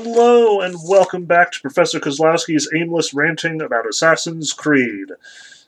Hello, 0.00 0.60
and 0.60 0.76
welcome 0.86 1.24
back 1.24 1.50
to 1.50 1.60
Professor 1.60 1.98
Kozlowski's 1.98 2.70
aimless 2.72 3.12
ranting 3.12 3.60
about 3.60 3.84
Assassin's 3.84 4.52
Creed. 4.52 5.08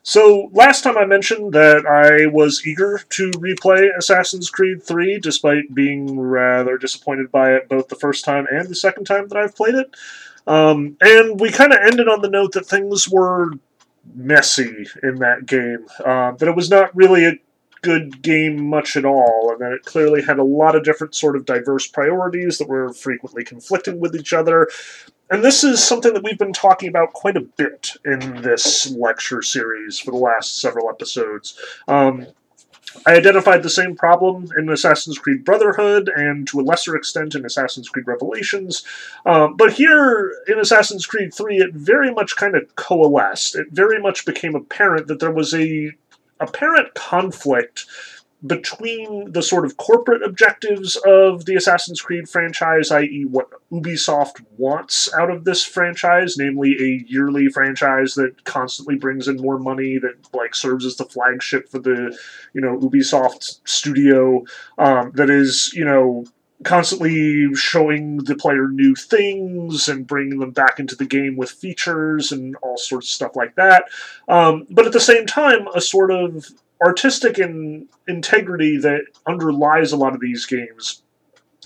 So, 0.04 0.50
last 0.52 0.84
time 0.84 0.96
I 0.96 1.04
mentioned 1.04 1.52
that 1.54 1.84
I 1.84 2.26
was 2.26 2.64
eager 2.64 3.00
to 3.08 3.30
replay 3.32 3.88
Assassin's 3.98 4.48
Creed 4.48 4.84
3, 4.84 5.18
despite 5.18 5.74
being 5.74 6.16
rather 6.16 6.78
disappointed 6.78 7.32
by 7.32 7.54
it 7.54 7.68
both 7.68 7.88
the 7.88 7.96
first 7.96 8.24
time 8.24 8.46
and 8.48 8.68
the 8.68 8.76
second 8.76 9.04
time 9.04 9.26
that 9.26 9.36
I've 9.36 9.56
played 9.56 9.74
it. 9.74 9.96
Um, 10.46 10.96
and 11.00 11.40
we 11.40 11.50
kind 11.50 11.72
of 11.72 11.80
ended 11.82 12.06
on 12.06 12.22
the 12.22 12.30
note 12.30 12.52
that 12.52 12.66
things 12.66 13.08
were 13.08 13.50
messy 14.14 14.86
in 15.02 15.16
that 15.16 15.44
game, 15.46 15.86
uh, 16.04 16.30
that 16.30 16.48
it 16.48 16.54
was 16.54 16.70
not 16.70 16.94
really 16.94 17.26
a 17.26 17.32
good 17.82 18.22
game 18.22 18.68
much 18.68 18.96
at 18.96 19.04
all, 19.04 19.50
and 19.50 19.60
that 19.60 19.72
it 19.72 19.84
clearly 19.84 20.22
had 20.22 20.38
a 20.38 20.44
lot 20.44 20.76
of 20.76 20.84
different 20.84 21.14
sort 21.14 21.36
of 21.36 21.44
diverse 21.46 21.86
priorities 21.86 22.58
that 22.58 22.68
were 22.68 22.92
frequently 22.92 23.44
conflicting 23.44 24.00
with 24.00 24.14
each 24.14 24.32
other. 24.32 24.68
And 25.30 25.44
this 25.44 25.62
is 25.62 25.82
something 25.82 26.12
that 26.14 26.24
we've 26.24 26.38
been 26.38 26.52
talking 26.52 26.88
about 26.88 27.12
quite 27.12 27.36
a 27.36 27.40
bit 27.40 27.92
in 28.04 28.42
this 28.42 28.90
lecture 28.90 29.42
series 29.42 29.98
for 29.98 30.10
the 30.10 30.16
last 30.16 30.60
several 30.60 30.90
episodes. 30.90 31.58
Um, 31.86 32.26
I 33.06 33.14
identified 33.14 33.62
the 33.62 33.70
same 33.70 33.94
problem 33.94 34.48
in 34.58 34.68
Assassin's 34.68 35.18
Creed 35.18 35.44
Brotherhood 35.44 36.10
and 36.14 36.46
to 36.48 36.58
a 36.60 36.62
lesser 36.62 36.96
extent 36.96 37.36
in 37.36 37.44
Assassin's 37.44 37.88
Creed 37.88 38.06
Revelations. 38.08 38.84
Um, 39.24 39.56
but 39.56 39.72
here 39.72 40.34
in 40.48 40.58
Assassin's 40.58 41.06
Creed 41.06 41.32
3, 41.32 41.58
it 41.58 41.74
very 41.74 42.12
much 42.12 42.34
kind 42.34 42.56
of 42.56 42.74
coalesced. 42.74 43.54
It 43.54 43.68
very 43.70 44.00
much 44.00 44.26
became 44.26 44.56
apparent 44.56 45.06
that 45.06 45.20
there 45.20 45.30
was 45.30 45.54
a 45.54 45.92
apparent 46.40 46.94
conflict 46.94 47.86
between 48.46 49.32
the 49.32 49.42
sort 49.42 49.66
of 49.66 49.76
corporate 49.76 50.22
objectives 50.22 50.96
of 51.06 51.44
the 51.44 51.54
Assassin's 51.56 52.00
Creed 52.00 52.28
franchise, 52.28 52.90
i.e., 52.90 53.26
what 53.28 53.50
Ubisoft 53.70 54.42
wants 54.56 55.12
out 55.12 55.30
of 55.30 55.44
this 55.44 55.62
franchise, 55.62 56.38
namely 56.38 56.74
a 56.80 57.04
yearly 57.06 57.48
franchise 57.48 58.14
that 58.14 58.44
constantly 58.44 58.96
brings 58.96 59.28
in 59.28 59.36
more 59.36 59.58
money, 59.58 59.98
that 59.98 60.14
like 60.32 60.54
serves 60.54 60.86
as 60.86 60.96
the 60.96 61.04
flagship 61.04 61.68
for 61.68 61.80
the, 61.80 62.16
you 62.54 62.60
know, 62.62 62.78
Ubisoft 62.78 63.60
studio, 63.68 64.42
um, 64.78 65.12
that 65.14 65.28
is, 65.28 65.72
you 65.74 65.84
know, 65.84 66.24
constantly 66.64 67.54
showing 67.54 68.18
the 68.18 68.36
player 68.36 68.68
new 68.68 68.94
things 68.94 69.88
and 69.88 70.06
bringing 70.06 70.38
them 70.38 70.50
back 70.50 70.78
into 70.78 70.94
the 70.94 71.06
game 71.06 71.36
with 71.36 71.50
features 71.50 72.32
and 72.32 72.54
all 72.56 72.76
sorts 72.76 73.08
of 73.08 73.12
stuff 73.12 73.36
like 73.36 73.54
that. 73.54 73.84
Um, 74.28 74.66
but 74.70 74.86
at 74.86 74.92
the 74.92 75.00
same 75.00 75.26
time, 75.26 75.66
a 75.74 75.80
sort 75.80 76.10
of 76.10 76.46
artistic 76.82 77.38
in 77.38 77.88
integrity 78.08 78.76
that 78.78 79.02
underlies 79.26 79.92
a 79.92 79.96
lot 79.96 80.14
of 80.14 80.20
these 80.20 80.46
games. 80.46 81.02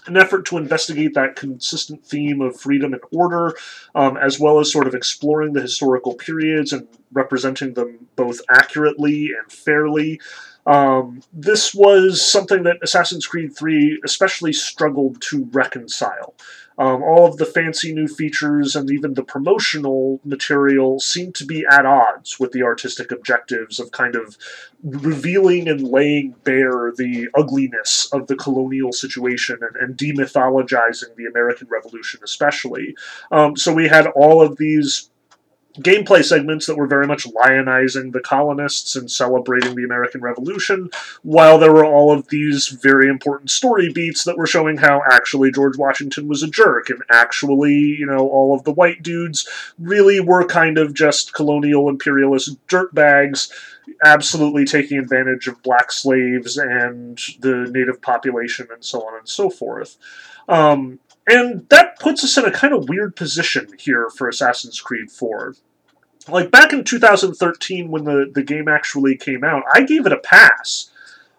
An 0.06 0.16
effort 0.16 0.44
to 0.46 0.58
investigate 0.58 1.14
that 1.14 1.34
consistent 1.34 2.04
theme 2.04 2.42
of 2.42 2.60
freedom 2.60 2.92
and 2.92 3.02
order, 3.10 3.54
um, 3.94 4.16
as 4.18 4.38
well 4.38 4.60
as 4.60 4.70
sort 4.70 4.86
of 4.86 4.94
exploring 4.94 5.54
the 5.54 5.62
historical 5.62 6.14
periods 6.14 6.72
and 6.72 6.86
representing 7.12 7.72
them 7.72 8.06
both 8.14 8.40
accurately 8.50 9.30
and 9.38 9.50
fairly. 9.50 10.20
Um, 10.66 11.22
this 11.32 11.74
was 11.74 12.24
something 12.24 12.62
that 12.62 12.78
Assassin's 12.82 13.26
Creed 13.26 13.56
3 13.56 14.00
especially 14.04 14.52
struggled 14.52 15.20
to 15.22 15.48
reconcile. 15.52 16.34
Um, 16.76 17.04
all 17.04 17.26
of 17.26 17.36
the 17.36 17.46
fancy 17.46 17.94
new 17.94 18.08
features 18.08 18.74
and 18.74 18.90
even 18.90 19.14
the 19.14 19.22
promotional 19.22 20.20
material 20.24 20.98
seemed 20.98 21.36
to 21.36 21.44
be 21.44 21.64
at 21.70 21.86
odds 21.86 22.40
with 22.40 22.50
the 22.50 22.64
artistic 22.64 23.12
objectives 23.12 23.78
of 23.78 23.92
kind 23.92 24.16
of 24.16 24.36
revealing 24.82 25.68
and 25.68 25.86
laying 25.86 26.34
bare 26.42 26.92
the 26.96 27.28
ugliness 27.34 28.08
of 28.12 28.26
the 28.26 28.34
colonial 28.34 28.92
situation 28.92 29.60
and, 29.62 29.76
and 29.76 29.96
demythologizing 29.96 31.14
the 31.16 31.26
American 31.26 31.68
Revolution, 31.68 32.20
especially. 32.24 32.96
Um, 33.30 33.56
so 33.56 33.72
we 33.72 33.86
had 33.86 34.08
all 34.08 34.42
of 34.42 34.56
these 34.56 35.10
gameplay 35.78 36.24
segments 36.24 36.66
that 36.66 36.76
were 36.76 36.86
very 36.86 37.06
much 37.06 37.26
lionizing 37.26 38.12
the 38.12 38.20
colonists 38.20 38.94
and 38.94 39.10
celebrating 39.10 39.74
the 39.74 39.84
American 39.84 40.20
Revolution, 40.20 40.88
while 41.22 41.58
there 41.58 41.72
were 41.72 41.84
all 41.84 42.12
of 42.12 42.28
these 42.28 42.68
very 42.68 43.08
important 43.08 43.50
story 43.50 43.92
beats 43.92 44.24
that 44.24 44.38
were 44.38 44.46
showing 44.46 44.76
how 44.76 45.02
actually 45.10 45.50
George 45.50 45.76
Washington 45.76 46.28
was 46.28 46.42
a 46.42 46.48
jerk, 46.48 46.90
and 46.90 47.02
actually, 47.10 47.74
you 47.74 48.06
know, 48.06 48.28
all 48.28 48.54
of 48.54 48.64
the 48.64 48.72
white 48.72 49.02
dudes 49.02 49.48
really 49.78 50.20
were 50.20 50.46
kind 50.46 50.78
of 50.78 50.94
just 50.94 51.34
colonial 51.34 51.88
imperialist 51.88 52.64
dirtbags. 52.68 53.50
Absolutely 54.04 54.64
taking 54.64 54.98
advantage 54.98 55.46
of 55.46 55.62
black 55.62 55.92
slaves 55.92 56.56
and 56.56 57.18
the 57.40 57.68
native 57.70 58.00
population 58.00 58.66
and 58.72 58.82
so 58.82 59.06
on 59.06 59.18
and 59.18 59.28
so 59.28 59.50
forth. 59.50 59.98
Um, 60.48 60.98
and 61.26 61.68
that 61.70 61.98
puts 61.98 62.22
us 62.24 62.36
in 62.36 62.44
a 62.44 62.50
kind 62.50 62.74
of 62.74 62.88
weird 62.88 63.16
position 63.16 63.68
here 63.78 64.08
for 64.10 64.28
Assassin's 64.28 64.80
Creed 64.80 65.10
4. 65.10 65.54
Like 66.28 66.50
back 66.50 66.72
in 66.72 66.84
2013 66.84 67.90
when 67.90 68.04
the, 68.04 68.30
the 68.32 68.42
game 68.42 68.68
actually 68.68 69.16
came 69.16 69.44
out, 69.44 69.62
I 69.72 69.82
gave 69.82 70.06
it 70.06 70.12
a 70.12 70.18
pass. 70.18 70.90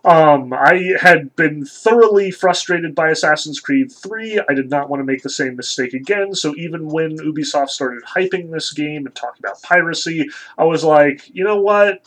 Um, 0.03 0.53
I 0.53 0.93
had 1.01 1.35
been 1.35 1.65
thoroughly 1.65 2.29
frustrated 2.29 2.93
by 2.93 3.09
Assassin's 3.09 3.59
Creed 3.59 3.91
3. 3.91 4.39
I 4.47 4.53
did 4.53 4.69
not 4.69 4.87
want 4.87 4.99
to 4.99 5.03
make 5.05 5.23
the 5.23 5.31
same 5.31 5.55
mistake 5.55 5.93
again, 5.93 6.35
so 6.35 6.53
even 6.57 6.87
when 6.89 7.17
Ubisoft 7.17 7.69
started 7.69 8.03
hyping 8.03 8.51
this 8.51 8.71
game 8.71 9.07
and 9.07 9.15
talking 9.15 9.39
about 9.39 9.63
piracy, 9.63 10.27
I 10.59 10.65
was 10.65 10.83
like, 10.83 11.27
you 11.33 11.43
know 11.43 11.59
what? 11.59 12.05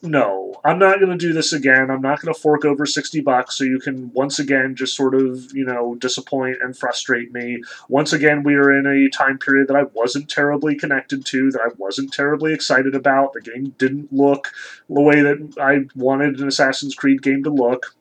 No, 0.00 0.54
I'm 0.64 0.78
not 0.78 1.00
going 1.00 1.10
to 1.10 1.18
do 1.18 1.32
this 1.32 1.52
again. 1.52 1.90
I'm 1.90 2.00
not 2.00 2.20
going 2.20 2.32
to 2.32 2.40
fork 2.40 2.64
over 2.64 2.86
60 2.86 3.20
bucks 3.20 3.58
so 3.58 3.64
you 3.64 3.80
can 3.80 4.12
once 4.12 4.38
again 4.38 4.76
just 4.76 4.94
sort 4.94 5.14
of, 5.14 5.52
you 5.52 5.64
know, 5.64 5.96
disappoint 5.96 6.58
and 6.62 6.76
frustrate 6.76 7.32
me. 7.32 7.62
Once 7.88 8.12
again, 8.12 8.44
we 8.44 8.54
are 8.54 8.78
in 8.78 8.86
a 8.86 9.10
time 9.10 9.38
period 9.38 9.66
that 9.68 9.76
I 9.76 9.84
wasn't 9.94 10.28
terribly 10.28 10.76
connected 10.76 11.26
to, 11.26 11.50
that 11.50 11.60
I 11.60 11.74
wasn't 11.78 12.12
terribly 12.12 12.54
excited 12.54 12.94
about. 12.94 13.32
The 13.32 13.40
game 13.40 13.74
didn't 13.78 14.12
look 14.12 14.52
the 14.88 15.02
way 15.02 15.20
that 15.20 15.56
I 15.60 15.88
wanted 15.98 16.38
an 16.38 16.46
Assassin's 16.46 16.94
Creed 16.94 17.20
game 17.22 17.42
to 17.42 17.50
look. 17.50 17.96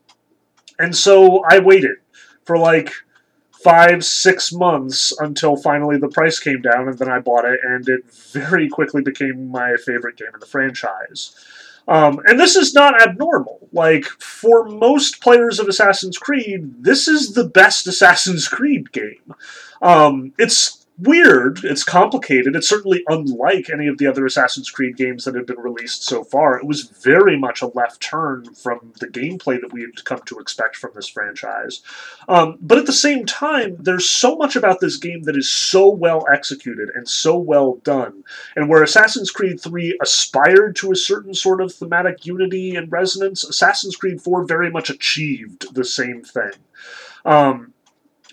And 0.78 0.96
so 0.96 1.44
I 1.50 1.58
waited 1.60 1.98
for 2.46 2.60
like 2.60 2.92
five, 3.64 4.06
six 4.06 4.54
months 4.54 5.12
until 5.20 5.58
finally 5.58 5.98
the 5.98 6.10
price 6.10 6.40
came 6.40 6.62
down, 6.62 6.88
and 6.88 7.00
then 7.00 7.10
I 7.10 7.20
bought 7.20 7.46
it, 7.46 7.60
and 7.64 7.90
it 7.90 8.10
very 8.32 8.70
quickly 8.70 9.02
became 9.02 9.50
my 9.50 9.76
favorite 9.84 10.16
game 10.18 10.30
in 10.34 10.40
the 10.40 10.46
franchise. 10.46 11.36
Um, 11.88 12.20
and 12.26 12.40
this 12.40 12.56
is 12.56 12.74
not 12.74 13.02
abnormal. 13.02 13.68
Like, 13.72 14.06
for 14.06 14.66
most 14.66 15.22
players 15.22 15.60
of 15.60 15.68
Assassin's 15.68 16.18
Creed, 16.18 16.84
this 16.84 17.08
is 17.08 17.34
the 17.34 17.46
best 17.46 17.88
Assassin's 17.88 18.48
Creed 18.48 18.92
game. 18.92 19.34
Um, 19.82 20.34
it's 20.38 20.77
weird, 21.00 21.64
it's 21.64 21.84
complicated, 21.84 22.56
it's 22.56 22.68
certainly 22.68 23.04
unlike 23.08 23.70
any 23.70 23.88
of 23.88 23.98
the 23.98 24.08
other 24.08 24.26
Assassin's 24.26 24.72
Creed 24.72 24.98
games 24.98 25.26
that 25.26 25.36
have 25.36 25.46
been 25.46 25.60
released 25.60 26.04
so 26.04 26.24
far. 26.24 26.58
It 26.58 26.66
was 26.66 26.84
very 26.84 27.38
much 27.38 27.62
a 27.62 27.68
left 27.68 28.02
turn 28.02 28.54
from 28.56 28.94
the 29.00 29.08
gameplay 29.08 29.62
that 29.62 29.72
we 29.72 29.82
had 29.82 30.04
come 30.06 30.22
to 30.26 30.40
expect 30.40 30.76
from 30.76 30.92
this 30.96 31.08
franchise. 31.08 31.82
Um, 32.28 32.58
but 32.62 32.78
at 32.78 32.86
the 32.86 32.94
same 32.94 33.26
time, 33.26 33.78
there's 33.80 34.10
so 34.10 34.36
much 34.36 34.56
about 34.56 34.80
this 34.80 34.98
game 34.98 35.24
that 35.24 35.38
is 35.38 35.50
so 35.50 35.88
well 35.90 36.26
executed 36.34 36.90
and 36.96 37.08
so 37.08 37.38
well 37.38 37.76
done. 37.84 38.24
And 38.56 38.68
where 38.68 38.84
Assassin's 38.84 39.32
Creed 39.32 39.62
3 39.62 40.00
aspired 40.02 40.76
to 40.78 40.92
a 40.92 40.96
certain 40.96 41.34
sort 41.34 41.62
of 41.62 41.74
thematic 41.74 42.26
unity 42.26 42.76
and 42.76 42.92
resonance, 42.92 43.44
Assassin's 43.44 43.96
Creed 43.96 44.22
4 44.22 44.46
very 44.46 44.72
much 44.72 44.90
achieved 44.90 45.74
the 45.76 45.86
same 45.86 46.24
thing. 46.24 46.52
Um, 47.24 47.74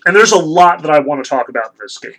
and 0.05 0.15
there's 0.15 0.31
a 0.31 0.39
lot 0.39 0.81
that 0.83 0.91
I 0.91 0.99
want 0.99 1.23
to 1.23 1.29
talk 1.29 1.49
about 1.49 1.73
in 1.73 1.79
this 1.81 1.97
game. 1.97 2.13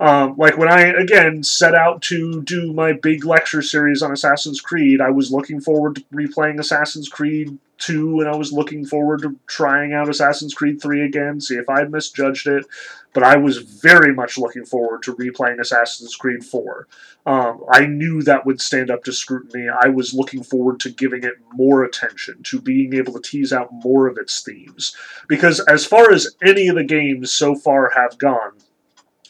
Um, 0.00 0.34
like 0.38 0.56
when 0.56 0.70
I 0.70 0.80
again 0.80 1.42
set 1.42 1.74
out 1.74 2.00
to 2.02 2.42
do 2.42 2.72
my 2.72 2.94
big 2.94 3.26
lecture 3.26 3.60
series 3.60 4.00
on 4.00 4.12
Assassin's 4.12 4.60
Creed, 4.60 4.98
I 4.98 5.10
was 5.10 5.30
looking 5.30 5.60
forward 5.60 5.96
to 5.96 6.04
replaying 6.04 6.58
Assassin's 6.58 7.06
Creed 7.06 7.58
2, 7.80 8.20
and 8.20 8.28
I 8.28 8.34
was 8.34 8.50
looking 8.50 8.86
forward 8.86 9.20
to 9.22 9.38
trying 9.46 9.92
out 9.92 10.08
Assassin's 10.08 10.54
Creed 10.54 10.80
3 10.80 11.02
again, 11.02 11.38
see 11.38 11.56
if 11.56 11.68
I 11.68 11.84
misjudged 11.84 12.46
it. 12.46 12.64
But 13.12 13.24
I 13.24 13.36
was 13.36 13.58
very 13.58 14.14
much 14.14 14.38
looking 14.38 14.64
forward 14.64 15.02
to 15.02 15.16
replaying 15.16 15.60
Assassin's 15.60 16.14
Creed 16.16 16.44
4. 16.44 16.86
Um, 17.26 17.64
I 17.70 17.84
knew 17.84 18.22
that 18.22 18.46
would 18.46 18.60
stand 18.60 18.90
up 18.90 19.04
to 19.04 19.12
scrutiny. 19.12 19.68
I 19.68 19.88
was 19.88 20.14
looking 20.14 20.42
forward 20.42 20.80
to 20.80 20.90
giving 20.90 21.24
it 21.24 21.34
more 21.52 21.84
attention, 21.84 22.42
to 22.44 22.60
being 22.60 22.94
able 22.94 23.12
to 23.14 23.20
tease 23.20 23.52
out 23.52 23.68
more 23.72 24.06
of 24.06 24.16
its 24.16 24.40
themes. 24.40 24.96
Because 25.28 25.60
as 25.60 25.84
far 25.84 26.10
as 26.10 26.34
any 26.42 26.68
of 26.68 26.76
the 26.76 26.84
games 26.84 27.32
so 27.32 27.54
far 27.54 27.90
have 27.90 28.16
gone, 28.16 28.52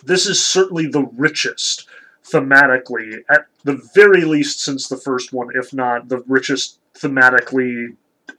this 0.05 0.27
is 0.27 0.45
certainly 0.45 0.87
the 0.87 1.09
richest 1.17 1.87
thematically, 2.25 3.19
at 3.29 3.47
the 3.65 3.81
very 3.95 4.25
least 4.25 4.61
since 4.61 4.89
the 4.89 4.97
first 4.97 5.33
one, 5.33 5.49
if 5.55 5.73
not 5.73 6.09
the 6.09 6.23
richest 6.27 6.79
thematically 6.95 7.97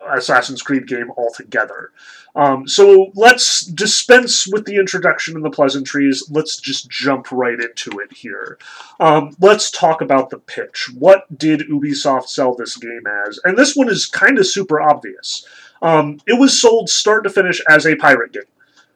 Assassin's 0.09 0.61
Creed 0.61 0.87
game 0.87 1.11
altogether. 1.17 1.91
Um, 2.35 2.67
so 2.67 3.11
let's 3.13 3.65
dispense 3.65 4.47
with 4.47 4.65
the 4.65 4.77
introduction 4.77 5.35
and 5.35 5.43
the 5.43 5.49
pleasantries. 5.49 6.29
Let's 6.29 6.57
just 6.57 6.89
jump 6.89 7.31
right 7.31 7.59
into 7.59 7.99
it 7.99 8.13
here. 8.13 8.57
Um, 8.99 9.35
let's 9.39 9.69
talk 9.69 10.01
about 10.01 10.29
the 10.29 10.39
pitch. 10.39 10.89
What 10.97 11.37
did 11.37 11.61
Ubisoft 11.61 12.29
sell 12.29 12.55
this 12.55 12.77
game 12.77 13.03
as? 13.27 13.39
And 13.43 13.57
this 13.57 13.75
one 13.75 13.89
is 13.89 14.05
kind 14.05 14.39
of 14.39 14.47
super 14.47 14.81
obvious. 14.81 15.45
Um, 15.81 16.19
it 16.25 16.39
was 16.39 16.59
sold 16.59 16.89
start 16.89 17.23
to 17.25 17.29
finish 17.29 17.61
as 17.67 17.85
a 17.85 17.95
pirate 17.95 18.31
game. 18.31 18.43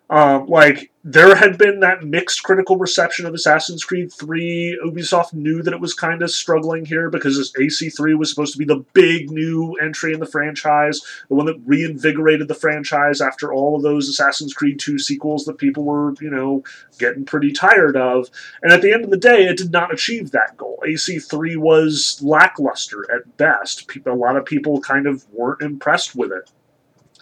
Um, 0.09 0.45
like 0.45 0.91
there 1.03 1.35
had 1.35 1.57
been 1.57 1.79
that 1.79 2.03
mixed 2.03 2.43
critical 2.43 2.77
reception 2.77 3.25
of 3.25 3.33
Assassin's 3.33 3.83
Creed 3.83 4.13
3. 4.13 4.79
Ubisoft 4.85 5.33
knew 5.33 5.63
that 5.63 5.73
it 5.73 5.79
was 5.79 5.93
kind 5.95 6.21
of 6.21 6.29
struggling 6.29 6.85
here 6.85 7.09
because 7.09 7.37
this 7.37 7.51
AC3 7.53 8.17
was 8.17 8.29
supposed 8.29 8.53
to 8.53 8.59
be 8.59 8.65
the 8.65 8.85
big 8.93 9.31
new 9.31 9.73
entry 9.81 10.13
in 10.13 10.19
the 10.19 10.25
franchise, 10.27 11.01
the 11.27 11.35
one 11.35 11.47
that 11.47 11.61
reinvigorated 11.65 12.47
the 12.47 12.53
franchise 12.53 13.19
after 13.19 13.51
all 13.51 13.75
of 13.75 13.81
those 13.81 14.07
Assassin's 14.07 14.53
Creed 14.53 14.79
2 14.79 14.99
sequels 14.99 15.45
that 15.45 15.57
people 15.57 15.83
were, 15.83 16.13
you 16.21 16.29
know, 16.29 16.63
getting 16.99 17.25
pretty 17.25 17.51
tired 17.51 17.97
of. 17.97 18.29
And 18.61 18.71
at 18.71 18.81
the 18.81 18.93
end 18.93 19.03
of 19.03 19.11
the 19.11 19.17
day, 19.17 19.45
it 19.45 19.57
did 19.57 19.71
not 19.71 19.93
achieve 19.93 20.31
that 20.31 20.55
goal. 20.55 20.83
AC3 20.85 21.57
was 21.57 22.19
lackluster 22.21 23.11
at 23.11 23.37
best. 23.37 23.89
A 24.05 24.13
lot 24.13 24.37
of 24.37 24.45
people 24.45 24.81
kind 24.81 25.07
of 25.07 25.25
weren't 25.31 25.61
impressed 25.61 26.15
with 26.15 26.31
it 26.31 26.51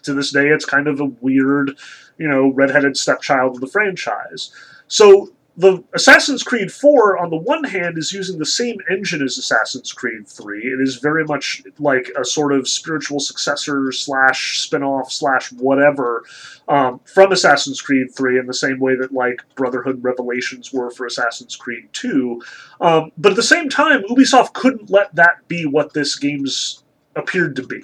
to 0.03 0.13
this 0.13 0.31
day, 0.31 0.47
it's 0.47 0.65
kind 0.65 0.87
of 0.87 0.99
a 0.99 1.05
weird, 1.05 1.77
you 2.17 2.27
know, 2.27 2.51
redheaded 2.53 2.97
stepchild 2.97 3.55
of 3.55 3.61
the 3.61 3.67
franchise. 3.67 4.51
So 4.87 5.33
the 5.55 5.83
Assassin's 5.93 6.41
Creed 6.41 6.71
4, 6.71 7.19
on 7.19 7.29
the 7.29 7.37
one 7.37 7.63
hand, 7.63 7.97
is 7.97 8.11
using 8.11 8.39
the 8.39 8.45
same 8.45 8.77
engine 8.89 9.21
as 9.21 9.37
Assassin's 9.37 9.93
Creed 9.93 10.27
3. 10.27 10.59
It 10.59 10.81
is 10.81 10.95
very 10.95 11.23
much 11.25 11.61
like 11.77 12.11
a 12.19 12.25
sort 12.25 12.53
of 12.53 12.67
spiritual 12.67 13.19
successor 13.19 13.91
slash 13.91 14.59
spin-off 14.59 15.11
slash 15.11 15.51
whatever 15.51 16.23
um, 16.67 16.99
from 17.05 17.31
Assassin's 17.31 17.81
Creed 17.81 18.07
3 18.15 18.39
in 18.39 18.47
the 18.47 18.53
same 18.53 18.79
way 18.79 18.95
that 18.95 19.13
like 19.13 19.43
Brotherhood 19.55 20.03
Revelations 20.03 20.73
were 20.73 20.89
for 20.89 21.05
Assassin's 21.05 21.55
Creed 21.55 21.87
2. 21.93 22.41
Um, 22.81 23.11
but 23.17 23.33
at 23.33 23.35
the 23.35 23.43
same 23.43 23.69
time, 23.69 24.03
Ubisoft 24.09 24.53
couldn't 24.53 24.89
let 24.89 25.13
that 25.15 25.47
be 25.47 25.67
what 25.67 25.93
this 25.93 26.15
game's 26.15 26.83
appeared 27.15 27.55
to 27.57 27.63
be. 27.63 27.83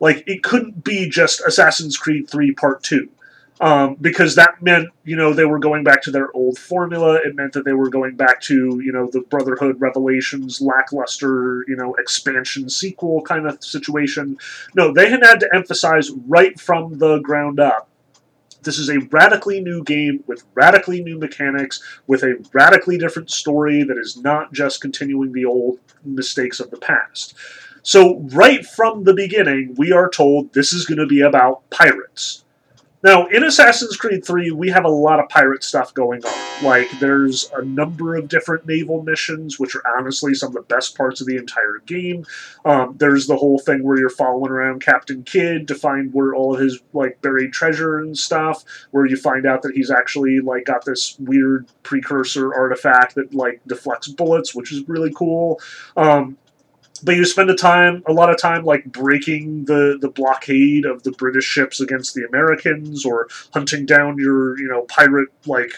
Like 0.00 0.24
it 0.26 0.42
couldn't 0.42 0.84
be 0.84 1.08
just 1.08 1.40
Assassin's 1.46 1.96
Creed 1.96 2.28
3 2.28 2.52
Part 2.52 2.82
2. 2.82 3.08
Um, 3.58 3.94
because 3.94 4.34
that 4.34 4.60
meant, 4.60 4.90
you 5.04 5.16
know, 5.16 5.32
they 5.32 5.46
were 5.46 5.58
going 5.58 5.82
back 5.82 6.02
to 6.02 6.10
their 6.10 6.30
old 6.36 6.58
formula. 6.58 7.14
It 7.14 7.34
meant 7.34 7.54
that 7.54 7.64
they 7.64 7.72
were 7.72 7.88
going 7.88 8.14
back 8.14 8.42
to, 8.42 8.82
you 8.84 8.92
know, 8.92 9.08
the 9.10 9.22
Brotherhood 9.22 9.80
Revelations 9.80 10.60
lackluster, 10.60 11.64
you 11.66 11.74
know, 11.74 11.94
expansion 11.94 12.68
sequel 12.68 13.22
kind 13.22 13.46
of 13.46 13.64
situation. 13.64 14.36
No, 14.74 14.92
they 14.92 15.08
had 15.08 15.24
had 15.24 15.40
to 15.40 15.48
emphasize 15.54 16.10
right 16.26 16.60
from 16.60 16.98
the 16.98 17.18
ground 17.20 17.58
up 17.58 17.88
this 18.66 18.78
is 18.78 18.90
a 18.90 18.98
radically 19.10 19.60
new 19.60 19.82
game 19.84 20.22
with 20.26 20.44
radically 20.54 21.02
new 21.02 21.18
mechanics, 21.18 21.82
with 22.08 22.22
a 22.24 22.34
radically 22.52 22.98
different 22.98 23.30
story 23.30 23.84
that 23.84 23.96
is 23.96 24.18
not 24.18 24.52
just 24.52 24.82
continuing 24.82 25.32
the 25.32 25.46
old 25.46 25.78
mistakes 26.04 26.60
of 26.60 26.70
the 26.70 26.76
past. 26.76 27.34
So, 27.86 28.18
right 28.32 28.66
from 28.66 29.04
the 29.04 29.14
beginning, 29.14 29.76
we 29.78 29.92
are 29.92 30.10
told 30.10 30.52
this 30.52 30.72
is 30.72 30.86
going 30.86 30.98
to 30.98 31.06
be 31.06 31.20
about 31.20 31.70
pirates. 31.70 32.42
Now, 33.04 33.28
in 33.28 33.44
Assassin's 33.44 33.96
Creed 33.96 34.24
3, 34.24 34.50
we 34.50 34.70
have 34.70 34.84
a 34.84 34.88
lot 34.88 35.20
of 35.20 35.28
pirate 35.28 35.62
stuff 35.62 35.94
going 35.94 36.24
on. 36.24 36.64
Like, 36.64 36.88
there's 36.98 37.48
a 37.54 37.64
number 37.64 38.16
of 38.16 38.26
different 38.26 38.66
naval 38.66 39.04
missions, 39.04 39.60
which 39.60 39.76
are 39.76 39.84
honestly 39.96 40.34
some 40.34 40.48
of 40.48 40.54
the 40.54 40.62
best 40.62 40.96
parts 40.96 41.20
of 41.20 41.28
the 41.28 41.36
entire 41.36 41.78
game. 41.86 42.26
Um, 42.64 42.96
there's 42.98 43.28
the 43.28 43.36
whole 43.36 43.60
thing 43.60 43.84
where 43.84 44.00
you're 44.00 44.10
following 44.10 44.50
around 44.50 44.80
Captain 44.80 45.22
Kidd 45.22 45.68
to 45.68 45.76
find 45.76 46.12
where 46.12 46.34
all 46.34 46.54
of 46.54 46.60
his, 46.60 46.80
like, 46.92 47.22
buried 47.22 47.52
treasure 47.52 47.98
and 47.98 48.18
stuff, 48.18 48.64
where 48.90 49.06
you 49.06 49.16
find 49.16 49.46
out 49.46 49.62
that 49.62 49.76
he's 49.76 49.92
actually, 49.92 50.40
like, 50.40 50.64
got 50.64 50.84
this 50.84 51.16
weird 51.20 51.68
precursor 51.84 52.52
artifact 52.52 53.14
that, 53.14 53.32
like, 53.32 53.60
deflects 53.68 54.08
bullets, 54.08 54.56
which 54.56 54.72
is 54.72 54.88
really 54.88 55.12
cool. 55.14 55.60
Um, 55.96 56.36
but 56.98 57.16
you 57.16 57.24
spend 57.24 57.50
a 57.50 57.54
time 57.54 58.02
a 58.06 58.12
lot 58.12 58.30
of 58.30 58.38
time 58.38 58.64
like 58.64 58.84
breaking 58.86 59.64
the 59.64 59.98
the 60.00 60.10
blockade 60.10 60.84
of 60.84 61.02
the 61.02 61.12
British 61.12 61.44
ships 61.44 61.80
against 61.80 62.14
the 62.14 62.24
Americans 62.24 63.04
or 63.04 63.28
hunting 63.52 63.86
down 63.86 64.18
your 64.18 64.58
you 64.58 64.68
know 64.68 64.82
pirate 64.82 65.28
like 65.46 65.72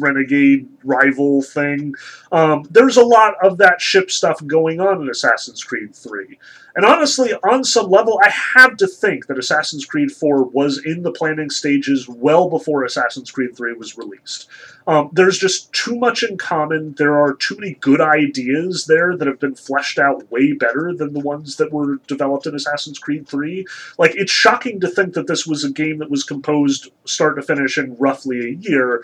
renegade 0.00 0.68
rival 0.84 1.42
thing. 1.42 1.94
Um, 2.30 2.64
there's 2.70 2.96
a 2.96 3.04
lot 3.04 3.34
of 3.42 3.58
that 3.58 3.80
ship 3.80 4.10
stuff 4.10 4.44
going 4.46 4.80
on 4.80 5.02
in 5.02 5.08
Assassin's 5.08 5.62
Creed 5.62 5.94
3. 5.94 6.38
And 6.74 6.86
honestly, 6.86 7.34
on 7.34 7.64
some 7.64 7.90
level, 7.90 8.18
I 8.24 8.30
have 8.30 8.76
to 8.78 8.86
think 8.86 9.26
that 9.26 9.38
Assassin's 9.38 9.84
Creed 9.84 10.10
4 10.10 10.44
was 10.44 10.82
in 10.84 11.02
the 11.02 11.12
planning 11.12 11.50
stages 11.50 12.08
well 12.08 12.48
before 12.48 12.84
Assassin's 12.84 13.30
Creed 13.30 13.56
3 13.56 13.74
was 13.74 13.98
released. 13.98 14.48
Um, 14.86 15.10
there's 15.12 15.38
just 15.38 15.72
too 15.72 15.96
much 15.96 16.22
in 16.22 16.38
common. 16.38 16.94
There 16.98 17.20
are 17.20 17.34
too 17.34 17.56
many 17.58 17.74
good 17.74 18.00
ideas 18.00 18.86
there 18.86 19.16
that 19.16 19.28
have 19.28 19.40
been 19.40 19.54
fleshed 19.54 19.98
out 19.98 20.30
way 20.30 20.52
better 20.52 20.92
than 20.94 21.12
the 21.12 21.20
ones 21.20 21.56
that 21.56 21.72
were 21.72 21.96
developed 22.06 22.46
in 22.46 22.54
Assassin's 22.54 22.98
Creed 22.98 23.28
3. 23.28 23.64
Like, 23.98 24.12
it's 24.14 24.32
shocking 24.32 24.80
to 24.80 24.88
think 24.88 25.14
that 25.14 25.26
this 25.26 25.46
was 25.46 25.64
a 25.64 25.70
game 25.70 25.98
that 25.98 26.10
was 26.10 26.24
composed 26.24 26.88
start 27.04 27.36
to 27.36 27.42
finish 27.42 27.78
in 27.78 27.96
roughly 27.96 28.40
a 28.40 28.54
year, 28.54 29.02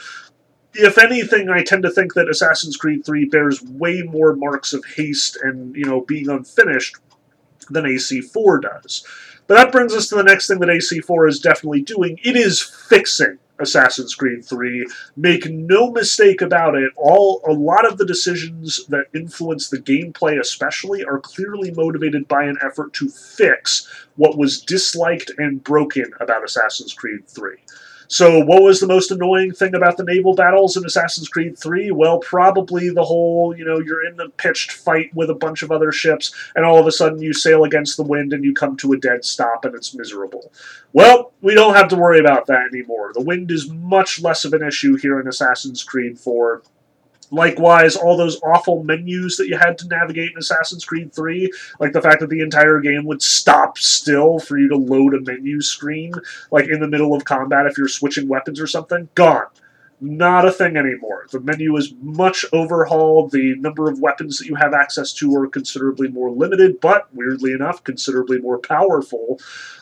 if 0.75 0.99
anything, 0.99 1.49
I 1.49 1.63
tend 1.63 1.83
to 1.85 1.91
think 1.91 2.15
that 2.15 2.29
Assassin's 2.29 2.77
Creed 2.77 3.05
3 3.05 3.25
bears 3.27 3.63
way 3.63 4.03
more 4.03 4.35
marks 4.37 4.73
of 4.73 4.85
haste 4.85 5.37
and, 5.43 5.75
you 5.75 5.85
know, 5.85 6.03
being 6.03 6.29
unfinished 6.29 6.97
than 7.71 7.85
AC4 7.85 8.63
does. 8.63 9.05
But 9.47 9.55
that 9.55 9.73
brings 9.73 9.95
us 9.95 10.09
to 10.09 10.15
the 10.15 10.23
next 10.23 10.47
thing 10.47 10.61
that 10.61 10.69
AC4 10.69 11.29
is 11.29 11.41
definitely 11.41 11.83
doing. 11.83 12.19
It 12.23 12.37
is 12.37 12.63
fixing 12.63 13.39
Assassin's 13.59 14.15
Creed 14.15 14.45
3. 14.45 14.87
Make 15.17 15.47
no 15.47 15.91
mistake 15.91 16.41
about 16.41 16.75
it, 16.75 16.93
all 16.97 17.43
a 17.47 17.53
lot 17.53 17.87
of 17.87 17.99
the 17.99 18.07
decisions 18.07 18.87
that 18.87 19.07
influence 19.15 19.69
the 19.69 19.79
gameplay 19.79 20.41
especially 20.41 21.05
are 21.05 21.19
clearly 21.19 21.71
motivated 21.73 22.29
by 22.29 22.45
an 22.45 22.59
effort 22.63 22.93
to 22.95 23.09
fix 23.09 23.89
what 24.17 24.37
was 24.37 24.61
disliked 24.61 25.31
and 25.39 25.63
broken 25.63 26.13
about 26.21 26.45
Assassin's 26.45 26.93
Creed 26.93 27.29
3. 27.29 27.57
So, 28.11 28.43
what 28.43 28.63
was 28.63 28.81
the 28.81 28.87
most 28.87 29.11
annoying 29.11 29.53
thing 29.53 29.75
about 29.75 29.99
the 29.99 30.05
naval 30.05 30.35
battles 30.35 30.79
in 30.79 30.85
Assassin's 30.87 31.29
Creed 31.29 31.59
3? 31.59 31.91
Well, 31.91 32.19
probably 32.21 32.89
the 32.89 33.05
whole, 33.05 33.55
you 33.57 33.67
know, 33.67 33.81
you're 33.81 34.07
in 34.07 34.17
the 34.17 34.31
pitched 34.31 34.73
fight 34.73 35.15
with 35.15 35.29
a 35.29 35.35
bunch 35.35 35.63
of 35.63 35.71
other 35.71 35.93
ships, 35.93 36.35
and 36.57 36.65
all 36.65 36.79
of 36.79 36.87
a 36.87 36.93
sudden 36.93 37.21
you 37.21 37.35
sail 37.35 37.65
against 37.65 37.99
the 37.99 38.03
wind 38.03 38.33
and 38.33 38.45
you 38.45 38.55
come 38.55 38.79
to 38.79 38.95
a 38.95 38.99
dead 38.99 39.27
stop 39.27 39.67
and 39.67 39.75
it's 39.75 39.95
miserable. 39.95 40.51
Well, 40.95 41.33
we 41.43 41.55
don't 41.55 41.75
have 41.75 41.89
to 41.89 41.97
worry 41.97 42.19
about 42.19 42.47
that 42.47 42.67
anymore. 42.73 43.13
The 43.13 43.21
wind 43.21 43.51
is 43.51 43.69
much 43.69 44.23
less 44.23 44.47
of 44.47 44.55
an 44.55 44.63
issue 44.63 44.97
here 44.97 45.21
in 45.21 45.29
Assassin's 45.29 45.85
Creed 45.85 46.19
4 46.19 46.63
Likewise, 47.31 47.97
all 47.97 48.17
those 48.17 48.41
awful 48.43 48.83
menus 48.85 49.37
that 49.37 49.49
you 49.49 49.59
had 49.59 49.79
to 49.79 49.89
navigate 49.89 50.33
in 50.33 50.39
Assassin's 50.39 50.85
Creed 50.85 51.13
3, 51.13 51.51
like 51.81 51.93
the 51.93 52.03
fact 52.03 52.21
that 52.21 52.31
the 52.31 52.41
entire 52.41 52.81
game 52.81 53.05
would 53.05 53.23
stop 53.23 53.79
still 53.79 54.39
for 54.39 54.59
you 54.59 54.69
to 54.69 54.77
load 54.77 55.15
a 55.15 55.21
menu 55.21 55.61
screen, 55.61 56.13
like 56.51 56.69
in 56.69 56.81
the 56.81 56.89
middle 56.89 57.15
of 57.15 57.25
combat 57.25 57.67
if 57.67 57.77
you're 57.77 57.89
switching 57.89 58.29
weapons 58.29 58.61
or 58.61 58.67
something, 58.67 59.09
gone 59.15 59.47
not 60.01 60.47
a 60.47 60.53
thing 60.53 60.77
anymore. 60.77 61.27
The 61.31 61.41
menu 61.41 61.77
is 61.77 61.93
much 62.01 62.45
overhauled. 62.53 63.33
The 63.33 63.57
number 63.57 63.91
of 63.91 64.01
weapons 64.01 64.39
that 64.39 64.47
you 64.47 64.55
have 64.55 64.73
access 64.73 65.13
to 65.15 65.35
are 65.35 65.49
considerably 65.49 66.09
more 66.09 66.31
limited, 66.31 66.81
but 66.81 67.13
weirdly 67.13 67.53
enough, 67.53 67.83
considerably 67.83 68.39
more 68.39 68.59
powerful. 68.59 69.41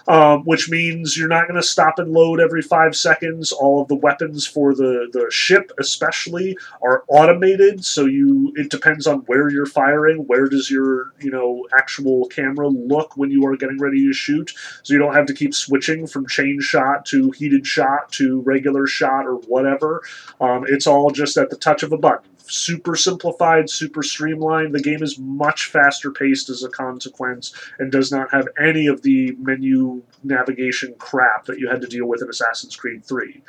Um, 0.08 0.44
which 0.44 0.70
means 0.70 1.16
you're 1.16 1.28
not 1.28 1.48
going 1.48 1.60
to 1.60 1.66
stop 1.66 1.98
and 1.98 2.12
load 2.12 2.40
every 2.40 2.62
five 2.62 2.94
seconds. 2.94 3.50
All 3.52 3.82
of 3.82 3.88
the 3.88 3.96
weapons 3.96 4.46
for 4.46 4.74
the, 4.74 5.08
the 5.12 5.26
ship, 5.30 5.72
especially, 5.78 6.56
are 6.82 7.04
automated. 7.08 7.84
So 7.84 8.04
you 8.04 8.52
it 8.56 8.70
depends 8.70 9.06
on 9.06 9.20
where 9.20 9.48
you're 9.50 9.66
firing. 9.66 10.18
Where 10.26 10.48
does 10.48 10.70
your 10.70 11.12
you 11.20 11.30
know 11.30 11.66
actual 11.76 12.26
camera 12.26 12.68
look 12.68 13.16
when 13.16 13.30
you 13.30 13.44
are 13.46 13.56
getting 13.56 13.78
ready 13.78 14.06
to 14.06 14.12
shoot? 14.12 14.52
So 14.82 14.94
you 14.94 14.98
don't 14.98 15.14
have 15.14 15.26
to 15.26 15.34
keep 15.34 15.54
switching 15.54 16.06
from 16.06 16.26
chain 16.26 16.60
shot 16.60 17.04
to 17.06 17.30
heated 17.32 17.66
shot 17.66 18.12
to 18.12 18.40
regular 18.42 18.86
shot 18.86 19.26
or 19.26 19.36
whatever. 19.36 20.02
Um, 20.40 20.64
it's 20.68 20.86
all 20.86 21.10
just 21.10 21.36
at 21.36 21.50
the 21.50 21.56
touch 21.56 21.82
of 21.82 21.92
a 21.92 21.98
button. 21.98 22.30
Super 22.48 22.96
simplified, 22.96 23.68
super 23.68 24.02
streamlined. 24.02 24.74
The 24.74 24.82
game 24.82 25.02
is 25.02 25.18
much 25.18 25.66
faster 25.66 26.10
paced 26.10 26.48
as 26.48 26.62
a 26.62 26.68
consequence 26.68 27.52
and 27.78 27.90
does 27.90 28.12
not 28.12 28.30
have 28.32 28.48
any 28.60 28.86
of 28.86 29.02
the 29.02 29.36
menu 29.38 30.02
navigation 30.22 30.94
crap 30.98 31.46
that 31.46 31.58
you 31.58 31.68
had 31.68 31.80
to 31.80 31.88
deal 31.88 32.06
with 32.06 32.22
in 32.22 32.28
Assassin's 32.28 32.76
Creed 32.76 33.04
3. 33.04 33.42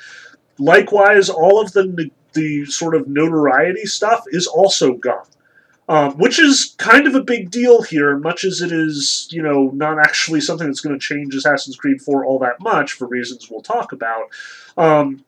Likewise, 0.59 1.29
all 1.29 1.61
of 1.61 1.73
the, 1.73 2.09
the 2.33 2.65
sort 2.65 2.95
of 2.95 3.07
notoriety 3.07 3.85
stuff 3.85 4.23
is 4.27 4.47
also 4.47 4.93
gone. 4.93 5.25
Um, 5.89 6.17
which 6.17 6.37
is 6.37 6.75
kind 6.77 7.07
of 7.07 7.15
a 7.15 7.23
big 7.23 7.49
deal 7.49 7.81
here, 7.81 8.17
much 8.17 8.43
as 8.43 8.59
it 8.59 8.73
is, 8.73 9.29
you 9.31 9.41
know, 9.41 9.71
not 9.73 9.99
actually 9.99 10.41
something 10.41 10.67
that's 10.67 10.81
going 10.81 10.99
to 10.99 10.99
change 10.99 11.33
Assassin's 11.33 11.77
Creed 11.77 12.01
4 12.01 12.25
all 12.25 12.39
that 12.39 12.59
much 12.59 12.91
for 12.91 13.07
reasons 13.07 13.49
we'll 13.49 13.61
talk 13.61 13.93
about. 13.93 14.23
Um, 14.75 15.23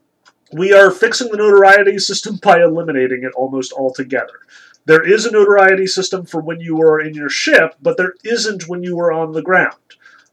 we 0.51 0.73
are 0.73 0.91
fixing 0.91 1.29
the 1.29 1.37
notoriety 1.37 1.99
system 1.99 2.37
by 2.41 2.61
eliminating 2.61 3.23
it 3.23 3.33
almost 3.35 3.73
altogether. 3.73 4.39
There 4.85 5.05
is 5.05 5.25
a 5.25 5.31
notoriety 5.31 5.87
system 5.87 6.25
for 6.25 6.41
when 6.41 6.59
you 6.59 6.81
are 6.81 6.99
in 6.99 7.13
your 7.13 7.29
ship, 7.29 7.75
but 7.81 7.97
there 7.97 8.15
isn't 8.23 8.67
when 8.67 8.83
you 8.83 8.99
are 8.99 9.11
on 9.11 9.33
the 9.33 9.41
ground. 9.41 9.75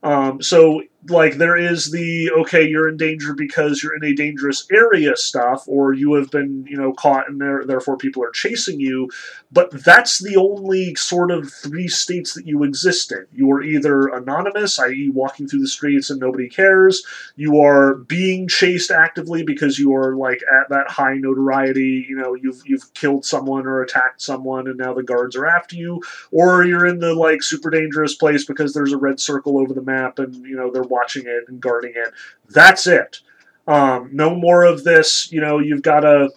Um, 0.02 0.40
so 0.40 0.82
like 1.10 1.34
there 1.34 1.56
is 1.56 1.90
the 1.90 2.30
okay 2.32 2.66
you're 2.66 2.88
in 2.88 2.96
danger 2.96 3.34
because 3.34 3.82
you're 3.82 3.96
in 3.96 4.04
a 4.04 4.14
dangerous 4.14 4.66
area 4.72 5.16
stuff 5.16 5.64
or 5.66 5.92
you 5.92 6.14
have 6.14 6.30
been 6.30 6.64
you 6.68 6.76
know 6.76 6.92
caught 6.92 7.28
and 7.28 7.40
there, 7.40 7.64
therefore 7.64 7.96
people 7.96 8.22
are 8.22 8.30
chasing 8.30 8.80
you 8.80 9.08
but 9.52 9.70
that's 9.84 10.18
the 10.22 10.36
only 10.36 10.94
sort 10.94 11.30
of 11.30 11.52
three 11.52 11.88
states 11.88 12.34
that 12.34 12.46
you 12.46 12.64
exist 12.64 13.12
in. 13.12 13.26
You 13.32 13.50
are 13.52 13.62
either 13.62 14.08
anonymous 14.08 14.78
i.e 14.78 15.10
walking 15.10 15.48
through 15.48 15.60
the 15.60 15.68
streets 15.68 16.10
and 16.10 16.20
nobody 16.20 16.48
cares. 16.48 17.04
You 17.36 17.60
are 17.60 17.94
being 17.94 18.48
chased 18.48 18.90
actively 18.90 19.42
because 19.44 19.78
you 19.78 19.94
are 19.94 20.16
like 20.16 20.40
at 20.60 20.68
that 20.70 20.90
high 20.90 21.14
notoriety 21.14 22.06
you 22.08 22.16
know 22.16 22.34
you've 22.34 22.62
you've 22.64 22.92
killed 22.94 23.24
someone 23.24 23.66
or 23.66 23.82
attacked 23.82 24.20
someone 24.22 24.66
and 24.66 24.76
now 24.78 24.92
the 24.94 25.02
guards 25.02 25.36
are 25.36 25.46
after 25.46 25.76
you 25.76 26.02
or 26.30 26.64
you're 26.64 26.86
in 26.86 26.98
the 26.98 27.14
like 27.14 27.42
super 27.42 27.70
dangerous 27.70 28.14
place 28.14 28.44
because 28.44 28.74
there's 28.74 28.92
a 28.92 28.98
red 28.98 29.20
circle 29.20 29.58
over 29.58 29.72
the 29.74 29.82
map 29.82 30.18
and 30.18 30.34
you 30.46 30.56
know 30.56 30.70
they're 30.70 30.82
watching 30.96 31.24
it 31.26 31.44
and 31.48 31.60
guarding 31.60 31.92
it. 31.94 32.12
That's 32.48 32.86
it. 32.86 33.20
Um, 33.68 34.10
no 34.12 34.34
more 34.34 34.64
of 34.64 34.84
this. 34.84 35.30
You 35.30 35.40
know, 35.40 35.58
you've 35.58 35.82
got 35.82 36.00
to 36.00 36.30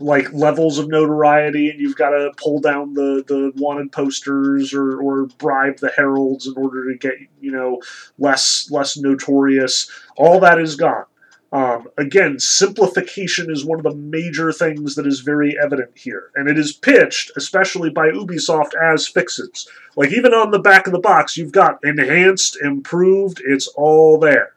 like 0.00 0.32
levels 0.32 0.78
of 0.78 0.88
notoriety 0.88 1.70
and 1.70 1.80
you've 1.80 1.96
got 1.96 2.10
to 2.10 2.30
pull 2.36 2.60
down 2.60 2.94
the, 2.94 3.24
the 3.26 3.52
wanted 3.56 3.90
posters 3.90 4.72
or, 4.72 5.00
or 5.00 5.26
bribe 5.38 5.78
the 5.78 5.90
heralds 5.96 6.46
in 6.46 6.54
order 6.56 6.90
to 6.90 6.96
get 6.98 7.14
you 7.40 7.50
know 7.50 7.80
less 8.18 8.70
less 8.70 8.96
notorious 8.96 9.90
all 10.16 10.40
that 10.40 10.60
is 10.60 10.76
gone 10.76 11.04
um, 11.52 11.88
again 11.96 12.38
simplification 12.38 13.50
is 13.50 13.64
one 13.64 13.78
of 13.78 13.84
the 13.84 13.94
major 13.94 14.52
things 14.52 14.94
that 14.94 15.06
is 15.06 15.20
very 15.20 15.56
evident 15.62 15.90
here 15.94 16.30
and 16.34 16.48
it 16.48 16.58
is 16.58 16.72
pitched 16.72 17.32
especially 17.36 17.90
by 17.90 18.08
ubisoft 18.08 18.72
as 18.80 19.08
fixes 19.08 19.68
like 19.98 20.12
even 20.12 20.32
on 20.32 20.52
the 20.52 20.60
back 20.60 20.86
of 20.86 20.92
the 20.92 21.00
box, 21.00 21.36
you've 21.36 21.50
got 21.50 21.80
enhanced, 21.82 22.56
improved. 22.62 23.42
It's 23.44 23.66
all 23.66 24.16
there. 24.16 24.52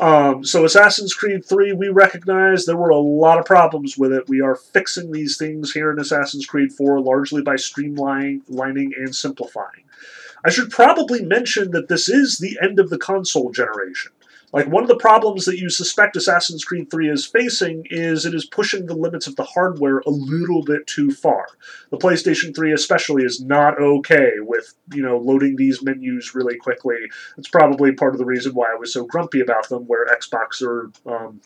Um, 0.00 0.44
so 0.44 0.64
Assassin's 0.64 1.14
Creed 1.14 1.44
3, 1.44 1.74
we 1.74 1.90
recognize 1.90 2.66
there 2.66 2.76
were 2.76 2.90
a 2.90 2.98
lot 2.98 3.38
of 3.38 3.44
problems 3.44 3.96
with 3.96 4.12
it. 4.12 4.28
We 4.28 4.40
are 4.40 4.56
fixing 4.56 5.12
these 5.12 5.36
things 5.36 5.70
here 5.70 5.92
in 5.92 6.00
Assassin's 6.00 6.44
Creed 6.44 6.72
4 6.72 6.98
largely 6.98 7.40
by 7.40 7.54
streamlining 7.54 8.40
and 8.48 9.14
simplifying. 9.14 9.84
I 10.44 10.50
should 10.50 10.70
probably 10.70 11.22
mention 11.22 11.70
that 11.70 11.86
this 11.86 12.08
is 12.08 12.38
the 12.38 12.58
end 12.60 12.80
of 12.80 12.90
the 12.90 12.98
console 12.98 13.52
generation. 13.52 14.10
Like 14.52 14.66
one 14.66 14.82
of 14.82 14.88
the 14.88 14.96
problems 14.96 15.44
that 15.44 15.58
you 15.58 15.70
suspect 15.70 16.16
Assassin's 16.16 16.64
Creed 16.64 16.90
3 16.90 17.08
is 17.08 17.24
facing 17.24 17.84
is 17.90 18.24
it 18.24 18.34
is 18.34 18.46
pushing 18.46 18.86
the 18.86 18.94
limits 18.94 19.26
of 19.26 19.36
the 19.36 19.44
hardware 19.44 19.98
a 19.98 20.10
little 20.10 20.62
bit 20.62 20.86
too 20.86 21.12
far. 21.12 21.46
The 21.90 21.98
PlayStation 21.98 22.54
3 22.54 22.72
especially 22.72 23.22
is 23.22 23.40
not 23.40 23.80
okay 23.80 24.32
with, 24.40 24.74
you 24.92 25.02
know, 25.02 25.18
loading 25.18 25.56
these 25.56 25.82
menus 25.82 26.34
really 26.34 26.56
quickly. 26.56 26.96
It's 27.38 27.48
probably 27.48 27.92
part 27.92 28.14
of 28.14 28.18
the 28.18 28.24
reason 28.24 28.52
why 28.54 28.72
I 28.72 28.76
was 28.76 28.92
so 28.92 29.04
grumpy 29.04 29.40
about 29.40 29.68
them 29.68 29.84
where 29.84 30.06
Xbox 30.06 30.62
or 30.62 30.90
um, 31.06 31.40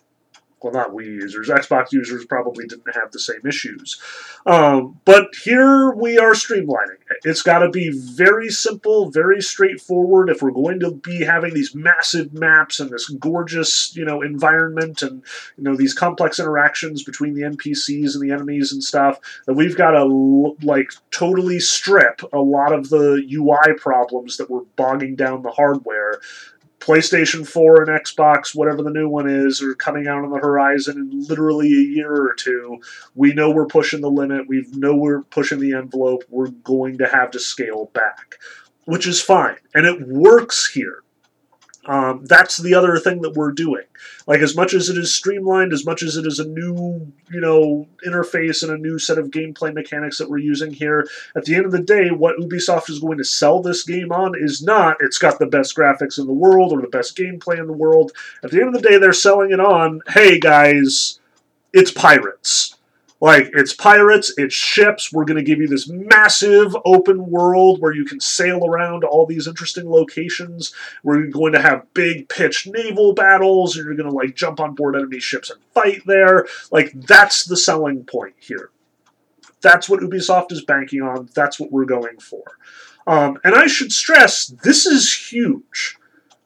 well, 0.64 0.72
not 0.72 0.92
Wii 0.92 1.04
users, 1.04 1.50
Xbox 1.50 1.92
users 1.92 2.24
probably 2.24 2.66
didn't 2.66 2.94
have 2.94 3.12
the 3.12 3.18
same 3.18 3.40
issues. 3.46 4.00
Um, 4.46 4.98
but 5.04 5.34
here 5.44 5.92
we 5.92 6.16
are 6.16 6.32
streamlining 6.32 7.02
it. 7.10 7.18
It's 7.24 7.42
got 7.42 7.58
to 7.58 7.68
be 7.68 7.90
very 7.90 8.48
simple, 8.48 9.10
very 9.10 9.42
straightforward. 9.42 10.30
If 10.30 10.40
we're 10.40 10.52
going 10.52 10.80
to 10.80 10.92
be 10.92 11.22
having 11.22 11.52
these 11.52 11.74
massive 11.74 12.32
maps 12.32 12.80
and 12.80 12.88
this 12.88 13.10
gorgeous, 13.10 13.94
you 13.94 14.06
know, 14.06 14.22
environment 14.22 15.02
and 15.02 15.22
you 15.58 15.64
know 15.64 15.76
these 15.76 15.92
complex 15.92 16.38
interactions 16.38 17.04
between 17.04 17.34
the 17.34 17.42
NPCs 17.42 18.14
and 18.14 18.22
the 18.22 18.32
enemies 18.32 18.72
and 18.72 18.82
stuff, 18.82 19.20
that 19.46 19.54
we've 19.54 19.76
got 19.76 19.90
to 19.90 20.56
like 20.62 20.92
totally 21.10 21.60
strip 21.60 22.22
a 22.32 22.40
lot 22.40 22.72
of 22.72 22.88
the 22.88 23.22
UI 23.30 23.74
problems 23.76 24.38
that 24.38 24.48
were 24.48 24.64
bogging 24.76 25.14
down 25.14 25.42
the 25.42 25.50
hardware 25.50 26.20
PlayStation 26.84 27.46
4 27.46 27.84
and 27.84 28.04
Xbox, 28.04 28.54
whatever 28.54 28.82
the 28.82 28.90
new 28.90 29.08
one 29.08 29.26
is, 29.26 29.62
are 29.62 29.74
coming 29.74 30.06
out 30.06 30.22
on 30.22 30.30
the 30.30 30.38
horizon 30.38 30.98
in 30.98 31.26
literally 31.26 31.68
a 31.68 31.80
year 31.80 32.12
or 32.12 32.34
two. 32.34 32.78
We 33.14 33.32
know 33.32 33.50
we're 33.50 33.64
pushing 33.64 34.02
the 34.02 34.10
limit. 34.10 34.48
We 34.48 34.66
know 34.72 34.94
we're 34.94 35.22
pushing 35.22 35.60
the 35.60 35.72
envelope. 35.72 36.24
We're 36.28 36.50
going 36.50 36.98
to 36.98 37.08
have 37.08 37.30
to 37.30 37.40
scale 37.40 37.90
back, 37.94 38.36
which 38.84 39.06
is 39.06 39.22
fine. 39.22 39.56
And 39.74 39.86
it 39.86 40.06
works 40.06 40.70
here. 40.70 41.02
Um, 41.86 42.24
that's 42.24 42.56
the 42.56 42.74
other 42.74 42.98
thing 42.98 43.20
that 43.22 43.34
we're 43.34 43.52
doing. 43.52 43.84
Like 44.26 44.40
as 44.40 44.56
much 44.56 44.72
as 44.72 44.88
it 44.88 44.96
is 44.96 45.14
streamlined, 45.14 45.72
as 45.72 45.84
much 45.84 46.02
as 46.02 46.16
it 46.16 46.26
is 46.26 46.38
a 46.38 46.48
new, 46.48 47.12
you 47.30 47.40
know, 47.40 47.86
interface 48.06 48.62
and 48.62 48.72
a 48.72 48.78
new 48.78 48.98
set 48.98 49.18
of 49.18 49.30
gameplay 49.30 49.72
mechanics 49.74 50.18
that 50.18 50.30
we're 50.30 50.38
using 50.38 50.72
here, 50.72 51.06
at 51.36 51.44
the 51.44 51.54
end 51.54 51.66
of 51.66 51.72
the 51.72 51.82
day, 51.82 52.08
what 52.08 52.38
Ubisoft 52.38 52.88
is 52.88 53.00
going 53.00 53.18
to 53.18 53.24
sell 53.24 53.60
this 53.60 53.82
game 53.82 54.12
on 54.12 54.32
is 54.34 54.62
not 54.62 54.96
it's 55.00 55.18
got 55.18 55.38
the 55.38 55.46
best 55.46 55.76
graphics 55.76 56.18
in 56.18 56.26
the 56.26 56.32
world 56.32 56.72
or 56.72 56.80
the 56.80 56.88
best 56.88 57.16
gameplay 57.16 57.58
in 57.58 57.66
the 57.66 57.72
world. 57.72 58.12
At 58.42 58.50
the 58.50 58.60
end 58.60 58.74
of 58.74 58.82
the 58.82 58.88
day, 58.88 58.98
they're 58.98 59.12
selling 59.12 59.52
it 59.52 59.60
on, 59.60 60.00
hey 60.08 60.38
guys, 60.38 61.20
it's 61.72 61.90
pirates. 61.90 62.76
Like, 63.24 63.52
it's 63.54 63.72
pirates, 63.72 64.34
it's 64.36 64.54
ships. 64.54 65.10
We're 65.10 65.24
going 65.24 65.38
to 65.38 65.42
give 65.42 65.58
you 65.58 65.66
this 65.66 65.88
massive 65.88 66.76
open 66.84 67.30
world 67.30 67.80
where 67.80 67.94
you 67.94 68.04
can 68.04 68.20
sail 68.20 68.66
around 68.66 69.02
all 69.02 69.24
these 69.24 69.48
interesting 69.48 69.88
locations. 69.88 70.74
We're 71.02 71.28
going 71.28 71.54
to 71.54 71.62
have 71.62 71.86
big 71.94 72.28
pitched 72.28 72.66
naval 72.66 73.14
battles, 73.14 73.76
and 73.76 73.86
you're 73.86 73.94
going 73.94 74.10
to, 74.10 74.14
like, 74.14 74.36
jump 74.36 74.60
on 74.60 74.74
board 74.74 74.94
enemy 74.94 75.20
ships 75.20 75.48
and 75.48 75.58
fight 75.72 76.02
there. 76.04 76.46
Like, 76.70 76.92
that's 76.92 77.46
the 77.46 77.56
selling 77.56 78.04
point 78.04 78.34
here. 78.38 78.68
That's 79.62 79.88
what 79.88 80.00
Ubisoft 80.00 80.52
is 80.52 80.62
banking 80.62 81.00
on. 81.00 81.30
That's 81.34 81.58
what 81.58 81.72
we're 81.72 81.86
going 81.86 82.18
for. 82.18 82.44
Um, 83.06 83.38
and 83.42 83.54
I 83.54 83.68
should 83.68 83.90
stress, 83.90 84.48
this 84.48 84.84
is 84.84 85.30
huge. 85.30 85.96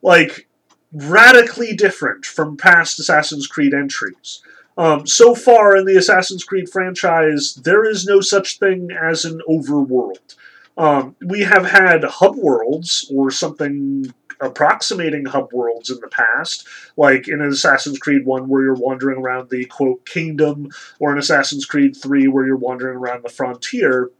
Like, 0.00 0.46
radically 0.92 1.74
different 1.74 2.24
from 2.24 2.56
past 2.56 3.00
Assassin's 3.00 3.48
Creed 3.48 3.74
entries. 3.74 4.42
Um, 4.78 5.08
so 5.08 5.34
far 5.34 5.76
in 5.76 5.86
the 5.86 5.96
Assassin's 5.96 6.44
Creed 6.44 6.70
franchise, 6.70 7.54
there 7.64 7.84
is 7.84 8.06
no 8.06 8.20
such 8.20 8.60
thing 8.60 8.90
as 8.92 9.24
an 9.24 9.42
overworld. 9.48 10.36
Um, 10.76 11.16
we 11.26 11.40
have 11.40 11.66
had 11.66 12.04
hub 12.04 12.36
worlds 12.36 13.10
or 13.12 13.32
something 13.32 14.14
approximating 14.40 15.24
hub 15.24 15.52
worlds 15.52 15.90
in 15.90 15.98
the 15.98 16.06
past, 16.06 16.64
like 16.96 17.26
in 17.26 17.42
Assassin's 17.42 17.98
Creed 17.98 18.24
1 18.24 18.48
where 18.48 18.62
you're 18.62 18.74
wandering 18.74 19.18
around 19.18 19.50
the 19.50 19.64
quote 19.64 20.06
kingdom, 20.06 20.68
or 21.00 21.10
in 21.10 21.18
Assassin's 21.18 21.64
Creed 21.64 21.96
3 21.96 22.28
where 22.28 22.46
you're 22.46 22.56
wandering 22.56 22.96
around 22.96 23.24
the 23.24 23.28
frontier 23.28 24.12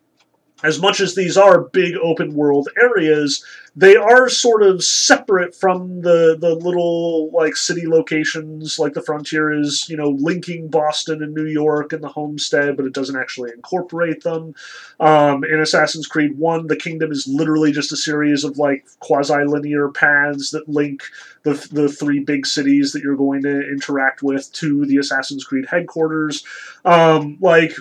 as 0.63 0.81
much 0.81 1.01
as 1.01 1.15
these 1.15 1.37
are 1.37 1.61
big 1.61 1.95
open 2.03 2.35
world 2.35 2.69
areas, 2.81 3.45
they 3.77 3.95
are 3.95 4.29
sort 4.29 4.65
of 4.65 4.83
separate 4.83 5.55
from 5.55 6.01
the 6.01 6.37
the 6.41 6.55
little 6.57 7.31
like 7.31 7.55
city 7.55 7.87
locations. 7.87 8.77
Like 8.77 8.95
the 8.95 9.03
frontier 9.03 9.53
is, 9.53 9.89
you 9.89 9.97
know, 9.97 10.11
linking 10.11 10.69
Boston 10.69 11.23
and 11.23 11.33
New 11.33 11.47
York 11.47 11.93
and 11.93 12.03
the 12.03 12.09
homestead, 12.09 12.77
but 12.77 12.87
it 12.87 12.93
doesn't 12.93 13.17
actually 13.17 13.53
incorporate 13.53 14.25
them. 14.25 14.55
Um, 14.99 15.45
in 15.45 15.61
Assassin's 15.61 16.09
Creed 16.09 16.37
One, 16.39 16.67
the 16.67 16.77
kingdom 16.77 17.13
is 17.13 17.29
literally 17.29 17.71
just 17.71 17.93
a 17.93 17.97
series 17.97 18.43
of 18.43 18.59
like 18.59 18.85
quasi 18.99 19.45
linear 19.45 19.91
paths 19.91 20.51
that 20.51 20.69
link 20.69 21.05
the 21.45 21.53
the 21.71 21.89
three 21.89 22.19
big 22.19 22.47
cities 22.47 22.93
that 22.93 23.03
you're 23.05 23.17
going 23.17 23.43
to 23.43 23.61
interact 23.71 24.25
with 24.25 24.53
to 24.55 24.87
the 24.87 24.97
Assassin's 24.97 25.45
Creed 25.45 25.67
headquarters. 25.71 26.43
Um, 26.85 27.39
like 27.41 27.77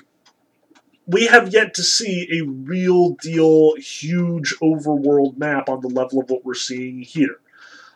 we 1.07 1.25
have 1.27 1.53
yet 1.53 1.73
to 1.75 1.83
see 1.83 2.27
a 2.31 2.45
real 2.45 3.11
deal, 3.21 3.75
huge 3.75 4.53
overworld 4.61 5.37
map 5.37 5.69
on 5.69 5.79
the 5.79 5.87
level 5.87 6.19
of 6.19 6.29
what 6.29 6.45
we're 6.45 6.53
seeing 6.53 7.01
here. 7.01 7.39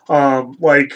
Um, 0.08 0.56
like, 0.58 0.94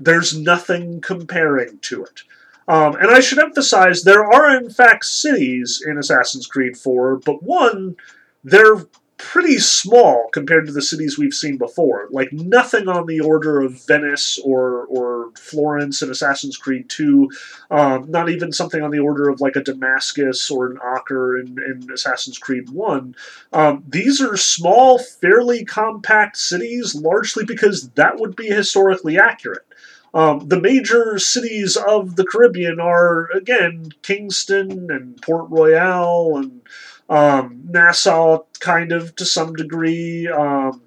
there's 0.00 0.36
nothing 0.36 1.00
comparing 1.00 1.78
to 1.80 2.04
it. 2.04 2.22
Um, 2.66 2.96
and 2.96 3.10
I 3.10 3.20
should 3.20 3.38
emphasize 3.38 4.02
there 4.02 4.24
are, 4.24 4.56
in 4.56 4.70
fact, 4.70 5.04
cities 5.04 5.82
in 5.86 5.98
Assassin's 5.98 6.46
Creed 6.46 6.76
4, 6.76 7.16
but 7.16 7.42
one, 7.42 7.96
they're 8.42 8.86
pretty 9.18 9.58
small 9.58 10.28
compared 10.32 10.66
to 10.66 10.72
the 10.72 10.80
cities 10.80 11.18
we've 11.18 11.34
seen 11.34 11.58
before. 11.58 12.08
Like 12.10 12.32
nothing 12.32 12.88
on 12.88 13.06
the 13.06 13.20
order 13.20 13.60
of 13.60 13.84
Venice 13.86 14.38
or 14.44 14.86
or 14.86 15.30
Florence 15.36 16.00
in 16.00 16.10
Assassin's 16.10 16.56
Creed 16.56 16.88
2. 16.88 17.30
Um, 17.70 18.10
not 18.10 18.30
even 18.30 18.52
something 18.52 18.82
on 18.82 18.90
the 18.90 19.00
order 19.00 19.28
of 19.28 19.40
like 19.40 19.56
a 19.56 19.62
Damascus 19.62 20.50
or 20.50 20.70
an 20.70 20.78
Acre 20.96 21.38
in, 21.38 21.58
in 21.58 21.90
Assassin's 21.92 22.38
Creed 22.38 22.70
1. 22.70 23.14
Um, 23.52 23.84
these 23.86 24.20
are 24.20 24.36
small, 24.36 24.98
fairly 24.98 25.64
compact 25.64 26.36
cities, 26.36 26.94
largely 26.94 27.44
because 27.44 27.90
that 27.90 28.18
would 28.18 28.36
be 28.36 28.46
historically 28.46 29.18
accurate. 29.18 29.66
Um, 30.14 30.48
the 30.48 30.60
major 30.60 31.18
cities 31.18 31.76
of 31.76 32.16
the 32.16 32.24
Caribbean 32.24 32.80
are, 32.80 33.30
again, 33.32 33.90
Kingston 34.02 34.90
and 34.90 35.20
Port 35.20 35.50
Royal 35.50 36.38
and 36.38 36.62
um, 37.08 37.62
Nassau, 37.68 38.44
kind 38.60 38.92
of 38.92 39.14
to 39.16 39.24
some 39.24 39.54
degree, 39.54 40.28
um, 40.28 40.82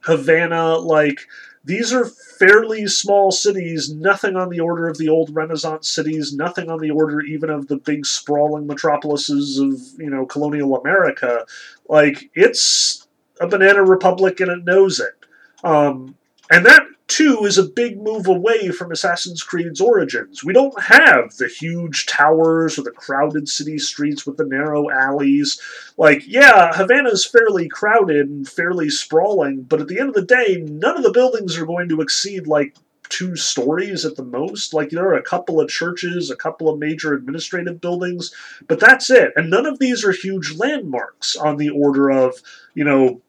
Havana, 0.00 0.76
like 0.76 1.26
these 1.64 1.92
are 1.92 2.06
fairly 2.06 2.86
small 2.86 3.30
cities, 3.30 3.92
nothing 3.92 4.34
on 4.34 4.48
the 4.48 4.60
order 4.60 4.88
of 4.88 4.96
the 4.96 5.10
old 5.10 5.34
Renaissance 5.34 5.88
cities, 5.88 6.32
nothing 6.32 6.70
on 6.70 6.80
the 6.80 6.90
order 6.90 7.20
even 7.20 7.50
of 7.50 7.68
the 7.68 7.76
big 7.76 8.06
sprawling 8.06 8.66
metropolises 8.66 9.58
of, 9.58 9.78
you 10.00 10.08
know, 10.08 10.24
colonial 10.24 10.76
America. 10.76 11.44
Like, 11.88 12.30
it's 12.34 13.06
a 13.40 13.46
banana 13.46 13.82
republic 13.82 14.40
and 14.40 14.50
it 14.50 14.64
knows 14.64 15.00
it. 15.00 15.12
Um, 15.62 16.16
and 16.50 16.64
that 16.64 16.82
2 17.10 17.44
is 17.44 17.58
a 17.58 17.64
big 17.64 18.00
move 18.00 18.26
away 18.26 18.70
from 18.70 18.92
Assassin's 18.92 19.42
Creed's 19.42 19.80
origins. 19.80 20.44
We 20.44 20.52
don't 20.52 20.80
have 20.80 21.36
the 21.36 21.48
huge 21.48 22.06
towers 22.06 22.78
or 22.78 22.82
the 22.82 22.92
crowded 22.92 23.48
city 23.48 23.78
streets 23.78 24.24
with 24.24 24.36
the 24.36 24.46
narrow 24.46 24.88
alleys. 24.90 25.60
Like, 25.98 26.22
yeah, 26.26 26.72
Havana's 26.72 27.26
fairly 27.26 27.68
crowded 27.68 28.28
and 28.28 28.48
fairly 28.48 28.88
sprawling, 28.88 29.62
but 29.62 29.80
at 29.80 29.88
the 29.88 29.98
end 29.98 30.10
of 30.10 30.14
the 30.14 30.22
day, 30.22 30.64
none 30.66 30.96
of 30.96 31.02
the 31.02 31.12
buildings 31.12 31.58
are 31.58 31.66
going 31.66 31.88
to 31.88 32.00
exceed, 32.00 32.46
like, 32.46 32.76
two 33.08 33.34
stories 33.34 34.06
at 34.06 34.14
the 34.14 34.24
most. 34.24 34.72
Like 34.72 34.90
there 34.90 35.08
are 35.08 35.14
a 35.14 35.22
couple 35.22 35.60
of 35.60 35.68
churches, 35.68 36.30
a 36.30 36.36
couple 36.36 36.68
of 36.68 36.78
major 36.78 37.12
administrative 37.12 37.80
buildings, 37.80 38.32
but 38.68 38.78
that's 38.78 39.10
it. 39.10 39.32
And 39.34 39.50
none 39.50 39.66
of 39.66 39.80
these 39.80 40.04
are 40.04 40.12
huge 40.12 40.56
landmarks 40.56 41.34
on 41.34 41.56
the 41.56 41.70
order 41.70 42.08
of, 42.08 42.36
you 42.72 42.84
know, 42.84 43.20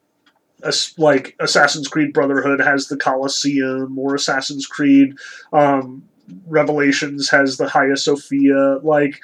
like 0.97 1.35
Assassin's 1.39 1.87
Creed 1.87 2.13
Brotherhood 2.13 2.59
has 2.59 2.87
the 2.87 2.97
Colosseum, 2.97 3.97
or 3.97 4.15
Assassin's 4.15 4.67
Creed 4.67 5.15
um, 5.53 6.03
Revelations 6.47 7.29
has 7.29 7.57
the 7.57 7.69
Hagia 7.69 7.97
Sophia. 7.97 8.79
Like 8.83 9.21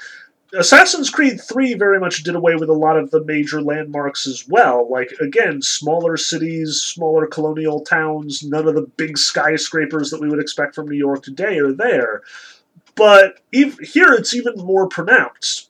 Assassin's 0.54 1.10
Creed 1.10 1.42
3 1.42 1.74
very 1.74 2.00
much 2.00 2.24
did 2.24 2.36
away 2.36 2.56
with 2.56 2.70
a 2.70 2.74
lot 2.74 2.98
of 2.98 3.12
the 3.12 3.24
major 3.24 3.62
landmarks 3.62 4.26
as 4.28 4.48
well. 4.48 4.90
Like, 4.90 5.12
again, 5.20 5.62
smaller 5.62 6.16
cities, 6.16 6.82
smaller 6.82 7.28
colonial 7.28 7.82
towns, 7.82 8.44
none 8.44 8.68
of 8.68 8.76
the 8.76 8.90
big 8.98 9.18
skyscrapers 9.18 10.10
that 10.10 10.22
we 10.22 10.30
would 10.30 10.40
expect 10.40 10.76
from 10.76 10.88
New 10.88 10.98
York 10.98 11.24
today 11.24 11.60
are 11.60 11.74
there. 11.74 12.22
But 12.96 13.40
here 13.52 14.14
it's 14.14 14.34
even 14.34 14.56
more 14.56 14.88
pronounced. 14.88 15.70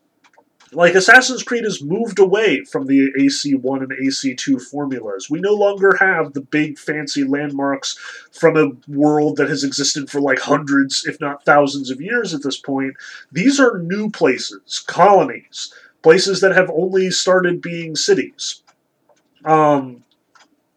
Like 0.73 0.95
Assassin's 0.95 1.43
Creed 1.43 1.63
has 1.63 1.81
moved 1.81 2.19
away 2.19 2.63
from 2.65 2.87
the 2.87 3.11
AC1 3.17 3.83
and 3.83 3.91
AC2 3.91 4.61
formulas. 4.61 5.29
We 5.29 5.39
no 5.39 5.53
longer 5.53 5.95
have 5.99 6.33
the 6.33 6.41
big 6.41 6.77
fancy 6.77 7.23
landmarks 7.23 7.97
from 8.31 8.57
a 8.57 8.71
world 8.91 9.37
that 9.37 9.49
has 9.49 9.63
existed 9.63 10.09
for 10.09 10.19
like 10.19 10.39
hundreds, 10.39 11.05
if 11.05 11.21
not 11.21 11.45
thousands 11.45 11.89
of 11.89 12.01
years 12.01 12.33
at 12.33 12.43
this 12.43 12.59
point. 12.59 12.95
These 13.31 13.59
are 13.59 13.79
new 13.79 14.09
places, 14.09 14.83
colonies, 14.87 15.73
places 16.03 16.41
that 16.41 16.55
have 16.55 16.69
only 16.69 17.11
started 17.11 17.61
being 17.61 17.95
cities. 17.95 18.61
Um, 19.45 20.03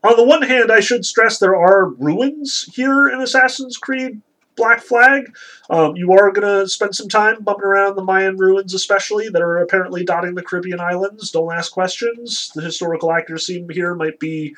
on 0.04 0.16
the 0.16 0.24
one 0.24 0.42
hand, 0.42 0.70
I 0.70 0.80
should 0.80 1.04
stress 1.04 1.38
there 1.38 1.56
are 1.56 1.88
ruins 1.88 2.70
here 2.74 3.08
in 3.08 3.20
Assassin's 3.20 3.76
Creed 3.76 4.22
Black 4.56 4.80
Flag. 4.80 5.34
Um, 5.68 5.96
you 5.96 6.12
are 6.12 6.30
going 6.32 6.46
to 6.46 6.68
spend 6.68 6.94
some 6.94 7.08
time 7.08 7.42
bumping 7.42 7.64
around 7.64 7.96
the 7.96 8.04
Mayan 8.04 8.36
ruins, 8.36 8.74
especially, 8.74 9.28
that 9.28 9.42
are 9.42 9.58
apparently 9.58 10.04
dotting 10.04 10.34
the 10.34 10.42
Caribbean 10.42 10.80
islands. 10.80 11.30
Don't 11.30 11.52
ask 11.52 11.72
questions. 11.72 12.50
The 12.54 12.62
historical 12.62 13.12
accuracy 13.12 13.64
here 13.70 13.94
might 13.94 14.18
be 14.18 14.54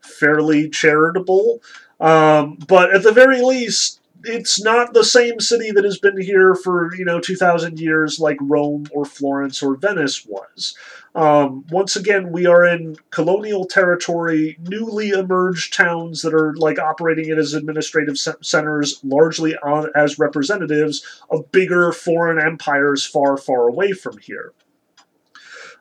fairly 0.00 0.68
charitable. 0.68 1.62
Um, 2.00 2.58
but 2.68 2.94
at 2.94 3.02
the 3.02 3.12
very 3.12 3.42
least, 3.42 4.00
it's 4.24 4.62
not 4.62 4.92
the 4.92 5.04
same 5.04 5.40
city 5.40 5.70
that 5.70 5.84
has 5.84 5.98
been 5.98 6.20
here 6.20 6.54
for 6.54 6.94
you 6.94 7.04
know 7.04 7.20
2000 7.20 7.78
years 7.78 8.18
like 8.18 8.38
rome 8.40 8.86
or 8.92 9.04
florence 9.04 9.62
or 9.62 9.76
venice 9.76 10.24
was. 10.26 10.76
Um, 11.14 11.64
once 11.70 11.96
again 11.96 12.32
we 12.32 12.46
are 12.46 12.64
in 12.64 12.96
colonial 13.10 13.64
territory 13.64 14.58
newly 14.60 15.10
emerged 15.10 15.72
towns 15.72 16.22
that 16.22 16.34
are 16.34 16.54
like 16.56 16.78
operating 16.78 17.28
it 17.28 17.38
as 17.38 17.54
administrative 17.54 18.18
centers 18.18 19.00
largely 19.02 19.56
on, 19.56 19.88
as 19.94 20.18
representatives 20.18 21.22
of 21.30 21.50
bigger 21.52 21.92
foreign 21.92 22.40
empires 22.40 23.04
far 23.04 23.36
far 23.36 23.68
away 23.68 23.92
from 23.92 24.18
here. 24.18 24.52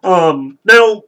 Um, 0.04 0.60
now 0.64 1.04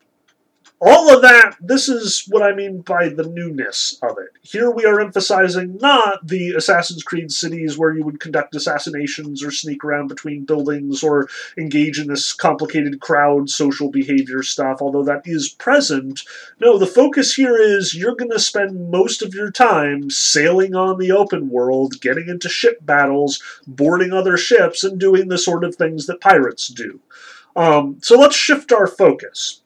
all 0.79 1.09
of 1.11 1.23
that, 1.23 1.55
this 1.59 1.89
is 1.89 2.25
what 2.27 2.43
I 2.43 2.53
mean 2.53 2.81
by 2.81 3.09
the 3.09 3.27
newness 3.27 3.97
of 4.03 4.17
it. 4.19 4.29
Here 4.43 4.69
we 4.69 4.85
are 4.85 4.99
emphasizing 4.99 5.77
not 5.77 6.27
the 6.27 6.51
Assassin's 6.51 7.01
Creed 7.01 7.31
cities 7.31 7.77
where 7.77 7.95
you 7.95 8.03
would 8.03 8.19
conduct 8.19 8.55
assassinations 8.55 9.43
or 9.43 9.49
sneak 9.49 9.83
around 9.83 10.07
between 10.07 10.45
buildings 10.45 11.03
or 11.03 11.29
engage 11.57 11.99
in 11.99 12.07
this 12.07 12.31
complicated 12.31 12.99
crowd 12.99 13.49
social 13.49 13.89
behavior 13.89 14.43
stuff, 14.43 14.77
although 14.79 15.03
that 15.03 15.23
is 15.25 15.49
present. 15.49 16.21
No, 16.59 16.77
the 16.77 16.85
focus 16.85 17.33
here 17.33 17.59
is 17.59 17.95
you're 17.95 18.15
going 18.15 18.31
to 18.31 18.39
spend 18.39 18.91
most 18.91 19.23
of 19.23 19.33
your 19.33 19.49
time 19.49 20.11
sailing 20.11 20.75
on 20.75 20.99
the 20.99 21.11
open 21.11 21.49
world, 21.49 21.99
getting 22.01 22.29
into 22.29 22.49
ship 22.49 22.85
battles, 22.85 23.41
boarding 23.65 24.13
other 24.13 24.37
ships, 24.37 24.83
and 24.83 24.99
doing 24.99 25.27
the 25.27 25.39
sort 25.39 25.63
of 25.63 25.75
things 25.75 26.05
that 26.05 26.21
pirates 26.21 26.67
do. 26.67 26.99
Um, 27.55 27.97
so 28.03 28.19
let's 28.19 28.35
shift 28.35 28.71
our 28.71 28.85
focus 28.85 29.61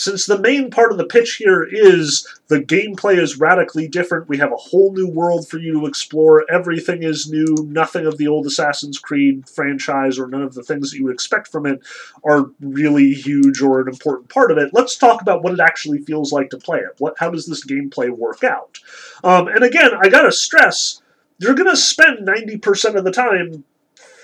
since 0.00 0.24
the 0.24 0.38
main 0.38 0.70
part 0.70 0.92
of 0.92 0.96
the 0.96 1.04
pitch 1.04 1.36
here 1.36 1.62
is 1.62 2.26
the 2.48 2.58
gameplay 2.58 3.18
is 3.18 3.38
radically 3.38 3.86
different, 3.86 4.30
we 4.30 4.38
have 4.38 4.50
a 4.50 4.56
whole 4.56 4.94
new 4.94 5.06
world 5.06 5.46
for 5.46 5.58
you 5.58 5.74
to 5.74 5.86
explore. 5.86 6.50
Everything 6.50 7.02
is 7.02 7.30
new. 7.30 7.54
Nothing 7.68 8.06
of 8.06 8.16
the 8.16 8.26
old 8.26 8.46
Assassin's 8.46 8.98
Creed 8.98 9.46
franchise 9.46 10.18
or 10.18 10.26
none 10.26 10.40
of 10.40 10.54
the 10.54 10.62
things 10.62 10.90
that 10.90 10.96
you 10.96 11.04
would 11.04 11.12
expect 11.12 11.48
from 11.48 11.66
it 11.66 11.82
are 12.24 12.46
really 12.60 13.12
huge 13.12 13.60
or 13.60 13.82
an 13.82 13.88
important 13.88 14.30
part 14.30 14.50
of 14.50 14.56
it. 14.56 14.70
Let's 14.72 14.96
talk 14.96 15.20
about 15.20 15.42
what 15.42 15.52
it 15.52 15.60
actually 15.60 15.98
feels 15.98 16.32
like 16.32 16.48
to 16.50 16.56
play 16.56 16.78
it. 16.78 16.94
What, 16.96 17.18
how 17.18 17.28
does 17.30 17.44
this 17.44 17.66
gameplay 17.66 18.08
work 18.08 18.42
out? 18.42 18.78
Um, 19.22 19.48
and 19.48 19.62
again, 19.62 19.90
I 20.02 20.08
gotta 20.08 20.32
stress, 20.32 21.02
you're 21.38 21.54
gonna 21.54 21.76
spend 21.76 22.26
90% 22.26 22.94
of 22.94 23.04
the 23.04 23.12
time 23.12 23.64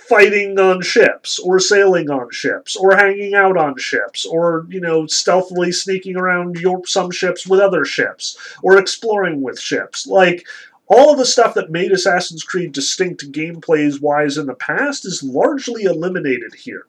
fighting 0.09 0.59
on 0.59 0.83
ships 0.83 1.39
or 1.39 1.59
sailing 1.59 2.11
on 2.11 2.31
ships 2.31 2.77
or 2.77 2.97
hanging 2.97 3.35
out 3.35 3.57
on 3.57 3.77
ships 3.77 4.25
or 4.25 4.67
you 4.69 4.81
know 4.81 5.07
stealthily 5.07 5.73
sneaking 5.73 6.17
around 6.17 6.57
your, 6.57 6.85
some 6.87 7.11
ships 7.11 7.47
with 7.47 7.61
other 7.61 7.85
ships 7.85 8.37
or 8.63 8.79
exploring 8.79 9.43
with 9.43 9.59
ships 9.59 10.07
like 10.07 10.47
all 10.89 11.13
of 11.13 11.19
the 11.19 11.27
stuff 11.27 11.55
that 11.55 11.71
made 11.71 11.93
Assassin's 11.93 12.45
Creed 12.45 12.73
distinct 12.73 13.33
gameplays 13.33 14.01
wise 14.01 14.39
in 14.39 14.47
the 14.47 14.55
past 14.55 15.05
is 15.05 15.23
largely 15.23 15.83
eliminated 15.83 16.55
here. 16.55 16.87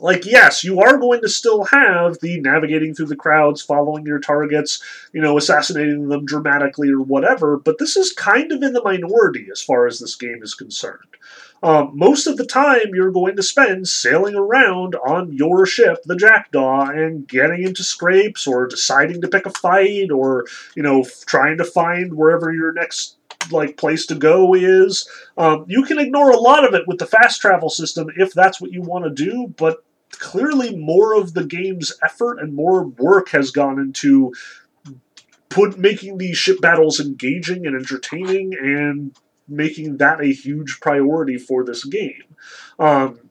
Like, 0.00 0.26
yes, 0.26 0.64
you 0.64 0.80
are 0.80 0.98
going 0.98 1.20
to 1.20 1.28
still 1.28 1.64
have 1.64 2.18
the 2.20 2.40
navigating 2.40 2.94
through 2.94 3.06
the 3.06 3.16
crowds, 3.16 3.62
following 3.62 4.04
your 4.04 4.18
targets, 4.18 4.82
you 5.12 5.22
know, 5.22 5.38
assassinating 5.38 6.08
them 6.08 6.26
dramatically 6.26 6.90
or 6.90 7.00
whatever, 7.00 7.56
but 7.56 7.78
this 7.78 7.96
is 7.96 8.12
kind 8.12 8.50
of 8.50 8.62
in 8.62 8.72
the 8.72 8.82
minority 8.82 9.46
as 9.52 9.62
far 9.62 9.86
as 9.86 10.00
this 10.00 10.16
game 10.16 10.42
is 10.42 10.54
concerned. 10.54 11.16
Um, 11.64 11.92
most 11.94 12.26
of 12.26 12.36
the 12.36 12.44
time, 12.44 12.90
you're 12.92 13.10
going 13.10 13.36
to 13.36 13.42
spend 13.42 13.88
sailing 13.88 14.34
around 14.34 14.96
on 14.96 15.32
your 15.32 15.64
ship, 15.64 16.02
the 16.04 16.14
Jackdaw, 16.14 16.90
and 16.90 17.26
getting 17.26 17.62
into 17.62 17.82
scrapes 17.82 18.46
or 18.46 18.66
deciding 18.66 19.22
to 19.22 19.28
pick 19.28 19.46
a 19.46 19.50
fight 19.50 20.10
or, 20.10 20.44
you 20.76 20.82
know, 20.82 21.06
trying 21.24 21.56
to 21.56 21.64
find 21.64 22.12
wherever 22.12 22.52
your 22.52 22.74
next 22.74 23.16
like 23.50 23.78
place 23.78 24.04
to 24.06 24.14
go 24.14 24.52
is. 24.52 25.08
Um, 25.38 25.64
you 25.66 25.84
can 25.84 25.98
ignore 25.98 26.30
a 26.30 26.38
lot 26.38 26.68
of 26.68 26.74
it 26.74 26.86
with 26.86 26.98
the 26.98 27.06
fast 27.06 27.40
travel 27.40 27.70
system 27.70 28.08
if 28.16 28.34
that's 28.34 28.60
what 28.60 28.72
you 28.72 28.82
want 28.82 29.04
to 29.06 29.10
do, 29.10 29.48
but 29.56 29.82
clearly 30.10 30.76
more 30.76 31.14
of 31.14 31.32
the 31.32 31.44
game's 31.44 31.94
effort 32.02 32.40
and 32.40 32.54
more 32.54 32.84
work 32.84 33.30
has 33.30 33.50
gone 33.50 33.78
into 33.78 34.34
put 35.48 35.78
making 35.78 36.18
these 36.18 36.36
ship 36.36 36.60
battles 36.60 37.00
engaging 37.00 37.66
and 37.66 37.74
entertaining 37.74 38.52
and 38.54 39.16
making 39.48 39.98
that 39.98 40.20
a 40.20 40.32
huge 40.32 40.78
priority 40.80 41.38
for 41.38 41.64
this 41.64 41.84
game. 41.84 42.22
Um, 42.78 43.30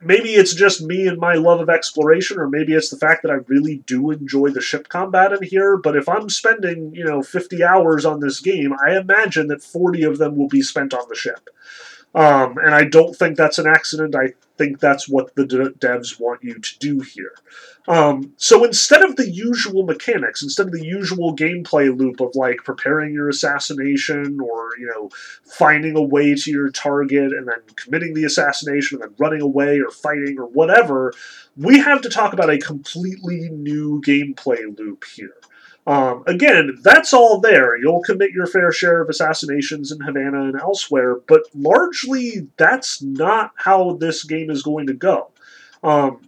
maybe 0.00 0.34
it's 0.34 0.54
just 0.54 0.82
me 0.82 1.06
and 1.06 1.18
my 1.18 1.34
love 1.34 1.60
of 1.60 1.68
exploration, 1.68 2.38
or 2.38 2.48
maybe 2.48 2.74
it's 2.74 2.90
the 2.90 2.96
fact 2.96 3.22
that 3.22 3.30
I 3.30 3.38
really 3.46 3.78
do 3.86 4.10
enjoy 4.10 4.50
the 4.50 4.60
ship 4.60 4.88
combat 4.88 5.32
in 5.32 5.42
here. 5.42 5.76
But 5.76 5.96
if 5.96 6.08
I'm 6.08 6.28
spending, 6.28 6.94
you 6.94 7.04
know, 7.04 7.22
50 7.22 7.64
hours 7.64 8.04
on 8.04 8.20
this 8.20 8.40
game, 8.40 8.74
I 8.84 8.96
imagine 8.96 9.48
that 9.48 9.62
40 9.62 10.02
of 10.04 10.18
them 10.18 10.36
will 10.36 10.48
be 10.48 10.62
spent 10.62 10.94
on 10.94 11.08
the 11.08 11.14
ship. 11.14 11.48
Um, 12.14 12.58
and 12.58 12.74
I 12.74 12.84
don't 12.84 13.14
think 13.14 13.36
that's 13.36 13.58
an 13.58 13.66
accident. 13.66 14.14
I 14.14 14.34
think 14.56 14.78
that's 14.78 15.08
what 15.08 15.34
the 15.34 15.44
de- 15.44 15.70
devs 15.70 16.20
want 16.20 16.44
you 16.44 16.58
to 16.58 16.78
do 16.78 17.00
here. 17.00 17.32
Um, 17.88 18.32
so 18.36 18.64
instead 18.64 19.02
of 19.02 19.16
the 19.16 19.28
usual 19.28 19.82
mechanics, 19.82 20.42
instead 20.42 20.66
of 20.66 20.72
the 20.72 20.84
usual 20.84 21.34
gameplay 21.34 21.96
loop 21.96 22.20
of 22.20 22.34
like 22.34 22.58
preparing 22.58 23.12
your 23.12 23.28
assassination 23.28 24.38
or 24.40 24.70
you 24.78 24.86
know 24.86 25.10
finding 25.44 25.96
a 25.96 26.02
way 26.02 26.34
to 26.34 26.50
your 26.50 26.70
target 26.70 27.32
and 27.32 27.48
then 27.48 27.60
committing 27.76 28.14
the 28.14 28.24
assassination 28.24 29.02
and 29.02 29.10
then 29.10 29.16
running 29.18 29.42
away 29.42 29.80
or 29.80 29.90
fighting 29.90 30.38
or 30.38 30.46
whatever, 30.46 31.12
we 31.56 31.78
have 31.78 32.00
to 32.02 32.08
talk 32.08 32.32
about 32.32 32.48
a 32.48 32.58
completely 32.58 33.50
new 33.50 34.00
gameplay 34.02 34.78
loop 34.78 35.04
here. 35.04 35.34
Um, 35.86 36.24
again, 36.26 36.78
that's 36.82 37.12
all 37.12 37.40
there. 37.40 37.76
You'll 37.76 38.02
commit 38.02 38.30
your 38.30 38.46
fair 38.46 38.72
share 38.72 39.02
of 39.02 39.10
assassinations 39.10 39.92
in 39.92 40.00
Havana 40.00 40.44
and 40.44 40.58
elsewhere, 40.58 41.16
but 41.28 41.42
largely 41.54 42.48
that's 42.56 43.02
not 43.02 43.52
how 43.56 43.94
this 43.94 44.24
game 44.24 44.50
is 44.50 44.62
going 44.62 44.86
to 44.86 44.94
go. 44.94 45.30
Um, 45.82 46.22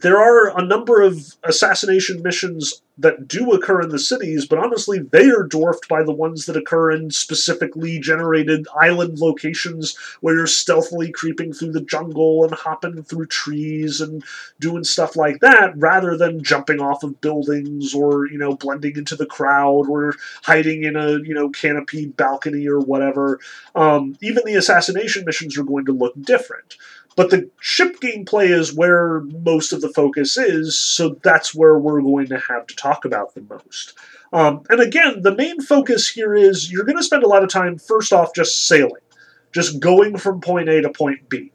there 0.00 0.18
are 0.18 0.58
a 0.58 0.64
number 0.64 1.02
of 1.02 1.36
assassination 1.44 2.22
missions 2.22 2.82
that 2.98 3.28
do 3.28 3.52
occur 3.52 3.82
in 3.82 3.90
the 3.90 3.98
cities, 3.98 4.46
but 4.46 4.58
honestly, 4.58 4.98
they 4.98 5.28
are 5.28 5.42
dwarfed 5.42 5.86
by 5.86 6.02
the 6.02 6.12
ones 6.12 6.46
that 6.46 6.56
occur 6.56 6.90
in 6.90 7.10
specifically 7.10 7.98
generated 7.98 8.66
island 8.80 9.18
locations 9.18 9.96
where 10.22 10.34
you're 10.34 10.46
stealthily 10.46 11.12
creeping 11.12 11.52
through 11.52 11.72
the 11.72 11.82
jungle 11.82 12.42
and 12.44 12.54
hopping 12.54 13.02
through 13.02 13.26
trees 13.26 14.00
and 14.00 14.24
doing 14.60 14.82
stuff 14.82 15.14
like 15.14 15.40
that, 15.40 15.76
rather 15.76 16.16
than 16.16 16.42
jumping 16.42 16.80
off 16.80 17.02
of 17.02 17.20
buildings 17.20 17.94
or, 17.94 18.26
you 18.28 18.38
know, 18.38 18.54
blending 18.56 18.96
into 18.96 19.14
the 19.14 19.26
crowd 19.26 19.86
or 19.88 20.14
hiding 20.42 20.84
in 20.84 20.96
a, 20.96 21.18
you 21.18 21.34
know, 21.34 21.50
canopied 21.50 22.16
balcony 22.16 22.66
or 22.66 22.80
whatever. 22.80 23.38
Um, 23.74 24.16
even 24.22 24.42
the 24.46 24.54
assassination 24.54 25.24
missions 25.26 25.58
are 25.58 25.64
going 25.64 25.84
to 25.84 25.92
look 25.92 26.14
different. 26.22 26.76
But 27.16 27.30
the 27.30 27.50
ship 27.60 27.98
gameplay 28.00 28.50
is 28.50 28.74
where 28.74 29.20
most 29.20 29.72
of 29.72 29.80
the 29.80 29.88
focus 29.88 30.36
is, 30.36 30.78
so 30.78 31.18
that's 31.22 31.54
where 31.54 31.78
we're 31.78 32.02
going 32.02 32.26
to 32.26 32.38
have 32.38 32.66
to 32.66 32.76
talk 32.76 33.06
about 33.06 33.34
the 33.34 33.40
most. 33.40 33.94
Um, 34.34 34.62
and 34.68 34.80
again, 34.80 35.22
the 35.22 35.34
main 35.34 35.62
focus 35.62 36.10
here 36.10 36.34
is 36.34 36.70
you're 36.70 36.84
going 36.84 36.98
to 36.98 37.02
spend 37.02 37.22
a 37.22 37.28
lot 37.28 37.42
of 37.42 37.48
time, 37.48 37.78
first 37.78 38.12
off, 38.12 38.34
just 38.34 38.66
sailing, 38.66 39.02
just 39.50 39.80
going 39.80 40.18
from 40.18 40.42
point 40.42 40.68
A 40.68 40.82
to 40.82 40.90
point 40.90 41.26
B, 41.30 41.52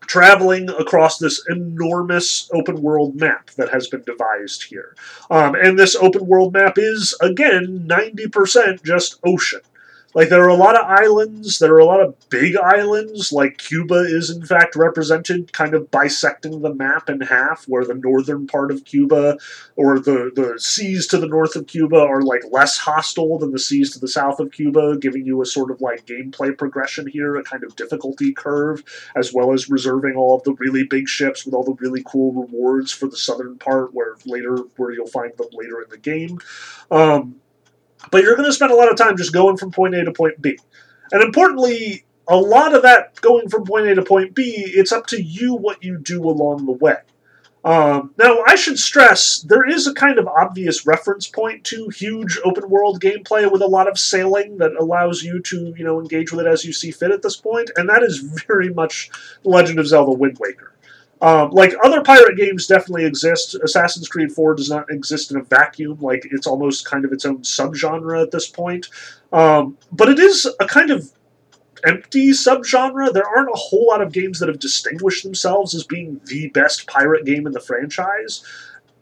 traveling 0.00 0.70
across 0.70 1.18
this 1.18 1.44
enormous 1.50 2.48
open 2.54 2.80
world 2.80 3.16
map 3.20 3.50
that 3.50 3.68
has 3.68 3.86
been 3.88 4.02
devised 4.02 4.62
here. 4.62 4.96
Um, 5.30 5.54
and 5.56 5.78
this 5.78 5.94
open 5.94 6.26
world 6.26 6.54
map 6.54 6.78
is, 6.78 7.14
again, 7.20 7.86
90% 7.86 8.82
just 8.82 9.20
ocean. 9.24 9.60
Like 10.12 10.28
there 10.28 10.42
are 10.42 10.48
a 10.48 10.54
lot 10.54 10.74
of 10.74 10.86
islands, 10.86 11.60
there 11.60 11.72
are 11.74 11.78
a 11.78 11.84
lot 11.84 12.00
of 12.00 12.16
big 12.30 12.56
islands, 12.56 13.32
like 13.32 13.58
Cuba 13.58 13.94
is 13.94 14.28
in 14.28 14.44
fact 14.44 14.74
represented, 14.74 15.52
kind 15.52 15.72
of 15.72 15.90
bisecting 15.90 16.62
the 16.62 16.74
map 16.74 17.08
in 17.08 17.20
half, 17.20 17.64
where 17.66 17.84
the 17.84 17.94
northern 17.94 18.48
part 18.48 18.72
of 18.72 18.84
Cuba 18.84 19.38
or 19.76 20.00
the, 20.00 20.32
the 20.34 20.58
seas 20.58 21.06
to 21.08 21.18
the 21.18 21.28
north 21.28 21.54
of 21.54 21.68
Cuba 21.68 21.96
are 21.96 22.22
like 22.22 22.42
less 22.50 22.76
hostile 22.76 23.38
than 23.38 23.52
the 23.52 23.58
seas 23.58 23.92
to 23.92 24.00
the 24.00 24.08
south 24.08 24.40
of 24.40 24.50
Cuba, 24.50 24.98
giving 24.98 25.24
you 25.24 25.40
a 25.42 25.46
sort 25.46 25.70
of 25.70 25.80
like 25.80 26.06
gameplay 26.06 26.56
progression 26.56 27.06
here, 27.06 27.36
a 27.36 27.44
kind 27.44 27.62
of 27.62 27.76
difficulty 27.76 28.32
curve, 28.32 28.82
as 29.14 29.32
well 29.32 29.52
as 29.52 29.70
reserving 29.70 30.16
all 30.16 30.36
of 30.36 30.42
the 30.42 30.54
really 30.54 30.82
big 30.82 31.08
ships 31.08 31.44
with 31.44 31.54
all 31.54 31.64
the 31.64 31.74
really 31.74 32.02
cool 32.04 32.32
rewards 32.32 32.90
for 32.90 33.06
the 33.06 33.16
southern 33.16 33.58
part, 33.58 33.94
where 33.94 34.16
later 34.26 34.56
where 34.76 34.90
you'll 34.90 35.06
find 35.06 35.36
them 35.36 35.48
later 35.52 35.80
in 35.80 35.88
the 35.88 35.98
game. 35.98 36.40
Um, 36.90 37.36
but 38.10 38.22
you're 38.22 38.36
going 38.36 38.48
to 38.48 38.52
spend 38.52 38.72
a 38.72 38.76
lot 38.76 38.90
of 38.90 38.96
time 38.96 39.16
just 39.16 39.32
going 39.32 39.56
from 39.56 39.70
point 39.70 39.94
A 39.94 40.04
to 40.04 40.12
point 40.12 40.40
B. 40.40 40.58
And 41.12 41.22
importantly, 41.22 42.04
a 42.28 42.36
lot 42.36 42.74
of 42.74 42.82
that 42.82 43.20
going 43.20 43.48
from 43.48 43.64
point 43.64 43.86
A 43.86 43.94
to 43.94 44.02
point 44.02 44.34
B, 44.34 44.54
it's 44.56 44.92
up 44.92 45.06
to 45.08 45.22
you 45.22 45.54
what 45.54 45.82
you 45.82 45.98
do 45.98 46.22
along 46.22 46.66
the 46.66 46.72
way. 46.72 46.96
Um, 47.62 48.14
now, 48.16 48.42
I 48.46 48.54
should 48.54 48.78
stress 48.78 49.40
there 49.40 49.68
is 49.68 49.86
a 49.86 49.92
kind 49.92 50.18
of 50.18 50.26
obvious 50.26 50.86
reference 50.86 51.28
point 51.28 51.64
to 51.64 51.88
huge 51.88 52.38
open 52.42 52.70
world 52.70 53.02
gameplay 53.02 53.50
with 53.50 53.60
a 53.60 53.66
lot 53.66 53.86
of 53.86 53.98
sailing 53.98 54.56
that 54.58 54.72
allows 54.78 55.22
you 55.22 55.42
to, 55.42 55.74
you 55.76 55.84
know, 55.84 56.00
engage 56.00 56.32
with 56.32 56.46
it 56.46 56.50
as 56.50 56.64
you 56.64 56.72
see 56.72 56.90
fit 56.90 57.10
at 57.10 57.20
this 57.20 57.36
point, 57.36 57.70
and 57.76 57.88
that 57.88 58.02
is 58.02 58.18
very 58.46 58.72
much 58.72 59.10
Legend 59.44 59.78
of 59.78 59.86
Zelda 59.86 60.12
Wind 60.12 60.38
Waker. 60.40 60.72
Um, 61.22 61.50
like 61.50 61.74
other 61.84 62.02
pirate 62.02 62.36
games 62.36 62.66
definitely 62.66 63.04
exist. 63.04 63.54
Assassin's 63.62 64.08
Creed 64.08 64.32
4 64.32 64.54
does 64.54 64.70
not 64.70 64.90
exist 64.90 65.30
in 65.30 65.36
a 65.36 65.42
vacuum. 65.42 65.98
Like 66.00 66.26
it's 66.30 66.46
almost 66.46 66.86
kind 66.86 67.04
of 67.04 67.12
its 67.12 67.26
own 67.26 67.38
subgenre 67.42 68.22
at 68.22 68.30
this 68.30 68.48
point. 68.48 68.88
Um, 69.32 69.76
but 69.92 70.08
it 70.08 70.18
is 70.18 70.48
a 70.60 70.66
kind 70.66 70.90
of 70.90 71.10
empty 71.84 72.30
subgenre. 72.30 73.12
There 73.12 73.26
aren't 73.26 73.50
a 73.50 73.58
whole 73.58 73.88
lot 73.88 74.00
of 74.00 74.12
games 74.12 74.38
that 74.38 74.48
have 74.48 74.58
distinguished 74.58 75.24
themselves 75.24 75.74
as 75.74 75.84
being 75.84 76.20
the 76.24 76.48
best 76.48 76.86
pirate 76.86 77.26
game 77.26 77.46
in 77.46 77.52
the 77.52 77.60
franchise. 77.60 78.42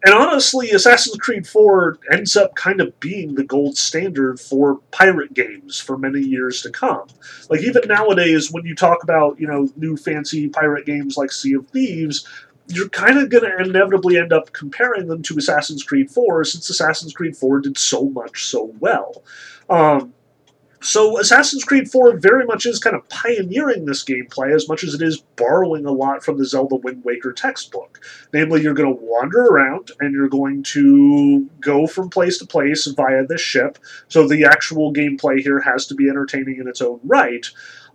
And 0.04 0.14
honestly, 0.14 0.70
Assassin's 0.70 1.16
Creed 1.16 1.46
4 1.46 1.98
ends 2.12 2.36
up 2.36 2.54
kind 2.54 2.80
of 2.80 2.98
being 3.00 3.34
the 3.34 3.42
gold 3.44 3.76
standard 3.76 4.38
for 4.38 4.76
pirate 4.92 5.34
games 5.34 5.80
for 5.80 5.98
many 5.98 6.20
years 6.20 6.62
to 6.62 6.70
come. 6.70 7.08
Like, 7.50 7.62
even 7.62 7.82
nowadays, 7.88 8.52
when 8.52 8.64
you 8.64 8.76
talk 8.76 9.02
about, 9.02 9.40
you 9.40 9.48
know, 9.48 9.68
new 9.76 9.96
fancy 9.96 10.48
pirate 10.48 10.86
games 10.86 11.16
like 11.16 11.32
Sea 11.32 11.54
of 11.54 11.68
Thieves, 11.70 12.26
you're 12.68 12.88
kind 12.90 13.18
of 13.18 13.30
going 13.30 13.44
to 13.44 13.68
inevitably 13.68 14.18
end 14.18 14.32
up 14.32 14.52
comparing 14.52 15.08
them 15.08 15.22
to 15.22 15.38
Assassin's 15.38 15.82
Creed 15.82 16.10
4 16.10 16.44
since 16.44 16.70
Assassin's 16.70 17.12
Creed 17.12 17.36
4 17.36 17.60
did 17.60 17.78
so 17.78 18.08
much 18.10 18.44
so 18.44 18.72
well. 18.78 19.22
Um, 19.68 20.12
so 20.80 21.18
Assassin's 21.18 21.64
Creed 21.64 21.90
4 21.90 22.18
very 22.18 22.44
much 22.44 22.64
is 22.64 22.78
kind 22.78 22.94
of 22.94 23.08
pioneering 23.08 23.84
this 23.84 24.04
gameplay 24.04 24.54
as 24.54 24.68
much 24.68 24.84
as 24.84 24.94
it 24.94 25.02
is 25.02 25.20
borrowing 25.36 25.86
a 25.86 25.92
lot 25.92 26.24
from 26.24 26.38
the 26.38 26.44
Zelda 26.44 26.76
Wind 26.76 27.02
Waker 27.04 27.32
textbook. 27.32 28.00
Namely, 28.32 28.62
you're 28.62 28.74
going 28.74 28.94
to 28.94 29.02
wander 29.02 29.40
around 29.40 29.90
and 30.00 30.14
you're 30.14 30.28
going 30.28 30.62
to 30.64 31.48
go 31.60 31.86
from 31.86 32.10
place 32.10 32.38
to 32.38 32.46
place 32.46 32.86
via 32.86 33.26
this 33.26 33.40
ship. 33.40 33.78
So 34.08 34.28
the 34.28 34.44
actual 34.44 34.92
gameplay 34.92 35.40
here 35.40 35.60
has 35.60 35.86
to 35.86 35.94
be 35.94 36.08
entertaining 36.08 36.58
in 36.60 36.68
its 36.68 36.80
own 36.80 37.00
right. 37.04 37.46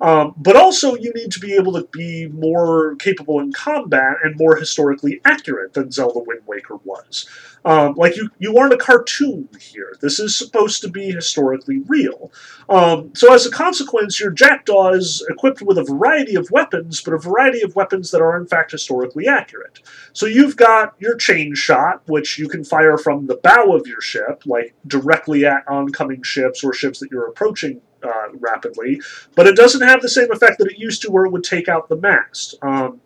Um, 0.02 0.34
but 0.38 0.56
also, 0.56 0.96
you 0.96 1.12
need 1.14 1.32
to 1.32 1.40
be 1.40 1.54
able 1.54 1.74
to 1.74 1.88
be 1.92 2.28
more 2.28 2.96
capable 2.96 3.40
in 3.40 3.54
combat 3.54 4.18
and 4.24 4.36
more 4.38 4.56
historically 4.56 5.22
accurate 5.26 5.74
than 5.74 5.92
Zelda 5.92 6.20
Wind 6.20 6.42
Waker 6.46 6.78
was. 6.84 7.28
Um, 7.66 7.94
like 7.96 8.18
you, 8.18 8.30
you 8.40 8.58
aren't 8.58 8.74
a 8.74 8.78
cartoon 8.78 9.48
here. 9.60 9.96
This 10.02 10.20
is 10.20 10.36
supposed 10.36 10.82
to 10.82 10.90
be 10.90 11.12
historically 11.12 11.80
real. 11.88 12.32
Um, 12.68 13.16
so 13.16 13.34
as 13.34 13.46
a 13.46 13.52
consequence, 13.52 14.20
your 14.20 14.32
jackdaw 14.32 14.90
is 14.92 15.26
equipped 15.30 15.62
with 15.62 15.78
a 15.78 15.84
variety 15.84 16.36
of 16.36 16.52
weapons, 16.52 17.02
but 17.02 17.14
a 17.14 17.18
variety 17.18 17.62
of 17.62 17.76
weapons 17.76 18.12
that 18.12 18.22
are 18.22 18.36
in 18.36 18.48
fact 18.48 18.72
historically 18.72 19.28
accurate. 19.28 19.80
So 20.12 20.26
you've 20.26 20.58
got 20.58 20.96
your 21.00 21.16
chain 21.16 21.56
shot, 21.56 22.02
which 22.08 22.38
you 22.38 22.50
can 22.50 22.64
fire 22.66 22.98
from 22.98 23.28
the 23.28 23.38
bow 23.38 23.74
of 23.74 23.88
your 23.88 24.02
ship, 24.02 24.44
like 24.46 24.76
directly 24.86 25.46
at 25.46 25.64
oncoming 25.68 26.24
ships 26.24 26.64
or 26.64 26.74
ships 26.74 27.00
that 27.00 27.12
you're 27.12 27.28
approaching 27.28 27.82
uh, 28.04 28.28
rapidly, 28.40 29.02
but 29.36 29.48
it 29.48 29.56
doesn't 29.56 29.88
have 29.88 30.02
the 30.02 30.10
same 30.10 30.32
effect 30.32 30.58
that 30.60 30.72
it 30.72 30.78
used 30.78 31.02
to, 31.02 31.12
where 31.12 31.26
it 31.26 31.32
would 31.32 31.44
take 31.44 31.68
out 31.68 31.90
the 31.90 31.98
mast. 31.98 32.56
Um, 32.62 33.02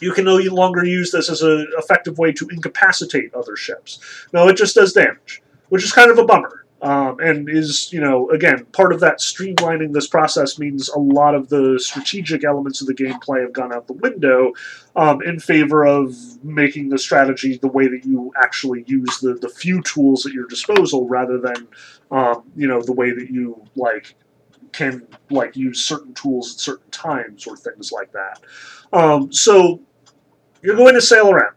you 0.00 0.12
can 0.12 0.24
no 0.24 0.36
longer 0.36 0.84
use 0.84 1.12
this 1.12 1.28
as 1.28 1.42
an 1.42 1.68
effective 1.76 2.18
way 2.18 2.32
to 2.32 2.48
incapacitate 2.48 3.34
other 3.34 3.56
ships. 3.56 4.26
No, 4.32 4.48
it 4.48 4.56
just 4.56 4.74
does 4.74 4.92
damage, 4.92 5.42
which 5.68 5.84
is 5.84 5.92
kind 5.92 6.10
of 6.10 6.18
a 6.18 6.24
bummer. 6.24 6.64
Um, 6.82 7.20
and 7.20 7.50
is, 7.50 7.92
you 7.92 8.00
know, 8.00 8.30
again, 8.30 8.64
part 8.72 8.94
of 8.94 9.00
that 9.00 9.18
streamlining 9.18 9.92
this 9.92 10.06
process 10.06 10.58
means 10.58 10.88
a 10.88 10.98
lot 10.98 11.34
of 11.34 11.50
the 11.50 11.78
strategic 11.78 12.42
elements 12.42 12.80
of 12.80 12.86
the 12.86 12.94
gameplay 12.94 13.42
have 13.42 13.52
gone 13.52 13.70
out 13.70 13.86
the 13.86 13.92
window 13.92 14.52
um, 14.96 15.20
in 15.20 15.38
favor 15.38 15.84
of 15.84 16.16
making 16.42 16.88
the 16.88 16.96
strategy 16.96 17.58
the 17.58 17.68
way 17.68 17.86
that 17.86 18.06
you 18.06 18.32
actually 18.42 18.84
use 18.86 19.18
the, 19.18 19.34
the 19.34 19.48
few 19.50 19.82
tools 19.82 20.24
at 20.24 20.32
your 20.32 20.46
disposal 20.46 21.06
rather 21.06 21.38
than, 21.38 21.68
um, 22.10 22.44
you 22.56 22.66
know, 22.66 22.80
the 22.80 22.94
way 22.94 23.10
that 23.10 23.28
you, 23.28 23.62
like, 23.76 24.14
can, 24.72 25.06
like, 25.30 25.56
use 25.56 25.82
certain 25.82 26.14
tools 26.14 26.54
at 26.54 26.60
certain 26.60 26.90
times 26.90 27.46
or 27.46 27.56
things 27.56 27.92
like 27.92 28.12
that. 28.12 28.40
Um, 28.92 29.32
so 29.32 29.80
you're 30.62 30.76
going 30.76 30.94
to 30.94 31.00
sail 31.00 31.30
around. 31.30 31.54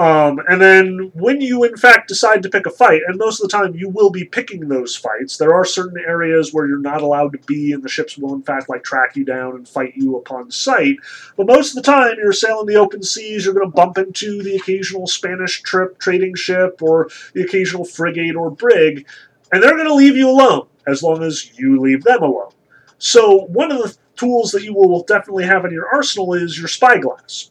Um, 0.00 0.40
and 0.48 0.58
then 0.62 1.10
when 1.14 1.42
you 1.42 1.64
in 1.64 1.76
fact 1.76 2.08
decide 2.08 2.42
to 2.44 2.48
pick 2.48 2.64
a 2.64 2.70
fight, 2.70 3.02
and 3.06 3.18
most 3.18 3.38
of 3.38 3.50
the 3.50 3.54
time 3.54 3.74
you 3.74 3.90
will 3.90 4.08
be 4.08 4.24
picking 4.24 4.66
those 4.66 4.96
fights, 4.96 5.36
there 5.36 5.52
are 5.52 5.64
certain 5.64 5.98
areas 5.98 6.54
where 6.54 6.66
you're 6.66 6.78
not 6.78 7.02
allowed 7.02 7.32
to 7.32 7.38
be, 7.46 7.72
and 7.72 7.82
the 7.82 7.88
ships 7.88 8.16
will 8.16 8.32
in 8.32 8.42
fact 8.42 8.70
like 8.70 8.82
track 8.82 9.14
you 9.14 9.26
down 9.26 9.56
and 9.56 9.68
fight 9.68 9.92
you 9.96 10.16
upon 10.16 10.50
sight. 10.50 10.96
But 11.36 11.48
most 11.48 11.70
of 11.70 11.74
the 11.74 11.90
time 11.90 12.14
you're 12.16 12.32
sailing 12.32 12.64
the 12.64 12.76
open 12.76 13.02
seas, 13.02 13.44
you're 13.44 13.52
going 13.52 13.66
to 13.66 13.76
bump 13.76 13.98
into 13.98 14.42
the 14.42 14.56
occasional 14.56 15.06
Spanish 15.06 15.60
trip 15.60 15.98
trading 15.98 16.34
ship 16.34 16.80
or 16.80 17.10
the 17.34 17.42
occasional 17.42 17.84
frigate 17.84 18.36
or 18.36 18.50
brig, 18.50 19.06
and 19.52 19.62
they're 19.62 19.76
going 19.76 19.86
to 19.86 19.94
leave 19.94 20.16
you 20.16 20.30
alone 20.30 20.66
as 20.86 21.02
long 21.02 21.22
as 21.22 21.58
you 21.58 21.80
leave 21.80 22.02
them 22.02 22.22
alone. 22.22 22.52
So 22.98 23.46
one 23.46 23.72
of 23.72 23.78
the 23.78 23.96
tools 24.16 24.52
that 24.52 24.62
you 24.62 24.74
will 24.74 25.02
definitely 25.04 25.44
have 25.44 25.64
in 25.64 25.70
your 25.70 25.88
arsenal 25.88 26.34
is 26.34 26.58
your 26.58 26.68
spyglass. 26.68 27.50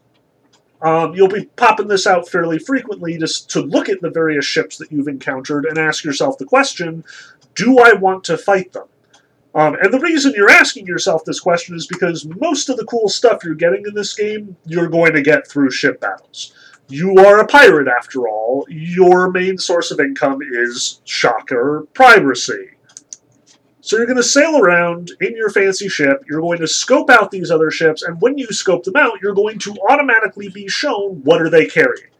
Um, 0.81 1.13
you'll 1.13 1.27
be 1.27 1.45
popping 1.57 1.87
this 1.87 2.07
out 2.07 2.29
fairly 2.29 2.57
frequently 2.57 3.17
just 3.17 3.49
to 3.51 3.61
look 3.61 3.89
at 3.89 4.01
the 4.01 4.11
various 4.11 4.45
ships 4.45 4.77
that 4.77 4.91
you've 4.91 5.07
encountered 5.07 5.65
and 5.65 5.77
ask 5.77 6.03
yourself 6.03 6.37
the 6.37 6.45
question 6.45 7.03
do 7.55 7.79
I 7.79 7.93
want 7.93 8.23
to 8.25 8.37
fight 8.37 8.71
them? 8.71 8.87
Um, 9.55 9.75
and 9.81 9.91
the 9.91 9.99
reason 9.99 10.33
you're 10.35 10.49
asking 10.49 10.85
yourself 10.85 11.25
this 11.25 11.39
question 11.39 11.75
is 11.75 11.87
because 11.87 12.25
most 12.39 12.69
of 12.69 12.77
the 12.77 12.85
cool 12.85 13.09
stuff 13.09 13.43
you're 13.43 13.55
getting 13.55 13.83
in 13.85 13.93
this 13.93 14.13
game, 14.13 14.55
you're 14.65 14.87
going 14.87 15.13
to 15.13 15.21
get 15.21 15.47
through 15.47 15.71
ship 15.71 15.99
battles. 15.99 16.53
You 16.87 17.15
are 17.17 17.39
a 17.39 17.47
pirate, 17.47 17.87
after 17.87 18.27
all. 18.27 18.65
Your 18.69 19.31
main 19.31 19.57
source 19.57 19.91
of 19.91 19.99
income 19.99 20.39
is, 20.41 21.01
shocker, 21.05 21.87
piracy. 21.93 22.69
So 23.89 23.97
you're 23.97 24.05
going 24.05 24.17
to 24.17 24.23
sail 24.23 24.59
around 24.59 25.13
in 25.19 25.35
your 25.35 25.49
fancy 25.49 25.89
ship, 25.89 26.23
you're 26.29 26.41
going 26.41 26.59
to 26.59 26.67
scope 26.67 27.09
out 27.09 27.31
these 27.31 27.49
other 27.49 27.71
ships, 27.71 28.03
and 28.03 28.21
when 28.21 28.37
you 28.37 28.45
scope 28.51 28.83
them 28.83 28.95
out, 28.95 29.19
you're 29.19 29.33
going 29.33 29.57
to 29.57 29.75
automatically 29.89 30.47
be 30.47 30.67
shown 30.67 31.23
what 31.23 31.41
are 31.41 31.49
they 31.49 31.65
carrying. 31.65 32.11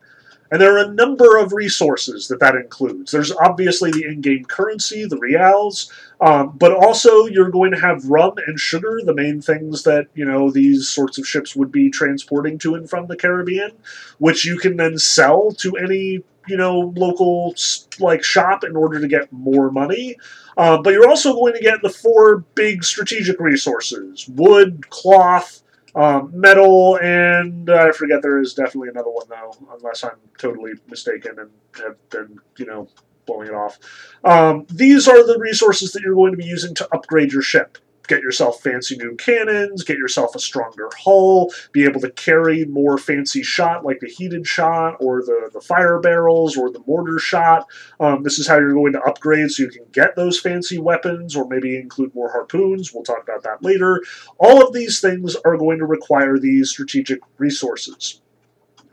And 0.49 0.59
there 0.59 0.73
are 0.75 0.83
a 0.83 0.91
number 0.91 1.37
of 1.37 1.53
resources 1.53 2.27
that 2.29 2.39
that 2.39 2.55
includes. 2.55 3.11
There's 3.11 3.31
obviously 3.31 3.91
the 3.91 4.05
in-game 4.05 4.45
currency, 4.45 5.05
the 5.05 5.19
reals, 5.19 5.91
um, 6.21 6.57
but 6.57 6.71
also 6.71 7.27
you're 7.27 7.51
going 7.51 7.69
to 7.69 7.79
have 7.79 8.03
rum 8.03 8.33
and 8.47 8.59
sugar, 8.59 9.01
the 9.05 9.13
main 9.13 9.39
things 9.39 9.83
that 9.83 10.07
you 10.15 10.25
know 10.25 10.49
these 10.49 10.89
sorts 10.89 11.19
of 11.19 11.27
ships 11.27 11.55
would 11.55 11.71
be 11.71 11.91
transporting 11.91 12.57
to 12.57 12.73
and 12.73 12.89
from 12.89 13.05
the 13.05 13.15
Caribbean, 13.15 13.73
which 14.17 14.43
you 14.43 14.57
can 14.57 14.75
then 14.75 14.97
sell 14.97 15.51
to 15.59 15.77
any 15.77 16.23
you 16.47 16.57
know 16.57 16.91
local 16.95 17.53
like 17.99 18.23
shop 18.23 18.63
in 18.63 18.75
order 18.75 18.99
to 18.99 19.07
get 19.07 19.31
more 19.31 19.69
money. 19.69 20.17
Uh, 20.59 20.81
but 20.81 20.91
you're 20.91 21.07
also 21.07 21.33
going 21.33 21.53
to 21.53 21.61
get 21.61 21.81
the 21.81 21.89
four 21.89 22.39
big 22.53 22.83
strategic 22.83 23.39
resources: 23.39 24.27
wood, 24.27 24.89
cloth 24.89 25.63
um, 25.95 26.29
metal, 26.33 26.99
and 27.01 27.69
I 27.69 27.91
forget 27.91 28.21
there 28.21 28.41
is 28.41 28.55
definitely 28.55 28.89
another 28.89 29.09
one 29.09 29.25
though, 29.29 29.53
unless 29.73 30.03
I'm 30.03 30.17
totally 30.37 30.73
mistaken 30.89 31.39
and 31.39 31.49
have 31.81 32.09
been, 32.09 32.39
you 32.57 32.65
know, 32.65 32.89
blowing 33.25 33.47
it 33.47 33.53
off. 33.53 33.79
Um, 34.25 34.65
these 34.69 35.07
are 35.07 35.25
the 35.25 35.39
resources 35.39 35.93
that 35.93 36.01
you're 36.01 36.13
going 36.13 36.31
to 36.31 36.37
be 36.37 36.45
using 36.45 36.75
to 36.75 36.93
upgrade 36.93 37.31
your 37.31 37.41
ship 37.41 37.77
get 38.09 38.21
yourself 38.21 38.61
fancy 38.61 38.97
new 38.97 39.15
cannons, 39.15 39.83
get 39.83 39.97
yourself 39.97 40.35
a 40.35 40.39
stronger 40.39 40.89
hull, 40.97 41.49
be 41.71 41.85
able 41.85 42.01
to 42.01 42.11
carry 42.11 42.65
more 42.65 42.97
fancy 42.97 43.41
shot 43.41 43.85
like 43.85 43.99
the 44.01 44.09
heated 44.09 44.45
shot 44.45 44.97
or 44.99 45.21
the, 45.21 45.49
the 45.53 45.61
fire 45.61 45.99
barrels 45.99 46.57
or 46.57 46.69
the 46.69 46.83
mortar 46.85 47.19
shot. 47.19 47.65
Um, 47.99 48.23
this 48.23 48.39
is 48.39 48.47
how 48.47 48.57
you're 48.57 48.73
going 48.73 48.93
to 48.93 49.01
upgrade 49.03 49.51
so 49.51 49.63
you 49.63 49.69
can 49.69 49.85
get 49.93 50.15
those 50.15 50.39
fancy 50.39 50.79
weapons 50.79 51.35
or 51.35 51.47
maybe 51.47 51.77
include 51.77 52.13
more 52.13 52.31
harpoons. 52.31 52.93
We'll 52.93 53.03
talk 53.03 53.23
about 53.23 53.43
that 53.43 53.63
later. 53.63 54.01
All 54.37 54.65
of 54.65 54.73
these 54.73 54.99
things 54.99 55.37
are 55.45 55.55
going 55.55 55.77
to 55.79 55.85
require 55.85 56.37
these 56.37 56.71
strategic 56.71 57.19
resources. 57.37 58.21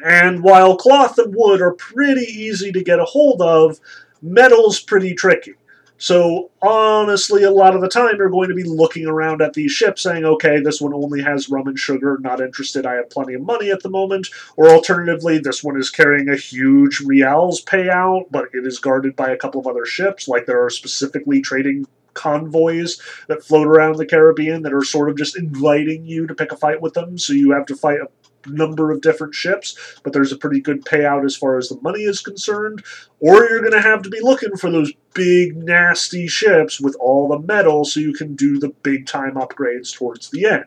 And 0.04 0.42
while 0.42 0.76
cloth 0.76 1.18
and 1.18 1.34
wood 1.34 1.62
are 1.62 1.72
pretty 1.72 2.26
easy 2.26 2.70
to 2.70 2.84
get 2.84 3.00
a 3.00 3.04
hold 3.04 3.40
of, 3.40 3.80
metal's 4.20 4.78
pretty 4.78 5.14
tricky. 5.14 5.54
So 5.98 6.50
honestly, 6.60 7.44
a 7.44 7.50
lot 7.50 7.74
of 7.74 7.80
the 7.80 7.88
time 7.88 8.16
you're 8.16 8.28
going 8.28 8.50
to 8.50 8.54
be 8.54 8.64
looking 8.64 9.06
around 9.06 9.40
at 9.40 9.54
these 9.54 9.72
ships 9.72 10.02
saying, 10.02 10.24
okay, 10.24 10.60
this 10.60 10.80
one 10.80 10.92
only 10.92 11.22
has 11.22 11.48
rum 11.48 11.68
and 11.68 11.78
sugar, 11.78 12.18
not 12.20 12.40
interested, 12.40 12.84
I 12.84 12.94
have 12.94 13.10
plenty 13.10 13.34
of 13.34 13.42
money 13.42 13.70
at 13.70 13.82
the 13.82 13.88
moment. 13.88 14.28
Or 14.56 14.68
alternatively, 14.68 15.38
this 15.38 15.64
one 15.64 15.78
is 15.78 15.90
carrying 15.90 16.28
a 16.28 16.36
huge 16.36 17.00
reals 17.00 17.64
payout, 17.64 18.26
but 18.30 18.48
it 18.52 18.66
is 18.66 18.78
guarded 18.78 19.16
by 19.16 19.30
a 19.30 19.38
couple 19.38 19.60
of 19.60 19.66
other 19.66 19.86
ships, 19.86 20.28
like 20.28 20.46
there 20.46 20.62
are 20.62 20.70
specifically 20.70 21.40
trading 21.40 21.86
convoys 22.12 23.00
that 23.28 23.44
float 23.44 23.66
around 23.66 23.96
the 23.96 24.06
Caribbean 24.06 24.62
that 24.62 24.72
are 24.72 24.84
sort 24.84 25.10
of 25.10 25.16
just 25.16 25.36
inviting 25.36 26.04
you 26.04 26.26
to 26.26 26.34
pick 26.34 26.50
a 26.50 26.56
fight 26.56 26.80
with 26.80 26.94
them. 26.94 27.18
So 27.18 27.32
you 27.32 27.52
have 27.52 27.66
to 27.66 27.76
fight 27.76 28.00
a 28.00 28.08
number 28.48 28.90
of 28.90 29.00
different 29.00 29.34
ships, 29.34 29.76
but 30.02 30.12
there's 30.12 30.32
a 30.32 30.36
pretty 30.36 30.60
good 30.60 30.84
payout 30.84 31.24
as 31.24 31.36
far 31.36 31.58
as 31.58 31.68
the 31.68 31.80
money 31.80 32.02
is 32.02 32.20
concerned. 32.20 32.84
Or 33.20 33.44
you're 33.44 33.60
going 33.60 33.72
to 33.72 33.80
have 33.80 34.02
to 34.02 34.10
be 34.10 34.20
looking 34.20 34.56
for 34.56 34.70
those 34.70 34.92
big, 35.14 35.56
nasty 35.56 36.26
ships 36.26 36.80
with 36.80 36.96
all 37.00 37.28
the 37.28 37.38
metal 37.38 37.84
so 37.84 38.00
you 38.00 38.12
can 38.12 38.34
do 38.34 38.58
the 38.58 38.68
big 38.68 39.06
time 39.06 39.34
upgrades 39.34 39.94
towards 39.94 40.30
the 40.30 40.46
end. 40.46 40.64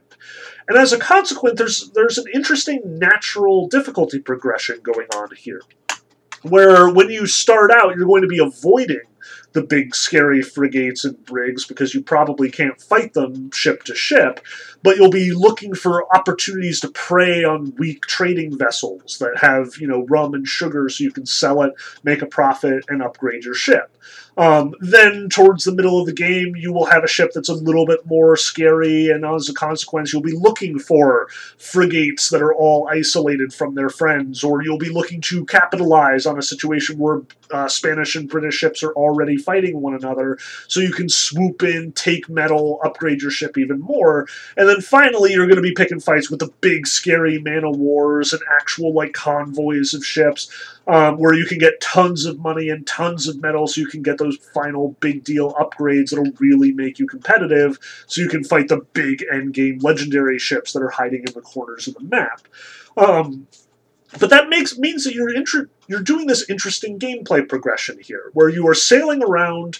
And 0.68 0.78
as 0.78 0.94
a 0.94 1.00
consequence, 1.00 1.58
there's, 1.58 1.92
there's 1.92 2.18
an 2.18 2.26
interesting 2.34 2.82
natural 3.00 3.68
difficulty 3.68 4.20
progression 4.20 4.80
going 4.82 5.08
on 5.16 5.30
here. 5.36 5.62
Where 6.44 6.90
when 6.90 7.10
you 7.10 7.26
start 7.26 7.72
out, 7.72 7.96
you're 7.96 8.06
going 8.06 8.22
to 8.22 8.28
be 8.28 8.40
avoiding 8.40 9.02
the 9.54 9.64
big 9.64 9.96
scary 9.96 10.42
frigates 10.42 11.06
and 11.06 11.24
brigs 11.26 11.66
because 11.66 11.94
you 11.94 12.02
probably 12.02 12.50
can't 12.50 12.82
fight 12.82 13.14
them 13.14 13.50
ship 13.52 13.84
to 13.84 13.96
ship, 13.96 14.40
but 14.84 14.98
you'll 14.98 15.10
be 15.10 15.32
looking 15.32 15.74
for 15.74 16.06
opportunities 16.16 16.80
to 16.82 16.90
prey 16.90 17.44
on 17.44 17.74
weak 17.78 18.06
trading 18.06 18.58
vessels 18.58 19.18
that 19.20 19.38
have, 19.38 19.76
you 19.78 19.88
know, 19.88 20.06
rum 20.06 20.34
and 20.34 20.48
sugar 20.48 20.88
so 20.90 21.04
you 21.04 21.12
can 21.12 21.26
sell 21.26 21.64
it, 21.64 21.74
make 22.04 22.22
a 22.22 22.28
profit, 22.28 22.86
and 22.90 23.02
upgrade 23.02 23.44
your 23.44 23.56
ship. 23.56 23.96
Um, 24.38 24.74
then, 24.80 25.28
towards 25.30 25.66
the 25.66 25.74
middle 25.74 26.00
of 26.00 26.06
the 26.06 26.14
game, 26.14 26.56
you 26.56 26.72
will 26.72 26.86
have 26.86 27.04
a 27.04 27.10
ship 27.10 27.32
that's 27.36 27.50
a 27.50 27.54
little 27.54 27.86
bit 27.86 28.06
more 28.06 28.38
scary, 28.38 29.10
and 29.10 29.26
as 29.26 29.50
a 29.50 29.54
consequence, 29.54 30.14
you'll 30.14 30.22
be 30.22 30.38
looking 30.38 30.80
for 30.80 31.28
frigates 31.58 32.30
that 32.30 32.42
are 32.42 32.54
all 32.54 32.88
isolated 32.90 33.54
from 33.54 33.76
their 33.76 33.90
friends, 33.90 34.42
or 34.42 34.64
you'll 34.64 34.78
be 34.78 34.90
looking 34.90 35.20
to 35.22 35.46
capitalize 35.46 36.26
on 36.26 36.40
a 36.40 36.42
situation 36.42 36.98
where 36.98 37.22
uh, 37.52 37.68
Spanish 37.68 38.16
and 38.16 38.30
British 38.30 38.56
ships 38.56 38.82
are 38.82 38.94
already 38.94 39.36
fighting 39.36 39.82
one 39.82 39.94
another, 39.94 40.38
so 40.70 40.80
you 40.80 40.94
can 40.94 41.10
swoop 41.10 41.62
in, 41.62 41.92
take 41.92 42.30
metal, 42.30 42.80
upgrade 42.86 43.22
your 43.22 43.32
ship 43.32 43.58
even 43.58 43.80
more, 43.80 44.26
and 44.56 44.70
then 44.70 44.80
finally, 44.80 45.34
you're 45.34 45.48
going 45.48 45.58
to 45.58 45.62
be 45.62 45.74
picking 45.74 46.00
fights 46.00 46.30
with 46.30 46.40
the 46.40 46.52
big, 46.62 46.88
scary 46.88 47.40
man 47.40 47.66
of 47.66 47.76
wars 47.76 48.32
and 48.32 48.42
actual 48.56 48.94
like 48.94 49.12
convoys 49.12 49.94
of 49.94 50.06
ships 50.06 50.50
um, 50.90 51.18
where 51.20 51.36
you 51.36 51.46
can 51.46 51.60
get 51.60 51.80
tons 51.82 52.26
of 52.26 52.40
money 52.40 52.70
and 52.70 52.86
tons 52.88 53.28
of 53.28 53.40
metal 53.40 53.68
so 53.68 53.80
you 53.80 53.88
can 53.88 54.02
get 54.02 54.18
those 54.18 54.38
final 54.38 54.98
big 55.00 55.24
deal 55.24 55.54
upgrades 55.54 56.10
that'll 56.10 56.34
really 56.40 56.72
make 56.72 56.98
you 56.98 57.06
competitive 57.06 57.78
so 58.08 58.22
you 58.22 58.28
can 58.28 58.44
fight 58.44 58.70
the 58.70 58.82
big 58.94 59.24
end 59.32 59.54
game 59.54 59.78
legendary 59.80 60.40
ships 60.40 60.74
that 60.74 60.82
are 60.82 60.90
hiding 60.90 61.24
in 61.28 61.34
the 61.34 61.42
corners 61.42 61.88
of 61.88 61.94
the 61.94 62.04
map. 62.04 62.48
Um, 62.98 63.48
but 64.20 64.32
that 64.32 64.50
makes 64.50 64.80
means 64.80 65.04
that 65.04 65.14
you're 65.14 65.34
inter- 65.34 65.70
you're 65.88 66.02
doing 66.02 66.26
this 66.26 66.50
interesting 66.50 66.98
gameplay 66.98 67.48
progression 67.48 68.00
here, 68.02 68.32
where 68.34 68.50
you 68.50 68.68
are 68.68 68.74
sailing 68.74 69.22
around 69.24 69.78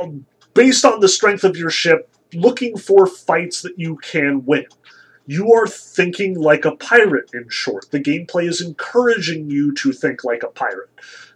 um, 0.00 0.24
based 0.54 0.86
on 0.86 1.00
the 1.00 1.08
strength 1.08 1.44
of 1.44 1.58
your 1.58 1.68
ship, 1.68 2.10
looking 2.32 2.78
for 2.78 3.06
fights 3.06 3.60
that 3.60 3.78
you 3.78 3.98
can 3.98 4.46
win 4.46 4.64
you 5.26 5.52
are 5.52 5.66
thinking 5.66 6.34
like 6.34 6.64
a 6.64 6.76
pirate, 6.76 7.30
in 7.32 7.48
short. 7.48 7.90
The 7.90 8.00
gameplay 8.00 8.48
is 8.48 8.60
encouraging 8.60 9.50
you 9.50 9.74
to 9.74 9.92
think 9.92 10.24
like 10.24 10.42
a 10.42 10.48
pirate. 10.48 10.90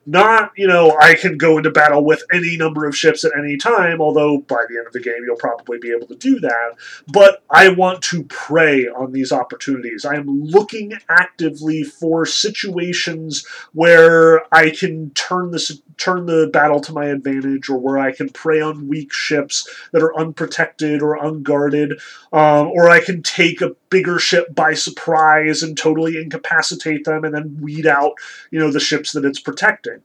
Not, 0.09 0.53
you 0.57 0.69
know, 0.69 0.97
I 1.01 1.15
can 1.15 1.37
go 1.37 1.59
into 1.59 1.71
battle 1.71 2.05
with 2.05 2.23
any 2.33 2.57
number 2.57 2.87
of 2.87 2.97
ships 2.97 3.25
at 3.25 3.37
any 3.37 3.57
time, 3.57 4.01
although 4.01 4.39
by 4.39 4.65
the 4.69 4.77
end 4.79 4.87
of 4.87 4.93
the 4.93 5.01
game 5.01 5.25
you'll 5.25 5.37
probably 5.37 5.79
be 5.79 5.91
able 5.91 6.07
to 6.07 6.15
do 6.15 6.39
that. 6.41 6.77
But 7.09 7.43
I 7.51 7.71
want 7.71 8.03
to 8.05 8.23
prey 8.25 8.87
on 8.87 9.11
these 9.11 9.33
opportunities. 9.33 10.05
I 10.05 10.15
am 10.15 10.45
looking 10.45 10.93
actively 11.09 11.83
for 11.83 12.25
situations 12.25 13.45
where 13.73 14.43
I 14.55 14.71
can 14.71 15.11
turn 15.11 15.51
this 15.51 15.83
turn 15.97 16.27
the 16.27 16.51
battle 16.53 16.81
to 16.81 16.93
my 16.93 17.07
advantage, 17.07 17.69
or 17.69 17.79
where 17.79 17.99
I 17.99 18.13
can 18.13 18.29
prey 18.29 18.61
on 18.61 18.87
weak 18.87 19.13
ships 19.13 19.69
that 19.93 20.03
are 20.03 20.17
unprotected 20.17 21.03
or 21.03 21.17
unguarded, 21.17 21.99
um, 22.33 22.69
or 22.69 22.91
I 22.91 23.01
can 23.01 23.23
take 23.23 23.63
a 23.63 23.75
bigger 23.89 24.19
ship 24.19 24.55
by 24.55 24.75
surprise 24.75 25.63
and 25.63 25.77
totally 25.77 26.19
incapacitate 26.19 27.05
them, 27.05 27.25
and 27.25 27.35
then 27.35 27.59
weed 27.61 27.87
out, 27.87 28.13
you 28.51 28.59
know, 28.59 28.71
the 28.71 28.79
ships 28.79 29.13
that 29.13 29.25
it's 29.25 29.41
protecting. 29.41 29.96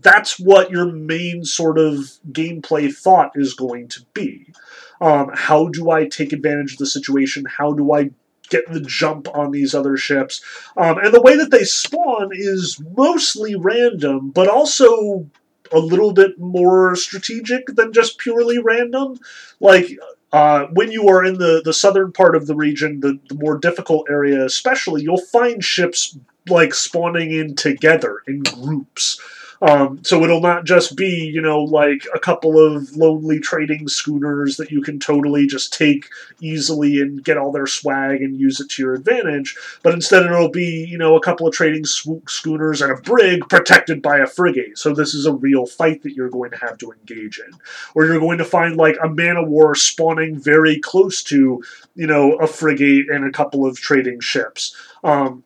That's 0.00 0.38
what 0.38 0.70
your 0.70 0.86
main 0.86 1.44
sort 1.44 1.78
of 1.78 2.10
gameplay 2.30 2.92
thought 2.94 3.32
is 3.34 3.54
going 3.54 3.88
to 3.88 4.00
be. 4.14 4.52
Um, 5.00 5.30
how 5.34 5.68
do 5.68 5.90
I 5.90 6.06
take 6.06 6.32
advantage 6.32 6.72
of 6.72 6.78
the 6.78 6.86
situation? 6.86 7.44
How 7.44 7.72
do 7.72 7.92
I 7.92 8.10
get 8.48 8.70
the 8.70 8.80
jump 8.80 9.28
on 9.34 9.50
these 9.50 9.74
other 9.74 9.96
ships. 9.96 10.42
Um, 10.76 10.98
and 10.98 11.12
the 11.12 11.22
way 11.22 11.36
that 11.36 11.50
they 11.50 11.64
spawn 11.64 12.30
is 12.32 12.80
mostly 12.96 13.54
random, 13.54 14.30
but 14.30 14.48
also 14.48 15.28
a 15.72 15.78
little 15.78 16.12
bit 16.12 16.38
more 16.38 16.94
strategic 16.94 17.66
than 17.68 17.92
just 17.92 18.18
purely 18.18 18.58
random. 18.58 19.18
Like, 19.60 19.98
uh, 20.32 20.66
when 20.72 20.90
you 20.90 21.08
are 21.08 21.24
in 21.24 21.38
the, 21.38 21.62
the 21.64 21.72
southern 21.72 22.12
part 22.12 22.36
of 22.36 22.46
the 22.46 22.56
region, 22.56 23.00
the, 23.00 23.18
the 23.28 23.36
more 23.36 23.56
difficult 23.56 24.06
area 24.10 24.44
especially, 24.44 25.02
you'll 25.02 25.16
find 25.16 25.64
ships 25.64 26.18
like 26.48 26.74
spawning 26.74 27.30
in 27.30 27.54
together 27.54 28.20
in 28.26 28.42
groups. 28.42 29.20
Um, 29.64 30.04
so 30.04 30.22
it'll 30.22 30.42
not 30.42 30.66
just 30.66 30.94
be, 30.94 31.30
you 31.32 31.40
know, 31.40 31.60
like 31.60 32.06
a 32.14 32.18
couple 32.18 32.58
of 32.58 32.94
lonely 32.94 33.40
trading 33.40 33.88
schooners 33.88 34.58
that 34.58 34.70
you 34.70 34.82
can 34.82 35.00
totally 35.00 35.46
just 35.46 35.72
take 35.72 36.10
easily 36.42 37.00
and 37.00 37.24
get 37.24 37.38
all 37.38 37.50
their 37.50 37.66
swag 37.66 38.20
and 38.20 38.38
use 38.38 38.60
it 38.60 38.68
to 38.72 38.82
your 38.82 38.92
advantage, 38.92 39.56
but 39.82 39.94
instead 39.94 40.26
it'll 40.26 40.50
be, 40.50 40.84
you 40.86 40.98
know, 40.98 41.16
a 41.16 41.20
couple 41.20 41.46
of 41.46 41.54
trading 41.54 41.86
schooners 41.86 42.82
and 42.82 42.92
a 42.92 43.00
brig 43.00 43.48
protected 43.48 44.02
by 44.02 44.18
a 44.18 44.26
frigate. 44.26 44.76
So 44.76 44.92
this 44.92 45.14
is 45.14 45.24
a 45.24 45.32
real 45.32 45.64
fight 45.64 46.02
that 46.02 46.12
you're 46.12 46.28
going 46.28 46.50
to 46.50 46.58
have 46.58 46.76
to 46.78 46.92
engage 46.92 47.38
in. 47.38 47.58
Or 47.94 48.04
you're 48.04 48.20
going 48.20 48.38
to 48.38 48.44
find 48.44 48.76
like 48.76 48.98
a 49.02 49.08
man 49.08 49.38
of 49.38 49.48
war 49.48 49.74
spawning 49.74 50.38
very 50.38 50.78
close 50.78 51.22
to, 51.24 51.64
you 51.94 52.06
know, 52.06 52.34
a 52.34 52.46
frigate 52.46 53.08
and 53.08 53.24
a 53.24 53.32
couple 53.32 53.64
of 53.64 53.78
trading 53.78 54.20
ships. 54.20 54.76
Um, 55.02 55.42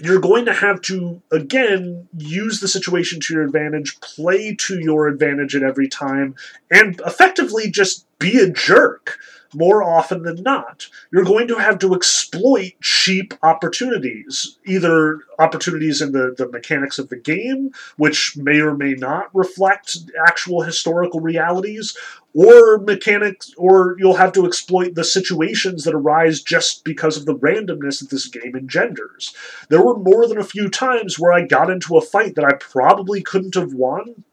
you're 0.00 0.20
going 0.20 0.44
to 0.44 0.52
have 0.52 0.80
to 0.82 1.22
again 1.30 2.08
use 2.16 2.60
the 2.60 2.68
situation 2.68 3.20
to 3.20 3.34
your 3.34 3.42
advantage, 3.42 4.00
play 4.00 4.54
to 4.54 4.78
your 4.80 5.08
advantage 5.08 5.54
at 5.56 5.62
every 5.62 5.88
time, 5.88 6.34
and 6.70 7.00
effectively 7.06 7.70
just 7.70 8.06
be 8.18 8.38
a 8.38 8.50
jerk. 8.50 9.18
More 9.56 9.82
often 9.82 10.22
than 10.22 10.42
not, 10.42 10.86
you're 11.10 11.24
going 11.24 11.48
to 11.48 11.56
have 11.56 11.78
to 11.78 11.94
exploit 11.94 12.72
cheap 12.82 13.32
opportunities, 13.42 14.58
either 14.66 15.20
opportunities 15.38 16.02
in 16.02 16.12
the, 16.12 16.34
the 16.36 16.48
mechanics 16.48 16.98
of 16.98 17.08
the 17.08 17.16
game, 17.16 17.70
which 17.96 18.36
may 18.36 18.60
or 18.60 18.76
may 18.76 18.92
not 18.92 19.34
reflect 19.34 19.96
actual 20.28 20.62
historical 20.62 21.20
realities, 21.20 21.96
or 22.34 22.78
mechanics, 22.78 23.54
or 23.56 23.96
you'll 23.98 24.16
have 24.16 24.32
to 24.32 24.44
exploit 24.44 24.94
the 24.94 25.04
situations 25.04 25.84
that 25.84 25.94
arise 25.94 26.42
just 26.42 26.84
because 26.84 27.16
of 27.16 27.24
the 27.24 27.36
randomness 27.36 28.00
that 28.00 28.10
this 28.10 28.28
game 28.28 28.54
engenders. 28.54 29.34
There 29.70 29.82
were 29.82 29.98
more 29.98 30.28
than 30.28 30.36
a 30.36 30.44
few 30.44 30.68
times 30.68 31.18
where 31.18 31.32
I 31.32 31.46
got 31.46 31.70
into 31.70 31.96
a 31.96 32.02
fight 32.02 32.34
that 32.34 32.44
I 32.44 32.52
probably 32.60 33.22
couldn't 33.22 33.54
have 33.54 33.72
won 33.72 34.24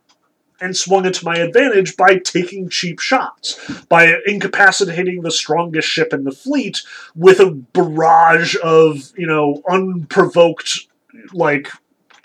and 0.63 0.77
swung 0.77 1.05
it 1.05 1.13
to 1.15 1.25
my 1.25 1.35
advantage 1.35 1.97
by 1.97 2.17
taking 2.17 2.69
cheap 2.69 2.99
shots, 2.99 3.59
by 3.89 4.15
incapacitating 4.25 5.21
the 5.21 5.31
strongest 5.31 5.89
ship 5.89 6.13
in 6.13 6.23
the 6.23 6.31
fleet 6.31 6.81
with 7.15 7.41
a 7.41 7.51
barrage 7.51 8.55
of, 8.63 9.11
you 9.17 9.27
know, 9.27 9.61
unprovoked, 9.69 10.87
like, 11.33 11.69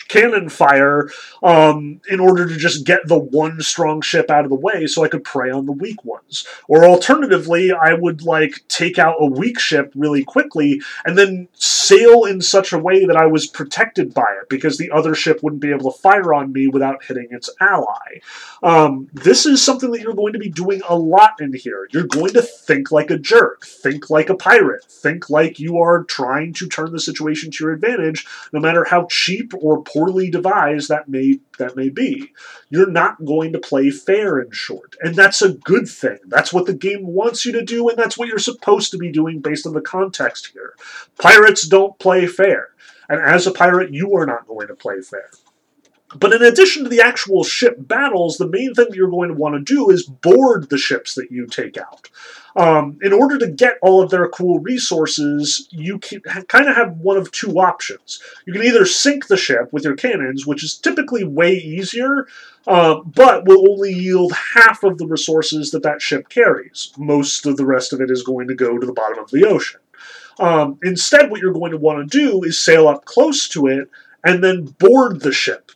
cannon 0.08 0.48
fire 0.48 1.08
um, 1.42 2.00
in 2.08 2.18
order 2.18 2.48
to 2.48 2.56
just 2.56 2.84
get 2.84 3.06
the 3.06 3.18
one 3.18 3.60
strong 3.60 4.00
ship 4.00 4.30
out 4.30 4.44
of 4.44 4.50
the 4.50 4.56
way 4.56 4.86
so 4.86 5.04
I 5.04 5.08
could 5.08 5.24
prey 5.24 5.50
on 5.50 5.66
the 5.66 5.72
weak 5.72 6.04
ones. 6.04 6.46
Or 6.66 6.84
alternatively, 6.84 7.70
I 7.72 7.92
would 7.92 8.22
like 8.22 8.64
take 8.68 8.98
out 8.98 9.16
a 9.20 9.26
weak 9.26 9.60
ship 9.60 9.92
really 9.94 10.24
quickly 10.24 10.80
and 11.04 11.16
then 11.16 11.48
sail 11.52 12.24
in 12.24 12.40
such 12.40 12.72
a 12.72 12.78
way 12.78 13.04
that 13.04 13.16
I 13.16 13.26
was 13.26 13.46
protected 13.46 14.14
by 14.14 14.26
it 14.40 14.48
because 14.48 14.78
the 14.78 14.90
other 14.90 15.14
ship 15.14 15.40
wouldn't 15.42 15.62
be 15.62 15.70
able 15.70 15.92
to 15.92 15.98
fire 15.98 16.34
on 16.34 16.52
me 16.52 16.66
without 16.66 17.04
hitting 17.04 17.28
its 17.30 17.50
ally. 17.60 18.20
Um, 18.62 19.08
this 19.12 19.46
is 19.46 19.62
something 19.62 19.90
that 19.92 20.00
you're 20.00 20.14
going 20.14 20.32
to 20.32 20.38
be 20.38 20.48
doing 20.48 20.80
a 20.88 20.96
lot 20.96 21.40
in 21.40 21.52
here. 21.52 21.88
You're 21.92 22.06
going 22.06 22.32
to 22.32 22.42
think 22.42 22.90
like 22.90 23.10
a 23.10 23.18
jerk, 23.18 23.66
think 23.66 24.10
like 24.10 24.30
a 24.30 24.36
pirate, 24.36 24.84
think 24.84 25.30
like 25.30 25.58
you 25.58 25.78
are 25.78 26.04
trying 26.04 26.52
to 26.54 26.68
turn 26.68 26.92
the 26.92 27.00
situation 27.00 27.50
to 27.50 27.64
your 27.64 27.72
advantage, 27.72 28.26
no 28.52 28.60
matter 28.60 28.84
how 28.84 29.06
cheap 29.10 29.52
or 29.60 29.82
poor 29.82 29.97
poorly 29.98 30.30
devised 30.30 30.88
that 30.88 31.08
may 31.08 31.40
that 31.58 31.76
may 31.76 31.88
be. 31.88 32.32
You're 32.70 32.90
not 32.90 33.24
going 33.24 33.52
to 33.52 33.58
play 33.58 33.90
fair 33.90 34.38
in 34.38 34.50
short, 34.52 34.96
and 35.00 35.14
that's 35.14 35.42
a 35.42 35.54
good 35.54 35.88
thing. 35.88 36.18
That's 36.26 36.52
what 36.52 36.66
the 36.66 36.74
game 36.74 37.06
wants 37.06 37.44
you 37.44 37.52
to 37.52 37.64
do, 37.64 37.88
and 37.88 37.98
that's 37.98 38.16
what 38.16 38.28
you're 38.28 38.38
supposed 38.38 38.92
to 38.92 38.98
be 38.98 39.10
doing 39.10 39.40
based 39.40 39.66
on 39.66 39.72
the 39.72 39.80
context 39.80 40.50
here. 40.52 40.74
Pirates 41.18 41.66
don't 41.66 41.98
play 41.98 42.26
fair, 42.26 42.68
and 43.08 43.20
as 43.20 43.46
a 43.46 43.52
pirate, 43.52 43.92
you 43.92 44.14
are 44.16 44.26
not 44.26 44.46
going 44.46 44.68
to 44.68 44.74
play 44.74 45.00
fair. 45.00 45.30
But 46.16 46.32
in 46.32 46.42
addition 46.42 46.84
to 46.84 46.88
the 46.88 47.02
actual 47.02 47.44
ship 47.44 47.76
battles, 47.78 48.38
the 48.38 48.48
main 48.48 48.72
thing 48.74 48.86
that 48.88 48.96
you're 48.96 49.10
going 49.10 49.28
to 49.28 49.34
want 49.34 49.54
to 49.56 49.74
do 49.74 49.90
is 49.90 50.04
board 50.04 50.70
the 50.70 50.78
ships 50.78 51.14
that 51.16 51.30
you 51.30 51.46
take 51.46 51.76
out. 51.76 52.08
Um, 52.58 52.98
in 53.02 53.12
order 53.12 53.38
to 53.38 53.46
get 53.46 53.78
all 53.82 54.02
of 54.02 54.10
their 54.10 54.28
cool 54.28 54.58
resources, 54.58 55.68
you 55.70 56.00
kind 56.00 56.68
of 56.68 56.74
have 56.74 56.96
one 56.96 57.16
of 57.16 57.30
two 57.30 57.52
options. 57.60 58.20
You 58.46 58.52
can 58.52 58.64
either 58.64 58.84
sink 58.84 59.28
the 59.28 59.36
ship 59.36 59.72
with 59.72 59.84
your 59.84 59.94
cannons, 59.94 60.44
which 60.44 60.64
is 60.64 60.76
typically 60.76 61.22
way 61.22 61.52
easier, 61.54 62.26
uh, 62.66 62.96
but 63.04 63.46
will 63.46 63.70
only 63.70 63.92
yield 63.92 64.32
half 64.32 64.82
of 64.82 64.98
the 64.98 65.06
resources 65.06 65.70
that 65.70 65.84
that 65.84 66.02
ship 66.02 66.28
carries. 66.30 66.92
Most 66.98 67.46
of 67.46 67.56
the 67.56 67.64
rest 67.64 67.92
of 67.92 68.00
it 68.00 68.10
is 68.10 68.24
going 68.24 68.48
to 68.48 68.56
go 68.56 68.76
to 68.76 68.86
the 68.86 68.92
bottom 68.92 69.20
of 69.20 69.30
the 69.30 69.46
ocean. 69.46 69.78
Um, 70.40 70.80
instead, 70.82 71.30
what 71.30 71.40
you're 71.40 71.52
going 71.52 71.70
to 71.70 71.78
want 71.78 72.10
to 72.10 72.18
do 72.18 72.42
is 72.42 72.58
sail 72.58 72.88
up 72.88 73.04
close 73.04 73.48
to 73.50 73.68
it 73.68 73.88
and 74.24 74.42
then 74.42 74.64
board 74.64 75.20
the 75.20 75.32
ship 75.32 75.70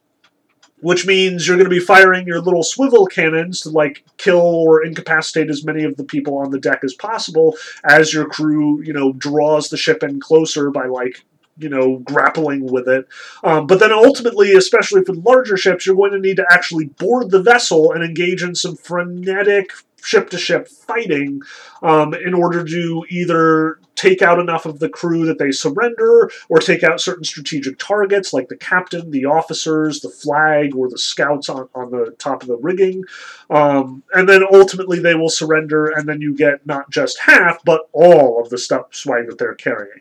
which 0.83 1.07
means 1.07 1.47
you're 1.47 1.57
going 1.57 1.68
to 1.68 1.75
be 1.75 1.81
firing 1.81 2.27
your 2.27 2.40
little 2.40 2.62
swivel 2.62 3.07
cannons 3.07 3.62
to 3.62 3.71
like 3.71 4.05
kill 4.18 4.40
or 4.40 4.85
incapacitate 4.85 5.49
as 5.49 5.64
many 5.64 5.85
of 5.85 5.97
the 5.97 6.05
people 6.05 6.37
on 6.37 6.51
the 6.51 6.61
deck 6.61 6.81
as 6.85 6.95
possible 6.95 7.57
as 7.85 8.12
your 8.12 8.27
crew, 8.29 8.83
you 8.83 8.92
know, 8.92 9.12
draws 9.14 9.71
the 9.71 9.77
ship 9.77 10.03
in 10.03 10.21
closer 10.21 10.71
by 10.71 10.87
like 10.87 11.25
you 11.59 11.68
know, 11.68 11.99
grappling 11.99 12.64
with 12.73 12.88
it. 12.88 13.07
Um, 13.45 13.66
but 13.66 13.79
then 13.79 13.92
ultimately, 13.92 14.55
especially 14.55 15.05
for 15.05 15.14
larger 15.14 15.57
ships, 15.57 15.85
you're 15.85 15.95
going 15.95 16.12
to 16.12 16.18
need 16.18 16.37
to 16.37 16.47
actually 16.51 16.87
board 16.87 17.31
the 17.31 17.42
vessel 17.42 17.92
and 17.92 18.03
engage 18.03 18.42
in 18.42 18.55
some 18.55 18.75
frenetic 18.75 19.71
ship 20.03 20.31
to 20.31 20.38
ship 20.38 20.66
fighting 20.66 21.42
um, 21.83 22.14
in 22.14 22.35
order 22.35 22.64
to 22.64 23.05
either 23.11 23.79
take 23.94 24.22
out 24.22 24.38
enough 24.38 24.66
of 24.66 24.78
the 24.78 24.88
crew 24.88 25.26
that 25.26 25.38
they 25.38 25.52
surrender 25.52 26.31
or 26.48 26.59
take 26.59 26.83
out 26.83 27.00
certain 27.00 27.24
strategic 27.24 27.78
targets 27.78 28.33
like 28.33 28.48
the 28.48 28.57
captain, 28.57 29.11
the 29.11 29.24
officers, 29.24 30.00
the 30.00 30.09
flag, 30.09 30.74
or 30.74 30.88
the 30.88 30.98
scouts 30.98 31.48
on, 31.48 31.68
on 31.74 31.90
the 31.90 32.14
top 32.18 32.42
of 32.42 32.48
the 32.48 32.57
rigging. 32.57 33.05
Um, 33.50 34.02
and 34.12 34.28
then 34.28 34.42
ultimately 34.52 34.98
they 34.98 35.14
will 35.14 35.28
surrender, 35.28 35.87
and 35.87 36.09
then 36.09 36.20
you 36.20 36.35
get 36.35 36.66
not 36.66 36.90
just 36.90 37.20
half, 37.20 37.62
but 37.64 37.88
all 37.92 38.40
of 38.40 38.50
the 38.50 38.59
stuff 38.59 38.94
swag 38.94 39.26
that 39.28 39.38
they're 39.38 39.55
carrying. 39.55 40.00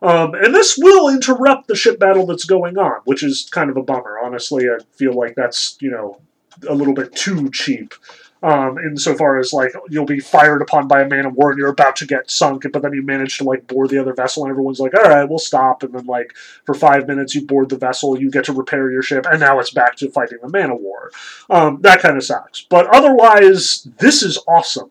Um, 0.00 0.34
and 0.34 0.54
this 0.54 0.78
will 0.78 1.08
interrupt 1.08 1.66
the 1.66 1.74
ship 1.74 1.98
battle 1.98 2.26
that's 2.26 2.44
going 2.44 2.78
on, 2.78 3.00
which 3.04 3.22
is 3.22 3.48
kind 3.50 3.68
of 3.68 3.76
a 3.76 3.82
bummer. 3.82 4.18
Honestly, 4.22 4.66
I 4.68 4.82
feel 4.92 5.12
like 5.12 5.34
that's, 5.34 5.76
you 5.80 5.90
know, 5.90 6.20
a 6.68 6.74
little 6.74 6.94
bit 6.94 7.14
too 7.14 7.50
cheap 7.50 7.94
um, 8.42 8.78
insofar 8.78 9.38
as 9.38 9.52
like 9.52 9.72
you'll 9.88 10.04
be 10.04 10.20
fired 10.20 10.62
upon 10.62 10.86
by 10.86 11.02
a 11.02 11.08
man 11.08 11.26
of 11.26 11.34
war 11.34 11.50
and 11.50 11.58
you're 11.58 11.68
about 11.68 11.96
to 11.96 12.06
get 12.06 12.30
sunk, 12.30 12.64
but 12.72 12.82
then 12.82 12.92
you 12.92 13.02
manage 13.02 13.38
to 13.38 13.44
like 13.44 13.66
board 13.66 13.90
the 13.90 13.98
other 13.98 14.14
vessel 14.14 14.44
and 14.44 14.50
everyone's 14.50 14.80
like, 14.80 14.94
all 14.94 15.10
right, 15.10 15.28
we'll 15.28 15.38
stop. 15.38 15.82
And 15.82 15.92
then 15.92 16.06
like 16.06 16.34
for 16.64 16.74
five 16.74 17.08
minutes 17.08 17.34
you 17.34 17.44
board 17.44 17.68
the 17.68 17.78
vessel, 17.78 18.18
you 18.18 18.30
get 18.30 18.44
to 18.44 18.52
repair 18.52 18.90
your 18.90 19.02
ship, 19.02 19.26
and 19.30 19.40
now 19.40 19.58
it's 19.58 19.70
back 19.70 19.96
to 19.96 20.10
fighting 20.10 20.38
the 20.42 20.48
man 20.48 20.70
of 20.70 20.78
war. 20.80 21.10
Um, 21.50 21.80
that 21.82 22.00
kind 22.00 22.16
of 22.16 22.24
sucks. 22.24 22.62
But 22.62 22.86
otherwise, 22.94 23.88
this 23.98 24.22
is 24.22 24.38
awesome. 24.46 24.90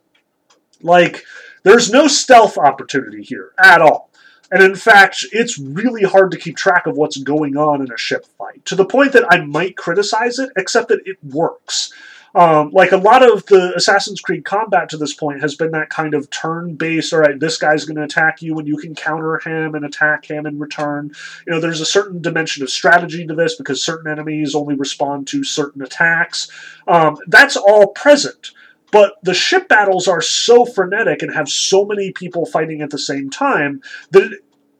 Like 0.82 1.24
there's 1.64 1.92
no 1.92 2.08
stealth 2.08 2.58
opportunity 2.58 3.24
here 3.24 3.52
at 3.58 3.82
all. 3.82 4.08
And 4.50 4.64
in 4.64 4.76
fact, 4.76 5.26
it's 5.34 5.60
really 5.60 6.04
hard 6.04 6.32
to 6.32 6.38
keep 6.38 6.56
track 6.56 6.88
of 6.88 6.96
what's 6.96 7.18
going 7.18 7.58
on 7.58 7.82
in 7.82 7.92
a 7.92 7.98
ship 7.98 8.26
fight, 8.38 8.64
to 8.66 8.76
the 8.76 8.86
point 8.86 9.12
that 9.14 9.26
I 9.30 9.42
might 9.42 9.76
criticize 9.76 10.40
it, 10.40 10.50
except 10.56 10.88
that 10.88 11.02
it 11.06 11.18
works. 11.22 11.92
Um, 12.38 12.70
like 12.70 12.92
a 12.92 12.98
lot 12.98 13.24
of 13.24 13.48
the 13.48 13.74
Assassin's 13.76 14.22
Creed 14.22 14.46
combat 14.46 14.90
to 14.90 14.98
this 14.98 15.16
point 15.16 15.42
has 15.42 15.56
been 15.56 15.72
that 15.72 15.90
kind 15.90 16.14
of 16.14 16.30
turn 16.30 16.76
based, 16.76 17.12
all 17.12 17.22
right, 17.22 17.40
this 17.40 17.58
guy's 17.58 17.84
going 17.84 17.96
to 17.96 18.04
attack 18.04 18.44
you 18.44 18.60
and 18.60 18.68
you 18.68 18.78
can 18.78 18.94
counter 18.94 19.40
him 19.40 19.74
and 19.74 19.84
attack 19.84 20.26
him 20.26 20.46
in 20.46 20.60
return. 20.60 21.12
You 21.48 21.54
know, 21.54 21.60
there's 21.60 21.82
a 21.82 21.86
certain 21.86 22.22
dimension 22.22 22.62
of 22.62 22.70
strategy 22.70 23.26
to 23.26 23.34
this 23.34 23.56
because 23.56 23.84
certain 23.84 24.12
enemies 24.12 24.54
only 24.54 24.76
respond 24.76 25.26
to 25.30 25.44
certain 25.44 25.82
attacks. 25.82 26.48
Um, 26.88 27.18
that's 27.26 27.58
all 27.58 27.88
present. 27.88 28.52
But 28.92 29.16
the 29.24 29.34
ship 29.34 29.68
battles 29.68 30.08
are 30.08 30.22
so 30.22 30.64
frenetic 30.64 31.24
and 31.24 31.34
have 31.34 31.50
so 31.50 31.86
many 31.86 32.12
people 32.12 32.46
fighting 32.46 32.84
at 32.84 32.92
the 32.92 33.00
same 33.00 33.32
time 33.32 33.82
that 34.12 34.30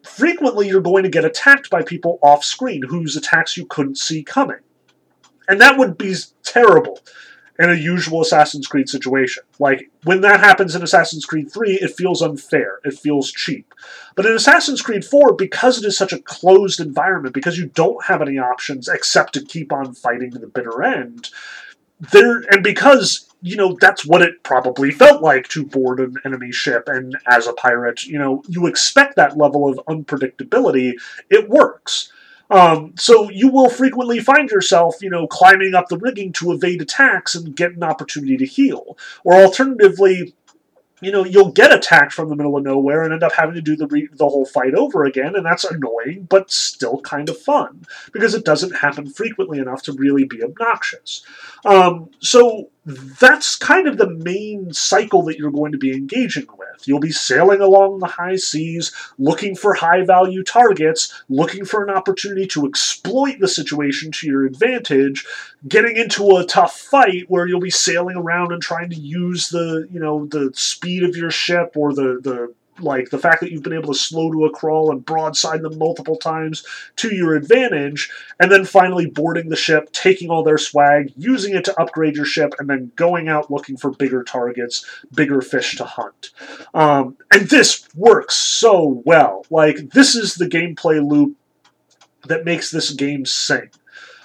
frequently 0.04 0.68
you're 0.68 0.80
going 0.80 1.02
to 1.02 1.10
get 1.10 1.24
attacked 1.24 1.70
by 1.70 1.82
people 1.82 2.20
off 2.22 2.44
screen 2.44 2.84
whose 2.84 3.16
attacks 3.16 3.56
you 3.56 3.66
couldn't 3.66 3.98
see 3.98 4.22
coming. 4.22 4.60
And 5.48 5.60
that 5.60 5.76
would 5.76 5.98
be 5.98 6.14
terrible 6.44 7.00
in 7.58 7.70
a 7.70 7.74
usual 7.74 8.22
Assassin's 8.22 8.66
Creed 8.66 8.88
situation. 8.88 9.42
Like, 9.58 9.90
when 10.04 10.20
that 10.20 10.40
happens 10.40 10.74
in 10.74 10.82
Assassin's 10.82 11.24
Creed 11.24 11.50
3, 11.50 11.74
it 11.74 11.96
feels 11.96 12.22
unfair. 12.22 12.78
It 12.84 12.94
feels 12.94 13.32
cheap. 13.32 13.74
But 14.14 14.26
in 14.26 14.32
Assassin's 14.32 14.80
Creed 14.80 15.04
4, 15.04 15.34
because 15.34 15.78
it 15.78 15.86
is 15.86 15.98
such 15.98 16.12
a 16.12 16.20
closed 16.20 16.80
environment, 16.80 17.34
because 17.34 17.58
you 17.58 17.66
don't 17.66 18.04
have 18.04 18.22
any 18.22 18.38
options 18.38 18.88
except 18.88 19.32
to 19.34 19.44
keep 19.44 19.72
on 19.72 19.94
fighting 19.94 20.30
to 20.30 20.38
the 20.38 20.46
bitter 20.46 20.82
end, 20.82 21.30
there 22.12 22.40
and 22.50 22.62
because 22.62 23.28
you 23.42 23.56
know 23.56 23.76
that's 23.80 24.06
what 24.06 24.22
it 24.22 24.42
probably 24.42 24.90
felt 24.90 25.22
like 25.22 25.48
to 25.48 25.64
board 25.64 26.00
an 26.00 26.14
enemy 26.24 26.52
ship 26.52 26.84
and 26.86 27.16
as 27.26 27.46
a 27.46 27.52
pirate 27.54 28.04
you 28.04 28.18
know 28.18 28.42
you 28.48 28.66
expect 28.66 29.16
that 29.16 29.36
level 29.36 29.68
of 29.68 29.80
unpredictability 29.88 30.92
it 31.30 31.48
works 31.48 32.12
um, 32.50 32.94
so 32.98 33.30
you 33.30 33.48
will 33.48 33.68
frequently 33.68 34.20
find 34.20 34.50
yourself, 34.50 34.96
you 35.02 35.10
know, 35.10 35.26
climbing 35.26 35.74
up 35.74 35.88
the 35.88 35.98
rigging 35.98 36.32
to 36.34 36.52
evade 36.52 36.82
attacks 36.82 37.34
and 37.34 37.56
get 37.56 37.72
an 37.72 37.82
opportunity 37.82 38.36
to 38.36 38.46
heal. 38.46 38.96
Or 39.24 39.34
alternatively, 39.34 40.34
you 41.00 41.12
know, 41.12 41.24
you'll 41.24 41.52
get 41.52 41.72
attacked 41.72 42.12
from 42.12 42.28
the 42.28 42.36
middle 42.36 42.56
of 42.56 42.64
nowhere 42.64 43.02
and 43.02 43.12
end 43.12 43.22
up 43.22 43.32
having 43.32 43.54
to 43.54 43.60
do 43.60 43.76
the 43.76 43.86
re- 43.86 44.08
the 44.12 44.28
whole 44.28 44.46
fight 44.46 44.74
over 44.74 45.04
again, 45.04 45.36
and 45.36 45.46
that's 45.46 45.64
annoying, 45.64 46.26
but 46.28 46.50
still 46.50 47.00
kind 47.02 47.28
of 47.28 47.38
fun 47.38 47.84
because 48.12 48.34
it 48.34 48.44
doesn't 48.44 48.76
happen 48.76 49.08
frequently 49.08 49.58
enough 49.58 49.82
to 49.82 49.92
really 49.92 50.24
be 50.24 50.42
obnoxious. 50.42 51.22
Um, 51.64 52.10
so 52.20 52.70
that's 52.88 53.54
kind 53.56 53.86
of 53.86 53.98
the 53.98 54.08
main 54.08 54.72
cycle 54.72 55.22
that 55.24 55.38
you're 55.38 55.50
going 55.50 55.72
to 55.72 55.78
be 55.78 55.92
engaging 55.92 56.46
with. 56.56 56.88
You'll 56.88 57.00
be 57.00 57.12
sailing 57.12 57.60
along 57.60 57.98
the 57.98 58.06
high 58.06 58.36
seas, 58.36 58.92
looking 59.18 59.54
for 59.54 59.74
high 59.74 60.04
value 60.04 60.42
targets, 60.42 61.22
looking 61.28 61.66
for 61.66 61.84
an 61.84 61.90
opportunity 61.90 62.46
to 62.48 62.66
exploit 62.66 63.40
the 63.40 63.48
situation 63.48 64.10
to 64.12 64.26
your 64.26 64.46
advantage, 64.46 65.26
getting 65.66 65.98
into 65.98 66.36
a 66.36 66.46
tough 66.46 66.78
fight 66.78 67.26
where 67.28 67.46
you'll 67.46 67.60
be 67.60 67.68
sailing 67.68 68.16
around 68.16 68.52
and 68.52 68.62
trying 68.62 68.88
to 68.88 68.96
use 68.96 69.50
the, 69.50 69.86
you 69.90 70.00
know, 70.00 70.24
the 70.26 70.50
speed 70.54 71.02
of 71.02 71.14
your 71.14 71.30
ship 71.30 71.72
or 71.76 71.92
the, 71.92 72.20
the 72.22 72.54
like 72.80 73.10
the 73.10 73.18
fact 73.18 73.40
that 73.40 73.50
you've 73.50 73.62
been 73.62 73.72
able 73.72 73.92
to 73.92 73.98
slow 73.98 74.30
to 74.30 74.44
a 74.44 74.50
crawl 74.50 74.90
and 74.90 75.04
broadside 75.04 75.62
them 75.62 75.78
multiple 75.78 76.16
times 76.16 76.64
to 76.96 77.14
your 77.14 77.34
advantage, 77.34 78.10
and 78.40 78.50
then 78.50 78.64
finally 78.64 79.06
boarding 79.06 79.48
the 79.48 79.56
ship, 79.56 79.90
taking 79.92 80.30
all 80.30 80.42
their 80.42 80.58
swag, 80.58 81.12
using 81.16 81.54
it 81.54 81.64
to 81.64 81.80
upgrade 81.80 82.16
your 82.16 82.24
ship, 82.24 82.54
and 82.58 82.68
then 82.68 82.92
going 82.96 83.28
out 83.28 83.50
looking 83.50 83.76
for 83.76 83.90
bigger 83.90 84.22
targets, 84.22 84.84
bigger 85.14 85.40
fish 85.40 85.76
to 85.76 85.84
hunt. 85.84 86.30
Um, 86.74 87.16
and 87.32 87.48
this 87.48 87.88
works 87.94 88.34
so 88.34 89.02
well. 89.04 89.44
Like, 89.50 89.90
this 89.90 90.14
is 90.14 90.34
the 90.34 90.46
gameplay 90.46 91.06
loop 91.06 91.36
that 92.26 92.44
makes 92.44 92.70
this 92.70 92.90
game 92.90 93.24
sing. 93.24 93.70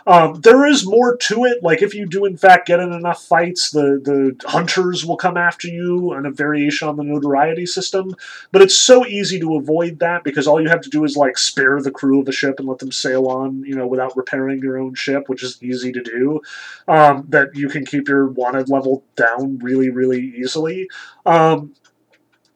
Um, 0.05 0.41
there 0.41 0.65
is 0.65 0.85
more 0.85 1.17
to 1.17 1.45
it. 1.45 1.63
Like 1.63 1.81
if 1.81 1.93
you 1.93 2.05
do 2.05 2.25
in 2.25 2.37
fact 2.37 2.67
get 2.67 2.79
in 2.79 2.91
enough 2.91 3.23
fights, 3.23 3.71
the 3.71 4.01
the 4.03 4.35
hunters 4.47 5.05
will 5.05 5.17
come 5.17 5.37
after 5.37 5.67
you, 5.67 6.13
and 6.13 6.25
a 6.25 6.31
variation 6.31 6.87
on 6.87 6.97
the 6.97 7.03
notoriety 7.03 7.65
system. 7.65 8.15
But 8.51 8.61
it's 8.61 8.75
so 8.75 9.05
easy 9.05 9.39
to 9.39 9.55
avoid 9.55 9.99
that 9.99 10.23
because 10.23 10.47
all 10.47 10.61
you 10.61 10.69
have 10.69 10.81
to 10.81 10.89
do 10.89 11.03
is 11.03 11.15
like 11.15 11.37
spare 11.37 11.81
the 11.81 11.91
crew 11.91 12.19
of 12.19 12.25
the 12.25 12.31
ship 12.31 12.59
and 12.59 12.67
let 12.67 12.79
them 12.79 12.91
sail 12.91 13.27
on, 13.27 13.63
you 13.63 13.75
know, 13.75 13.87
without 13.87 14.15
repairing 14.17 14.59
your 14.59 14.77
own 14.77 14.93
ship, 14.93 15.29
which 15.29 15.43
is 15.43 15.61
easy 15.61 15.91
to 15.91 16.01
do. 16.01 16.41
Um, 16.87 17.25
that 17.29 17.55
you 17.55 17.69
can 17.69 17.85
keep 17.85 18.07
your 18.07 18.27
wanted 18.27 18.69
level 18.69 19.03
down 19.15 19.59
really, 19.59 19.89
really 19.89 20.33
easily. 20.37 20.89
Um, 21.25 21.73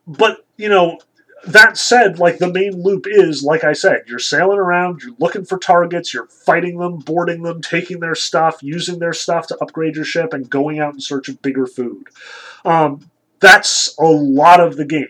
but 0.05 0.45
you 0.57 0.69
know, 0.69 0.99
that 1.47 1.77
said, 1.77 2.19
like 2.19 2.37
the 2.37 2.51
main 2.51 2.81
loop 2.81 3.05
is, 3.07 3.43
like 3.43 3.63
I 3.63 3.73
said, 3.73 4.03
you're 4.07 4.19
sailing 4.19 4.59
around, 4.59 5.01
you're 5.01 5.15
looking 5.19 5.45
for 5.45 5.57
targets, 5.57 6.13
you're 6.13 6.27
fighting 6.27 6.77
them, 6.77 6.99
boarding 6.99 7.43
them, 7.43 7.61
taking 7.61 7.99
their 7.99 8.15
stuff, 8.15 8.57
using 8.61 8.99
their 8.99 9.13
stuff 9.13 9.47
to 9.47 9.57
upgrade 9.61 9.95
your 9.95 10.05
ship, 10.05 10.33
and 10.33 10.49
going 10.49 10.79
out 10.79 10.93
in 10.93 10.99
search 10.99 11.29
of 11.29 11.41
bigger 11.41 11.65
food. 11.65 12.07
Um, 12.65 13.09
that's 13.39 13.95
a 13.97 14.05
lot 14.05 14.59
of 14.59 14.77
the 14.77 14.85
game. 14.85 15.07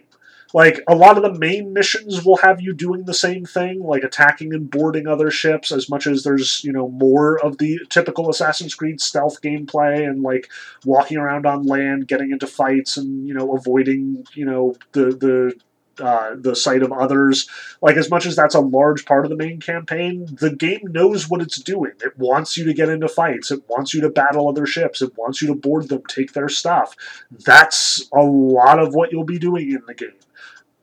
Like 0.53 0.81
a 0.87 0.95
lot 0.95 1.17
of 1.17 1.23
the 1.23 1.37
main 1.37 1.73
missions 1.73 2.23
will 2.23 2.37
have 2.37 2.61
you 2.61 2.73
doing 2.73 3.03
the 3.03 3.13
same 3.13 3.45
thing, 3.45 3.83
like 3.83 4.03
attacking 4.03 4.53
and 4.53 4.71
boarding 4.71 5.05
other 5.05 5.29
ships, 5.29 5.71
as 5.71 5.89
much 5.89 6.07
as 6.07 6.23
there's 6.23 6.63
you 6.63 6.71
know 6.71 6.87
more 6.87 7.37
of 7.43 7.57
the 7.57 7.79
typical 7.89 8.29
Assassin's 8.29 8.73
Creed 8.73 9.01
stealth 9.01 9.41
gameplay 9.41 10.07
and 10.07 10.23
like 10.23 10.49
walking 10.85 11.17
around 11.17 11.45
on 11.45 11.65
land, 11.65 12.07
getting 12.07 12.31
into 12.31 12.47
fights, 12.47 12.95
and 12.95 13.27
you 13.27 13.33
know 13.33 13.55
avoiding 13.55 14.25
you 14.33 14.45
know 14.45 14.75
the 14.93 15.05
the 15.07 15.53
uh, 15.99 16.35
the 16.35 16.55
sight 16.55 16.83
of 16.83 16.91
others. 16.91 17.49
Like, 17.81 17.97
as 17.97 18.09
much 18.09 18.25
as 18.25 18.35
that's 18.35 18.55
a 18.55 18.59
large 18.59 19.05
part 19.05 19.25
of 19.25 19.29
the 19.29 19.35
main 19.35 19.59
campaign, 19.59 20.27
the 20.39 20.51
game 20.51 20.81
knows 20.83 21.29
what 21.29 21.41
it's 21.41 21.59
doing. 21.59 21.93
It 22.03 22.17
wants 22.17 22.57
you 22.57 22.65
to 22.65 22.73
get 22.73 22.89
into 22.89 23.07
fights, 23.07 23.51
it 23.51 23.63
wants 23.67 23.93
you 23.93 24.01
to 24.01 24.09
battle 24.09 24.47
other 24.47 24.65
ships, 24.65 25.01
it 25.01 25.17
wants 25.17 25.41
you 25.41 25.47
to 25.49 25.55
board 25.55 25.89
them, 25.89 26.03
take 26.07 26.33
their 26.33 26.49
stuff. 26.49 26.95
That's 27.31 28.07
a 28.13 28.21
lot 28.21 28.79
of 28.79 28.93
what 28.93 29.11
you'll 29.11 29.23
be 29.23 29.39
doing 29.39 29.71
in 29.71 29.83
the 29.87 29.93
game 29.93 30.11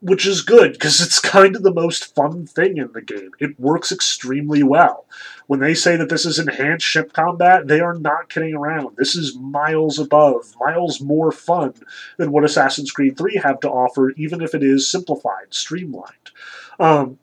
which 0.04 0.26
is 0.26 0.42
good 0.42 0.74
because 0.74 1.00
it's 1.00 1.18
kind 1.18 1.56
of 1.56 1.62
the 1.62 1.72
most 1.72 2.14
fun 2.14 2.46
thing 2.46 2.76
in 2.76 2.92
the 2.92 3.00
game. 3.00 3.30
It 3.40 3.58
works 3.58 3.90
extremely 3.90 4.62
well. 4.62 5.06
When 5.46 5.60
they 5.60 5.72
say 5.72 5.96
that 5.96 6.10
this 6.10 6.26
is 6.26 6.38
enhanced 6.38 6.84
ship 6.84 7.14
combat, 7.14 7.68
they 7.68 7.80
are 7.80 7.94
not 7.94 8.28
kidding 8.28 8.54
around. 8.54 8.96
This 8.98 9.16
is 9.16 9.34
miles 9.34 9.98
above, 9.98 10.54
miles 10.60 11.00
more 11.00 11.32
fun 11.32 11.72
than 12.18 12.32
what 12.32 12.44
Assassin's 12.44 12.92
Creed 12.92 13.16
3 13.16 13.36
have 13.36 13.60
to 13.60 13.70
offer, 13.70 14.10
even 14.10 14.42
if 14.42 14.54
it 14.54 14.62
is 14.62 14.86
simplified, 14.86 15.46
streamlined. 15.54 16.30
Um, 16.78 17.18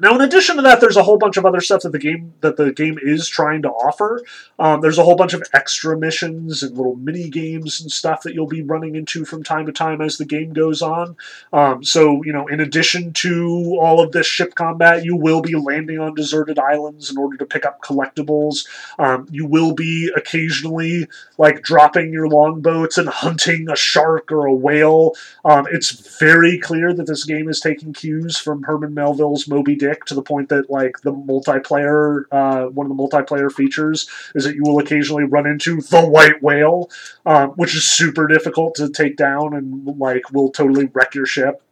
now, 0.00 0.14
in 0.14 0.20
addition 0.20 0.56
to 0.56 0.62
that, 0.62 0.80
there's 0.80 0.96
a 0.96 1.04
whole 1.04 1.18
bunch 1.18 1.36
of 1.36 1.46
other 1.46 1.60
stuff 1.60 1.82
that 1.82 1.92
the 1.92 1.98
game 2.00 2.34
that 2.40 2.56
the 2.56 2.72
game 2.72 2.98
is 3.00 3.28
trying 3.28 3.62
to 3.62 3.68
offer. 3.68 4.22
Um, 4.58 4.80
there's 4.80 4.98
a 4.98 5.04
whole 5.04 5.14
bunch 5.14 5.34
of 5.34 5.42
extra 5.52 5.96
missions 5.96 6.64
and 6.64 6.76
little 6.76 6.96
mini 6.96 7.30
games 7.30 7.80
and 7.80 7.92
stuff 7.92 8.22
that 8.22 8.34
you'll 8.34 8.48
be 8.48 8.62
running 8.62 8.96
into 8.96 9.24
from 9.24 9.44
time 9.44 9.66
to 9.66 9.72
time 9.72 10.00
as 10.00 10.18
the 10.18 10.24
game 10.24 10.52
goes 10.52 10.82
on. 10.82 11.16
Um, 11.52 11.84
so, 11.84 12.24
you 12.24 12.32
know, 12.32 12.48
in 12.48 12.58
addition 12.58 13.12
to 13.14 13.78
all 13.80 14.00
of 14.00 14.10
this 14.10 14.26
ship 14.26 14.56
combat, 14.56 15.04
you 15.04 15.14
will 15.14 15.40
be 15.40 15.54
landing 15.54 16.00
on 16.00 16.14
deserted 16.14 16.58
islands 16.58 17.10
in 17.10 17.16
order 17.16 17.36
to 17.36 17.46
pick 17.46 17.64
up 17.64 17.80
collectibles. 17.80 18.66
Um, 18.98 19.28
you 19.30 19.46
will 19.46 19.74
be 19.74 20.10
occasionally 20.16 21.06
like 21.38 21.62
dropping 21.62 22.12
your 22.12 22.28
longboats 22.28 22.98
and 22.98 23.08
hunting 23.08 23.68
a 23.70 23.76
shark 23.76 24.32
or 24.32 24.46
a 24.46 24.54
whale. 24.54 25.12
Um, 25.44 25.68
it's 25.70 26.18
very 26.18 26.58
clear 26.58 26.92
that 26.92 27.06
this 27.06 27.24
game 27.24 27.48
is 27.48 27.60
taking 27.60 27.92
cues 27.92 28.36
from 28.36 28.64
Herman 28.64 28.94
Melville's 28.94 29.46
Moby 29.46 29.76
dick 29.84 30.04
to 30.06 30.14
the 30.14 30.22
point 30.22 30.48
that 30.48 30.70
like 30.70 31.00
the 31.02 31.12
multiplayer, 31.12 32.24
uh, 32.32 32.66
one 32.66 32.90
of 32.90 32.96
the 32.96 33.02
multiplayer 33.02 33.50
features 33.50 34.08
is 34.34 34.44
that 34.44 34.54
you 34.54 34.62
will 34.64 34.78
occasionally 34.78 35.24
run 35.24 35.46
into 35.46 35.80
the 35.82 36.02
white 36.02 36.42
whale, 36.42 36.90
um, 37.26 37.50
which 37.50 37.74
is 37.76 37.90
super 37.90 38.26
difficult 38.26 38.74
to 38.76 38.88
take 38.88 39.16
down 39.16 39.54
and 39.54 39.98
like 39.98 40.30
will 40.32 40.50
totally 40.50 40.88
wreck 40.94 41.14
your 41.14 41.26
ship 41.26 41.62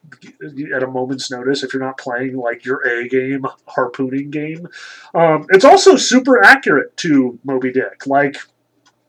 at 0.75 0.83
a 0.83 0.87
moment's 0.87 1.31
notice 1.31 1.63
if 1.63 1.73
you're 1.73 1.83
not 1.83 1.99
playing 1.99 2.37
like 2.37 2.65
your 2.65 2.81
A 2.87 3.09
game 3.09 3.47
harpooning 3.67 4.31
game. 4.31 4.69
Um, 5.15 5.47
it's 5.51 5.65
also 5.65 5.97
super 5.97 6.45
accurate 6.45 6.97
to 6.99 7.39
Moby 7.45 7.73
Dick. 7.73 8.07
Like 8.07 8.37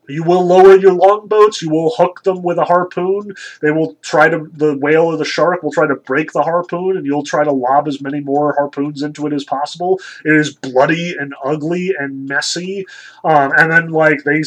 you 0.07 0.23
will 0.23 0.45
lower 0.45 0.75
your 0.77 0.93
longboats. 0.93 1.61
You 1.61 1.69
will 1.69 1.93
hook 1.95 2.23
them 2.23 2.41
with 2.41 2.57
a 2.57 2.65
harpoon. 2.65 3.33
They 3.61 3.71
will 3.71 3.95
try 4.01 4.29
to, 4.29 4.49
the 4.51 4.77
whale 4.77 5.05
or 5.05 5.17
the 5.17 5.25
shark 5.25 5.63
will 5.63 5.71
try 5.71 5.87
to 5.87 5.95
break 5.95 6.31
the 6.31 6.43
harpoon, 6.43 6.97
and 6.97 7.05
you'll 7.05 7.23
try 7.23 7.43
to 7.43 7.51
lob 7.51 7.87
as 7.87 8.01
many 8.01 8.19
more 8.19 8.53
harpoons 8.53 9.01
into 9.01 9.27
it 9.27 9.33
as 9.33 9.43
possible. 9.43 9.99
It 10.25 10.35
is 10.35 10.55
bloody 10.55 11.15
and 11.17 11.33
ugly 11.43 11.93
and 11.97 12.27
messy. 12.27 12.85
Um, 13.23 13.51
and 13.57 13.71
then, 13.71 13.89
like, 13.89 14.23
they, 14.23 14.43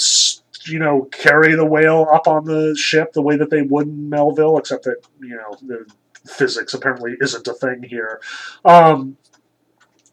you 0.67 0.79
know, 0.79 1.03
carry 1.13 1.55
the 1.55 1.67
whale 1.67 2.07
up 2.13 2.27
on 2.29 2.45
the 2.45 2.77
ship 2.77 3.13
the 3.13 3.23
way 3.23 3.37
that 3.37 3.51
they 3.51 3.63
would 3.63 3.87
in 3.87 4.11
Melville, 4.11 4.59
except 4.59 4.85
that, 4.85 4.97
you 5.21 5.37
know, 5.37 5.57
the 5.63 5.87
physics 6.27 6.75
apparently 6.75 7.17
isn't 7.21 7.47
a 7.47 7.55
thing 7.55 7.83
here. 7.83 8.21
Um, 8.65 9.17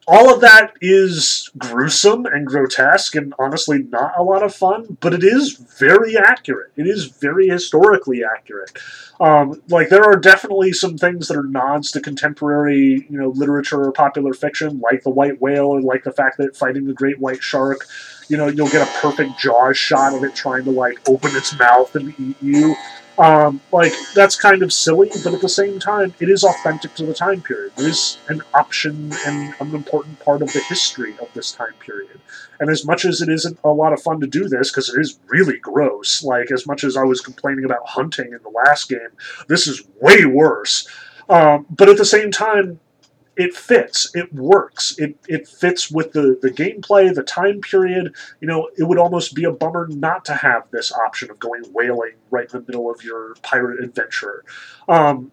all 0.06 0.32
of 0.32 0.40
that 0.42 0.74
is 0.80 1.50
gruesome 1.56 2.26
and 2.26 2.46
grotesque 2.46 3.14
and 3.14 3.32
honestly 3.38 3.82
not 3.84 4.12
a 4.18 4.22
lot 4.22 4.42
of 4.42 4.54
fun, 4.54 4.98
but 5.00 5.14
it 5.14 5.24
is 5.24 5.52
very 5.78 6.16
accurate. 6.16 6.72
It 6.76 6.86
is 6.86 7.06
very 7.06 7.48
historically 7.48 8.22
accurate. 8.22 8.76
Um, 9.20 9.62
like 9.68 9.88
there 9.88 10.04
are 10.04 10.16
definitely 10.16 10.72
some 10.72 10.98
things 10.98 11.28
that 11.28 11.36
are 11.36 11.44
nods 11.44 11.90
to 11.92 12.00
contemporary, 12.00 13.06
you 13.08 13.18
know, 13.18 13.28
literature 13.28 13.82
or 13.82 13.92
popular 13.92 14.34
fiction, 14.34 14.80
like 14.80 15.02
the 15.04 15.10
white 15.10 15.40
whale 15.40 15.66
or 15.66 15.80
like 15.80 16.04
the 16.04 16.12
fact 16.12 16.36
that 16.38 16.56
fighting 16.56 16.86
the 16.86 16.94
great 16.94 17.18
white 17.18 17.42
shark, 17.42 17.86
you 18.28 18.36
know, 18.36 18.48
you'll 18.48 18.68
get 18.68 18.86
a 18.86 19.00
perfect 19.00 19.38
jaws 19.38 19.78
shot 19.78 20.14
of 20.14 20.24
it 20.24 20.34
trying 20.34 20.64
to 20.64 20.70
like 20.70 20.98
open 21.08 21.34
its 21.36 21.56
mouth 21.58 21.94
and 21.94 22.14
eat 22.18 22.36
you. 22.42 22.74
Um, 23.16 23.60
like 23.70 23.92
that's 24.14 24.34
kind 24.34 24.62
of 24.62 24.72
silly, 24.72 25.08
but 25.22 25.34
at 25.34 25.40
the 25.40 25.48
same 25.48 25.78
time, 25.78 26.14
it 26.18 26.28
is 26.28 26.42
authentic 26.42 26.94
to 26.94 27.06
the 27.06 27.14
time 27.14 27.42
period. 27.42 27.72
It 27.78 27.84
is 27.84 28.18
an 28.28 28.42
option 28.54 29.12
and 29.26 29.54
an 29.60 29.74
important 29.74 30.18
part 30.18 30.42
of 30.42 30.52
the 30.52 30.60
history 30.60 31.14
of 31.20 31.32
this 31.32 31.52
time 31.52 31.74
period. 31.78 32.20
And 32.58 32.70
as 32.70 32.84
much 32.84 33.04
as 33.04 33.20
it 33.20 33.28
isn't 33.28 33.58
a 33.62 33.68
lot 33.68 33.92
of 33.92 34.02
fun 34.02 34.20
to 34.20 34.26
do 34.26 34.48
this, 34.48 34.70
because 34.70 34.88
it 34.88 35.00
is 35.00 35.18
really 35.28 35.58
gross, 35.58 36.24
like 36.24 36.50
as 36.50 36.66
much 36.66 36.82
as 36.82 36.96
I 36.96 37.04
was 37.04 37.20
complaining 37.20 37.64
about 37.64 37.86
hunting 37.86 38.32
in 38.32 38.40
the 38.42 38.50
last 38.50 38.88
game, 38.88 39.10
this 39.48 39.68
is 39.68 39.82
way 40.00 40.24
worse. 40.24 40.88
Um, 41.28 41.66
but 41.70 41.88
at 41.88 41.96
the 41.96 42.04
same 42.04 42.30
time, 42.30 42.80
it 43.36 43.54
fits. 43.54 44.14
It 44.14 44.32
works. 44.32 44.98
It 44.98 45.16
it 45.28 45.48
fits 45.48 45.90
with 45.90 46.12
the 46.12 46.38
the 46.40 46.50
gameplay, 46.50 47.14
the 47.14 47.22
time 47.22 47.60
period. 47.60 48.14
You 48.40 48.48
know, 48.48 48.70
it 48.76 48.84
would 48.84 48.98
almost 48.98 49.34
be 49.34 49.44
a 49.44 49.52
bummer 49.52 49.88
not 49.88 50.24
to 50.26 50.34
have 50.34 50.70
this 50.70 50.92
option 50.92 51.30
of 51.30 51.38
going 51.38 51.64
whaling 51.72 52.14
right 52.30 52.52
in 52.52 52.60
the 52.60 52.66
middle 52.66 52.90
of 52.90 53.02
your 53.02 53.34
pirate 53.42 53.82
adventure. 53.82 54.44
Um, 54.88 55.32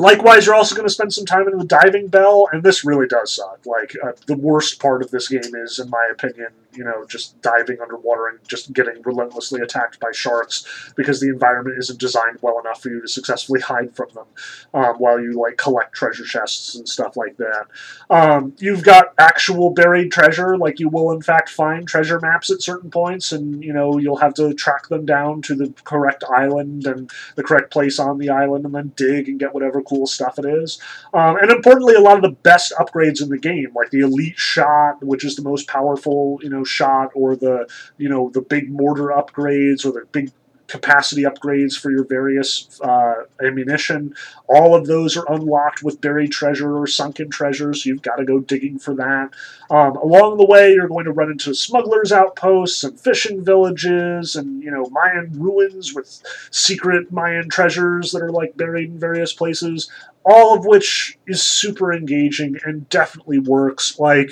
Likewise, 0.00 0.46
you're 0.46 0.54
also 0.54 0.76
going 0.76 0.86
to 0.86 0.94
spend 0.94 1.12
some 1.12 1.26
time 1.26 1.48
in 1.48 1.58
the 1.58 1.64
diving 1.64 2.06
bell, 2.06 2.48
and 2.52 2.62
this 2.62 2.84
really 2.84 3.08
does 3.08 3.34
suck. 3.34 3.66
Like, 3.66 3.96
uh, 4.00 4.12
the 4.26 4.36
worst 4.36 4.80
part 4.80 5.02
of 5.02 5.10
this 5.10 5.26
game 5.26 5.56
is, 5.56 5.80
in 5.80 5.90
my 5.90 6.08
opinion, 6.12 6.50
you 6.78 6.84
know, 6.84 7.04
just 7.06 7.42
diving 7.42 7.80
underwater 7.80 8.28
and 8.28 8.38
just 8.46 8.72
getting 8.72 9.02
relentlessly 9.02 9.60
attacked 9.60 9.98
by 9.98 10.12
sharks 10.12 10.92
because 10.94 11.20
the 11.20 11.28
environment 11.28 11.76
isn't 11.78 11.98
designed 11.98 12.38
well 12.40 12.60
enough 12.60 12.80
for 12.80 12.88
you 12.90 13.00
to 13.02 13.08
successfully 13.08 13.60
hide 13.60 13.96
from 13.96 14.08
them 14.14 14.26
um, 14.72 14.94
while 14.98 15.18
you, 15.20 15.32
like, 15.32 15.56
collect 15.56 15.92
treasure 15.92 16.24
chests 16.24 16.76
and 16.76 16.88
stuff 16.88 17.16
like 17.16 17.36
that. 17.38 17.66
Um, 18.08 18.54
you've 18.58 18.84
got 18.84 19.12
actual 19.18 19.70
buried 19.70 20.12
treasure, 20.12 20.56
like, 20.56 20.78
you 20.78 20.88
will, 20.88 21.10
in 21.10 21.20
fact, 21.20 21.48
find 21.48 21.88
treasure 21.88 22.20
maps 22.20 22.48
at 22.50 22.62
certain 22.62 22.90
points, 22.90 23.32
and, 23.32 23.64
you 23.64 23.72
know, 23.72 23.98
you'll 23.98 24.16
have 24.16 24.34
to 24.34 24.54
track 24.54 24.86
them 24.88 25.04
down 25.04 25.42
to 25.42 25.56
the 25.56 25.74
correct 25.82 26.22
island 26.32 26.86
and 26.86 27.10
the 27.34 27.42
correct 27.42 27.72
place 27.72 27.98
on 27.98 28.18
the 28.18 28.30
island 28.30 28.64
and 28.64 28.74
then 28.74 28.92
dig 28.94 29.28
and 29.28 29.40
get 29.40 29.52
whatever 29.52 29.82
cool 29.82 30.06
stuff 30.06 30.38
it 30.38 30.44
is. 30.44 30.80
Um, 31.12 31.36
and 31.38 31.50
importantly, 31.50 31.94
a 31.94 32.00
lot 32.00 32.16
of 32.16 32.22
the 32.22 32.36
best 32.42 32.72
upgrades 32.78 33.20
in 33.20 33.30
the 33.30 33.38
game, 33.38 33.72
like 33.74 33.90
the 33.90 34.00
elite 34.00 34.38
shot, 34.38 35.02
which 35.02 35.24
is 35.24 35.34
the 35.34 35.42
most 35.42 35.66
powerful, 35.66 36.38
you 36.42 36.50
know, 36.50 36.62
shot, 36.68 37.10
or 37.14 37.36
the 37.36 37.68
you 37.96 38.08
know 38.08 38.30
the 38.30 38.42
big 38.42 38.70
mortar 38.70 39.08
upgrades, 39.08 39.84
or 39.84 39.92
the 39.92 40.04
big 40.12 40.30
capacity 40.68 41.22
upgrades 41.22 41.78
for 41.78 41.90
your 41.90 42.04
various 42.04 42.78
uh, 42.82 43.24
ammunition. 43.42 44.14
All 44.48 44.74
of 44.74 44.86
those 44.86 45.16
are 45.16 45.24
unlocked 45.32 45.82
with 45.82 46.00
buried 46.00 46.30
treasure 46.30 46.76
or 46.76 46.86
sunken 46.86 47.30
treasure, 47.30 47.72
so 47.72 47.88
you've 47.88 48.02
got 48.02 48.16
to 48.16 48.24
go 48.24 48.38
digging 48.38 48.78
for 48.78 48.94
that. 48.96 49.30
Um, 49.70 49.96
along 49.96 50.36
the 50.36 50.44
way, 50.44 50.72
you're 50.72 50.86
going 50.86 51.06
to 51.06 51.12
run 51.12 51.30
into 51.30 51.54
smugglers' 51.54 52.12
outposts 52.12 52.84
and 52.84 53.00
fishing 53.00 53.42
villages 53.42 54.36
and, 54.36 54.62
you 54.62 54.70
know, 54.70 54.86
Mayan 54.90 55.32
ruins 55.32 55.94
with 55.94 56.22
secret 56.50 57.10
Mayan 57.10 57.48
treasures 57.48 58.12
that 58.12 58.22
are, 58.22 58.30
like, 58.30 58.56
buried 58.56 58.90
in 58.90 58.98
various 58.98 59.32
places 59.32 59.90
all 60.30 60.54
of 60.54 60.66
which 60.66 61.18
is 61.26 61.42
super 61.42 61.90
engaging 61.90 62.58
and 62.64 62.86
definitely 62.90 63.38
works. 63.38 63.98
Like, 63.98 64.30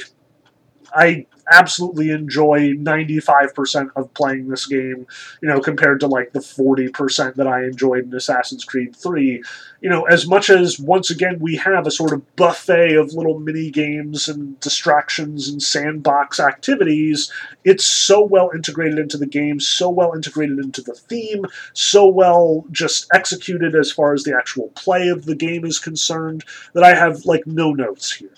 I 0.92 1.26
absolutely 1.50 2.10
enjoy 2.10 2.72
95% 2.74 3.90
of 3.96 4.12
playing 4.14 4.48
this 4.48 4.66
game, 4.66 5.06
you 5.40 5.48
know, 5.48 5.60
compared 5.60 6.00
to 6.00 6.06
like 6.06 6.32
the 6.32 6.40
40% 6.40 7.34
that 7.34 7.46
I 7.46 7.64
enjoyed 7.64 8.04
in 8.04 8.14
Assassin's 8.14 8.64
Creed 8.64 8.94
3. 8.96 9.42
You 9.80 9.90
know, 9.90 10.04
as 10.04 10.26
much 10.26 10.50
as 10.50 10.80
once 10.80 11.10
again 11.10 11.38
we 11.38 11.56
have 11.56 11.86
a 11.86 11.90
sort 11.90 12.12
of 12.12 12.36
buffet 12.36 12.94
of 12.94 13.12
little 13.12 13.38
mini 13.38 13.70
games 13.70 14.28
and 14.28 14.58
distractions 14.60 15.48
and 15.48 15.62
sandbox 15.62 16.40
activities, 16.40 17.30
it's 17.64 17.84
so 17.84 18.24
well 18.24 18.50
integrated 18.54 18.98
into 18.98 19.16
the 19.16 19.26
game, 19.26 19.60
so 19.60 19.88
well 19.88 20.14
integrated 20.14 20.58
into 20.58 20.82
the 20.82 20.94
theme, 20.94 21.44
so 21.72 22.06
well 22.06 22.64
just 22.70 23.06
executed 23.12 23.74
as 23.74 23.92
far 23.92 24.14
as 24.14 24.24
the 24.24 24.34
actual 24.36 24.68
play 24.70 25.08
of 25.08 25.26
the 25.26 25.36
game 25.36 25.64
is 25.64 25.78
concerned 25.78 26.44
that 26.72 26.82
I 26.82 26.94
have 26.94 27.24
like 27.24 27.46
no 27.46 27.72
notes 27.72 28.12
here. 28.12 28.30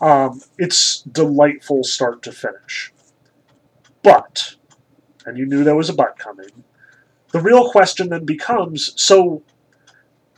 Um, 0.00 0.42
it's 0.58 1.02
delightful 1.02 1.84
start 1.84 2.22
to 2.22 2.32
finish. 2.32 2.92
But, 4.02 4.56
and 5.24 5.38
you 5.38 5.46
knew 5.46 5.64
there 5.64 5.76
was 5.76 5.88
a 5.88 5.94
but 5.94 6.18
coming, 6.18 6.64
the 7.32 7.40
real 7.40 7.70
question 7.70 8.08
then 8.08 8.24
becomes 8.24 8.92
so, 9.00 9.42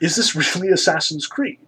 is 0.00 0.16
this 0.16 0.34
really 0.56 0.68
Assassin's 0.68 1.26
Creed? 1.26 1.58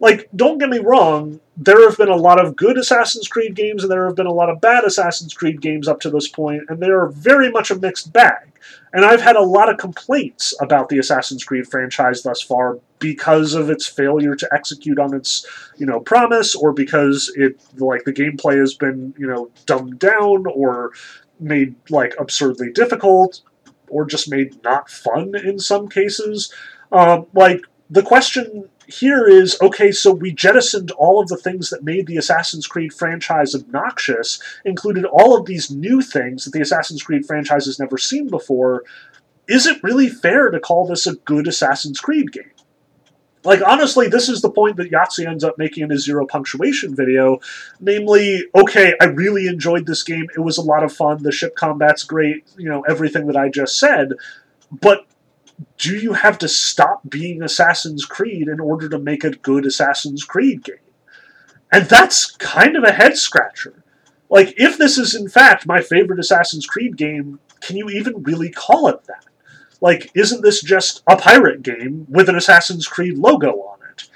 Like, 0.00 0.28
don't 0.34 0.58
get 0.58 0.70
me 0.70 0.78
wrong, 0.78 1.40
there 1.58 1.86
have 1.86 1.98
been 1.98 2.08
a 2.08 2.16
lot 2.16 2.42
of 2.42 2.56
good 2.56 2.78
Assassin's 2.78 3.28
Creed 3.28 3.54
games 3.54 3.82
and 3.82 3.92
there 3.92 4.06
have 4.06 4.16
been 4.16 4.26
a 4.26 4.32
lot 4.32 4.48
of 4.48 4.60
bad 4.60 4.84
Assassin's 4.84 5.34
Creed 5.34 5.60
games 5.60 5.86
up 5.86 6.00
to 6.00 6.10
this 6.10 6.26
point, 6.26 6.62
and 6.68 6.80
they 6.80 6.88
are 6.88 7.08
very 7.08 7.50
much 7.50 7.70
a 7.70 7.78
mixed 7.78 8.12
bag. 8.12 8.50
And 8.92 9.04
I've 9.04 9.20
had 9.20 9.36
a 9.36 9.42
lot 9.42 9.68
of 9.68 9.76
complaints 9.76 10.54
about 10.60 10.88
the 10.88 10.98
Assassin's 10.98 11.44
Creed 11.44 11.66
franchise 11.66 12.22
thus 12.22 12.40
far 12.40 12.78
because 12.98 13.54
of 13.54 13.70
its 13.70 13.86
failure 13.86 14.34
to 14.34 14.48
execute 14.52 14.98
on 14.98 15.14
its, 15.14 15.46
you 15.76 15.86
know, 15.86 16.00
promise 16.00 16.54
or 16.54 16.72
because 16.72 17.30
it 17.36 17.60
like 17.76 18.04
the 18.04 18.12
gameplay 18.12 18.58
has 18.58 18.74
been, 18.74 19.14
you 19.18 19.26
know, 19.26 19.50
dumbed 19.66 19.98
down 19.98 20.44
or 20.46 20.92
made 21.38 21.74
like 21.88 22.14
absurdly 22.18 22.72
difficult 22.72 23.40
or 23.88 24.04
just 24.04 24.30
made 24.30 24.62
not 24.64 24.90
fun 24.90 25.34
in 25.34 25.58
some 25.58 25.88
cases. 25.88 26.52
Um, 26.90 27.26
like 27.34 27.62
the 27.90 28.02
question 28.02 28.68
here 28.92 29.26
is 29.26 29.56
okay, 29.60 29.92
so 29.92 30.12
we 30.12 30.32
jettisoned 30.32 30.90
all 30.92 31.20
of 31.20 31.28
the 31.28 31.36
things 31.36 31.70
that 31.70 31.84
made 31.84 32.06
the 32.06 32.16
Assassin's 32.16 32.66
Creed 32.66 32.92
franchise 32.92 33.54
obnoxious, 33.54 34.40
included 34.64 35.04
all 35.04 35.36
of 35.36 35.46
these 35.46 35.70
new 35.70 36.02
things 36.02 36.44
that 36.44 36.52
the 36.52 36.60
Assassin's 36.60 37.02
Creed 37.02 37.26
franchise 37.26 37.66
has 37.66 37.78
never 37.78 37.98
seen 37.98 38.28
before. 38.28 38.84
Is 39.48 39.66
it 39.66 39.82
really 39.82 40.08
fair 40.08 40.50
to 40.50 40.60
call 40.60 40.86
this 40.86 41.06
a 41.06 41.14
good 41.16 41.48
Assassin's 41.48 42.00
Creed 42.00 42.32
game? 42.32 42.50
Like, 43.42 43.62
honestly, 43.66 44.06
this 44.06 44.28
is 44.28 44.42
the 44.42 44.50
point 44.50 44.76
that 44.76 44.90
Yahtzee 44.90 45.26
ends 45.26 45.44
up 45.44 45.56
making 45.56 45.84
in 45.84 45.90
his 45.90 46.04
zero 46.04 46.26
punctuation 46.26 46.94
video. 46.94 47.38
Namely, 47.80 48.44
okay, 48.54 48.94
I 49.00 49.06
really 49.06 49.46
enjoyed 49.46 49.86
this 49.86 50.02
game. 50.02 50.26
It 50.36 50.40
was 50.40 50.58
a 50.58 50.62
lot 50.62 50.84
of 50.84 50.92
fun. 50.92 51.22
The 51.22 51.32
ship 51.32 51.56
combat's 51.56 52.04
great. 52.04 52.44
You 52.58 52.68
know, 52.68 52.82
everything 52.82 53.26
that 53.28 53.36
I 53.36 53.48
just 53.48 53.78
said. 53.78 54.12
But 54.70 55.06
do 55.78 55.96
you 55.96 56.12
have 56.12 56.38
to 56.38 56.48
stop 56.48 57.02
being 57.08 57.42
Assassin's 57.42 58.04
Creed 58.04 58.48
in 58.48 58.60
order 58.60 58.88
to 58.88 58.98
make 58.98 59.24
a 59.24 59.30
good 59.30 59.66
Assassin's 59.66 60.24
Creed 60.24 60.64
game? 60.64 60.76
And 61.72 61.86
that's 61.86 62.30
kind 62.36 62.76
of 62.76 62.84
a 62.84 62.92
head 62.92 63.16
scratcher. 63.16 63.82
Like, 64.28 64.54
if 64.56 64.78
this 64.78 64.98
is 64.98 65.14
in 65.14 65.28
fact 65.28 65.66
my 65.66 65.80
favorite 65.80 66.20
Assassin's 66.20 66.66
Creed 66.66 66.96
game, 66.96 67.40
can 67.60 67.76
you 67.76 67.88
even 67.90 68.22
really 68.22 68.50
call 68.50 68.88
it 68.88 69.04
that? 69.04 69.24
Like, 69.80 70.10
isn't 70.14 70.42
this 70.42 70.62
just 70.62 71.02
a 71.08 71.16
pirate 71.16 71.62
game 71.62 72.06
with 72.08 72.28
an 72.28 72.36
Assassin's 72.36 72.86
Creed 72.86 73.18
logo 73.18 73.52
on 73.52 73.78
it? 73.90 74.10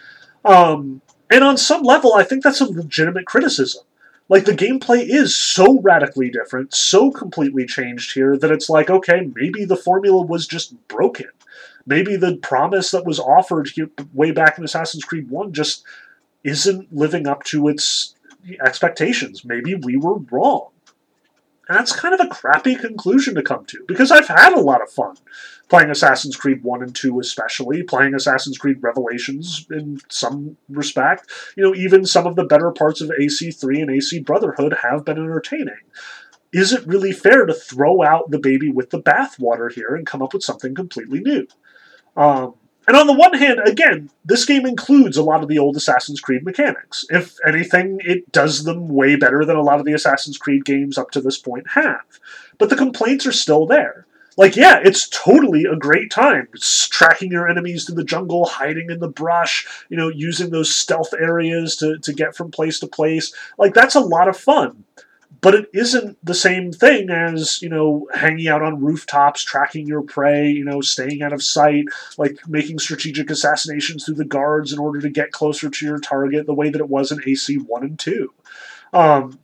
Um, 0.45 1.03
and 1.31 1.43
on 1.43 1.57
some 1.57 1.83
level, 1.83 2.15
I 2.15 2.23
think 2.23 2.43
that's 2.43 2.61
a 2.61 2.71
legitimate 2.71 3.27
criticism. 3.27 3.83
Like, 4.29 4.47
the 4.47 4.53
gameplay 4.53 5.05
is 5.07 5.37
so 5.37 5.81
radically 5.81 6.31
different, 6.31 6.75
so 6.75 7.11
completely 7.11 7.67
changed 7.67 8.15
here, 8.15 8.39
that 8.39 8.51
it's 8.51 8.71
like, 8.71 8.89
okay, 8.89 9.31
maybe 9.35 9.65
the 9.65 9.77
formula 9.77 10.23
was 10.23 10.47
just 10.47 10.75
broken. 10.89 11.29
Maybe 11.87 12.17
the 12.17 12.37
promise 12.37 12.91
that 12.93 13.05
was 13.05 13.21
offered 13.21 13.69
way 14.15 14.31
back 14.31 14.57
in 14.57 14.65
Assassin's 14.65 15.05
Creed 15.05 15.29
1 15.29 15.53
just 15.53 15.85
isn't 16.43 16.91
living 16.95 17.27
up 17.27 17.45
to 17.45 17.69
its 17.69 18.15
expectations. 18.65 19.45
Maybe 19.45 19.75
we 19.75 19.99
were 19.99 20.19
wrong. 20.31 20.69
And 21.69 21.79
that's 21.79 21.95
kind 21.95 22.15
of 22.15 22.21
a 22.21 22.29
crappy 22.29 22.77
conclusion 22.77 23.35
to 23.35 23.43
come 23.43 23.67
to, 23.67 23.85
because 23.87 24.11
I've 24.11 24.29
had 24.29 24.55
a 24.55 24.61
lot 24.61 24.83
of 24.83 24.91
fun 24.91 25.17
playing 25.69 25.91
Assassin's 25.91 26.37
Creed 26.37 26.63
1 26.63 26.83
and 26.83 26.95
2 26.95 27.21
especially, 27.21 27.83
playing 27.83 28.15
Assassin's 28.15 28.59
Creed 28.59 28.79
Revelations 28.81 29.67
in 29.71 30.01
some 30.09 30.57
respect. 30.69 31.31
You 31.57 31.65
know, 31.65 31.75
even 31.75 32.05
some 32.05 32.27
of 32.27 32.37
the 32.37 32.45
better 32.45 32.71
parts 32.71 33.01
of 33.01 33.11
AC3 33.11 33.83
and 33.83 33.91
AC 33.91 34.21
Brotherhood 34.21 34.79
have 34.83 35.05
been 35.05 35.19
entertaining. 35.19 35.81
Is 36.53 36.73
it 36.73 36.87
really 36.87 37.13
fair 37.13 37.47
to 37.47 37.55
throw 37.55 38.03
out 38.03 38.31
the 38.31 38.39
baby 38.39 38.71
with 38.71 38.91
the 38.91 39.03
bathwater 39.03 39.73
here 39.73 39.95
and 39.95 40.07
come 40.07 40.23
up 40.23 40.35
with 40.35 40.45
something 40.45 40.75
completely 40.75 41.21
new? 41.21 41.47
Um, 42.17 42.55
and 42.87 42.97
on 42.97 43.07
the 43.07 43.15
one 43.15 43.35
hand, 43.35 43.61
again, 43.65 44.11
this 44.25 44.45
game 44.45 44.67
includes 44.67 45.17
a 45.17 45.23
lot 45.23 45.43
of 45.43 45.49
the 45.49 45.59
old 45.59 45.77
Assassin's 45.77 46.21
Creed 46.21 46.45
mechanics. 46.45 47.05
If 47.09 47.37
anything, 47.47 47.99
it 48.05 48.31
does 48.31 48.65
them 48.65 48.89
way 48.89 49.17
better 49.17 49.45
than 49.45 49.57
a 49.57 49.63
lot 49.63 49.81
of 49.81 49.87
the 49.87 49.95
Assassin's 49.95 50.37
Creed 50.37 50.65
games 50.65 50.99
up 50.99 51.11
to 51.13 51.21
this 51.21 51.39
point 51.39 51.71
have. 51.71 52.21
But 52.59 52.69
the 52.69 52.77
complaints 52.77 53.27
are 53.27 53.33
still 53.33 53.67
there. 53.67 54.07
Like, 54.37 54.57
yeah, 54.57 54.81
it's 54.83 55.09
totally 55.09 55.65
a 55.65 55.77
great 55.77 56.11
time. 56.11 56.49
It's 56.55 56.89
tracking 56.89 57.31
your 57.31 57.49
enemies 57.49 57.85
through 57.85 57.97
the 57.97 58.05
jungle, 58.05 58.47
hiding 58.47 58.91
in 58.91 58.99
the 58.99 59.09
brush, 59.09 59.67
you 59.89 59.97
know, 59.97 60.09
using 60.09 60.51
those 60.51 60.75
stealth 60.75 61.15
areas 61.15 61.77
to, 61.77 61.99
to 61.99 62.13
get 62.13 62.35
from 62.35 62.51
place 62.51 62.81
to 62.81 62.87
place. 62.87 63.33
Like, 63.59 63.75
that's 63.75 63.95
a 63.95 64.01
lot 64.01 64.29
of 64.29 64.37
fun 64.37 64.85
but 65.45 65.55
it 65.55 65.69
isn't 65.75 66.17
the 66.25 66.35
same 66.35 66.73
thing 66.73 67.11
as 67.11 67.61
you 67.61 67.69
know 67.69 68.09
hanging 68.15 68.49
out 68.49 68.63
on 68.63 68.83
rooftops 68.83 69.43
tracking 69.43 69.87
your 69.87 70.01
prey 70.01 70.49
you 70.49 70.65
know 70.65 70.81
staying 70.81 71.21
out 71.21 71.35
of 71.35 71.43
sight 71.43 71.85
like 72.17 72.39
making 72.49 72.79
strategic 72.79 73.29
assassinations 73.29 74.05
through 74.05 74.15
the 74.15 74.25
guards 74.25 74.73
in 74.73 74.79
order 74.79 75.03
to 75.03 75.11
get 75.11 75.33
closer 75.33 75.69
to 75.69 75.85
your 75.85 75.99
target 75.99 76.47
the 76.47 76.55
way 76.55 76.71
that 76.71 76.81
it 76.81 76.89
was 76.89 77.13
in 77.13 77.21
ac 77.27 77.57
1 77.57 77.83
and 77.83 77.99
2 77.99 78.33
um, 78.95 79.39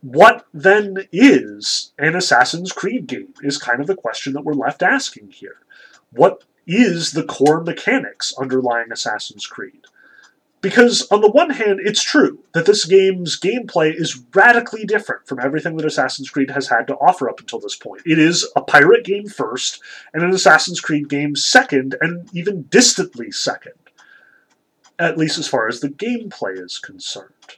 what 0.00 0.46
then 0.52 1.08
is 1.12 1.92
an 1.98 2.14
assassin's 2.14 2.72
creed 2.72 3.06
game 3.06 3.34
is 3.42 3.58
kind 3.58 3.80
of 3.80 3.86
the 3.86 3.96
question 3.96 4.32
that 4.32 4.44
we're 4.44 4.52
left 4.52 4.82
asking 4.82 5.30
here 5.30 5.58
what 6.10 6.44
is 6.66 7.12
the 7.12 7.24
core 7.24 7.62
mechanics 7.62 8.34
underlying 8.38 8.92
assassin's 8.92 9.46
creed 9.46 9.84
because, 10.60 11.06
on 11.12 11.20
the 11.20 11.30
one 11.30 11.50
hand, 11.50 11.78
it's 11.82 12.02
true 12.02 12.40
that 12.52 12.66
this 12.66 12.84
game's 12.84 13.38
gameplay 13.38 13.94
is 13.94 14.20
radically 14.34 14.84
different 14.84 15.26
from 15.26 15.38
everything 15.38 15.76
that 15.76 15.86
Assassin's 15.86 16.30
Creed 16.30 16.50
has 16.50 16.68
had 16.68 16.88
to 16.88 16.96
offer 16.96 17.28
up 17.28 17.38
until 17.38 17.60
this 17.60 17.76
point. 17.76 18.02
It 18.04 18.18
is 18.18 18.50
a 18.56 18.62
pirate 18.62 19.04
game 19.04 19.28
first, 19.28 19.80
and 20.12 20.22
an 20.22 20.30
Assassin's 20.30 20.80
Creed 20.80 21.08
game 21.08 21.36
second, 21.36 21.94
and 22.00 22.28
even 22.34 22.62
distantly 22.70 23.30
second, 23.30 23.74
at 24.98 25.16
least 25.16 25.38
as 25.38 25.46
far 25.46 25.68
as 25.68 25.80
the 25.80 25.90
gameplay 25.90 26.58
is 26.58 26.78
concerned. 26.78 27.57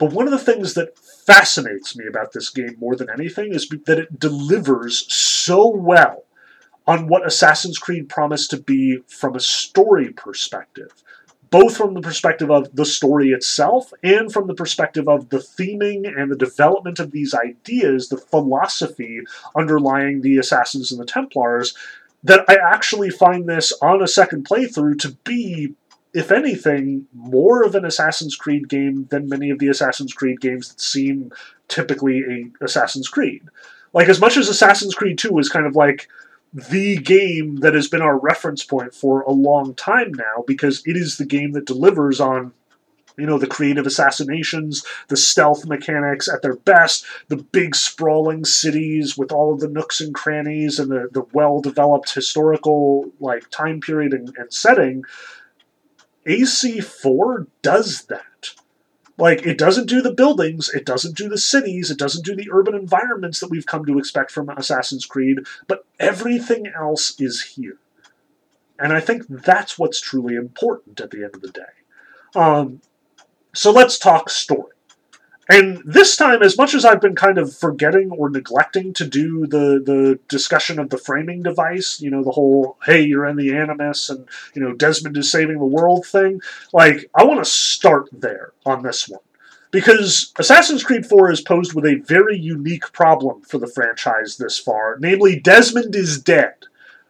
But 0.00 0.12
one 0.12 0.26
of 0.26 0.32
the 0.32 0.38
things 0.38 0.74
that 0.74 0.98
fascinates 0.98 1.96
me 1.96 2.06
about 2.08 2.32
this 2.32 2.48
game 2.48 2.76
more 2.80 2.96
than 2.96 3.10
anything 3.10 3.54
is 3.54 3.68
that 3.68 3.98
it 3.98 4.18
delivers 4.18 5.12
so 5.12 5.68
well 5.68 6.24
on 6.86 7.06
what 7.06 7.24
Assassin's 7.24 7.78
Creed 7.78 8.08
promised 8.08 8.50
to 8.50 8.56
be 8.56 9.00
from 9.06 9.36
a 9.36 9.40
story 9.40 10.12
perspective 10.12 10.92
both 11.50 11.76
from 11.76 11.94
the 11.94 12.00
perspective 12.00 12.50
of 12.50 12.74
the 12.74 12.84
story 12.84 13.30
itself 13.30 13.92
and 14.02 14.32
from 14.32 14.46
the 14.46 14.54
perspective 14.54 15.08
of 15.08 15.28
the 15.30 15.38
theming 15.38 16.06
and 16.06 16.30
the 16.30 16.36
development 16.36 17.00
of 17.00 17.10
these 17.10 17.34
ideas, 17.34 18.08
the 18.08 18.16
philosophy 18.16 19.20
underlying 19.56 20.20
the 20.20 20.38
Assassins 20.38 20.92
and 20.92 21.00
the 21.00 21.04
Templars, 21.04 21.74
that 22.22 22.44
I 22.48 22.54
actually 22.54 23.10
find 23.10 23.48
this 23.48 23.72
on 23.82 24.02
a 24.02 24.08
second 24.08 24.46
playthrough 24.46 25.00
to 25.00 25.10
be, 25.24 25.74
if 26.12 26.32
anything, 26.32 27.06
more 27.14 27.62
of 27.62 27.74
an 27.74 27.84
Assassin's 27.84 28.36
Creed 28.36 28.68
game 28.68 29.06
than 29.10 29.28
many 29.28 29.50
of 29.50 29.58
the 29.58 29.68
Assassin's 29.68 30.12
Creed 30.12 30.40
games 30.40 30.68
that 30.68 30.80
seem 30.80 31.32
typically 31.68 32.22
a 32.22 32.64
Assassin's 32.64 33.08
Creed. 33.08 33.42
Like, 33.92 34.08
as 34.08 34.20
much 34.20 34.36
as 34.36 34.48
Assassin's 34.48 34.94
Creed 34.94 35.18
2 35.18 35.38
is 35.38 35.48
kind 35.48 35.66
of 35.66 35.76
like 35.76 36.08
the 36.52 36.96
game 36.96 37.56
that 37.56 37.74
has 37.74 37.88
been 37.88 38.02
our 38.02 38.18
reference 38.18 38.64
point 38.64 38.94
for 38.94 39.22
a 39.22 39.30
long 39.30 39.74
time 39.74 40.12
now 40.12 40.44
because 40.46 40.82
it 40.84 40.96
is 40.96 41.16
the 41.16 41.24
game 41.24 41.52
that 41.52 41.66
delivers 41.66 42.20
on 42.20 42.52
you 43.16 43.26
know 43.26 43.38
the 43.38 43.46
creative 43.46 43.86
assassinations 43.86 44.84
the 45.08 45.16
stealth 45.16 45.66
mechanics 45.66 46.28
at 46.28 46.42
their 46.42 46.56
best 46.56 47.04
the 47.28 47.36
big 47.36 47.76
sprawling 47.76 48.44
cities 48.44 49.16
with 49.16 49.30
all 49.30 49.52
of 49.52 49.60
the 49.60 49.68
nooks 49.68 50.00
and 50.00 50.14
crannies 50.14 50.78
and 50.78 50.90
the, 50.90 51.08
the 51.12 51.24
well 51.32 51.60
developed 51.60 52.14
historical 52.14 53.10
like 53.20 53.48
time 53.50 53.80
period 53.80 54.12
and, 54.12 54.32
and 54.36 54.52
setting 54.52 55.04
ac4 56.26 57.46
does 57.62 58.04
that 58.06 58.54
like, 59.20 59.46
it 59.46 59.58
doesn't 59.58 59.86
do 59.86 60.00
the 60.00 60.14
buildings, 60.14 60.70
it 60.70 60.86
doesn't 60.86 61.14
do 61.14 61.28
the 61.28 61.36
cities, 61.36 61.90
it 61.90 61.98
doesn't 61.98 62.24
do 62.24 62.34
the 62.34 62.48
urban 62.50 62.74
environments 62.74 63.38
that 63.40 63.50
we've 63.50 63.66
come 63.66 63.84
to 63.84 63.98
expect 63.98 64.30
from 64.30 64.48
Assassin's 64.48 65.04
Creed, 65.04 65.40
but 65.68 65.84
everything 65.98 66.66
else 66.74 67.20
is 67.20 67.52
here. 67.54 67.76
And 68.78 68.94
I 68.94 69.00
think 69.00 69.24
that's 69.28 69.78
what's 69.78 70.00
truly 70.00 70.36
important 70.36 71.02
at 71.02 71.10
the 71.10 71.22
end 71.22 71.34
of 71.34 71.42
the 71.42 71.50
day. 71.50 71.60
Um, 72.34 72.80
so 73.52 73.70
let's 73.70 73.98
talk 73.98 74.30
story. 74.30 74.72
And 75.50 75.82
this 75.84 76.16
time, 76.16 76.44
as 76.44 76.56
much 76.56 76.74
as 76.74 76.84
I've 76.84 77.00
been 77.00 77.16
kind 77.16 77.36
of 77.36 77.52
forgetting 77.52 78.12
or 78.12 78.30
neglecting 78.30 78.94
to 78.94 79.04
do 79.04 79.48
the, 79.48 79.82
the 79.84 80.20
discussion 80.28 80.78
of 80.78 80.90
the 80.90 80.96
framing 80.96 81.42
device, 81.42 82.00
you 82.00 82.08
know, 82.08 82.22
the 82.22 82.30
whole, 82.30 82.78
hey, 82.86 83.02
you're 83.02 83.26
in 83.26 83.34
the 83.34 83.52
Animus 83.52 84.08
and, 84.10 84.28
you 84.54 84.62
know, 84.62 84.72
Desmond 84.72 85.16
is 85.16 85.28
saving 85.28 85.58
the 85.58 85.64
world 85.64 86.06
thing, 86.06 86.40
like, 86.72 87.10
I 87.16 87.24
want 87.24 87.44
to 87.44 87.50
start 87.50 88.08
there 88.12 88.52
on 88.64 88.84
this 88.84 89.08
one. 89.08 89.22
Because 89.72 90.32
Assassin's 90.38 90.84
Creed 90.84 91.04
4 91.04 91.32
is 91.32 91.40
posed 91.40 91.74
with 91.74 91.84
a 91.84 92.00
very 92.06 92.38
unique 92.38 92.92
problem 92.92 93.42
for 93.42 93.58
the 93.58 93.66
franchise 93.66 94.36
this 94.36 94.56
far, 94.56 94.98
namely, 95.00 95.40
Desmond 95.40 95.96
is 95.96 96.22
dead. 96.22 96.54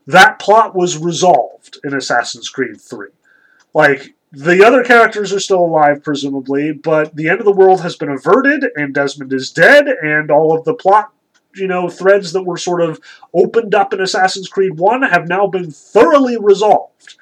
That 0.06 0.38
plot 0.38 0.74
was 0.74 0.96
resolved 0.96 1.78
in 1.84 1.92
Assassin's 1.92 2.48
Creed 2.48 2.80
3. 2.80 3.08
Like, 3.74 4.14
the 4.32 4.64
other 4.64 4.84
characters 4.84 5.32
are 5.32 5.40
still 5.40 5.64
alive, 5.64 6.04
presumably, 6.04 6.72
but 6.72 7.16
the 7.16 7.28
end 7.28 7.40
of 7.40 7.46
the 7.46 7.52
world 7.52 7.80
has 7.80 7.96
been 7.96 8.10
averted, 8.10 8.64
and 8.76 8.94
Desmond 8.94 9.32
is 9.32 9.50
dead, 9.50 9.88
and 9.88 10.30
all 10.30 10.56
of 10.56 10.64
the 10.64 10.74
plot, 10.74 11.12
you 11.56 11.66
know, 11.66 11.88
threads 11.88 12.32
that 12.32 12.44
were 12.44 12.56
sort 12.56 12.80
of 12.80 13.00
opened 13.34 13.74
up 13.74 13.92
in 13.92 14.00
Assassin's 14.00 14.48
Creed 14.48 14.78
1 14.78 15.02
have 15.02 15.26
now 15.26 15.48
been 15.48 15.72
thoroughly 15.72 16.36
resolved. 16.38 17.16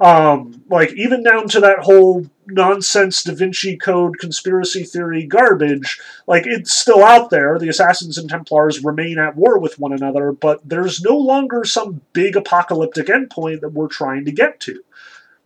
Um, 0.00 0.62
like, 0.68 0.92
even 0.94 1.22
down 1.22 1.48
to 1.48 1.60
that 1.60 1.80
whole 1.80 2.26
nonsense 2.46 3.22
Da 3.22 3.34
Vinci 3.34 3.76
Code 3.76 4.18
conspiracy 4.18 4.84
theory 4.84 5.24
garbage, 5.26 6.00
like, 6.28 6.44
it's 6.46 6.72
still 6.72 7.04
out 7.04 7.30
there. 7.30 7.58
The 7.58 7.68
Assassins 7.68 8.18
and 8.18 8.30
Templars 8.30 8.84
remain 8.84 9.18
at 9.18 9.36
war 9.36 9.58
with 9.58 9.78
one 9.78 9.92
another, 9.92 10.32
but 10.32 10.60
there's 10.68 11.02
no 11.02 11.16
longer 11.16 11.64
some 11.64 12.02
big 12.12 12.36
apocalyptic 12.36 13.06
endpoint 13.06 13.60
that 13.60 13.72
we're 13.72 13.88
trying 13.88 14.24
to 14.24 14.32
get 14.32 14.60
to. 14.60 14.82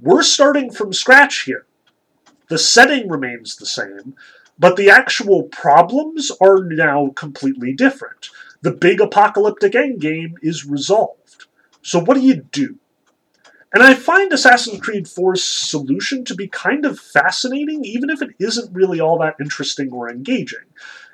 We're 0.01 0.23
starting 0.23 0.71
from 0.71 0.93
scratch 0.93 1.45
here. 1.45 1.65
The 2.49 2.59
setting 2.59 3.09
remains 3.09 3.57
the 3.57 3.67
same, 3.67 4.15
but 4.59 4.77
the 4.77 4.91
actual 4.91 5.45
problems 5.45 6.31
are 6.41 6.63
now 6.63 7.13
completely 7.17 7.73
different. 7.73 8.29
The 8.61 8.73
big 8.73 9.01
apocalyptic 9.01 9.73
endgame 9.73 10.35
is 10.43 10.67
resolved. 10.67 11.47
So 11.83 11.99
what 11.99 12.15
do 12.15 12.21
you 12.21 12.43
do? 12.53 12.79
And 13.73 13.83
I 13.83 13.95
find 13.95 14.33
Assassin's 14.33 14.81
Creed 14.81 15.07
4's 15.07 15.43
solution 15.43 16.25
to 16.27 16.35
be 16.35 16.49
kind 16.49 16.85
of 16.85 17.01
fascinating, 17.01 17.85
even 17.85 18.11
if 18.11 18.23
it 18.23 18.31
isn't 18.39 18.75
really 18.75 19.01
all 19.01 19.19
that 19.19 19.37
interesting 19.41 19.93
or 19.93 20.11
engaging. 20.11 20.65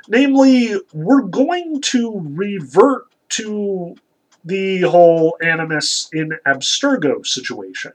Namely, 0.09 0.75
we're 0.93 1.23
going 1.23 1.81
to 1.83 2.21
revert 2.25 3.07
to 3.31 3.97
the 4.45 4.83
whole 4.83 5.37
Animus 5.41 6.09
in 6.13 6.33
Abstergo 6.45 7.25
situation 7.25 7.93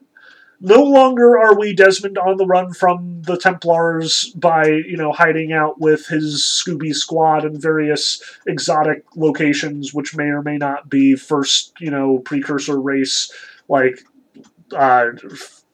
no 0.59 0.81
longer 0.81 1.37
are 1.37 1.57
we 1.57 1.73
Desmond 1.73 2.17
on 2.17 2.37
the 2.37 2.45
run 2.45 2.73
from 2.73 3.21
the 3.23 3.37
Templars 3.37 4.31
by, 4.31 4.65
you 4.65 4.97
know, 4.97 5.11
hiding 5.11 5.53
out 5.53 5.79
with 5.79 6.07
his 6.07 6.41
Scooby 6.41 6.93
squad 6.93 7.45
in 7.45 7.59
various 7.59 8.21
exotic 8.47 9.03
locations, 9.15 9.93
which 9.93 10.15
may 10.15 10.25
or 10.25 10.41
may 10.41 10.57
not 10.57 10.89
be 10.89 11.15
first, 11.15 11.73
you 11.79 11.91
know, 11.91 12.19
precursor 12.19 12.79
race, 12.79 13.31
like 13.69 13.99
uh, 14.75 15.07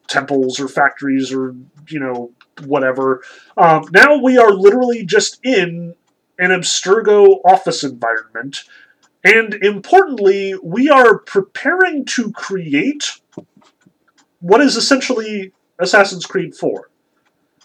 temples 0.06 0.60
or 0.60 0.68
factories 0.68 1.32
or, 1.32 1.54
you 1.88 2.00
know, 2.00 2.30
whatever. 2.64 3.22
Um, 3.56 3.84
now 3.92 4.20
we 4.22 4.36
are 4.36 4.52
literally 4.52 5.04
just 5.04 5.40
in 5.44 5.94
an 6.38 6.50
Abstergo 6.50 7.40
office 7.44 7.84
environment. 7.84 8.64
And 9.24 9.54
importantly, 9.54 10.54
we 10.62 10.90
are 10.90 11.18
preparing 11.18 12.04
to 12.06 12.30
create 12.32 13.20
what 14.44 14.60
is 14.60 14.76
essentially 14.76 15.52
Assassin's 15.78 16.26
Creed 16.26 16.54
4. 16.54 16.90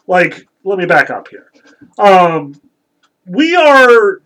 Like, 0.07 0.47
let 0.63 0.79
me 0.79 0.85
back 0.85 1.09
up 1.09 1.27
here. 1.27 1.51
Um, 1.97 2.55
we 3.25 3.53
are 3.53 4.21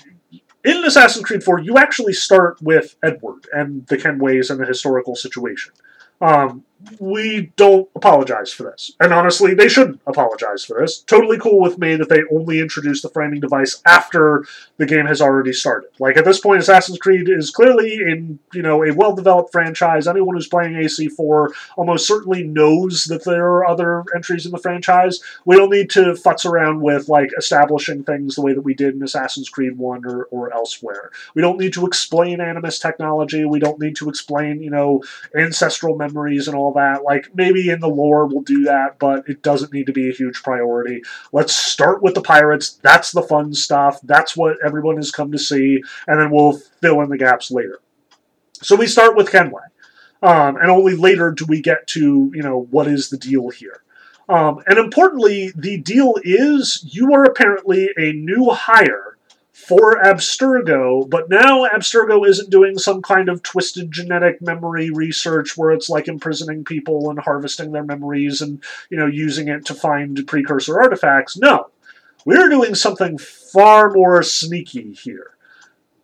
in 0.63 0.85
Assassin's 0.85 1.25
Creed 1.25 1.43
4. 1.43 1.61
You 1.61 1.79
actually 1.79 2.13
start 2.13 2.61
with 2.61 2.95
Edward 3.01 3.47
and 3.53 3.87
the 3.87 3.97
Kenways 3.97 4.51
and 4.51 4.59
the 4.59 4.67
historical 4.67 5.15
situation. 5.15 5.73
Um, 6.21 6.63
we 6.99 7.51
don't 7.55 7.89
apologize 7.95 8.51
for 8.51 8.63
this. 8.63 8.93
And 8.99 9.13
honestly, 9.13 9.53
they 9.53 9.69
shouldn't 9.69 10.01
apologize 10.07 10.63
for 10.63 10.79
this. 10.79 10.99
Totally 11.01 11.37
cool 11.37 11.59
with 11.59 11.77
me 11.77 11.95
that 11.95 12.09
they 12.09 12.21
only 12.31 12.59
introduced 12.59 13.03
the 13.03 13.09
framing 13.09 13.39
device 13.39 13.81
after 13.85 14.45
the 14.77 14.85
game 14.85 15.05
has 15.05 15.21
already 15.21 15.53
started. 15.53 15.89
Like 15.99 16.17
at 16.17 16.25
this 16.25 16.39
point, 16.39 16.61
Assassin's 16.61 16.97
Creed 16.97 17.29
is 17.29 17.51
clearly 17.51 17.95
in 17.95 18.39
you 18.53 18.61
know 18.61 18.83
a 18.83 18.93
well-developed 18.93 19.51
franchise. 19.51 20.07
Anyone 20.07 20.35
who's 20.35 20.47
playing 20.47 20.73
AC4 20.73 21.53
almost 21.77 22.07
certainly 22.07 22.43
knows 22.43 23.05
that 23.05 23.23
there 23.23 23.45
are 23.45 23.67
other 23.67 24.03
entries 24.15 24.45
in 24.45 24.51
the 24.51 24.57
franchise. 24.57 25.19
We 25.45 25.55
don't 25.55 25.71
need 25.71 25.89
to 25.91 26.13
futz 26.13 26.45
around 26.45 26.81
with 26.81 27.09
like 27.09 27.31
establishing 27.37 28.03
things 28.03 28.35
the 28.35 28.41
way 28.41 28.53
that 28.53 28.61
we 28.61 28.73
did 28.73 28.95
in 28.95 29.03
Assassin's 29.03 29.49
Creed 29.49 29.77
1 29.77 30.05
or, 30.05 30.25
or 30.25 30.53
elsewhere. 30.53 31.11
We 31.33 31.41
don't 31.41 31.59
need 31.59 31.73
to 31.73 31.85
explain 31.85 32.41
Animus 32.41 32.79
technology. 32.79 33.45
We 33.45 33.59
don't 33.59 33.79
need 33.79 33.95
to 33.97 34.09
explain, 34.09 34.61
you 34.61 34.69
know, 34.69 35.03
ancestral 35.35 35.95
memories 35.95 36.47
and 36.47 36.55
that. 36.73 37.03
Like 37.03 37.29
maybe 37.33 37.69
in 37.69 37.79
the 37.79 37.87
lore 37.87 38.25
we'll 38.25 38.41
do 38.41 38.63
that, 38.65 38.99
but 38.99 39.27
it 39.27 39.41
doesn't 39.41 39.73
need 39.73 39.87
to 39.87 39.93
be 39.93 40.09
a 40.09 40.13
huge 40.13 40.43
priority. 40.43 41.01
Let's 41.31 41.55
start 41.55 42.03
with 42.03 42.15
the 42.15 42.21
pirates. 42.21 42.79
That's 42.81 43.11
the 43.11 43.21
fun 43.21 43.53
stuff. 43.53 43.99
That's 44.03 44.35
what 44.35 44.57
everyone 44.65 44.97
has 44.97 45.11
come 45.11 45.31
to 45.31 45.39
see, 45.39 45.81
and 46.07 46.19
then 46.19 46.31
we'll 46.31 46.53
fill 46.81 47.01
in 47.01 47.09
the 47.09 47.17
gaps 47.17 47.51
later. 47.51 47.79
So 48.61 48.75
we 48.75 48.87
start 48.87 49.15
with 49.15 49.31
Kenway. 49.31 49.61
Um, 50.21 50.55
and 50.55 50.71
only 50.71 50.95
later 50.95 51.31
do 51.31 51.45
we 51.45 51.61
get 51.61 51.85
to, 51.87 52.31
you 52.33 52.41
know, 52.41 52.67
what 52.71 52.87
is 52.87 53.09
the 53.09 53.17
deal 53.17 53.49
here. 53.49 53.83
Um, 54.29 54.63
and 54.67 54.79
importantly, 54.79 55.51
the 55.53 55.77
deal 55.77 56.15
is 56.23 56.81
you 56.89 57.13
are 57.13 57.25
apparently 57.25 57.89
a 57.97 58.13
new 58.13 58.49
hire 58.51 59.12
for 59.53 60.01
Abstergo, 60.01 61.07
but 61.07 61.29
now 61.29 61.65
Abstergo 61.67 62.27
isn't 62.27 62.49
doing 62.49 62.77
some 62.77 63.01
kind 63.01 63.29
of 63.29 63.43
twisted 63.43 63.91
genetic 63.91 64.41
memory 64.41 64.89
research 64.89 65.55
where 65.55 65.71
it's 65.71 65.89
like 65.89 66.07
imprisoning 66.07 66.65
people 66.65 67.09
and 67.09 67.19
harvesting 67.19 67.71
their 67.71 67.83
memories 67.83 68.41
and, 68.41 68.63
you 68.89 68.97
know, 68.97 69.05
using 69.05 69.47
it 69.47 69.65
to 69.67 69.75
find 69.75 70.25
precursor 70.27 70.81
artifacts. 70.81 71.37
No. 71.37 71.69
We're 72.25 72.49
doing 72.49 72.73
something 72.73 73.17
far 73.17 73.91
more 73.91 74.23
sneaky 74.23 74.93
here 74.93 75.32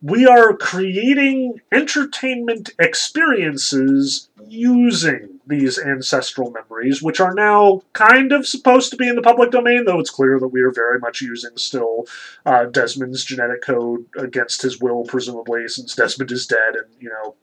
we 0.02 0.26
are 0.26 0.56
creating 0.56 1.60
entertainment 1.72 2.70
experiences 2.80 4.30
using 4.48 5.40
these 5.46 5.78
ancestral 5.78 6.52
memories, 6.52 7.02
which 7.02 7.20
are 7.20 7.34
now 7.34 7.82
kind 7.94 8.32
of 8.32 8.48
supposed 8.48 8.92
to 8.92 8.98
be 8.98 9.10
in 9.10 9.16
the 9.16 9.22
public 9.22 9.52
domain, 9.52 9.84
though 9.86 10.00
it's 10.00 10.10
clear 10.10 10.40
that 10.40 10.48
we 10.48 10.62
are 10.62 10.72
very 10.72 11.00
much 11.00 11.22
using 11.22 11.52
still 11.58 12.06
uh, 12.46 12.66
Desmond's 12.66 13.26
genetic 13.26 13.62
code 13.62 14.06
against 14.18 14.62
his 14.62 14.80
will, 14.80 15.04
presumably, 15.04 15.68
since 15.68 15.96
Desmond 15.96 16.32
is 16.32 16.48
dead, 16.48 16.76
and, 16.76 16.88
you 17.00 17.10
know, 17.10 17.36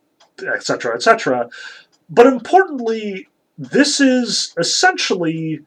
etc., 0.50 0.94
etc. 0.94 1.48
But 2.09 2.26
importantly, 2.26 3.28
this 3.59 4.00
is 4.00 4.54
essentially 4.59 5.61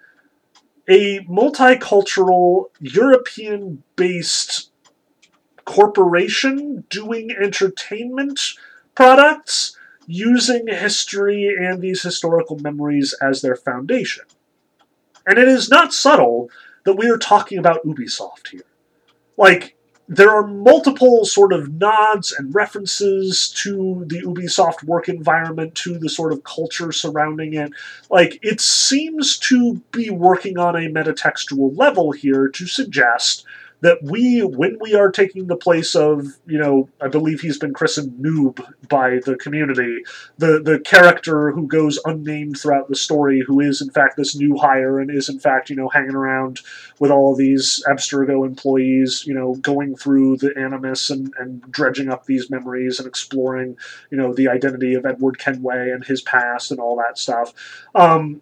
a 0.88 1.20
multicultural, 1.26 2.66
European 2.80 3.84
based 3.96 4.69
corporation 5.70 6.84
doing 6.90 7.30
entertainment 7.30 8.42
products 8.96 9.78
using 10.08 10.66
history 10.66 11.56
and 11.56 11.80
these 11.80 12.02
historical 12.02 12.58
memories 12.58 13.14
as 13.22 13.44
their 13.44 13.56
foundation. 13.56 14.24
And 15.28 15.38
it 15.38 15.48
is 15.48 15.70
not 15.70 15.94
subtle 15.94 16.50
that 16.86 16.96
we 16.96 17.08
are 17.08 17.20
talking 17.20 17.60
about 17.60 17.84
Ubisoft 17.84 18.48
here. 18.50 18.66
Like, 19.38 19.78
there 20.08 20.32
are 20.32 20.48
multiple 20.48 21.24
sort 21.24 21.54
of 21.54 21.72
nods 21.72 22.32
and 22.32 22.56
references 22.56 23.50
to 23.58 24.06
the 24.08 24.24
Ubisoft 24.24 24.84
work 24.84 25.08
environment, 25.08 25.76
to 25.76 26.00
the 26.00 26.10
sort 26.10 26.34
of 26.34 26.44
culture 26.44 26.92
surrounding 26.92 27.54
it. 27.54 27.72
Like, 28.10 28.40
it 28.42 28.60
seems 28.60 29.38
to 29.38 29.76
be 29.92 30.10
working 30.10 30.58
on 30.58 30.76
a 30.76 30.90
metatextual 30.90 31.78
level 31.78 32.12
here 32.12 32.48
to 32.48 32.66
suggest 32.66 33.46
that 33.82 34.00
we, 34.04 34.42
when 34.42 34.78
we 34.82 34.94
are 34.94 35.12
taking 35.12 35.48
the 35.48 35.56
place 35.56 35.96
of, 35.96 36.26
you 36.46 36.58
know, 36.58 36.90
I 37.02 37.08
believe 37.08 37.42
he's 37.42 37.58
been 37.58 37.74
christened 37.74 38.24
Noob 38.24 38.62
by 38.90 39.20
the 39.26 39.36
community, 39.38 40.04
the 40.38 40.62
the 40.62 40.80
character 40.80 41.52
who 41.52 41.68
goes 41.68 42.00
unnamed 42.06 42.60
throughout 42.60 42.90
the 42.90 42.96
story, 42.96 43.42
who 43.46 43.60
is 43.60 43.82
in 43.82 43.90
fact 43.90 44.18
this 44.18 44.36
new 44.36 44.58
hire 44.58 45.00
and 45.00 45.10
is 45.10 45.30
in 45.30 45.40
fact, 45.40 45.70
you 45.70 45.76
know, 45.76 45.90
hanging 45.90 46.16
around 46.16 46.60
with 47.00 47.12
all 47.12 47.32
of 47.32 47.38
these 47.38 47.84
Abstergo 47.88 48.46
employees, 48.46 49.24
you 49.26 49.34
know, 49.34 49.56
going 49.56 49.96
through 49.96 50.38
the 50.38 50.54
Animus 50.58 51.10
and, 51.10 51.34
and 51.40 51.62
dredging 51.72 52.10
up 52.10 52.26
these 52.26 52.50
memories 52.50 53.00
and 53.00 53.08
exploring, 53.08 53.78
you 54.12 54.18
know, 54.18 54.34
the 54.34 54.50
identity 54.50 54.94
of 54.94 55.06
Edward 55.06 55.40
Kenway 55.40 55.92
and 55.92 56.04
his 56.04 56.22
past 56.22 56.72
and 56.72 56.80
all 56.80 56.98
that 56.98 57.18
stuff. 57.18 57.54
Um, 57.96 58.42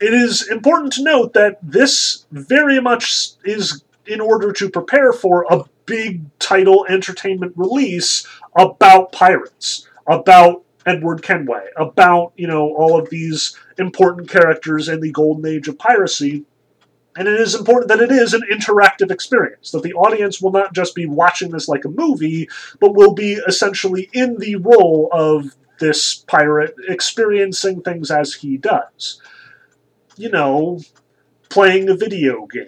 it 0.00 0.14
is 0.14 0.48
important 0.48 0.92
to 0.94 1.02
note 1.02 1.32
that 1.34 1.58
this 1.62 2.26
very 2.30 2.80
much 2.80 3.30
is 3.44 3.82
in 4.06 4.20
order 4.20 4.52
to 4.52 4.70
prepare 4.70 5.12
for 5.12 5.46
a 5.50 5.64
big 5.86 6.22
title 6.38 6.86
entertainment 6.88 7.52
release 7.56 8.26
about 8.56 9.12
pirates, 9.12 9.88
about 10.06 10.64
Edward 10.86 11.22
Kenway, 11.22 11.66
about, 11.76 12.32
you 12.36 12.46
know, 12.46 12.74
all 12.74 12.98
of 12.98 13.10
these 13.10 13.56
important 13.78 14.28
characters 14.28 14.88
in 14.88 15.00
the 15.00 15.12
golden 15.12 15.46
age 15.46 15.68
of 15.68 15.78
piracy. 15.78 16.44
And 17.14 17.28
it 17.28 17.38
is 17.40 17.54
important 17.54 17.88
that 17.88 18.00
it 18.00 18.10
is 18.10 18.32
an 18.32 18.42
interactive 18.50 19.10
experience, 19.10 19.70
that 19.70 19.82
the 19.82 19.92
audience 19.92 20.40
will 20.40 20.52
not 20.52 20.74
just 20.74 20.94
be 20.94 21.06
watching 21.06 21.50
this 21.50 21.68
like 21.68 21.84
a 21.84 21.90
movie, 21.90 22.48
but 22.80 22.94
will 22.94 23.12
be 23.12 23.34
essentially 23.46 24.08
in 24.12 24.38
the 24.38 24.56
role 24.56 25.08
of 25.12 25.54
this 25.78 26.14
pirate 26.14 26.74
experiencing 26.88 27.82
things 27.82 28.10
as 28.10 28.34
he 28.34 28.56
does. 28.56 29.20
You 30.16 30.30
know, 30.30 30.80
playing 31.48 31.88
a 31.90 31.94
video 31.94 32.46
game. 32.46 32.66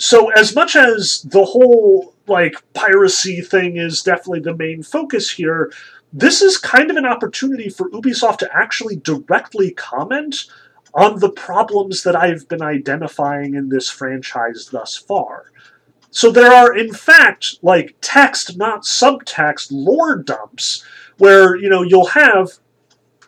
So, 0.00 0.30
as 0.30 0.54
much 0.54 0.76
as 0.76 1.20
the 1.28 1.44
whole 1.44 2.14
like 2.26 2.54
piracy 2.72 3.42
thing 3.42 3.76
is 3.76 4.02
definitely 4.02 4.40
the 4.40 4.56
main 4.56 4.82
focus 4.82 5.30
here, 5.30 5.70
this 6.10 6.40
is 6.40 6.56
kind 6.56 6.90
of 6.90 6.96
an 6.96 7.04
opportunity 7.04 7.68
for 7.68 7.90
Ubisoft 7.90 8.38
to 8.38 8.48
actually 8.50 8.96
directly 8.96 9.72
comment 9.72 10.46
on 10.94 11.18
the 11.18 11.28
problems 11.28 12.02
that 12.04 12.16
I've 12.16 12.48
been 12.48 12.62
identifying 12.62 13.54
in 13.56 13.68
this 13.68 13.90
franchise 13.90 14.70
thus 14.72 14.96
far. 14.96 15.52
So 16.10 16.30
there 16.30 16.50
are, 16.50 16.74
in 16.74 16.94
fact, 16.94 17.58
like 17.60 17.94
text, 18.00 18.56
not 18.56 18.84
subtext, 18.84 19.68
lore 19.70 20.16
dumps 20.16 20.82
where, 21.18 21.56
you 21.56 21.68
know, 21.68 21.82
you'll 21.82 22.06
have 22.06 22.58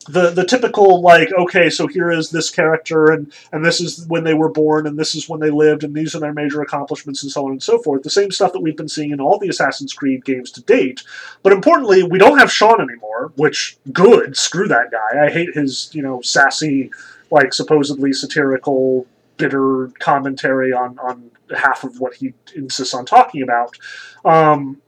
the 0.04 0.30
the 0.30 0.44
typical 0.44 1.00
like 1.00 1.32
okay 1.38 1.70
so 1.70 1.86
here 1.86 2.10
is 2.10 2.30
this 2.30 2.50
character 2.50 3.10
and 3.10 3.32
and 3.52 3.64
this 3.64 3.80
is 3.80 4.06
when 4.08 4.24
they 4.24 4.34
were 4.34 4.48
born 4.48 4.86
and 4.86 4.98
this 4.98 5.14
is 5.14 5.28
when 5.28 5.40
they 5.40 5.50
lived 5.50 5.84
and 5.84 5.94
these 5.94 6.14
are 6.14 6.20
their 6.20 6.32
major 6.32 6.60
accomplishments 6.60 7.22
and 7.22 7.30
so 7.32 7.44
on 7.44 7.52
and 7.52 7.62
so 7.62 7.78
forth. 7.78 8.02
The 8.02 8.10
same 8.10 8.30
stuff 8.30 8.52
that 8.52 8.60
we've 8.60 8.76
been 8.76 8.88
seeing 8.88 9.10
in 9.10 9.20
all 9.20 9.38
the 9.38 9.48
assassin's 9.48 9.92
creed 9.92 10.24
games 10.24 10.50
to 10.52 10.62
date. 10.62 11.02
But 11.42 11.52
importantly 11.52 12.02
we 12.02 12.18
don't 12.18 12.38
have 12.38 12.52
sean 12.52 12.80
anymore 12.80 13.32
which 13.36 13.76
good 13.92 14.36
screw 14.36 14.68
that 14.68 14.90
guy. 14.90 15.24
I 15.26 15.30
hate 15.30 15.54
his 15.54 15.90
you 15.92 16.02
know 16.02 16.20
sassy 16.20 16.90
like 17.30 17.54
supposedly 17.54 18.12
satirical 18.12 19.06
bitter 19.36 19.88
commentary 19.98 20.72
on 20.72 20.98
on 20.98 21.30
half 21.56 21.84
of 21.84 22.00
what 22.00 22.14
he 22.14 22.34
insists 22.54 22.94
on 22.94 23.06
talking 23.06 23.42
about. 23.42 23.76
Um, 24.24 24.81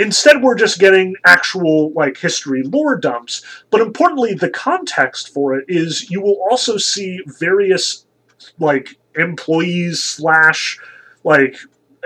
Instead, 0.00 0.42
we're 0.42 0.54
just 0.54 0.78
getting 0.78 1.14
actual 1.26 1.92
like 1.92 2.16
history 2.16 2.62
lore 2.62 2.96
dumps. 2.96 3.44
But 3.70 3.82
importantly, 3.82 4.32
the 4.32 4.48
context 4.48 5.28
for 5.28 5.54
it 5.54 5.66
is 5.68 6.10
you 6.10 6.22
will 6.22 6.38
also 6.50 6.78
see 6.78 7.20
various 7.38 8.06
like 8.58 8.96
employees 9.14 10.02
slash 10.02 10.78
like 11.22 11.56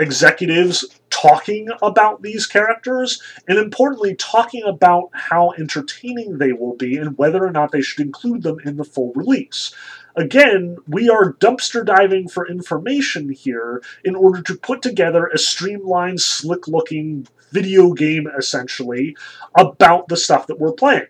executives 0.00 0.84
talking 1.10 1.68
about 1.82 2.20
these 2.22 2.46
characters 2.46 3.22
and 3.46 3.58
importantly 3.58 4.16
talking 4.16 4.64
about 4.64 5.10
how 5.12 5.52
entertaining 5.52 6.38
they 6.38 6.52
will 6.52 6.74
be 6.74 6.96
and 6.96 7.16
whether 7.16 7.46
or 7.46 7.52
not 7.52 7.70
they 7.70 7.80
should 7.80 8.04
include 8.04 8.42
them 8.42 8.58
in 8.64 8.76
the 8.76 8.84
full 8.84 9.12
release. 9.14 9.72
Again, 10.16 10.78
we 10.88 11.08
are 11.08 11.34
dumpster 11.34 11.84
diving 11.84 12.28
for 12.28 12.48
information 12.48 13.30
here 13.30 13.80
in 14.04 14.16
order 14.16 14.42
to 14.42 14.56
put 14.56 14.82
together 14.82 15.26
a 15.26 15.38
streamlined, 15.38 16.20
slick 16.20 16.66
looking 16.66 17.28
video 17.54 17.92
game 17.92 18.26
essentially 18.36 19.16
about 19.56 20.08
the 20.08 20.16
stuff 20.16 20.46
that 20.48 20.58
we're 20.58 20.72
playing. 20.72 21.06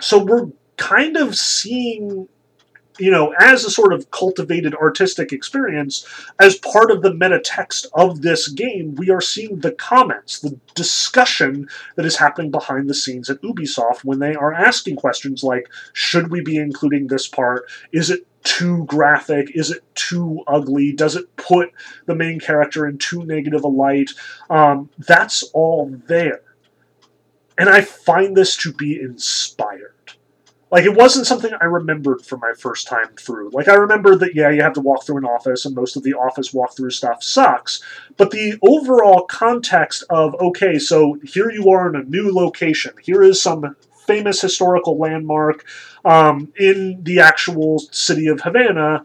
So 0.00 0.24
we're 0.24 0.48
kind 0.76 1.16
of 1.16 1.36
seeing 1.36 2.28
you 2.98 3.10
know, 3.10 3.34
as 3.40 3.64
a 3.64 3.70
sort 3.70 3.92
of 3.92 4.10
cultivated 4.10 4.74
artistic 4.74 5.32
experience, 5.32 6.06
as 6.40 6.58
part 6.58 6.90
of 6.90 7.02
the 7.02 7.14
meta 7.14 7.40
text 7.40 7.86
of 7.94 8.22
this 8.22 8.48
game, 8.48 8.94
we 8.96 9.10
are 9.10 9.20
seeing 9.20 9.58
the 9.60 9.72
comments, 9.72 10.40
the 10.40 10.58
discussion 10.74 11.68
that 11.96 12.04
is 12.04 12.16
happening 12.16 12.50
behind 12.50 12.88
the 12.88 12.94
scenes 12.94 13.30
at 13.30 13.40
Ubisoft 13.42 14.04
when 14.04 14.18
they 14.18 14.34
are 14.34 14.52
asking 14.52 14.96
questions 14.96 15.42
like, 15.42 15.68
should 15.94 16.30
we 16.30 16.42
be 16.42 16.56
including 16.56 17.06
this 17.06 17.26
part? 17.26 17.64
Is 17.92 18.10
it 18.10 18.26
too 18.44 18.84
graphic? 18.86 19.56
Is 19.56 19.70
it 19.70 19.82
too 19.94 20.42
ugly? 20.46 20.92
Does 20.92 21.16
it 21.16 21.34
put 21.36 21.70
the 22.06 22.14
main 22.14 22.40
character 22.40 22.86
in 22.86 22.98
too 22.98 23.24
negative 23.24 23.64
a 23.64 23.68
light? 23.68 24.10
Um, 24.50 24.90
that's 24.98 25.42
all 25.52 25.94
there. 26.06 26.42
And 27.58 27.68
I 27.68 27.82
find 27.82 28.36
this 28.36 28.56
to 28.58 28.72
be 28.72 28.98
inspired. 29.00 29.92
Like, 30.70 30.84
it 30.84 30.96
wasn't 30.96 31.26
something 31.26 31.52
I 31.60 31.66
remembered 31.66 32.24
from 32.24 32.40
my 32.40 32.54
first 32.58 32.88
time 32.88 33.08
through. 33.18 33.50
Like, 33.50 33.68
I 33.68 33.74
remember 33.74 34.16
that, 34.16 34.34
yeah, 34.34 34.48
you 34.48 34.62
have 34.62 34.72
to 34.72 34.80
walk 34.80 35.04
through 35.04 35.18
an 35.18 35.26
office, 35.26 35.66
and 35.66 35.74
most 35.74 35.96
of 35.96 36.02
the 36.02 36.14
office 36.14 36.52
walkthrough 36.52 36.92
stuff 36.92 37.22
sucks. 37.22 37.82
But 38.16 38.30
the 38.30 38.58
overall 38.62 39.26
context 39.26 40.02
of, 40.08 40.34
okay, 40.36 40.78
so 40.78 41.18
here 41.24 41.50
you 41.50 41.68
are 41.68 41.90
in 41.90 42.00
a 42.00 42.04
new 42.04 42.32
location, 42.32 42.94
here 43.02 43.22
is 43.22 43.38
some 43.38 43.76
famous 44.06 44.40
historical 44.40 44.98
landmark 44.98 45.64
um, 46.04 46.52
in 46.58 47.02
the 47.02 47.20
actual 47.20 47.78
city 47.90 48.26
of 48.26 48.40
Havana. 48.40 49.02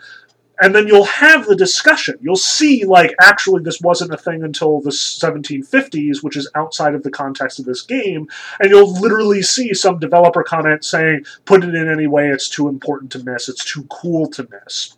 And 0.59 0.73
then 0.73 0.87
you'll 0.87 1.03
have 1.03 1.45
the 1.45 1.55
discussion. 1.55 2.15
You'll 2.19 2.35
see, 2.35 2.83
like, 2.83 3.13
actually, 3.21 3.61
this 3.61 3.79
wasn't 3.79 4.13
a 4.13 4.17
thing 4.17 4.41
until 4.41 4.81
the 4.81 4.89
1750s, 4.89 6.23
which 6.23 6.35
is 6.35 6.49
outside 6.55 6.95
of 6.95 7.03
the 7.03 7.11
context 7.11 7.59
of 7.59 7.65
this 7.65 7.83
game. 7.83 8.27
And 8.59 8.71
you'll 8.71 8.99
literally 8.99 9.43
see 9.43 9.75
some 9.75 9.99
developer 9.99 10.41
comment 10.41 10.83
saying, 10.83 11.25
put 11.45 11.63
it 11.63 11.75
in 11.75 11.87
any 11.87 12.07
way, 12.07 12.29
it's 12.29 12.49
too 12.49 12.67
important 12.67 13.11
to 13.11 13.23
miss, 13.23 13.49
it's 13.49 13.63
too 13.63 13.85
cool 13.91 14.27
to 14.31 14.47
miss. 14.51 14.97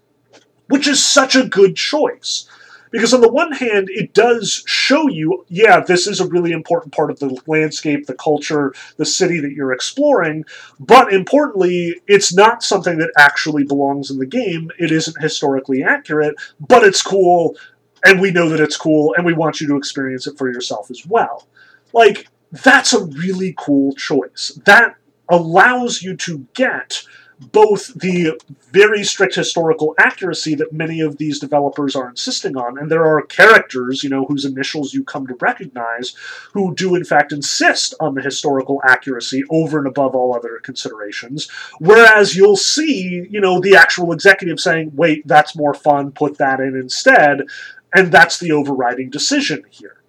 Which 0.68 0.88
is 0.88 1.04
such 1.04 1.36
a 1.36 1.46
good 1.46 1.76
choice. 1.76 2.48
Because 2.92 3.14
on 3.14 3.22
the 3.22 3.32
one 3.32 3.52
hand, 3.52 3.88
it 3.92 4.14
does 4.14 4.64
show 4.66 5.08
you, 5.08 5.46
yeah, 5.48 5.80
this 5.80 6.08
is 6.08 6.20
a 6.20 6.28
really 6.28 6.52
important 6.52 6.94
part 6.94 7.12
of 7.12 7.20
the 7.20 7.40
landscape, 7.46 8.08
the 8.08 8.16
culture, 8.16 8.74
the 8.98 9.06
city 9.06 9.40
that 9.40 9.52
you're 9.52 9.74
exploring, 9.74 10.44
but 10.80 11.14
importantly, 11.14 12.02
it's 12.08 12.34
not 12.34 12.64
something 12.64 12.98
that 12.98 13.12
actually 13.18 13.64
belongs 13.64 14.10
in 14.10 14.18
the 14.18 14.26
game. 14.26 14.72
It 14.80 14.92
isn't 14.92 15.22
historically 15.22 15.84
accurate, 15.84 16.36
but 16.60 16.84
it's 16.84 17.02
cool, 17.02 17.56
and 18.04 18.20
we 18.20 18.32
know 18.32 18.50
that 18.50 18.60
it's 18.60 18.78
cool, 18.78 19.14
and 19.16 19.26
we 19.26 19.34
want 19.34 19.62
you 19.62 19.68
to 19.68 19.78
experience 19.78 20.26
it 20.26 20.38
for 20.38 20.52
yourself 20.52 20.90
as 20.90 21.06
well. 21.06 21.48
Like, 21.94 22.28
that's 22.52 22.94
a 22.94 23.06
really 23.06 23.54
cool 23.58 23.94
choice. 23.94 24.60
That 24.66 24.96
allows 25.30 26.02
you 26.02 26.16
to 26.18 26.48
get 26.56 27.04
both 27.40 27.94
the 27.94 28.40
very 28.72 29.04
strict 29.04 29.36
historical 29.36 29.96
accuracy 29.98 30.56
that 30.56 30.74
many 30.74 31.00
of 31.00 31.18
these 31.18 31.40
developers 31.40 31.96
are 31.96 32.10
insisting 32.10 32.58
on, 32.58 32.78
and 32.78 32.92
there 32.92 33.06
are 33.06 33.22
characters, 33.22 34.04
you 34.04 34.10
know, 34.10 34.26
whose 34.26 34.46
initials 34.46 34.94
you 34.94 35.04
come 35.04 35.26
to 35.26 35.36
recognize, 35.40 36.14
who 36.54 36.76
do 36.76 36.96
in 36.96 37.04
fact 37.04 37.32
insist 37.32 37.94
on 38.00 38.14
the 38.14 38.22
historical 38.22 38.82
accuracy 38.84 39.44
over 39.50 39.78
and 39.78 39.88
above 39.88 40.16
all 40.16 40.36
other 40.36 40.60
considerations. 40.64 41.50
Whereas 41.80 42.36
you'll 42.36 42.58
see, 42.58 43.26
you 43.30 43.40
know, 43.40 43.60
the 43.60 43.76
actual 43.76 44.12
executive 44.12 44.60
saying, 44.60 44.92
wait, 44.96 45.26
that's 45.26 45.56
more 45.56 45.74
fun, 45.74 46.12
put 46.12 46.38
that 46.40 46.60
in 46.60 46.76
instead, 46.76 47.44
and 47.94 48.12
that's 48.12 48.38
the 48.38 48.52
overriding 48.52 49.10
decision 49.10 49.64
here. 49.70 50.04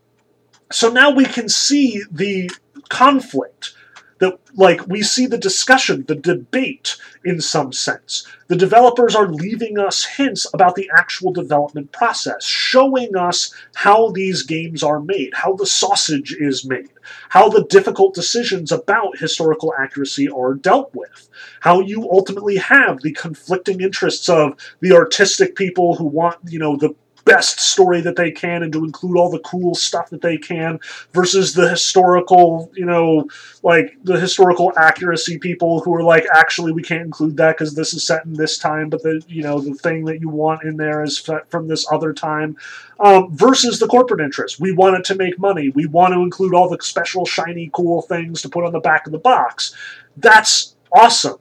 So 0.72 0.89
now 0.89 1.11
we 1.11 1.24
can 1.24 1.49
see 1.49 2.03
the 2.11 2.51
conflict 2.89 3.74
that 4.21 4.39
like 4.55 4.87
we 4.87 5.03
see 5.03 5.27
the 5.27 5.39
discussion, 5.39 6.05
the 6.07 6.14
debate 6.14 6.97
in 7.25 7.41
some 7.41 7.73
sense. 7.73 8.27
The 8.49 8.57
developers 8.57 9.14
are 9.14 9.29
leaving 9.29 9.79
us 9.79 10.05
hints 10.05 10.47
about 10.53 10.75
the 10.75 10.91
actual 10.97 11.33
development 11.33 11.93
process, 11.93 12.45
showing 12.45 13.16
us 13.16 13.55
how 13.75 14.11
these 14.11 14.43
games 14.43 14.83
are 14.83 15.01
made, 15.01 15.33
how 15.35 15.55
the 15.55 15.66
sausage 15.66 16.35
is 16.39 16.64
made, 16.64 16.91
how 17.31 17.49
the 17.49 17.64
difficult 17.64 18.14
decisions 18.14 18.73
about 18.73 19.18
historical 19.18 19.73
accuracy 19.79 20.29
are 20.29 20.55
dealt 20.55 20.95
with, 20.95 21.29
how 21.61 21.81
you 21.81 22.09
ultimately 22.11 22.57
have 22.57 23.01
the 23.01 23.12
conflicting 23.12 23.81
interests 23.81 24.29
of 24.29 24.55
the 24.81 24.93
artistic 24.93 25.57
people 25.57 25.97
who 25.97 26.05
want, 26.05 26.37
you 26.47 26.59
know, 26.59 26.77
the 26.77 26.95
best 27.25 27.61
story 27.61 28.01
that 28.01 28.16
they 28.16 28.31
can 28.31 28.62
and 28.62 28.73
to 28.73 28.85
include 28.85 29.16
all 29.16 29.31
the 29.31 29.39
cool 29.41 29.75
stuff 29.75 30.11
that 30.11 30.23
they 30.23 30.37
can 30.37 30.79
versus 31.12 31.55
the 31.55 31.68
historical, 31.68 32.71
you 32.75 32.85
know, 32.85 33.29
like 33.62 33.97
the 34.05 34.18
historical 34.18 34.73
accuracy 34.77 35.39
people 35.39 35.81
who 35.81 35.95
are 35.95 36.03
like, 36.03 36.27
actually, 36.35 36.73
we 36.73 36.83
can't 36.83 37.03
include 37.03 37.37
that 37.37 37.57
because 37.57 37.75
this 37.75 37.95
is 37.95 38.05
set 38.05 38.25
in 38.25 38.35
this 38.35 38.59
time, 38.59 38.89
but 38.89 39.03
the, 39.03 39.23
you 39.29 39.43
know, 39.43 39.61
the 39.61 39.75
thing 39.75 40.05
that 40.05 40.21
you 40.21 40.29
want 40.29 40.62
in 40.62 40.77
there 40.77 41.03
is 41.03 41.18
from 41.49 41.68
this 41.68 41.87
other 41.93 42.12
time. 42.12 42.57
Um, 42.99 43.35
versus 43.35 43.79
the 43.79 43.87
corporate 43.87 44.21
interest. 44.21 44.61
We 44.61 44.73
want 44.73 44.97
it 44.97 45.05
to 45.05 45.14
make 45.14 45.39
money. 45.39 45.71
We 45.71 45.87
want 45.87 46.12
to 46.12 46.21
include 46.21 46.53
all 46.55 46.68
the 46.68 46.79
special, 46.83 47.25
shiny, 47.25 47.71
cool 47.73 48.03
things 48.03 48.43
to 48.43 48.51
put 48.51 48.64
on 48.64 48.73
the 48.73 48.81
back 48.81 49.07
of 49.07 49.12
the 49.12 49.18
box. 49.18 49.75
That's 50.18 50.77
awesome. 50.93 51.39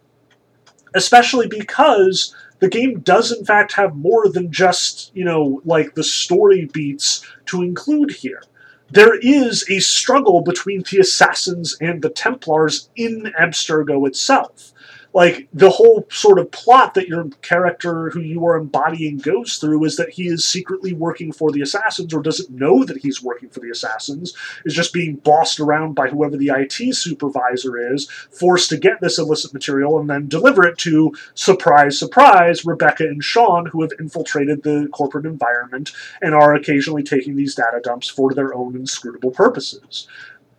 Especially 0.96 1.48
because 1.48 2.34
the 2.60 2.70
game 2.70 2.99
does 2.99 3.32
in 3.32 3.45
fact 3.45 3.74
have 3.74 3.95
more 3.95 4.30
than 4.30 4.51
just, 4.51 5.12
you 5.16 5.24
know, 5.24 5.62
like 5.66 5.95
the 5.95 6.03
story 6.03 6.66
beats 6.66 7.26
to 7.47 7.62
include 7.62 8.12
here. 8.12 8.41
There 8.91 9.18
is 9.20 9.70
a 9.70 9.80
struggle 9.80 10.41
between 10.41 10.84
the 10.89 10.99
assassins 10.99 11.78
and 11.80 12.01
the 12.01 12.10
Templars 12.10 12.89
in 12.95 13.32
Abstergo 13.39 14.07
itself. 14.07 14.74
Like 15.14 15.47
the 15.53 15.70
whole 15.70 16.05
sort 16.12 16.38
of 16.38 16.51
plot 16.51 16.93
that 16.93 17.07
your 17.07 17.28
character 17.41 18.10
who 18.10 18.22
you 18.22 18.45
are 18.45 18.57
embodying 18.57 19.18
goes 19.18 19.57
through 19.57 19.84
is 19.84 19.95
that 19.95 20.10
he 20.10 20.28
is 20.28 20.47
secretly 20.47 20.93
working 20.93 21.32
for 21.32 21.51
the 21.51 21.62
assassins 21.62 22.14
or 22.14 22.22
doesn't 22.22 22.51
know 22.51 22.84
that 22.84 22.97
he's 22.97 23.22
working 23.22 23.49
for 23.49 23.60
the 23.60 23.70
assassins 23.70 24.36
is 24.66 24.74
just 24.74 24.93
being 24.93 25.16
bossed 25.16 25.60
around 25.60 25.93
by 25.93 26.07
whoever 26.07 26.38
the 26.38 26.51
IT 26.53 26.95
supervisor 26.95 27.93
is 27.93 28.10
forced 28.10 28.70
to 28.70 28.78
get 28.78 29.01
this 29.01 29.18
illicit 29.18 29.53
material 29.53 29.99
and 29.99 30.10
then 30.10 30.28
deliver 30.28 30.66
it 30.66 30.78
to 30.78 31.12
surprise 31.34 31.97
surprise 31.97 32.66
Rebecca 32.66 33.03
and 33.03 33.24
Sean 33.24 33.66
who 33.68 33.82
have 33.82 33.91
infiltrated 33.99 34.64
the 34.64 34.88
corporate 34.91 35.26
environment 35.26 35.91
and 36.22 36.36
are 36.36 36.53
occasionally 36.53 37.03
taking 37.03 37.36
these 37.36 37.55
data 37.55 37.80
dumps 37.84 38.10
for 38.10 38.34
their 38.34 38.53
own 38.53 38.76
inscrutable 38.76 39.32
purposes 39.32 40.07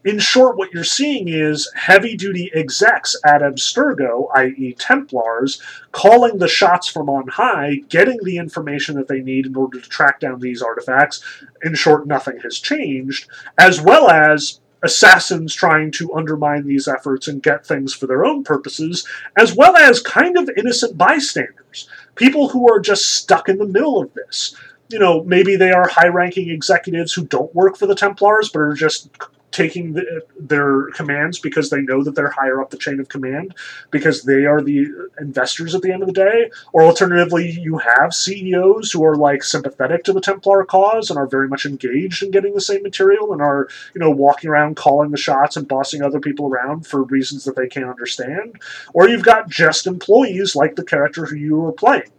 in 0.05 0.19
short, 0.19 0.57
what 0.57 0.73
you're 0.73 0.83
seeing 0.83 1.29
is 1.29 1.71
heavy 1.75 2.17
duty 2.17 2.51
execs 2.55 3.15
at 3.25 3.43
Abstergo, 3.43 4.29
i.e., 4.35 4.75
Templars, 4.79 5.61
calling 5.93 6.39
the 6.39 6.49
shots 6.49 6.89
from 6.89 7.11
on 7.11 7.29
high, 7.29 7.83
getting 7.89 8.19
the 8.23 8.39
information 8.39 8.97
that 8.97 9.09
they 9.09 9.21
need 9.21 9.47
in 9.47 9.57
order 9.57 9.79
to 9.79 9.89
track 9.89 10.21
down 10.21 10.41
these 10.41 10.63
artifacts. 10.63 11.23
In 11.63 11.75
short, 11.75 12.07
nothing 12.07 12.41
has 12.41 12.59
changed, 12.59 13.29
as 13.59 13.81
well 13.81 14.09
as 14.11 14.61
assassins 14.83 15.55
trying 15.55 15.91
to 15.91 16.15
undermine 16.15 16.67
these 16.67 16.89
efforts 16.89 17.29
and 17.29 17.43
get 17.43 17.67
things 17.67 17.93
for 17.93 18.07
their 18.07 18.25
own 18.25 18.43
purposes, 18.43 19.07
as 19.37 19.55
well 19.55 19.77
as 19.77 20.01
kind 20.01 20.39
of 20.39 20.49
innocent 20.57 20.97
bystanders. 20.97 21.91
People 22.15 22.49
who 22.49 22.73
are 22.73 22.81
just 22.81 23.17
stuck 23.17 23.51
in 23.51 23.59
the 23.59 23.67
middle 23.67 24.01
of 24.01 24.15
this. 24.15 24.57
You 24.89 24.99
know, 24.99 25.23
maybe 25.25 25.57
they 25.57 25.73
are 25.73 25.87
high 25.87 26.09
ranking 26.09 26.49
executives 26.49 27.13
who 27.13 27.27
don't 27.27 27.55
work 27.55 27.77
for 27.77 27.87
the 27.87 27.95
Templars 27.95 28.49
but 28.49 28.61
are 28.61 28.73
just 28.73 29.11
taking 29.51 29.95
the, 29.95 30.23
their 30.39 30.87
commands 30.91 31.39
because 31.39 31.71
they 31.71 31.81
know 31.81 32.03
that 32.05 32.15
they're 32.15 32.31
higher 32.31 32.61
up 32.61 32.71
the 32.71 32.77
chain 32.77 33.01
of 33.01 33.09
command 33.09 33.55
because 33.91 34.23
they 34.23 34.45
are 34.45 34.61
the 34.61 34.87
investors 35.21 35.75
at 35.75 35.83
the 35.83 35.93
end 35.93 36.03
of 36.03 36.07
the 36.07 36.13
day. 36.13 36.51
Or 36.73 36.83
alternatively 36.83 37.51
you 37.51 37.79
have 37.79 38.15
CEOs 38.15 38.93
who 38.93 39.05
are 39.05 39.17
like 39.17 39.43
sympathetic 39.43 40.05
to 40.05 40.13
the 40.13 40.21
Templar 40.21 40.65
cause 40.65 41.11
and 41.11 41.19
are 41.19 41.27
very 41.27 41.49
much 41.49 41.67
engaged 41.67 42.23
in 42.23 42.31
getting 42.31 42.55
the 42.55 42.61
same 42.61 42.83
material 42.83 43.33
and 43.33 43.43
are 43.43 43.69
you 43.95 44.01
know 44.01 44.11
walking 44.11 44.51
around 44.51 44.77
calling 44.77 45.11
the 45.11 45.17
shots 45.17 45.57
and 45.57 45.69
bossing 45.69 46.03
other 46.03 46.21
people 46.21 46.47
around 46.47 46.87
for 46.87 47.03
reasons 47.05 47.45
that 47.45 47.57
they 47.57 47.69
can't 47.69 47.91
understand. 47.91 48.61
Or 48.95 49.09
you've 49.09 49.25
got 49.25 49.49
just 49.49 49.87
employees 49.87 50.55
like 50.57 50.77
the 50.77 50.85
character 50.85 51.27
who 51.27 51.37
you 51.37 51.57
were 51.57 51.73
playing 51.73 52.11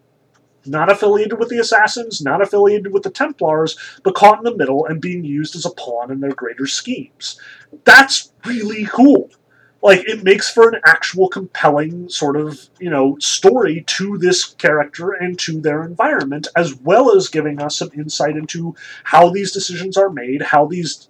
not 0.65 0.91
affiliated 0.91 1.39
with 1.39 1.49
the 1.49 1.59
Assassins, 1.59 2.21
not 2.21 2.41
affiliated 2.41 2.93
with 2.93 3.03
the 3.03 3.09
Templars, 3.09 3.77
but 4.03 4.15
caught 4.15 4.37
in 4.37 4.43
the 4.43 4.55
middle 4.55 4.85
and 4.85 5.01
being 5.01 5.23
used 5.23 5.55
as 5.55 5.65
a 5.65 5.71
pawn 5.71 6.11
in 6.11 6.19
their 6.19 6.33
greater 6.33 6.67
schemes. 6.67 7.39
That's 7.83 8.31
really 8.45 8.85
cool. 8.85 9.29
Like, 9.83 10.07
it 10.07 10.23
makes 10.23 10.51
for 10.51 10.69
an 10.69 10.79
actual 10.85 11.27
compelling 11.27 12.07
sort 12.07 12.37
of, 12.37 12.69
you 12.79 12.89
know, 12.89 13.17
story 13.19 13.83
to 13.87 14.17
this 14.19 14.45
character 14.45 15.11
and 15.11 15.39
to 15.39 15.59
their 15.59 15.83
environment, 15.83 16.47
as 16.55 16.75
well 16.75 17.15
as 17.15 17.29
giving 17.29 17.59
us 17.59 17.77
some 17.77 17.89
insight 17.95 18.37
into 18.37 18.75
how 19.03 19.31
these 19.31 19.51
decisions 19.51 19.97
are 19.97 20.11
made, 20.11 20.43
how 20.43 20.67
these 20.67 21.09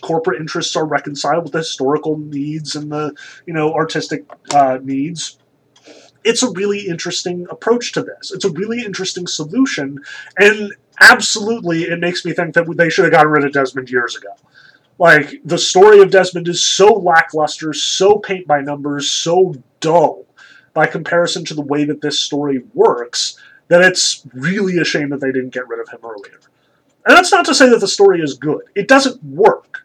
corporate 0.00 0.40
interests 0.40 0.76
are 0.76 0.86
reconciled 0.86 1.42
with 1.42 1.52
the 1.52 1.58
historical 1.58 2.16
needs 2.16 2.76
and 2.76 2.92
the, 2.92 3.12
you 3.44 3.52
know, 3.52 3.74
artistic 3.74 4.24
uh, 4.54 4.78
needs 4.82 5.38
it's 6.24 6.42
a 6.42 6.50
really 6.52 6.86
interesting 6.86 7.46
approach 7.50 7.92
to 7.92 8.02
this. 8.02 8.32
It's 8.32 8.44
a 8.44 8.50
really 8.50 8.84
interesting 8.84 9.26
solution, 9.26 9.98
and 10.38 10.72
absolutely, 11.00 11.82
it 11.82 12.00
makes 12.00 12.24
me 12.24 12.32
think 12.32 12.54
that 12.54 12.66
they 12.76 12.90
should 12.90 13.04
have 13.04 13.12
gotten 13.12 13.32
rid 13.32 13.44
of 13.44 13.52
Desmond 13.52 13.90
years 13.90 14.16
ago. 14.16 14.30
Like 14.98 15.40
the 15.44 15.58
story 15.58 16.00
of 16.00 16.10
Desmond 16.10 16.48
is 16.48 16.62
so 16.62 16.92
lackluster, 16.94 17.72
so 17.72 18.18
paint 18.18 18.46
by 18.46 18.60
numbers, 18.60 19.10
so 19.10 19.54
dull 19.80 20.26
by 20.74 20.86
comparison 20.86 21.44
to 21.46 21.54
the 21.54 21.62
way 21.62 21.84
that 21.84 22.00
this 22.00 22.20
story 22.20 22.62
works 22.74 23.38
that 23.68 23.82
it's 23.82 24.26
really 24.34 24.78
a 24.78 24.84
shame 24.84 25.08
that 25.10 25.20
they 25.20 25.32
didn't 25.32 25.54
get 25.54 25.66
rid 25.68 25.80
of 25.80 25.88
him 25.88 26.00
earlier. 26.04 26.40
And 27.06 27.16
that's 27.16 27.32
not 27.32 27.44
to 27.46 27.54
say 27.54 27.68
that 27.68 27.80
the 27.80 27.88
story 27.88 28.20
is 28.20 28.34
good. 28.34 28.62
It 28.74 28.86
doesn't 28.86 29.22
work. 29.24 29.84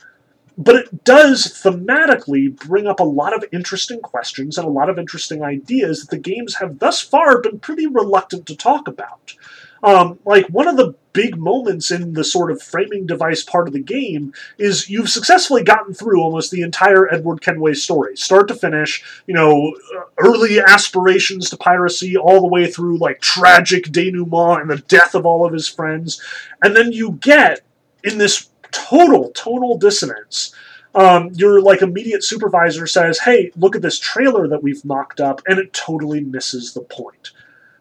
But 0.58 0.76
it 0.76 1.03
does 1.03 1.45
thematically 1.45 2.55
bring 2.55 2.88
up 2.88 2.99
a 2.99 3.03
lot 3.03 3.36
of 3.36 3.45
interesting 3.51 3.99
questions 3.99 4.58
and 4.58 4.68
a 4.68 4.72
lot 4.72 4.89
of 4.89 4.97
interesting 4.97 5.43
ideas 5.43 6.01
that 6.01 6.10
the 6.10 6.18
games 6.18 6.55
have 6.55 6.80
thus 6.80 6.99
far 6.99 7.41
been 7.41 7.60
pretty 7.60 7.86
reluctant 7.86 8.47
to 8.47 8.55
talk 8.55 8.88
about. 8.88 9.36
Um, 9.84 10.20
like 10.26 10.47
one 10.47 10.68
of 10.68 10.78
the 10.78 10.95
big 11.14 11.38
moments 11.38 11.91
in 11.91 12.14
the 12.14 12.24
sort 12.24 12.51
of 12.51 12.62
framing 12.62 13.05
device 13.05 13.43
part 13.43 13.68
of 13.68 13.74
the 13.74 13.80
game 13.80 14.34
is 14.58 14.89
you've 14.89 15.10
successfully 15.10 15.64
gotten 15.64 15.93
through 15.93 16.22
almost 16.22 16.51
the 16.51 16.62
entire 16.62 17.12
Edward 17.12 17.41
Kenway 17.41 17.74
story, 17.74 18.18
start 18.18 18.47
to 18.47 18.55
finish. 18.55 19.03
You 19.28 19.34
know, 19.34 19.76
early 20.18 20.60
aspirations 20.60 21.49
to 21.49 21.58
piracy, 21.58 22.18
all 22.18 22.41
the 22.41 22.47
way 22.47 22.70
through 22.70 22.97
like 22.97 23.22
tragic 23.22 23.91
denouement 23.91 24.62
and 24.62 24.70
the 24.70 24.78
death 24.88 25.16
of 25.16 25.26
all 25.26 25.45
of 25.45 25.53
his 25.53 25.68
friends, 25.68 26.22
and 26.64 26.76
then 26.76 26.91
you 26.91 27.14
get 27.14 27.62
in 28.03 28.18
this 28.18 28.49
total 28.72 29.30
tonal 29.32 29.78
dissonance. 29.78 30.53
Um, 30.95 31.30
your 31.34 31.61
like 31.61 31.82
immediate 31.82 32.24
supervisor 32.24 32.88
says, 32.88 33.20
"Hey, 33.20 33.51
look 33.55 33.76
at 33.76 33.82
this 33.82 33.99
trailer 33.99 34.47
that 34.47 34.63
we've 34.63 34.84
mocked 34.84 35.20
up," 35.20 35.41
and 35.47 35.59
it 35.59 35.74
totally 35.74 36.22
misses 36.22 36.74
the 36.74 36.82
point. 36.82 37.32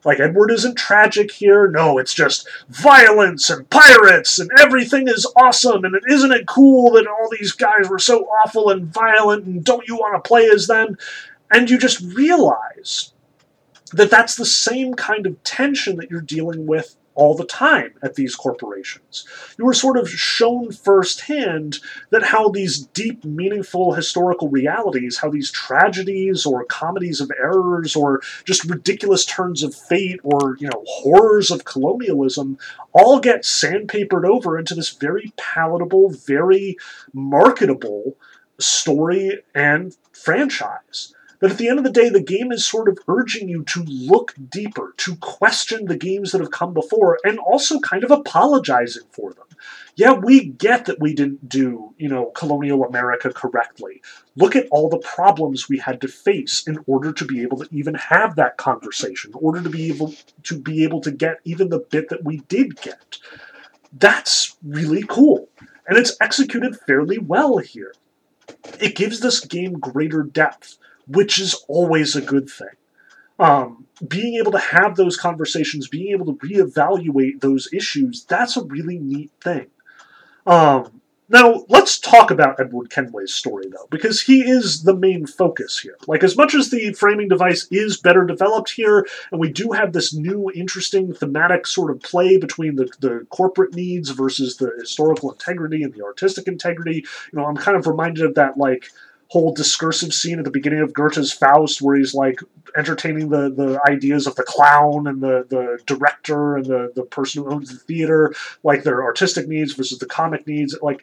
Like 0.07 0.21
Edward 0.21 0.53
isn't 0.53 0.77
tragic 0.77 1.33
here. 1.33 1.67
No, 1.67 1.99
it's 1.99 2.15
just 2.15 2.49
violence 2.69 3.51
and 3.51 3.69
pirates 3.71 4.39
and 4.39 4.49
everything 4.61 5.09
is 5.09 5.27
awesome. 5.37 5.85
And 5.85 5.99
isn't 6.09 6.33
it 6.33 6.47
cool 6.47 6.93
that 6.93 7.09
all 7.09 7.29
these 7.29 7.51
guys 7.51 7.89
were 7.89 7.99
so 7.99 8.21
awful 8.45 8.71
and 8.71 8.87
violent 8.87 9.47
and 9.47 9.65
don't 9.65 9.89
you 9.89 9.97
want 9.97 10.15
to 10.15 10.27
play 10.29 10.49
as 10.49 10.69
them? 10.69 10.97
And 11.51 11.69
you 11.69 11.77
just 11.77 12.01
realize 12.15 13.13
that 13.93 14.11
that's 14.11 14.37
the 14.37 14.45
same 14.45 14.95
kind 14.95 15.27
of 15.27 15.43
tension 15.43 15.97
that 15.97 16.11
you're 16.11 16.21
dealing 16.21 16.67
with 16.67 16.96
all 17.17 17.35
the 17.35 17.47
time 17.47 17.95
at 18.03 18.15
these 18.15 18.37
corporations. 18.37 19.27
You 19.59 19.65
were 19.65 19.75
sort 19.75 19.97
of 19.97 20.09
shown 20.09 20.71
firsthand 20.71 21.79
that 22.11 22.23
how 22.23 22.51
these 22.51 22.79
deep, 22.79 23.25
meaningful 23.25 23.95
historical 23.95 24.49
realities, 24.49 25.19
how 25.19 25.31
these 25.31 25.51
tragedies 25.51 26.47
or 26.47 26.65
comedies 26.67 27.21
of 27.21 27.33
errors 27.39 27.97
or 27.97 28.21
just 28.45 28.65
ridiculous 28.65 29.25
turns 29.25 29.63
of 29.63 29.75
fate 29.75 30.21
or, 30.23 30.57
you 30.61 30.69
know, 30.69 30.85
horrors 30.87 31.51
of 31.51 31.65
colonialism 31.65 32.59
all 32.93 33.19
get 33.19 33.45
sandpapered 33.45 34.25
over 34.25 34.59
into 34.59 34.75
this 34.75 34.91
very 34.91 35.33
palatable, 35.37 36.11
very 36.11 36.77
marketable 37.13 38.17
story 38.59 39.43
and 39.55 39.97
franchise 40.13 41.15
that 41.41 41.51
at 41.51 41.59
the 41.59 41.69
end 41.69 41.79
of 41.79 41.85
the 41.85 41.91
day, 41.91 42.09
the 42.09 42.23
game 42.23 42.53
is 42.53 42.65
sort 42.65 42.89
of 42.89 42.99
urging 43.09 43.49
you 43.49 43.63
to 43.65 43.83
look 43.85 44.35
deeper, 44.49 44.95
to 44.99 45.17
question 45.17 45.87
the 45.87 45.97
games 45.97 46.33
that 46.33 46.41
have 46.41 46.51
come 46.51 46.73
before, 46.75 47.19
and 47.25 47.39
also 47.39 47.81
kind 47.81 48.05
of 48.05 48.11
apologizing 48.11 49.05
for 49.11 49.33
them. 49.33 49.45
Yeah, 49.97 50.13
we 50.13 50.45
get 50.45 50.85
that 50.85 51.01
we 51.01 51.15
didn't 51.15 51.49
do, 51.49 51.95
you 51.97 52.09
know, 52.09 52.27
colonial 52.27 52.85
America 52.85 53.33
correctly. 53.33 54.03
Look 54.35 54.55
at 54.55 54.69
all 54.71 54.91
the 54.91 54.99
problems 54.99 55.69
we 55.69 55.79
had 55.79 56.03
to 56.03 56.09
face 56.09 56.67
in 56.67 56.79
order 56.87 57.13
to 57.13 57.25
be 57.25 57.43
able 57.43 57.59
to 57.59 57.69
even 57.75 57.95
have 57.95 58.37
that 58.37 58.59
conversation, 58.59 59.31
in 59.31 59.41
order 59.43 59.63
to 59.63 59.71
be 59.71 59.89
able 59.89 60.15
to 60.43 60.59
be 60.59 60.85
able 60.85 61.01
to 61.01 61.11
get 61.11 61.41
even 61.45 61.71
the 61.71 61.79
bit 61.79 62.11
that 62.11 62.25
we 62.25 62.39
did 62.49 62.81
get. 62.81 63.19
That's 63.93 64.57
really 64.63 65.05
cool. 65.09 65.49
And 65.89 65.97
it's 65.97 66.17
executed 66.21 66.79
fairly 66.81 67.19
well 67.19 67.59
here. 67.59 67.95
It 68.81 68.97
gives 68.97 69.21
this 69.21 69.41
game 69.41 69.79
greater 69.79 70.23
depth 70.23 70.77
which 71.07 71.39
is 71.39 71.55
always 71.69 72.17
a 72.17 72.21
good 72.21 72.49
thing. 72.49 72.69
Um, 73.39 73.87
being 74.07 74.37
able 74.37 74.53
to 74.53 74.59
have 74.59 74.97
those 74.97 75.17
conversations, 75.17 75.89
being 75.89 76.13
able 76.13 76.27
to 76.27 76.47
reevaluate 76.47 77.41
those 77.41 77.69
issues, 77.73 78.25
that's 78.25 78.57
a 78.57 78.65
really 78.65 78.99
neat 78.99 79.31
thing. 79.43 79.67
Um, 80.47 81.01
now, 81.29 81.65
let's 81.69 81.99
talk 81.99 82.31
about 82.31 82.61
Edward 82.61 82.89
Kenway's 82.89 83.35
story, 83.35 83.65
though, 83.69 83.89
because 83.91 84.23
he 84.23 84.49
is 84.49 84.85
the 84.85 84.95
main 84.95 85.27
focus 85.27 85.81
here. 85.81 85.97
Like, 86.07 86.23
as 86.23 86.37
much 86.37 86.55
as 86.55 86.71
the 86.71 86.93
framing 86.93 87.27
device 87.29 87.67
is 87.73 87.97
better 87.97 88.25
developed 88.25 88.71
here, 88.71 89.05
and 89.33 89.41
we 89.41 89.51
do 89.51 89.73
have 89.73 89.93
this 89.93 90.15
new, 90.15 90.51
interesting 90.53 91.13
thematic 91.13 91.67
sort 91.67 91.91
of 91.91 92.01
play 92.01 92.37
between 92.37 92.77
the, 92.77 92.85
the 93.01 93.27
corporate 93.29 93.75
needs 93.75 94.11
versus 94.11 94.57
the 94.57 94.71
historical 94.79 95.33
integrity 95.33 95.83
and 95.83 95.93
the 95.93 96.05
artistic 96.05 96.47
integrity, 96.47 97.05
you 97.33 97.39
know, 97.39 97.45
I'm 97.45 97.57
kind 97.57 97.77
of 97.77 97.89
reminded 97.89 98.25
of 98.25 98.37
that, 98.37 98.57
like, 98.57 98.89
whole 99.29 99.53
discursive 99.53 100.15
scene 100.15 100.39
at 100.39 100.45
the 100.45 100.51
beginning 100.51 100.81
of 100.81 100.93
Goethe's 100.93 101.33
Faust 101.33 101.83
where 101.83 101.97
he's 101.97 102.15
like 102.15 102.41
entertaining 102.77 103.29
the, 103.29 103.51
the 103.51 103.81
ideas 103.89 104.27
of 104.27 104.37
the 104.37 104.45
clown 104.45 105.07
and 105.07 105.21
the, 105.21 105.45
the 105.49 105.79
director 105.87 106.57
and 106.57 106.67
the, 106.67 106.93
the 106.95 107.03
person 107.03 107.43
who 107.43 107.51
owns 107.51 107.71
the 107.71 107.79
theater, 107.79 108.35
like 108.63 108.85
their 108.85 109.03
artistic 109.03 109.49
needs 109.49 109.73
versus 109.73 109.99
the 109.99 110.07
comic 110.07 110.47
needs. 110.47 110.77
Like, 110.81 111.03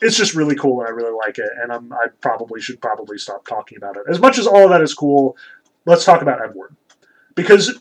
it's 0.00 0.16
just 0.16 0.34
really 0.34 0.56
cool 0.56 0.80
and 0.80 0.88
I 0.88 0.90
really 0.90 1.16
like 1.16 1.38
it. 1.38 1.50
And 1.62 1.72
I'm, 1.72 1.92
I 1.92 2.06
probably 2.20 2.60
should 2.60 2.80
probably 2.80 3.18
stop 3.18 3.46
talking 3.46 3.78
about 3.78 3.96
it. 3.96 4.04
As 4.08 4.18
much 4.18 4.38
as 4.38 4.46
all 4.46 4.64
of 4.64 4.70
that 4.70 4.82
is 4.82 4.94
cool, 4.94 5.36
let's 5.84 6.04
talk 6.04 6.22
about 6.22 6.42
Edward. 6.42 6.74
Because 7.36 7.80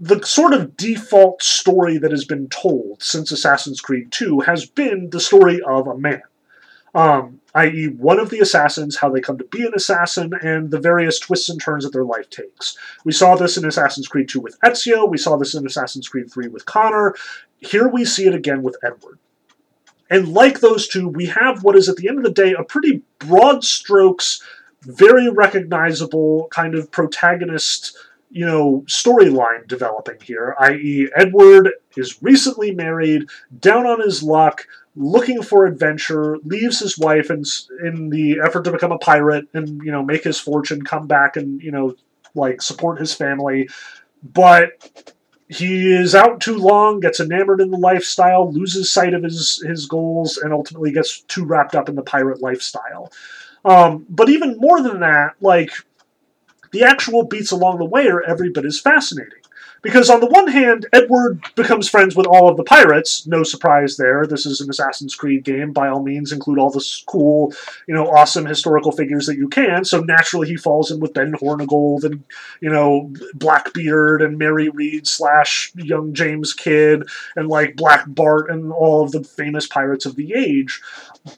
the 0.00 0.22
sort 0.24 0.54
of 0.54 0.76
default 0.76 1.42
story 1.42 1.98
that 1.98 2.10
has 2.10 2.24
been 2.24 2.48
told 2.48 3.02
since 3.02 3.30
Assassin's 3.30 3.80
Creed 3.80 4.10
2 4.12 4.40
has 4.40 4.64
been 4.66 5.10
the 5.10 5.20
story 5.20 5.60
of 5.62 5.86
a 5.86 5.98
man 5.98 6.22
Um, 6.96 7.42
i.e., 7.54 7.88
one 7.88 8.18
of 8.18 8.30
the 8.30 8.40
assassins, 8.40 8.96
how 8.96 9.10
they 9.10 9.20
come 9.20 9.36
to 9.36 9.44
be 9.44 9.66
an 9.66 9.72
assassin, 9.76 10.32
and 10.40 10.70
the 10.70 10.80
various 10.80 11.18
twists 11.18 11.50
and 11.50 11.60
turns 11.60 11.84
that 11.84 11.92
their 11.92 12.04
life 12.04 12.30
takes. 12.30 12.76
We 13.04 13.12
saw 13.12 13.36
this 13.36 13.58
in 13.58 13.66
Assassin's 13.66 14.08
Creed 14.08 14.30
2 14.30 14.40
with 14.40 14.58
Ezio, 14.60 15.06
we 15.08 15.18
saw 15.18 15.36
this 15.36 15.54
in 15.54 15.66
Assassin's 15.66 16.08
Creed 16.08 16.32
3 16.32 16.48
with 16.48 16.64
Connor. 16.64 17.14
Here 17.58 17.86
we 17.86 18.06
see 18.06 18.26
it 18.26 18.34
again 18.34 18.62
with 18.62 18.78
Edward. 18.82 19.18
And 20.08 20.28
like 20.28 20.60
those 20.60 20.88
two, 20.88 21.08
we 21.08 21.26
have 21.26 21.62
what 21.62 21.76
is 21.76 21.88
at 21.88 21.96
the 21.96 22.08
end 22.08 22.16
of 22.16 22.24
the 22.24 22.30
day 22.30 22.54
a 22.54 22.64
pretty 22.64 23.02
broad 23.18 23.62
strokes, 23.62 24.42
very 24.82 25.28
recognizable 25.28 26.48
kind 26.50 26.74
of 26.74 26.90
protagonist 26.90 27.96
you 28.30 28.44
know, 28.44 28.84
storyline 28.86 29.66
developing 29.66 30.20
here, 30.20 30.54
i.e., 30.60 31.08
Edward 31.16 31.70
is 31.96 32.22
recently 32.22 32.74
married, 32.74 33.24
down 33.60 33.86
on 33.86 34.00
his 34.00 34.22
luck, 34.22 34.66
looking 34.96 35.42
for 35.42 35.66
adventure, 35.66 36.38
leaves 36.44 36.80
his 36.80 36.98
wife 36.98 37.30
in, 37.30 37.44
in 37.84 38.08
the 38.08 38.40
effort 38.42 38.64
to 38.64 38.72
become 38.72 38.92
a 38.92 38.98
pirate 38.98 39.46
and, 39.52 39.82
you 39.82 39.92
know, 39.92 40.02
make 40.02 40.24
his 40.24 40.40
fortune, 40.40 40.82
come 40.82 41.06
back 41.06 41.36
and, 41.36 41.62
you 41.62 41.70
know, 41.70 41.94
like 42.34 42.62
support 42.62 42.98
his 42.98 43.12
family. 43.12 43.68
But 44.22 45.12
he 45.48 45.92
is 45.94 46.14
out 46.14 46.40
too 46.40 46.56
long, 46.56 47.00
gets 47.00 47.20
enamored 47.20 47.60
in 47.60 47.70
the 47.70 47.78
lifestyle, 47.78 48.50
loses 48.50 48.90
sight 48.90 49.14
of 49.14 49.22
his, 49.22 49.62
his 49.66 49.86
goals, 49.86 50.38
and 50.38 50.52
ultimately 50.52 50.90
gets 50.90 51.20
too 51.20 51.44
wrapped 51.44 51.76
up 51.76 51.88
in 51.88 51.94
the 51.94 52.02
pirate 52.02 52.40
lifestyle. 52.40 53.12
Um, 53.64 54.06
but 54.08 54.28
even 54.28 54.56
more 54.58 54.82
than 54.82 55.00
that, 55.00 55.34
like, 55.40 55.70
the 56.72 56.82
actual 56.82 57.24
beats 57.24 57.52
along 57.52 57.78
the 57.78 57.84
way 57.84 58.08
are 58.08 58.22
every 58.22 58.50
bit 58.50 58.64
as 58.64 58.80
fascinating. 58.80 59.40
Because 59.86 60.10
on 60.10 60.18
the 60.18 60.26
one 60.26 60.48
hand, 60.48 60.84
Edward 60.92 61.44
becomes 61.54 61.88
friends 61.88 62.16
with 62.16 62.26
all 62.26 62.48
of 62.48 62.56
the 62.56 62.64
pirates. 62.64 63.24
No 63.24 63.44
surprise 63.44 63.96
there. 63.96 64.26
This 64.26 64.44
is 64.44 64.60
an 64.60 64.68
Assassin's 64.68 65.14
Creed 65.14 65.44
game. 65.44 65.72
By 65.72 65.86
all 65.86 66.02
means, 66.02 66.32
include 66.32 66.58
all 66.58 66.72
the 66.72 66.84
cool, 67.06 67.52
you 67.86 67.94
know, 67.94 68.08
awesome 68.08 68.46
historical 68.46 68.90
figures 68.90 69.26
that 69.26 69.36
you 69.36 69.46
can. 69.46 69.84
So 69.84 70.00
naturally, 70.00 70.48
he 70.48 70.56
falls 70.56 70.90
in 70.90 70.98
with 70.98 71.14
Ben 71.14 71.34
Hornigold 71.34 72.02
and, 72.02 72.24
you 72.60 72.68
know, 72.68 73.14
Blackbeard 73.34 74.22
and 74.22 74.38
Mary 74.38 74.70
Read 74.70 75.06
slash 75.06 75.70
young 75.76 76.12
James 76.14 76.52
Kidd 76.52 77.04
and 77.36 77.46
like 77.46 77.76
Black 77.76 78.06
Bart 78.08 78.50
and 78.50 78.72
all 78.72 79.04
of 79.04 79.12
the 79.12 79.22
famous 79.22 79.68
pirates 79.68 80.04
of 80.04 80.16
the 80.16 80.34
age. 80.34 80.80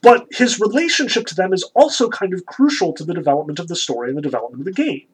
But 0.01 0.25
his 0.31 0.59
relationship 0.59 1.27
to 1.27 1.35
them 1.35 1.53
is 1.53 1.69
also 1.75 2.09
kind 2.09 2.33
of 2.33 2.47
crucial 2.47 2.93
to 2.93 3.03
the 3.03 3.13
development 3.13 3.59
of 3.59 3.67
the 3.67 3.75
story 3.75 4.09
and 4.09 4.17
the 4.17 4.23
development 4.23 4.61
of 4.61 4.65
the 4.65 4.83
game. 4.83 5.05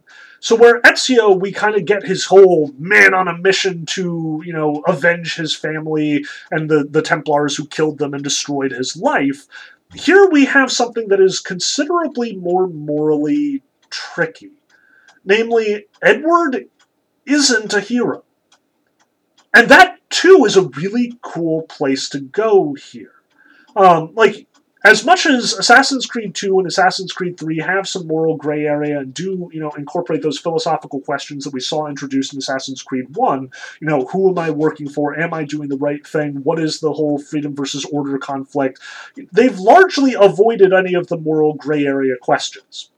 So 0.46 0.56
where 0.56 0.80
Ezio, 0.82 1.42
we 1.42 1.52
kind 1.52 1.74
of 1.74 1.86
get 1.86 2.04
his 2.06 2.26
whole 2.26 2.72
man 2.78 3.16
on 3.16 3.28
a 3.28 3.36
mission 3.36 3.84
to, 3.88 4.44
you 4.46 4.54
know, 4.54 4.84
avenge 4.88 5.34
his 5.34 5.56
family 5.56 6.24
and 6.52 6.70
the, 6.70 6.84
the 6.88 7.02
Templars 7.02 7.56
who 7.56 7.66
killed 7.66 7.98
them 7.98 8.14
and 8.14 8.24
destroyed 8.24 8.72
his 8.72 8.96
life. 8.96 9.48
Here 9.96 10.30
we 10.30 10.46
have 10.46 10.72
something 10.72 11.08
that 11.08 11.20
is 11.20 11.40
considerably 11.40 12.36
more 12.36 12.68
morally 12.68 13.64
tricky. 13.90 14.52
Namely, 15.26 15.88
Edward 16.04 16.70
isn't 17.26 17.74
a 17.74 17.80
hero. 17.80 18.24
And 19.52 19.68
that, 19.70 19.98
too, 20.12 20.46
is 20.46 20.58
a 20.58 20.70
really 20.70 21.18
cool 21.24 21.64
place 21.64 22.08
to 22.10 22.20
go 22.20 22.76
here. 22.76 23.14
Um, 23.76 24.12
like, 24.14 24.46
as 24.86 25.04
much 25.04 25.26
as 25.26 25.54
Assassin's 25.54 26.06
Creed 26.06 26.36
2 26.36 26.60
and 26.60 26.68
Assassin's 26.68 27.12
Creed 27.12 27.40
3 27.40 27.58
have 27.58 27.88
some 27.88 28.06
moral 28.06 28.38
gray 28.38 28.66
area 28.66 29.00
and 29.00 29.12
do, 29.12 29.50
you 29.52 29.60
know, 29.60 29.72
incorporate 29.72 30.22
those 30.22 30.38
philosophical 30.38 31.02
questions 31.02 31.44
that 31.44 31.54
we 31.54 31.60
saw 31.60 31.88
introduced 31.88 32.34
in 32.34 32.38
Assassin's 32.38 32.84
Creed 32.84 33.06
1, 33.16 33.50
you 33.82 33.88
know, 33.88 34.06
who 34.06 34.30
am 34.30 34.38
I 34.38 34.52
working 34.52 34.88
for? 34.88 35.20
Am 35.20 35.34
I 35.34 35.44
doing 35.44 35.70
the 35.70 35.78
right 35.78 36.06
thing? 36.06 36.36
What 36.44 36.60
is 36.60 36.80
the 36.80 36.94
whole 36.94 37.18
freedom 37.18 37.56
versus 37.56 37.84
order 37.86 38.20
conflict? 38.20 38.80
They've 39.34 39.58
largely 39.58 40.14
avoided 40.14 40.72
any 40.72 40.94
of 40.94 41.08
the 41.08 41.18
moral 41.18 41.56
gray 41.56 41.84
area 41.84 42.14
questions. 42.22 42.92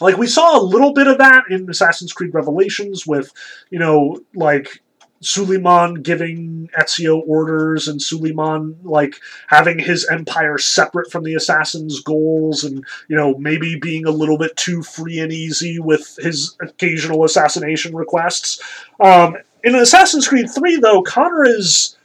Like, 0.00 0.18
we 0.18 0.28
saw 0.28 0.60
a 0.60 0.62
little 0.62 0.92
bit 0.92 1.08
of 1.08 1.18
that 1.18 1.44
in 1.50 1.68
Assassin's 1.68 2.12
Creed 2.12 2.34
Revelations 2.34 3.04
with, 3.04 3.32
you 3.70 3.80
know, 3.80 4.20
like, 4.34 4.80
Suleiman 5.20 6.02
giving 6.02 6.68
Ezio 6.78 7.22
orders 7.26 7.88
and 7.88 8.00
Suleiman 8.00 8.76
like 8.82 9.16
having 9.48 9.78
his 9.78 10.06
empire 10.10 10.58
separate 10.58 11.10
from 11.10 11.24
the 11.24 11.34
assassin's 11.34 12.00
goals 12.02 12.64
and 12.64 12.84
you 13.08 13.16
know 13.16 13.36
maybe 13.38 13.78
being 13.78 14.06
a 14.06 14.10
little 14.10 14.38
bit 14.38 14.56
too 14.56 14.82
free 14.82 15.18
and 15.18 15.32
easy 15.32 15.78
with 15.78 16.16
his 16.16 16.56
occasional 16.60 17.24
assassination 17.24 17.94
requests. 17.94 18.60
Um, 19.00 19.36
in 19.64 19.74
Assassin's 19.74 20.28
Creed 20.28 20.50
3 20.50 20.76
though, 20.76 21.02
Connor 21.02 21.44
is 21.44 21.96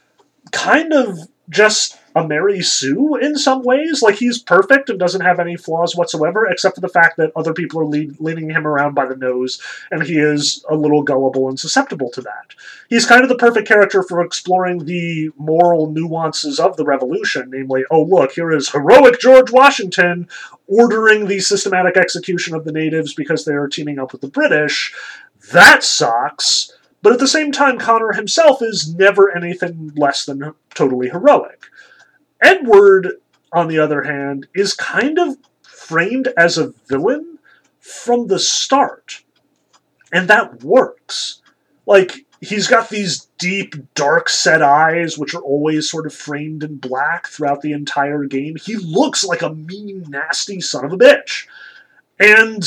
kind 0.50 0.92
of 0.92 1.18
just 1.48 1.98
a 2.14 2.26
Mary 2.26 2.60
Sue 2.60 3.16
in 3.16 3.36
some 3.36 3.62
ways. 3.62 4.02
Like 4.02 4.16
he's 4.16 4.38
perfect 4.38 4.90
and 4.90 4.98
doesn't 4.98 5.20
have 5.22 5.40
any 5.40 5.56
flaws 5.56 5.96
whatsoever, 5.96 6.46
except 6.46 6.74
for 6.74 6.80
the 6.80 6.88
fact 6.88 7.16
that 7.16 7.32
other 7.36 7.52
people 7.52 7.80
are 7.80 7.86
lead, 7.86 8.20
leaning 8.20 8.50
him 8.50 8.66
around 8.66 8.94
by 8.94 9.06
the 9.06 9.16
nose, 9.16 9.60
and 9.90 10.02
he 10.02 10.18
is 10.18 10.64
a 10.68 10.76
little 10.76 11.02
gullible 11.02 11.48
and 11.48 11.58
susceptible 11.58 12.10
to 12.10 12.20
that. 12.22 12.54
He's 12.88 13.06
kind 13.06 13.22
of 13.22 13.28
the 13.28 13.36
perfect 13.36 13.66
character 13.66 14.02
for 14.02 14.20
exploring 14.22 14.84
the 14.84 15.30
moral 15.36 15.90
nuances 15.90 16.60
of 16.60 16.76
the 16.76 16.84
revolution, 16.84 17.50
namely, 17.50 17.84
oh 17.90 18.02
look, 18.02 18.32
here 18.32 18.52
is 18.52 18.70
heroic 18.70 19.20
George 19.20 19.50
Washington 19.50 20.28
ordering 20.66 21.26
the 21.26 21.40
systematic 21.40 21.96
execution 21.96 22.54
of 22.54 22.64
the 22.64 22.72
natives 22.72 23.14
because 23.14 23.44
they 23.44 23.52
are 23.52 23.68
teaming 23.68 23.98
up 23.98 24.12
with 24.12 24.20
the 24.20 24.28
British. 24.28 24.94
That 25.52 25.82
sucks. 25.82 26.72
But 27.02 27.12
at 27.12 27.18
the 27.18 27.28
same 27.28 27.50
time, 27.50 27.78
Connor 27.78 28.12
himself 28.12 28.62
is 28.62 28.94
never 28.94 29.36
anything 29.36 29.92
less 29.96 30.24
than 30.24 30.54
totally 30.74 31.08
heroic. 31.08 31.66
Edward, 32.42 33.08
on 33.52 33.68
the 33.68 33.78
other 33.78 34.02
hand, 34.02 34.46
is 34.54 34.74
kind 34.74 35.18
of 35.18 35.36
framed 35.62 36.28
as 36.36 36.58
a 36.58 36.72
villain 36.88 37.38
from 37.80 38.26
the 38.26 38.38
start. 38.38 39.22
And 40.12 40.28
that 40.28 40.62
works. 40.62 41.40
Like, 41.86 42.26
he's 42.40 42.68
got 42.68 42.90
these 42.90 43.28
deep, 43.38 43.74
dark 43.94 44.28
set 44.28 44.62
eyes, 44.62 45.16
which 45.16 45.34
are 45.34 45.42
always 45.42 45.90
sort 45.90 46.06
of 46.06 46.14
framed 46.14 46.62
in 46.62 46.76
black 46.76 47.26
throughout 47.26 47.62
the 47.62 47.72
entire 47.72 48.24
game. 48.24 48.56
He 48.56 48.76
looks 48.76 49.24
like 49.24 49.42
a 49.42 49.54
mean, 49.54 50.04
nasty 50.08 50.60
son 50.60 50.84
of 50.84 50.92
a 50.92 50.98
bitch. 50.98 51.46
And 52.18 52.64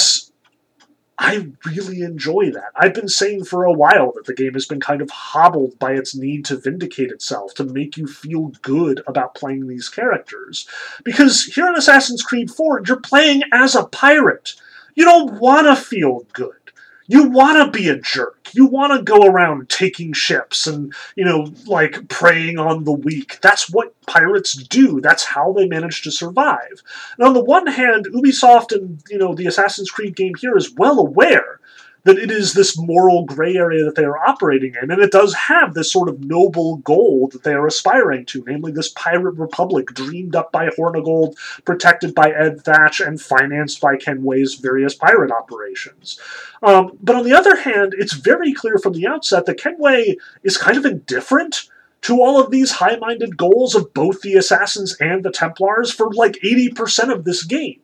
I 1.18 1.48
really 1.66 2.02
enjoy 2.02 2.52
that. 2.52 2.72
I've 2.76 2.94
been 2.94 3.08
saying 3.08 3.46
for 3.46 3.64
a 3.64 3.72
while 3.72 4.12
that 4.14 4.26
the 4.26 4.34
game 4.34 4.54
has 4.54 4.66
been 4.66 4.82
kind 4.82 5.02
of 5.02 5.10
hobbled 5.10 5.80
by 5.80 5.94
its 5.94 6.14
need 6.14 6.44
to 6.46 6.58
vindicate 6.58 7.10
itself, 7.10 7.54
to 7.56 7.64
make 7.64 7.96
you 7.96 8.06
feel 8.06 8.52
good 8.62 9.02
about 9.08 9.36
playing 9.36 9.68
these 9.68 9.88
characters. 9.88 10.68
Because 11.04 11.46
here 11.46 11.68
in 11.68 11.76
Assassin's 11.76 12.22
Creed 12.22 12.52
4, 12.52 12.84
you're 12.86 13.00
playing 13.00 13.44
as 13.54 13.76
a 13.76 13.86
pirate. 13.86 14.56
You 14.96 15.06
don't 15.06 15.40
want 15.40 15.68
to 15.68 15.76
feel 15.76 16.26
good 16.34 16.65
you 17.08 17.30
want 17.30 17.74
to 17.74 17.78
be 17.78 17.88
a 17.90 18.00
jerk. 18.00 18.50
You 18.54 18.66
want 18.66 18.94
to 18.94 19.04
go 19.04 19.26
around 19.26 19.70
taking 19.70 20.14
ships 20.14 20.66
and, 20.66 20.94
you 21.16 21.24
know, 21.24 21.52
like 21.66 22.08
preying 22.08 22.58
on 22.58 22.84
the 22.84 22.94
weak. 22.94 23.40
That's 23.42 23.70
what 23.70 24.00
pirates 24.06 24.54
do. 24.54 25.02
That's 25.02 25.24
how 25.24 25.54
they 25.54 25.68
manage 25.68 26.02
to 26.04 26.12
survive. 26.12 26.82
And 27.18 27.28
on 27.28 27.34
the 27.34 27.44
one 27.44 27.68
hand, 27.68 28.08
Ubisoft 28.14 28.72
and, 28.72 29.04
you 29.10 29.18
know, 29.18 29.36
the 29.36 29.48
Assassin's 29.48 29.92
Creed 29.92 30.16
game 30.16 30.34
here 30.36 30.58
is 30.58 30.74
well 30.74 31.00
aware 31.00 31.60
that 32.06 32.20
it 32.20 32.32
is 32.32 32.54
this 32.54 32.80
moral 32.80 33.26
gray 33.26 33.56
area 33.56 33.84
that 33.84 33.96
they 33.96 34.06
are 34.06 34.18
operating 34.18 34.76
in, 34.82 34.92
and 34.92 35.02
it 35.02 35.12
does 35.12 35.34
have 35.34 35.74
this 35.74 35.92
sort 35.92 36.08
of 36.08 36.24
noble 36.24 36.78
goal 36.78 37.28
that 37.32 37.44
they 37.44 37.54
are 37.54 37.66
aspiring 37.66 38.26
to, 38.26 38.44
namely 38.48 38.72
this 38.72 38.90
pirate 38.90 39.36
republic 39.36 39.88
dreamed 39.88 40.36
up 40.36 40.52
by 40.52 40.68
Hornigold, 40.70 41.36
protected 41.66 42.14
by 42.14 42.30
Ed 42.30 42.62
Thatch, 42.62 43.00
and 43.00 43.20
financed 43.20 43.82
by 43.82 43.98
Kenway's 43.98 44.54
various 44.56 44.94
pirate 44.94 45.32
operations. 45.32 46.20
Um, 46.62 46.92
but 47.02 47.16
on 47.16 47.26
the 47.26 47.34
other 47.34 47.56
hand, 47.56 47.96
it's 47.98 48.14
very 48.14 48.54
clear 48.54 48.78
from 48.78 48.94
the 48.94 49.08
outset 49.08 49.48
that 49.48 49.60
Kenway 49.60 50.18
is 50.44 50.58
kind 50.58 50.78
of 50.78 50.86
indifferent 50.86 51.70
to 52.02 52.22
all 52.22 52.40
of 52.40 52.52
these 52.52 52.74
high 52.74 52.98
minded 52.98 53.36
goals 53.36 53.74
of 53.74 53.92
both 53.96 54.22
the 54.22 54.36
Assassins 54.36 54.96
and 55.00 55.26
the 55.26 55.32
Templars 55.32 55.92
for 55.92 56.14
like 56.14 56.34
80% 56.44 57.12
of 57.12 57.24
this 57.24 57.44
game. 57.44 57.80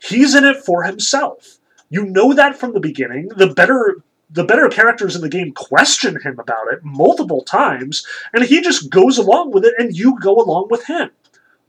He's 0.00 0.34
in 0.34 0.44
it 0.44 0.64
for 0.64 0.84
himself. 0.84 1.57
You 1.90 2.04
know 2.04 2.32
that 2.34 2.56
from 2.56 2.72
the 2.72 2.80
beginning. 2.80 3.28
The 3.28 3.48
better 3.48 4.02
the 4.30 4.44
better 4.44 4.68
characters 4.68 5.16
in 5.16 5.22
the 5.22 5.28
game 5.28 5.52
question 5.52 6.20
him 6.20 6.38
about 6.38 6.72
it 6.72 6.84
multiple 6.84 7.42
times, 7.42 8.06
and 8.32 8.44
he 8.44 8.60
just 8.60 8.90
goes 8.90 9.16
along 9.16 9.52
with 9.52 9.64
it, 9.64 9.74
and 9.78 9.96
you 9.96 10.18
go 10.20 10.36
along 10.36 10.68
with 10.70 10.84
him. 10.86 11.10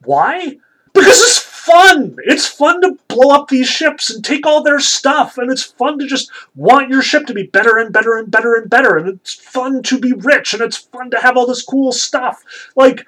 Why? 0.03 0.57
Because 0.93 1.21
it's 1.21 1.39
fun! 1.39 2.17
It's 2.25 2.47
fun 2.47 2.81
to 2.81 2.97
blow 3.07 3.33
up 3.33 3.47
these 3.47 3.67
ships 3.67 4.09
and 4.09 4.25
take 4.25 4.45
all 4.45 4.61
their 4.61 4.79
stuff, 4.79 5.37
and 5.37 5.51
it's 5.51 5.63
fun 5.63 5.99
to 5.99 6.05
just 6.05 6.31
want 6.55 6.89
your 6.89 7.01
ship 7.01 7.27
to 7.27 7.33
be 7.33 7.43
better 7.43 7.77
and 7.77 7.93
better 7.93 8.17
and 8.17 8.29
better 8.29 8.55
and 8.55 8.69
better, 8.69 8.97
and 8.97 9.07
it's 9.07 9.33
fun 9.33 9.81
to 9.83 9.99
be 9.99 10.13
rich, 10.13 10.53
and 10.53 10.61
it's 10.61 10.77
fun 10.77 11.11
to 11.11 11.19
have 11.19 11.37
all 11.37 11.47
this 11.47 11.63
cool 11.63 11.91
stuff. 11.91 12.43
Like, 12.75 13.05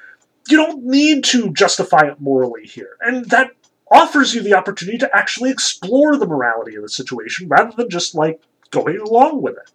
you 0.49 0.57
don't 0.57 0.85
need 0.85 1.23
to 1.25 1.51
justify 1.53 2.07
it 2.07 2.21
morally 2.21 2.65
here. 2.65 2.97
And 3.01 3.25
that 3.29 3.51
offers 3.91 4.33
you 4.33 4.41
the 4.41 4.53
opportunity 4.53 4.97
to 4.97 5.15
actually 5.15 5.51
explore 5.51 6.17
the 6.17 6.25
morality 6.25 6.75
of 6.75 6.81
the 6.81 6.89
situation 6.89 7.47
rather 7.47 7.75
than 7.75 7.89
just 7.89 8.15
like 8.15 8.41
going 8.71 8.97
along 8.99 9.41
with 9.41 9.57
it. 9.57 9.71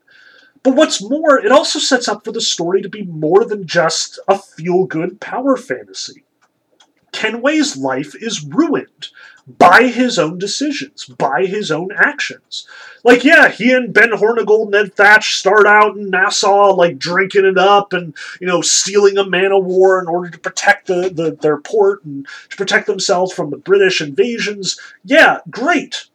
But 0.62 0.74
what's 0.74 1.02
more, 1.02 1.38
it 1.38 1.52
also 1.52 1.78
sets 1.78 2.08
up 2.08 2.24
for 2.24 2.32
the 2.32 2.40
story 2.40 2.82
to 2.82 2.88
be 2.88 3.02
more 3.02 3.44
than 3.44 3.66
just 3.66 4.18
a 4.26 4.36
feel 4.38 4.84
good 4.84 5.20
power 5.20 5.56
fantasy. 5.56 6.24
Kenway's 7.16 7.78
life 7.78 8.14
is 8.14 8.44
ruined 8.44 9.08
by 9.46 9.84
his 9.84 10.18
own 10.18 10.38
decisions, 10.38 11.06
by 11.06 11.46
his 11.46 11.70
own 11.70 11.88
actions. 11.96 12.68
Like, 13.04 13.24
yeah, 13.24 13.48
he 13.48 13.72
and 13.72 13.90
Ben 13.94 14.10
Hornigold, 14.10 14.64
and 14.64 14.70
Ned 14.72 14.94
Thatch 14.94 15.36
start 15.36 15.66
out 15.66 15.96
in 15.96 16.10
Nassau, 16.10 16.74
like 16.74 16.98
drinking 16.98 17.46
it 17.46 17.56
up 17.56 17.94
and, 17.94 18.14
you 18.38 18.46
know, 18.46 18.60
stealing 18.60 19.16
a 19.16 19.24
man 19.24 19.50
of 19.50 19.64
war 19.64 19.98
in 19.98 20.08
order 20.08 20.28
to 20.28 20.38
protect 20.38 20.88
the, 20.88 21.08
the 21.08 21.34
their 21.40 21.56
port 21.56 22.04
and 22.04 22.26
to 22.50 22.56
protect 22.56 22.86
themselves 22.86 23.32
from 23.32 23.48
the 23.48 23.56
British 23.56 24.02
invasions. 24.02 24.78
Yeah, 25.02 25.38
great. 25.48 26.08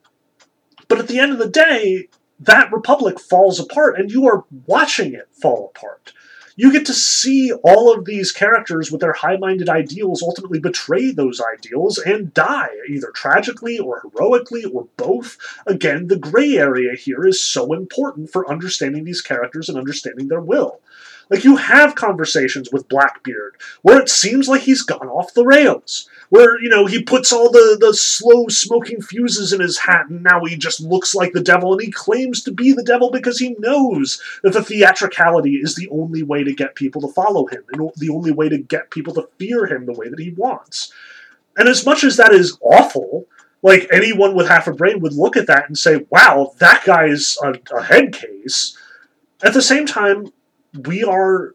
But 0.87 0.99
at 0.99 1.07
the 1.07 1.17
end 1.17 1.31
of 1.31 1.39
the 1.39 1.49
day, 1.49 2.09
that 2.39 2.71
republic 2.71 3.19
falls 3.19 3.59
apart 3.59 3.99
and 3.99 4.11
you 4.11 4.27
are 4.27 4.45
watching 4.67 5.13
it 5.13 5.29
fall 5.31 5.71
apart 5.75 6.13
you 6.55 6.71
get 6.71 6.85
to 6.87 6.93
see 6.93 7.51
all 7.63 7.93
of 7.93 8.05
these 8.05 8.31
characters 8.31 8.91
with 8.91 9.01
their 9.01 9.13
high 9.13 9.37
minded 9.37 9.69
ideals 9.69 10.21
ultimately 10.21 10.59
betray 10.59 11.11
those 11.11 11.41
ideals 11.41 11.97
and 11.97 12.33
die, 12.33 12.69
either 12.89 13.11
tragically 13.11 13.79
or 13.79 14.01
heroically 14.01 14.65
or 14.65 14.87
both. 14.97 15.37
Again, 15.65 16.07
the 16.07 16.19
gray 16.19 16.57
area 16.57 16.95
here 16.95 17.25
is 17.25 17.41
so 17.41 17.73
important 17.73 18.29
for 18.29 18.49
understanding 18.49 19.03
these 19.03 19.21
characters 19.21 19.69
and 19.69 19.77
understanding 19.77 20.27
their 20.27 20.41
will. 20.41 20.81
Like, 21.29 21.45
you 21.45 21.55
have 21.55 21.95
conversations 21.95 22.69
with 22.73 22.89
Blackbeard 22.89 23.55
where 23.83 24.01
it 24.01 24.09
seems 24.09 24.49
like 24.49 24.61
he's 24.63 24.81
gone 24.81 25.07
off 25.07 25.33
the 25.33 25.45
rails 25.45 26.09
where 26.31 26.59
you 26.61 26.69
know 26.69 26.85
he 26.85 27.03
puts 27.03 27.31
all 27.31 27.51
the 27.51 27.77
the 27.79 27.93
slow 27.93 28.47
smoking 28.47 29.01
fuses 29.01 29.51
in 29.53 29.59
his 29.59 29.77
hat 29.77 30.07
and 30.09 30.23
now 30.23 30.43
he 30.45 30.55
just 30.55 30.79
looks 30.79 31.13
like 31.13 31.33
the 31.33 31.43
devil 31.43 31.73
and 31.73 31.81
he 31.81 31.91
claims 31.91 32.41
to 32.41 32.51
be 32.51 32.71
the 32.71 32.83
devil 32.83 33.11
because 33.11 33.37
he 33.37 33.53
knows 33.59 34.21
that 34.41 34.53
the 34.53 34.63
theatricality 34.63 35.55
is 35.55 35.75
the 35.75 35.89
only 35.89 36.23
way 36.23 36.43
to 36.43 36.53
get 36.53 36.73
people 36.73 37.01
to 37.01 37.13
follow 37.13 37.45
him 37.45 37.61
and 37.71 37.91
the 37.97 38.09
only 38.09 38.31
way 38.31 38.49
to 38.49 38.57
get 38.57 38.89
people 38.89 39.13
to 39.13 39.27
fear 39.37 39.65
him 39.67 39.85
the 39.85 39.93
way 39.93 40.07
that 40.07 40.19
he 40.19 40.31
wants 40.31 40.91
and 41.57 41.67
as 41.67 41.85
much 41.85 42.03
as 42.03 42.17
that 42.17 42.33
is 42.33 42.57
awful 42.61 43.25
like 43.61 43.87
anyone 43.91 44.33
with 44.33 44.47
half 44.47 44.67
a 44.67 44.73
brain 44.73 45.01
would 45.01 45.13
look 45.13 45.35
at 45.35 45.47
that 45.47 45.67
and 45.67 45.77
say 45.77 46.05
wow 46.09 46.53
that 46.59 46.81
guy 46.85 47.05
is 47.05 47.37
a, 47.43 47.53
a 47.75 47.83
head 47.83 48.13
case 48.13 48.77
at 49.43 49.53
the 49.53 49.61
same 49.61 49.85
time 49.85 50.31
we 50.87 51.03
are 51.03 51.53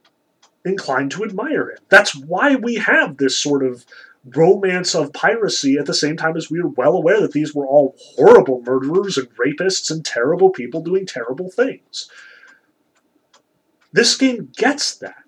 inclined 0.67 1.13
to 1.13 1.25
admire 1.25 1.71
him. 1.71 1.79
That's 1.89 2.15
why 2.15 2.57
we 2.57 2.75
have 2.75 3.17
this 3.17 3.37
sort 3.37 3.65
of 3.65 3.87
romance 4.35 4.95
of 4.95 5.13
piracy 5.13 5.77
at 5.79 5.87
the 5.87 5.95
same 5.95 6.17
time 6.17 6.37
as 6.37 6.51
we 6.51 6.61
are 6.61 6.69
well 6.69 6.95
aware 6.95 7.21
that 7.21 7.33
these 7.33 7.55
were 7.55 7.67
all 7.67 7.95
horrible 7.99 8.63
murderers 8.67 9.17
and 9.17 9.29
rapists 9.37 9.91
and 9.91 10.05
terrible 10.05 10.51
people 10.51 10.81
doing 10.81 11.07
terrible 11.07 11.51
things. 11.51 12.11
This 13.93 14.17
game 14.17 14.51
gets 14.57 14.97
that. 14.97 15.23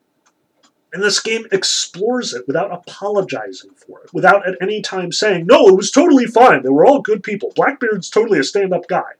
And 0.92 1.02
this 1.02 1.20
game 1.20 1.46
explores 1.52 2.32
it 2.32 2.46
without 2.46 2.72
apologizing 2.72 3.70
for 3.76 4.00
it, 4.02 4.12
without 4.12 4.48
at 4.48 4.54
any 4.60 4.80
time 4.80 5.12
saying, 5.12 5.46
no, 5.46 5.68
it 5.68 5.76
was 5.76 5.90
totally 5.90 6.26
fine. 6.26 6.62
They 6.62 6.70
were 6.70 6.86
all 6.86 7.02
good 7.02 7.22
people. 7.22 7.52
Blackbeard's 7.54 8.08
totally 8.08 8.38
a 8.38 8.44
stand 8.44 8.72
up 8.72 8.88
guy. 8.88 9.10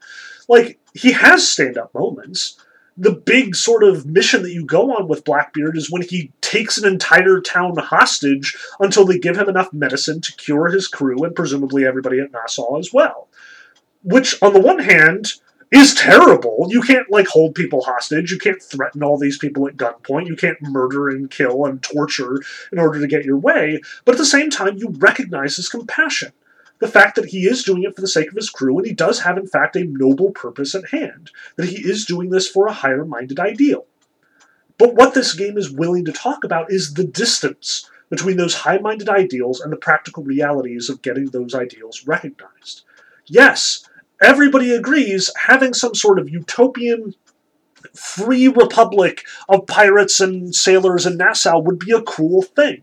Like, 0.48 0.80
he 0.94 1.12
has 1.12 1.46
stand 1.46 1.76
up 1.76 1.92
moments, 1.94 2.58
the 2.98 3.12
big 3.12 3.54
sort 3.54 3.84
of 3.84 4.06
mission 4.06 4.42
that 4.42 4.52
you 4.52 4.66
go 4.66 4.96
on 4.96 5.06
with 5.06 5.24
Blackbeard 5.24 5.76
is 5.76 5.90
when 5.90 6.02
he 6.02 6.32
takes 6.40 6.76
an 6.76 6.86
entire 6.86 7.40
town 7.40 7.76
hostage 7.76 8.56
until 8.80 9.04
they 9.04 9.18
give 9.18 9.38
him 9.38 9.48
enough 9.48 9.72
medicine 9.72 10.20
to 10.20 10.34
cure 10.34 10.66
his 10.66 10.88
crew 10.88 11.22
and 11.22 11.36
presumably 11.36 11.86
everybody 11.86 12.18
at 12.18 12.32
Nassau 12.32 12.76
as 12.76 12.92
well. 12.92 13.28
Which, 14.02 14.42
on 14.42 14.52
the 14.52 14.60
one 14.60 14.80
hand, 14.80 15.32
is 15.70 15.94
terrible. 15.94 16.66
You 16.70 16.82
can't 16.82 17.10
like 17.10 17.28
hold 17.28 17.54
people 17.54 17.82
hostage. 17.82 18.32
You 18.32 18.38
can't 18.38 18.62
threaten 18.62 19.02
all 19.04 19.16
these 19.16 19.38
people 19.38 19.68
at 19.68 19.76
gunpoint. 19.76 20.26
You 20.26 20.36
can't 20.36 20.60
murder 20.60 21.08
and 21.08 21.30
kill 21.30 21.66
and 21.66 21.80
torture 21.80 22.42
in 22.72 22.78
order 22.80 23.00
to 23.00 23.06
get 23.06 23.24
your 23.24 23.36
way. 23.36 23.80
But 24.04 24.12
at 24.12 24.18
the 24.18 24.24
same 24.24 24.50
time, 24.50 24.78
you 24.78 24.88
recognize 24.98 25.56
his 25.56 25.68
compassion 25.68 26.32
the 26.80 26.88
fact 26.88 27.16
that 27.16 27.26
he 27.26 27.46
is 27.46 27.64
doing 27.64 27.82
it 27.82 27.94
for 27.94 28.00
the 28.00 28.08
sake 28.08 28.28
of 28.28 28.36
his 28.36 28.50
crew, 28.50 28.78
and 28.78 28.86
he 28.86 28.92
does 28.92 29.20
have, 29.20 29.36
in 29.36 29.46
fact, 29.46 29.76
a 29.76 29.84
noble 29.84 30.30
purpose 30.30 30.74
at 30.74 30.90
hand, 30.90 31.30
that 31.56 31.68
he 31.68 31.76
is 31.76 32.04
doing 32.04 32.30
this 32.30 32.48
for 32.48 32.66
a 32.66 32.72
higher 32.72 33.04
minded 33.04 33.40
ideal. 33.40 33.86
But 34.78 34.94
what 34.94 35.14
this 35.14 35.34
game 35.34 35.58
is 35.58 35.70
willing 35.70 36.04
to 36.04 36.12
talk 36.12 36.44
about 36.44 36.70
is 36.70 36.94
the 36.94 37.04
distance 37.04 37.90
between 38.10 38.36
those 38.36 38.54
high 38.54 38.78
minded 38.78 39.08
ideals 39.08 39.60
and 39.60 39.72
the 39.72 39.76
practical 39.76 40.22
realities 40.22 40.88
of 40.88 41.02
getting 41.02 41.26
those 41.26 41.54
ideals 41.54 42.06
recognized. 42.06 42.84
Yes, 43.26 43.88
everybody 44.20 44.72
agrees 44.72 45.30
having 45.36 45.74
some 45.74 45.94
sort 45.94 46.18
of 46.18 46.30
utopian 46.30 47.14
free 47.94 48.48
republic 48.48 49.24
of 49.48 49.66
pirates 49.66 50.20
and 50.20 50.54
sailors 50.54 51.06
in 51.06 51.16
Nassau 51.16 51.58
would 51.58 51.78
be 51.78 51.92
a 51.92 52.02
cool 52.02 52.42
thing. 52.42 52.82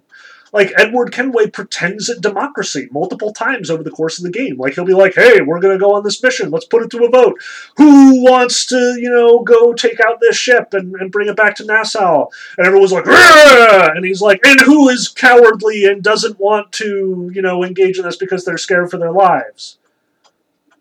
Like 0.55 0.71
Edward 0.77 1.11
Kenway 1.11 1.47
pretends 1.47 2.09
at 2.09 2.21
democracy 2.21 2.87
multiple 2.89 3.33
times 3.33 3.69
over 3.69 3.83
the 3.83 3.91
course 3.91 4.17
of 4.17 4.23
the 4.23 4.31
game. 4.31 4.57
Like 4.57 4.75
he'll 4.75 4.85
be 4.85 4.93
like, 4.93 5.13
"Hey, 5.15 5.41
we're 5.41 5.59
gonna 5.59 5.77
go 5.77 5.93
on 5.93 6.03
this 6.05 6.23
mission. 6.23 6.49
Let's 6.49 6.63
put 6.63 6.81
it 6.81 6.89
to 6.91 7.03
a 7.03 7.09
vote. 7.09 7.37
Who 7.75 8.23
wants 8.23 8.65
to, 8.67 8.97
you 8.97 9.09
know, 9.09 9.39
go 9.39 9.73
take 9.73 9.99
out 9.99 10.21
this 10.21 10.37
ship 10.37 10.73
and, 10.73 10.95
and 10.95 11.11
bring 11.11 11.27
it 11.27 11.35
back 11.35 11.55
to 11.55 11.65
Nassau?" 11.65 12.27
And 12.57 12.65
everyone's 12.65 12.93
like, 12.93 13.05
Rah! 13.05 13.89
and 13.93 14.05
he's 14.05 14.21
like, 14.21 14.39
"And 14.45 14.61
who 14.61 14.87
is 14.87 15.09
cowardly 15.09 15.83
and 15.83 16.01
doesn't 16.01 16.39
want 16.39 16.71
to, 16.73 17.29
you 17.33 17.41
know, 17.41 17.61
engage 17.61 17.97
in 17.97 18.05
this 18.05 18.15
because 18.15 18.45
they're 18.45 18.57
scared 18.57 18.89
for 18.89 18.97
their 18.97 19.11
lives?" 19.11 19.77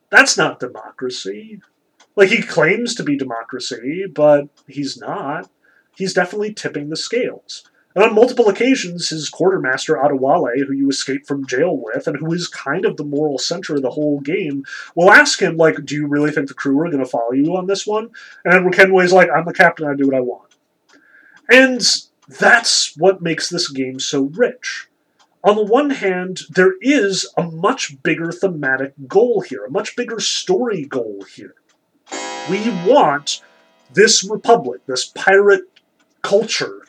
That's 0.08 0.38
not 0.38 0.60
democracy. 0.60 1.60
Like 2.14 2.28
he 2.28 2.42
claims 2.42 2.94
to 2.94 3.02
be 3.02 3.16
democracy, 3.16 4.06
but 4.06 4.50
he's 4.68 4.96
not. 4.96 5.50
He's 5.96 6.14
definitely 6.14 6.54
tipping 6.54 6.90
the 6.90 6.96
scales. 6.96 7.64
And 7.94 8.04
on 8.04 8.14
multiple 8.14 8.48
occasions, 8.48 9.08
his 9.08 9.28
quartermaster, 9.28 9.94
Adewale, 9.94 10.66
who 10.66 10.72
you 10.72 10.88
escape 10.88 11.26
from 11.26 11.46
jail 11.46 11.76
with, 11.76 12.06
and 12.06 12.16
who 12.16 12.32
is 12.32 12.48
kind 12.48 12.84
of 12.84 12.96
the 12.96 13.04
moral 13.04 13.38
center 13.38 13.76
of 13.76 13.82
the 13.82 13.90
whole 13.90 14.20
game, 14.20 14.64
will 14.96 15.12
ask 15.12 15.40
him, 15.40 15.56
like, 15.56 15.84
do 15.84 15.94
you 15.94 16.08
really 16.08 16.32
think 16.32 16.48
the 16.48 16.54
crew 16.54 16.78
are 16.80 16.90
going 16.90 17.04
to 17.04 17.08
follow 17.08 17.32
you 17.32 17.56
on 17.56 17.66
this 17.66 17.86
one? 17.86 18.10
And 18.44 18.72
Kenway's 18.72 19.12
like, 19.12 19.28
I'm 19.30 19.44
the 19.44 19.52
captain, 19.52 19.86
I 19.86 19.94
do 19.94 20.06
what 20.06 20.16
I 20.16 20.20
want. 20.20 20.54
And 21.48 21.80
that's 22.26 22.96
what 22.96 23.22
makes 23.22 23.48
this 23.48 23.68
game 23.70 24.00
so 24.00 24.22
rich. 24.22 24.88
On 25.44 25.56
the 25.56 25.64
one 25.64 25.90
hand, 25.90 26.40
there 26.48 26.72
is 26.80 27.30
a 27.36 27.42
much 27.42 28.02
bigger 28.02 28.32
thematic 28.32 28.94
goal 29.06 29.42
here, 29.42 29.66
a 29.66 29.70
much 29.70 29.94
bigger 29.94 30.18
story 30.18 30.86
goal 30.86 31.22
here. 31.34 31.54
We 32.50 32.70
want 32.86 33.42
this 33.92 34.24
republic, 34.24 34.80
this 34.86 35.04
pirate 35.04 35.64
culture, 36.22 36.83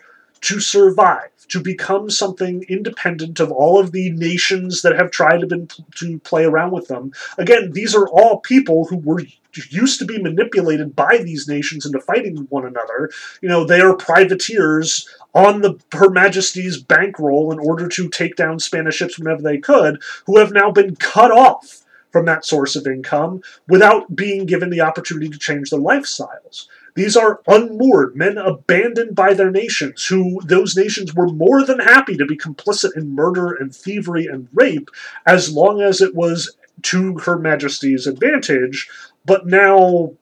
to 0.46 0.60
survive, 0.60 1.32
to 1.50 1.60
become 1.60 2.08
something 2.08 2.64
independent 2.70 3.40
of 3.40 3.52
all 3.52 3.80
of 3.80 3.92
the 3.92 4.12
nations 4.12 4.84
that 4.84 4.96
have 4.96 5.10
tried 5.10 5.40
to, 5.40 5.48
been, 5.48 5.68
to 5.96 6.20
play 6.20 6.46
around 6.46 6.72
with 6.72 6.88
them. 6.88 7.12
Again, 7.40 7.72
these 7.72 7.96
are 7.96 8.08
all 8.08 8.42
people 8.42 8.86
who 8.86 8.98
were 8.98 9.24
used 9.72 9.98
to 9.98 10.06
be 10.06 10.22
manipulated 10.22 10.96
by 10.96 11.18
these 11.18 11.48
nations 11.48 11.84
into 11.84 12.00
fighting 12.00 12.46
one 12.50 12.64
another. 12.64 13.10
You 13.42 13.50
know, 13.50 13.66
they 13.66 13.82
are 13.82 13.96
privateers 13.96 15.10
on 15.34 15.62
the 15.62 15.80
Her 15.94 16.12
Majesty's 16.12 16.80
bankroll 16.80 17.52
in 17.52 17.58
order 17.58 17.88
to 17.88 18.10
take 18.10 18.36
down 18.36 18.60
Spanish 18.60 18.98
ships 18.98 19.18
whenever 19.18 19.42
they 19.42 19.58
could, 19.58 20.00
who 20.28 20.38
have 20.38 20.52
now 20.52 20.70
been 20.70 20.96
cut 20.96 21.32
off 21.32 21.82
from 22.12 22.26
that 22.26 22.46
source 22.46 22.76
of 22.76 22.86
income 22.86 23.42
without 23.68 24.16
being 24.16 24.46
given 24.46 24.70
the 24.70 24.82
opportunity 24.82 25.28
to 25.28 25.40
change 25.40 25.72
their 25.72 25.80
lifestyles. 25.80 26.68
These 26.96 27.18
are 27.18 27.42
unmoored 27.46 28.16
men 28.16 28.38
abandoned 28.38 29.16
by 29.16 29.34
their 29.34 29.52
nations, 29.52 30.06
who 30.06 30.40
those 30.46 30.78
nations 30.78 31.14
were 31.14 31.28
more 31.28 31.66
than 31.66 31.80
happy 31.80 32.16
to 32.16 32.26
be 32.26 32.38
complicit 32.38 32.96
in 32.96 33.14
murder 33.14 33.54
and 33.54 33.76
thievery 33.76 34.28
and 34.28 34.48
rape 34.54 34.90
as 35.26 35.54
long 35.54 35.82
as 35.82 36.02
it 36.02 36.16
was 36.16 36.56
to 36.84 37.18
Her 37.20 37.38
Majesty's 37.38 38.08
advantage. 38.08 38.88
But 39.26 39.46
now, 39.46 40.14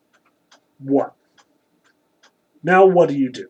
what? 0.79 1.13
Now, 2.63 2.85
what 2.85 3.09
do 3.09 3.15
you 3.17 3.29
do? 3.29 3.49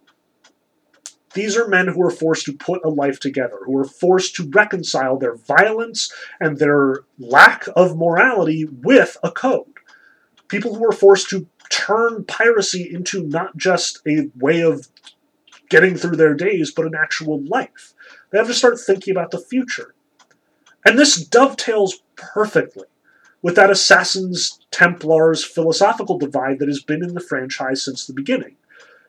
These 1.34 1.58
are 1.58 1.68
men 1.68 1.88
who 1.88 2.04
are 2.04 2.12
forced 2.12 2.46
to 2.46 2.54
put 2.54 2.84
a 2.84 2.90
life 2.90 3.20
together, 3.20 3.60
who 3.66 3.78
are 3.78 3.86
forced 3.86 4.36
to 4.36 4.50
reconcile 4.54 5.18
their 5.18 5.36
violence 5.36 6.14
and 6.40 6.58
their 6.58 7.06
lack 7.18 7.68
of 7.76 7.98
morality 7.98 8.66
with 8.66 9.18
a 9.24 9.32
code. 9.32 9.66
People 10.48 10.76
who 10.76 10.86
are 10.86 10.92
forced 10.92 11.30
to 11.30 11.48
turn 11.74 12.24
piracy 12.26 12.88
into 12.94 13.24
not 13.24 13.58
just 13.58 14.00
a 14.08 14.30
way 14.36 14.62
of 14.62 14.88
getting 15.70 15.96
through 15.96 16.16
their 16.16 16.36
days, 16.36 16.72
but 16.72 16.86
an 16.86 16.94
actual 16.96 17.44
life. 17.46 17.94
They 18.30 18.38
have 18.38 18.48
to 18.48 18.54
start 18.54 18.80
thinking 18.80 19.12
about 19.12 19.32
the 19.32 19.40
future. 19.40 19.96
And 20.86 21.00
this 21.00 21.16
dovetails 21.16 22.04
perfectly 22.16 22.86
with 23.42 23.56
that 23.56 23.72
Assassins 23.72 24.60
Templars 24.70 25.44
philosophical 25.44 26.20
divide 26.20 26.60
that 26.60 26.68
has 26.68 26.84
been 26.84 27.04
in 27.04 27.16
the 27.16 27.20
franchise 27.20 27.84
since 27.84 28.06
the 28.06 28.14
beginning. 28.14 28.56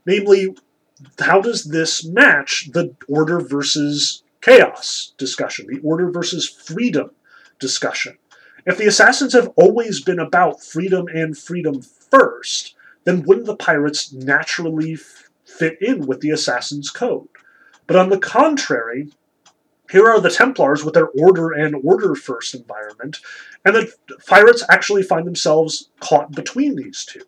Namely, 0.07 0.57
how 1.19 1.43
does 1.43 1.65
this 1.65 2.05
match 2.05 2.71
the 2.73 2.95
order 3.09 3.41
versus 3.41 4.23
chaos 4.41 5.12
discussion, 5.19 5.67
the 5.67 5.81
order 5.81 6.11
versus 6.11 6.49
freedom 6.49 7.11
discussion? 7.59 8.17
If 8.67 8.79
the 8.79 8.87
assassins 8.87 9.33
have 9.35 9.49
always 9.57 10.03
been 10.03 10.19
about 10.21 10.62
freedom 10.62 11.07
and 11.09 11.37
freedom 11.37 11.83
first, 11.83 12.75
then 13.05 13.23
wouldn't 13.25 13.47
the 13.47 13.57
pirates 13.57 14.12
naturally 14.12 14.95
f- 14.95 15.31
fit 15.45 15.79
in 15.83 16.07
with 16.07 16.21
the 16.21 16.31
assassin's 16.31 16.91
code? 16.91 17.29
But 17.87 17.97
on 17.97 18.11
the 18.11 18.19
contrary, 18.19 19.11
Here 19.91 20.07
are 20.09 20.21
the 20.21 20.31
Templars 20.31 20.85
with 20.85 20.95
their 20.95 21.09
order 21.09 21.53
and 21.53 21.77
order 21.85 22.15
first 22.15 22.55
environment, 22.55 23.21
and 23.65 23.77
the 23.77 23.93
pirates 24.27 24.65
actually 24.71 25.03
find 25.03 25.27
themselves 25.27 25.91
caught 26.01 26.33
between 26.33 26.77
these 26.77 27.05
two. 27.05 27.23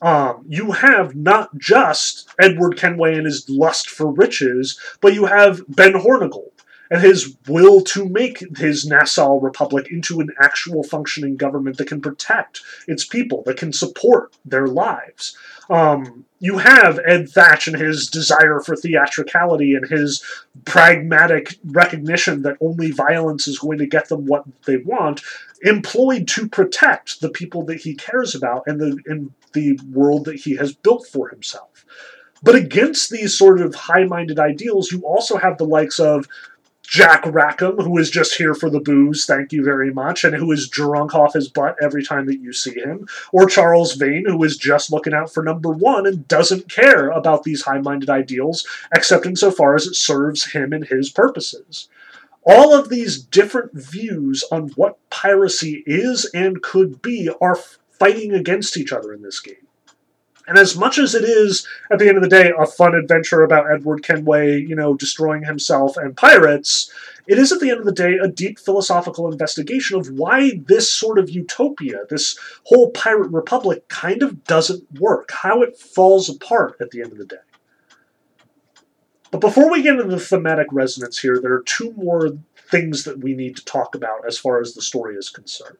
Um, 0.00 0.44
you 0.48 0.72
have 0.72 1.16
not 1.16 1.56
just 1.58 2.28
Edward 2.40 2.76
Kenway 2.76 3.16
and 3.16 3.26
his 3.26 3.48
lust 3.50 3.90
for 3.90 4.12
riches, 4.12 4.78
but 5.00 5.14
you 5.14 5.26
have 5.26 5.62
Ben 5.68 5.94
Hornigold 5.94 6.52
and 6.90 7.02
his 7.02 7.36
will 7.46 7.82
to 7.82 8.08
make 8.08 8.42
his 8.56 8.86
Nassau 8.86 9.38
Republic 9.38 9.88
into 9.90 10.20
an 10.20 10.30
actual 10.40 10.82
functioning 10.82 11.36
government 11.36 11.76
that 11.78 11.88
can 11.88 12.00
protect 12.00 12.62
its 12.86 13.04
people, 13.04 13.42
that 13.44 13.56
can 13.56 13.72
support 13.72 14.34
their 14.44 14.66
lives. 14.66 15.36
Um, 15.70 16.24
you 16.40 16.58
have 16.58 17.00
Ed 17.04 17.28
Thatch 17.28 17.66
and 17.68 17.76
his 17.76 18.08
desire 18.08 18.60
for 18.60 18.76
theatricality 18.76 19.74
and 19.74 19.86
his 19.86 20.24
pragmatic 20.64 21.58
recognition 21.64 22.42
that 22.42 22.56
only 22.60 22.90
violence 22.90 23.46
is 23.48 23.58
going 23.58 23.78
to 23.78 23.86
get 23.86 24.08
them 24.08 24.26
what 24.26 24.44
they 24.64 24.78
want, 24.78 25.20
employed 25.62 26.28
to 26.28 26.48
protect 26.48 27.20
the 27.20 27.28
people 27.28 27.64
that 27.64 27.80
he 27.80 27.94
cares 27.94 28.34
about 28.34 28.62
and 28.66 28.80
the 28.80 28.98
in 29.06 29.34
the 29.52 29.78
world 29.92 30.24
that 30.26 30.36
he 30.36 30.56
has 30.56 30.72
built 30.72 31.06
for 31.06 31.28
himself. 31.28 31.84
But 32.42 32.54
against 32.54 33.10
these 33.10 33.36
sort 33.36 33.60
of 33.60 33.74
high 33.74 34.04
minded 34.04 34.38
ideals, 34.38 34.92
you 34.92 35.00
also 35.02 35.36
have 35.38 35.58
the 35.58 35.66
likes 35.66 35.98
of 35.98 36.28
Jack 36.88 37.26
Rackham, 37.26 37.76
who 37.76 37.98
is 37.98 38.10
just 38.10 38.36
here 38.36 38.54
for 38.54 38.70
the 38.70 38.80
booze, 38.80 39.26
thank 39.26 39.52
you 39.52 39.62
very 39.62 39.92
much, 39.92 40.24
and 40.24 40.34
who 40.34 40.50
is 40.50 40.70
drunk 40.70 41.14
off 41.14 41.34
his 41.34 41.46
butt 41.46 41.76
every 41.82 42.02
time 42.02 42.24
that 42.24 42.40
you 42.40 42.50
see 42.50 42.72
him, 42.72 43.06
or 43.30 43.44
Charles 43.44 43.92
Vane, 43.92 44.24
who 44.26 44.42
is 44.42 44.56
just 44.56 44.90
looking 44.90 45.12
out 45.12 45.30
for 45.30 45.42
number 45.42 45.68
one 45.68 46.06
and 46.06 46.26
doesn't 46.26 46.72
care 46.72 47.10
about 47.10 47.42
these 47.42 47.60
high 47.60 47.78
minded 47.78 48.08
ideals, 48.08 48.66
except 48.94 49.26
insofar 49.26 49.74
as 49.74 49.86
it 49.86 49.96
serves 49.96 50.52
him 50.52 50.72
and 50.72 50.86
his 50.86 51.10
purposes. 51.10 51.88
All 52.42 52.72
of 52.72 52.88
these 52.88 53.22
different 53.22 53.74
views 53.74 54.42
on 54.50 54.68
what 54.68 54.96
piracy 55.10 55.82
is 55.84 56.24
and 56.32 56.62
could 56.62 57.02
be 57.02 57.28
are 57.42 57.58
fighting 57.90 58.32
against 58.32 58.78
each 58.78 58.92
other 58.94 59.12
in 59.12 59.20
this 59.20 59.40
game. 59.40 59.67
And 60.48 60.56
as 60.56 60.78
much 60.78 60.96
as 60.96 61.14
it 61.14 61.24
is, 61.24 61.68
at 61.92 61.98
the 61.98 62.08
end 62.08 62.16
of 62.16 62.22
the 62.22 62.28
day, 62.28 62.50
a 62.58 62.64
fun 62.64 62.94
adventure 62.94 63.42
about 63.42 63.70
Edward 63.70 64.02
Kenway, 64.02 64.58
you 64.58 64.74
know, 64.74 64.94
destroying 64.94 65.44
himself 65.44 65.98
and 65.98 66.16
pirates, 66.16 66.90
it 67.26 67.38
is 67.38 67.52
at 67.52 67.60
the 67.60 67.68
end 67.68 67.80
of 67.80 67.84
the 67.84 67.92
day 67.92 68.16
a 68.16 68.28
deep 68.28 68.58
philosophical 68.58 69.30
investigation 69.30 69.98
of 69.98 70.08
why 70.08 70.52
this 70.66 70.90
sort 70.90 71.18
of 71.18 71.28
utopia, 71.28 72.04
this 72.08 72.38
whole 72.64 72.90
pirate 72.92 73.30
republic, 73.30 73.86
kind 73.88 74.22
of 74.22 74.42
doesn't 74.44 74.84
work, 74.98 75.30
how 75.30 75.60
it 75.60 75.76
falls 75.78 76.30
apart 76.30 76.76
at 76.80 76.92
the 76.92 77.02
end 77.02 77.12
of 77.12 77.18
the 77.18 77.26
day. 77.26 77.36
But 79.30 79.42
before 79.42 79.70
we 79.70 79.82
get 79.82 79.96
into 79.96 80.08
the 80.08 80.18
thematic 80.18 80.68
resonance 80.72 81.18
here, 81.18 81.38
there 81.38 81.52
are 81.52 81.62
two 81.62 81.92
more 81.92 82.38
things 82.70 83.04
that 83.04 83.18
we 83.18 83.34
need 83.34 83.54
to 83.56 83.64
talk 83.66 83.94
about 83.94 84.26
as 84.26 84.38
far 84.38 84.62
as 84.62 84.72
the 84.72 84.80
story 84.80 85.14
is 85.16 85.28
concerned. 85.28 85.76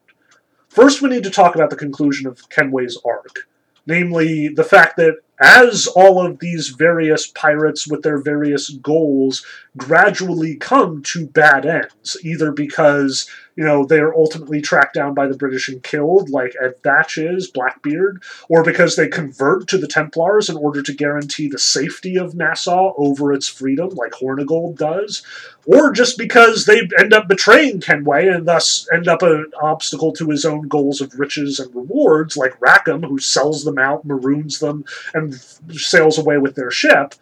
First, 0.68 1.00
we 1.00 1.08
need 1.08 1.22
to 1.22 1.30
talk 1.30 1.54
about 1.54 1.70
the 1.70 1.76
conclusion 1.76 2.26
of 2.26 2.50
Kenway's 2.50 2.98
arc 3.06 3.48
namely 3.88 4.48
the 4.48 4.62
fact 4.62 4.96
that 4.98 5.14
as 5.40 5.86
all 5.86 6.24
of 6.24 6.38
these 6.38 6.68
various 6.68 7.26
pirates 7.26 7.86
with 7.86 8.02
their 8.02 8.18
various 8.18 8.70
goals 8.70 9.44
gradually 9.76 10.56
come 10.56 11.02
to 11.02 11.26
bad 11.26 11.64
ends, 11.64 12.16
either 12.22 12.50
because 12.52 13.28
you 13.58 13.64
know, 13.64 13.84
they're 13.84 14.14
ultimately 14.14 14.60
tracked 14.60 14.94
down 14.94 15.14
by 15.14 15.26
the 15.26 15.36
British 15.36 15.68
and 15.68 15.82
killed, 15.82 16.30
like 16.30 16.54
Ed 16.62 16.80
Thatch 16.84 17.18
is, 17.18 17.50
Blackbeard, 17.50 18.22
or 18.48 18.62
because 18.62 18.94
they 18.94 19.08
convert 19.08 19.66
to 19.66 19.78
the 19.78 19.88
Templars 19.88 20.48
in 20.48 20.56
order 20.56 20.80
to 20.80 20.94
guarantee 20.94 21.48
the 21.48 21.58
safety 21.58 22.16
of 22.16 22.36
Nassau 22.36 22.94
over 22.96 23.32
its 23.32 23.48
freedom, 23.48 23.88
like 23.96 24.12
Hornigold 24.12 24.76
does, 24.76 25.24
or 25.66 25.90
just 25.90 26.16
because 26.16 26.66
they 26.66 26.82
end 27.00 27.12
up 27.12 27.26
betraying 27.26 27.80
Kenway 27.80 28.28
and 28.28 28.46
thus 28.46 28.86
end 28.94 29.08
up 29.08 29.22
an 29.22 29.50
obstacle 29.60 30.12
to 30.12 30.30
his 30.30 30.44
own 30.44 30.68
goals 30.68 31.00
of 31.00 31.18
riches 31.18 31.58
and 31.58 31.74
rewards, 31.74 32.36
like 32.36 32.60
Rackham, 32.60 33.02
who 33.02 33.18
sells 33.18 33.64
them 33.64 33.76
out, 33.76 34.04
maroons 34.04 34.60
them, 34.60 34.84
and 35.14 35.27
sails 35.32 36.18
away 36.18 36.38
with 36.38 36.54
their 36.54 36.70
ship 36.70 37.14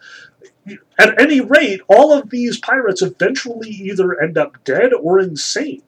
at 0.98 1.20
any 1.20 1.40
rate, 1.40 1.80
all 1.88 2.12
of 2.12 2.30
these 2.30 2.58
pirates 2.58 3.02
eventually 3.02 3.70
either 3.70 4.20
end 4.20 4.36
up 4.36 4.62
dead 4.64 4.92
or 4.92 5.20
insane. 5.20 5.82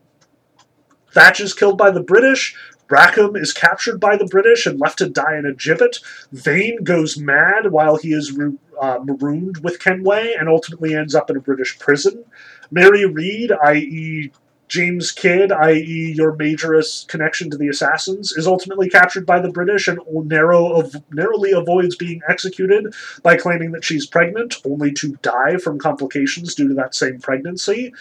Thatch 1.13 1.41
is 1.41 1.55
killed 1.55 1.79
by 1.79 1.91
the 1.91 2.03
British. 2.03 2.55
Rackham 2.91 3.37
is 3.37 3.53
captured 3.53 4.01
by 4.01 4.17
the 4.17 4.27
British 4.27 4.67
and 4.67 4.79
left 4.79 4.99
to 4.99 5.09
die 5.09 5.37
in 5.37 5.45
a 5.45 5.53
gibbet. 5.53 5.99
Vane 6.33 6.83
goes 6.85 7.19
mad 7.19 7.71
while 7.71 7.97
he 7.97 8.13
is 8.13 8.39
uh, 8.81 8.99
marooned 9.03 9.59
with 9.59 9.81
Kenway 9.81 10.35
and 10.39 10.49
ultimately 10.49 10.95
ends 10.95 11.15
up 11.15 11.29
in 11.29 11.37
a 11.37 11.41
British 11.41 11.79
prison. 11.79 12.25
Mary 12.71 13.05
Read, 13.05 13.53
i.e., 13.53 14.31
James 14.69 15.13
Kidd, 15.13 15.51
i.e., 15.51 16.13
your 16.15 16.37
major 16.37 16.81
connection 17.09 17.51
to 17.51 17.57
the 17.57 17.69
assassins, 17.69 18.33
is 18.33 18.47
ultimately 18.47 18.89
captured 18.89 19.25
by 19.25 19.41
the 19.41 19.51
British 19.51 19.89
and 19.89 19.99
narrow 20.09 20.73
of, 20.73 20.95
narrowly 21.11 21.53
avoids 21.53 21.97
being 21.97 22.21
executed 22.29 22.95
by 23.23 23.37
claiming 23.37 23.73
that 23.73 23.85
she's 23.85 24.07
pregnant, 24.07 24.61
only 24.65 24.93
to 24.93 25.17
die 25.23 25.57
from 25.57 25.79
complications 25.79 26.55
due 26.55 26.69
to 26.69 26.75
that 26.75 26.95
same 26.95 27.19
pregnancy. 27.19 27.95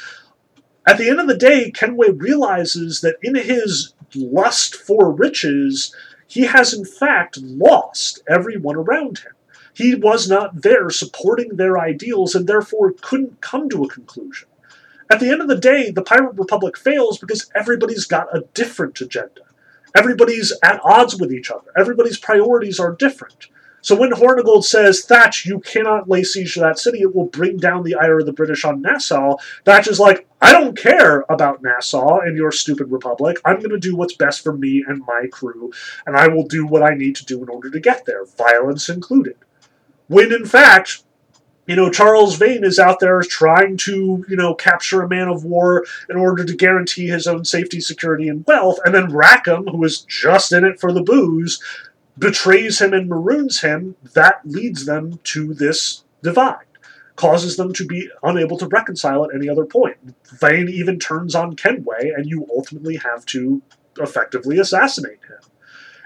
At 0.85 0.98
the 0.98 1.10
end 1.10 1.19
of 1.19 1.27
the 1.27 1.38
day, 1.38 1.72
Kenway 1.72 2.11
realizes 2.11 3.02
that 3.02 3.18
in 3.22 3.35
his 3.35 3.94
lust 4.14 4.76
for 4.76 5.11
riches, 5.11 5.95
he 6.27 6.44
has 6.44 6.73
in 6.73 6.85
fact 6.85 7.38
lost 7.41 8.22
everyone 8.30 8.76
around 8.76 9.19
him. 9.19 9.34
He 9.73 9.95
was 9.95 10.30
not 10.30 10.64
there 10.64 10.89
supporting 10.89 11.56
their 11.56 11.77
ideals 11.77 12.35
and 12.35 12.48
therefore 12.48 12.94
couldn't 12.99 13.41
come 13.41 13.69
to 13.69 13.84
a 13.84 13.89
conclusion. 13.89 14.46
At 15.09 15.19
the 15.19 15.29
end 15.29 15.41
of 15.41 15.47
the 15.47 15.55
day, 15.55 15.91
the 15.91 16.01
Pirate 16.01 16.38
Republic 16.38 16.77
fails 16.77 17.17
because 17.17 17.49
everybody's 17.55 18.05
got 18.05 18.35
a 18.35 18.43
different 18.53 18.99
agenda. 18.99 19.41
Everybody's 19.95 20.53
at 20.63 20.81
odds 20.84 21.19
with 21.19 21.31
each 21.31 21.49
other. 21.49 21.71
Everybody's 21.77 22.19
priorities 22.19 22.79
are 22.79 22.93
different. 22.93 23.47
So 23.81 23.95
when 23.95 24.11
Hornigold 24.11 24.65
says, 24.65 25.05
Thatch, 25.05 25.45
you 25.45 25.59
cannot 25.59 26.09
lay 26.09 26.23
siege 26.23 26.55
to 26.55 26.59
that 26.61 26.77
city, 26.77 26.99
it 27.01 27.15
will 27.15 27.27
bring 27.27 27.57
down 27.57 27.84
the 27.84 27.95
ire 27.95 28.19
of 28.19 28.25
the 28.25 28.34
British 28.34 28.65
on 28.65 28.81
Nassau, 28.81 29.38
Thatch 29.63 29.88
is 29.88 29.99
like, 29.99 30.27
I 30.41 30.51
don't 30.51 30.77
care 30.77 31.23
about 31.29 31.63
Nassau 31.63 32.19
and 32.19 32.35
your 32.35 32.51
stupid 32.51 32.91
republic. 32.91 33.38
I'm 33.45 33.59
going 33.59 33.69
to 33.69 33.79
do 33.79 33.95
what's 33.95 34.15
best 34.15 34.43
for 34.43 34.51
me 34.51 34.84
and 34.85 35.05
my 35.05 35.27
crew, 35.31 35.71
and 36.05 36.17
I 36.17 36.27
will 36.27 36.43
do 36.43 36.65
what 36.65 36.84
I 36.84 36.95
need 36.95 37.15
to 37.17 37.25
do 37.25 37.41
in 37.41 37.49
order 37.49 37.69
to 37.69 37.79
get 37.79 38.05
there, 38.05 38.25
violence 38.25 38.89
included. 38.89 39.38
When 40.07 40.34
in 40.34 40.45
fact, 40.45 41.03
you 41.68 41.76
know, 41.76 41.91
Charles 41.91 42.38
Vane 42.38 42.64
is 42.64 42.80
out 42.80 43.02
there 43.02 43.22
trying 43.22 43.76
to, 43.77 44.26
you 44.30 44.35
know, 44.38 44.56
capture 44.56 45.02
a 45.02 45.10
man 45.10 45.27
of 45.27 45.44
war 45.44 45.85
in 46.10 46.15
order 46.15 46.45
to 46.45 46.56
guarantee 46.56 47.07
his 47.07 47.27
own 47.27 47.44
safety, 47.44 47.81
security, 47.81 48.30
and 48.30 48.45
wealth. 48.48 48.80
And 48.85 48.95
then 48.95 49.14
Rackham, 49.14 49.68
who 49.68 49.84
is 49.84 50.02
just 50.02 50.53
in 50.53 50.64
it 50.64 50.80
for 50.80 50.94
the 50.94 51.03
booze, 51.03 51.61
betrays 52.18 52.80
him 52.80 52.94
and 52.94 53.10
maroons 53.10 53.60
him, 53.61 53.95
that 54.14 54.39
leads 54.45 54.85
them 54.85 55.19
to 55.26 55.53
this 55.53 56.06
divide, 56.23 56.65
causes 57.18 57.57
them 57.57 57.73
to 57.73 57.85
be 57.85 58.10
unable 58.23 58.57
to 58.60 58.68
reconcile 58.68 59.26
at 59.26 59.35
any 59.35 59.49
other 59.49 59.65
point. 59.65 59.98
Vane 60.39 60.69
even 60.69 60.98
turns 60.99 61.35
on 61.35 61.57
Kenway, 61.57 62.14
and 62.15 62.26
you 62.26 62.48
ultimately 62.49 62.95
have 62.95 63.26
to 63.27 63.61
effectively 63.99 64.57
assassinate 64.57 65.19
him. 65.27 65.52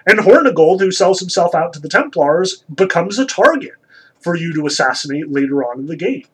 And 0.08 0.20
Hornigold, 0.20 0.80
who 0.80 0.92
sells 0.92 1.20
himself 1.20 1.54
out 1.54 1.74
to 1.74 1.80
the 1.80 1.88
Templars, 1.88 2.64
becomes 2.74 3.20
a 3.20 3.26
target 3.26 3.74
for 4.22 4.36
you 4.36 4.54
to 4.54 4.66
assassinate 4.66 5.32
later 5.32 5.64
on 5.64 5.80
in 5.80 5.86
the 5.88 5.96
game. 5.96 6.26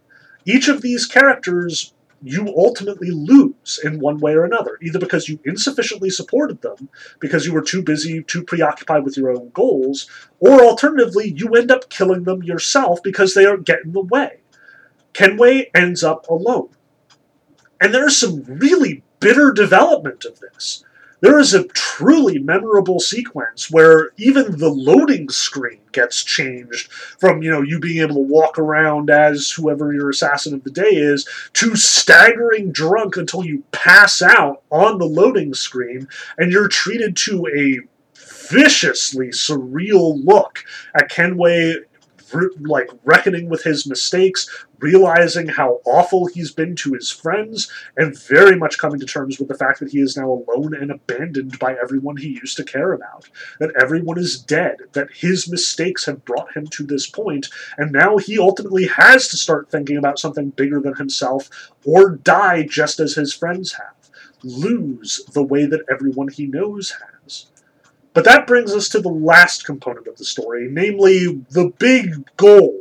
Each 0.45 0.67
of 0.67 0.81
these 0.81 1.05
characters 1.05 1.93
you 2.23 2.53
ultimately 2.57 3.11
lose 3.11 3.79
in 3.83 3.99
one 3.99 4.17
way 4.17 4.33
or 4.33 4.43
another, 4.43 4.77
either 4.81 4.99
because 4.99 5.29
you 5.29 5.39
insufficiently 5.45 6.09
supported 6.09 6.61
them, 6.61 6.89
because 7.19 7.45
you 7.45 7.53
were 7.53 7.61
too 7.61 7.83
busy, 7.83 8.23
too 8.23 8.43
preoccupied 8.43 9.03
with 9.03 9.17
your 9.17 9.29
own 9.29 9.49
goals, 9.53 10.09
or 10.39 10.63
alternatively, 10.63 11.33
you 11.35 11.49
end 11.53 11.71
up 11.71 11.89
killing 11.89 12.23
them 12.23 12.41
yourself 12.43 13.03
because 13.03 13.33
they 13.33 13.45
are 13.45 13.57
getting 13.57 13.87
in 13.87 13.93
the 13.93 14.01
way. 14.01 14.39
Kenway 15.13 15.69
ends 15.75 16.03
up 16.03 16.27
alone. 16.27 16.69
And 17.79 17.93
there's 17.93 18.17
some 18.17 18.43
really 18.43 19.03
bitter 19.19 19.51
development 19.51 20.25
of 20.25 20.39
this 20.39 20.83
there 21.19 21.39
is 21.39 21.53
a 21.53 21.67
truly 21.69 22.37
memorable 22.37 22.99
sequence 22.99 23.71
where 23.71 24.11
even 24.17 24.57
the 24.59 24.69
loading 24.69 25.29
screen 25.29 25.79
gets 25.91 26.23
changed 26.23 26.91
from 26.91 27.41
you 27.41 27.49
know 27.49 27.61
you 27.61 27.79
being 27.79 28.01
able 28.01 28.15
to 28.15 28.21
walk 28.21 28.59
around 28.59 29.09
as 29.09 29.51
whoever 29.51 29.93
your 29.93 30.09
assassin 30.09 30.53
of 30.53 30.63
the 30.63 30.71
day 30.71 30.89
is 30.89 31.27
to 31.53 31.75
staggering 31.75 32.71
drunk 32.71 33.17
until 33.17 33.43
you 33.43 33.63
pass 33.71 34.21
out 34.21 34.61
on 34.69 34.99
the 34.99 35.05
loading 35.05 35.53
screen 35.53 36.07
and 36.37 36.51
you're 36.51 36.67
treated 36.67 37.15
to 37.15 37.47
a 37.47 37.79
viciously 38.49 39.29
surreal 39.29 40.23
look 40.23 40.63
at 40.95 41.09
Kenway 41.09 41.75
like 42.61 42.89
reckoning 43.03 43.49
with 43.49 43.63
his 43.63 43.87
mistakes, 43.87 44.65
realizing 44.79 45.47
how 45.47 45.79
awful 45.85 46.27
he's 46.27 46.51
been 46.51 46.75
to 46.77 46.93
his 46.93 47.11
friends, 47.11 47.71
and 47.95 48.17
very 48.19 48.55
much 48.55 48.77
coming 48.77 48.99
to 48.99 49.05
terms 49.05 49.39
with 49.39 49.47
the 49.47 49.57
fact 49.57 49.79
that 49.79 49.89
he 49.89 49.99
is 49.99 50.17
now 50.17 50.29
alone 50.29 50.75
and 50.75 50.91
abandoned 50.91 51.57
by 51.59 51.75
everyone 51.75 52.17
he 52.17 52.39
used 52.41 52.57
to 52.57 52.63
care 52.63 52.93
about. 52.93 53.29
That 53.59 53.73
everyone 53.79 54.17
is 54.17 54.39
dead, 54.39 54.77
that 54.93 55.09
his 55.13 55.49
mistakes 55.49 56.05
have 56.05 56.25
brought 56.25 56.55
him 56.55 56.67
to 56.67 56.83
this 56.83 57.07
point, 57.09 57.47
and 57.77 57.91
now 57.91 58.17
he 58.17 58.37
ultimately 58.37 58.87
has 58.87 59.27
to 59.29 59.37
start 59.37 59.69
thinking 59.69 59.97
about 59.97 60.19
something 60.19 60.49
bigger 60.51 60.79
than 60.79 60.95
himself 60.95 61.49
or 61.85 62.17
die 62.17 62.63
just 62.63 62.99
as 62.99 63.13
his 63.15 63.33
friends 63.33 63.73
have. 63.73 63.93
Lose 64.43 65.25
the 65.33 65.43
way 65.43 65.65
that 65.65 65.83
everyone 65.89 66.27
he 66.27 66.45
knows 66.45 66.91
has. 66.91 67.16
But 68.17 68.25
that 68.25 68.47
brings 68.47 68.73
us 68.73 68.89
to 68.89 68.99
the 68.99 69.09
last 69.09 69.63
component 69.63 70.07
of 70.07 70.17
the 70.17 70.25
story, 70.25 70.67
namely 70.71 71.43
the 71.51 71.71
big 71.77 72.25
goal 72.35 72.75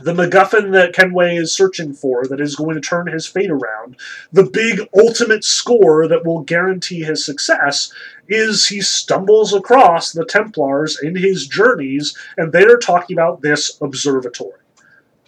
the 0.00 0.14
MacGuffin 0.14 0.72
that 0.72 0.94
Kenway 0.94 1.36
is 1.36 1.52
searching 1.52 1.92
for 1.92 2.24
that 2.24 2.40
is 2.40 2.56
going 2.56 2.74
to 2.74 2.80
turn 2.80 3.08
his 3.08 3.26
fate 3.26 3.50
around, 3.50 3.96
the 4.32 4.44
big 4.44 4.88
ultimate 4.96 5.44
score 5.44 6.08
that 6.08 6.24
will 6.24 6.40
guarantee 6.44 7.02
his 7.02 7.26
success, 7.26 7.92
is 8.26 8.68
he 8.68 8.80
stumbles 8.80 9.52
across 9.52 10.12
the 10.12 10.24
Templars 10.24 10.98
in 10.98 11.14
his 11.14 11.46
journeys, 11.46 12.16
and 12.38 12.50
they 12.50 12.64
are 12.64 12.78
talking 12.78 13.16
about 13.16 13.42
this 13.42 13.78
observatory. 13.82 14.62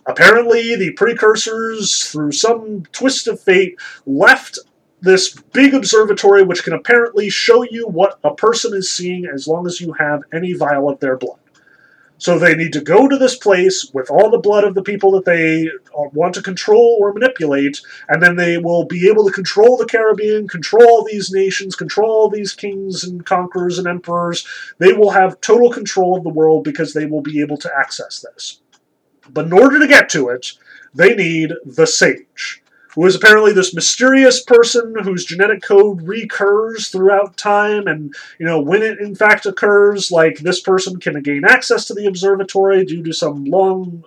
Apparently, 0.06 0.76
the 0.76 0.92
precursors, 0.92 2.05
through 2.05 2.32
some 2.32 2.84
twist 2.92 3.28
of 3.28 3.38
fate, 3.38 3.76
left 4.06 4.59
this 5.01 5.35
big 5.52 5.74
observatory 5.74 6.43
which 6.43 6.62
can 6.62 6.74
apparently 6.74 7.31
show 7.31 7.62
you 7.62 7.86
what 7.86 8.18
a 8.24 8.35
person 8.35 8.74
is 8.74 8.90
seeing 8.90 9.27
as 9.27 9.47
long 9.47 9.66
as 9.66 9.81
you 9.81 9.93
have 9.94 10.22
any 10.32 10.52
vial 10.52 10.89
of 10.89 11.01
their 11.01 11.16
blood. 11.16 11.39
So 12.20 12.39
they 12.39 12.55
need 12.55 12.74
to 12.74 12.82
go 12.82 13.09
to 13.09 13.16
this 13.16 13.36
place 13.36 13.90
with 13.94 14.10
all 14.10 14.28
the 14.28 14.36
blood 14.36 14.64
of 14.64 14.74
the 14.74 14.82
people 14.82 15.10
that 15.12 15.24
they 15.24 15.68
uh, 15.68 16.10
want 16.12 16.35
to 16.35 16.43
control 16.43 16.98
or 17.01 17.14
manipulate, 17.14 17.81
and 18.10 18.22
then 18.22 18.36
they 18.36 18.59
will 18.59 18.85
be 18.85 19.09
able 19.09 19.24
to 19.24 19.32
control 19.32 19.78
the 19.78 19.86
Caribbean, 19.86 20.47
control 20.47 21.02
these 21.02 21.32
nations, 21.32 21.74
control 21.74 22.28
these 22.28 22.52
kings 22.52 23.05
and 23.05 23.24
conquerors 23.24 23.78
and 23.78 23.89
emperors. 23.89 24.47
They 24.77 24.93
will 24.93 25.09
have 25.09 25.40
total 25.40 25.70
control 25.70 26.14
of 26.14 26.22
the 26.22 26.28
world 26.28 26.62
because 26.62 26.93
they 26.93 27.06
will 27.06 27.22
be 27.22 27.40
able 27.40 27.56
to 27.56 27.72
access 27.74 28.20
this. 28.20 28.60
But 29.31 29.47
in 29.47 29.55
order 29.55 29.78
to 29.78 29.89
get 29.89 30.10
to 30.10 30.28
it, 30.28 30.52
they 30.94 31.14
need 31.14 31.55
the 31.64 31.86
Sage 31.86 32.59
who 32.94 33.06
is 33.06 33.14
apparently 33.14 33.52
this 33.52 33.74
mysterious 33.74 34.42
person 34.42 34.94
whose 35.02 35.24
genetic 35.24 35.62
code 35.62 36.02
recurs 36.02 36.88
throughout 36.88 37.36
time 37.36 37.86
and 37.86 38.14
you 38.38 38.46
know 38.46 38.60
when 38.60 38.82
it 38.82 38.98
in 38.98 39.14
fact 39.14 39.46
occurs 39.46 40.10
like 40.10 40.38
this 40.38 40.60
person 40.60 40.98
can 40.98 41.20
gain 41.22 41.44
access 41.44 41.84
to 41.84 41.94
the 41.94 42.06
observatory 42.06 42.84
due 42.84 43.02
to 43.02 43.12
some 43.12 43.44
long 43.44 44.04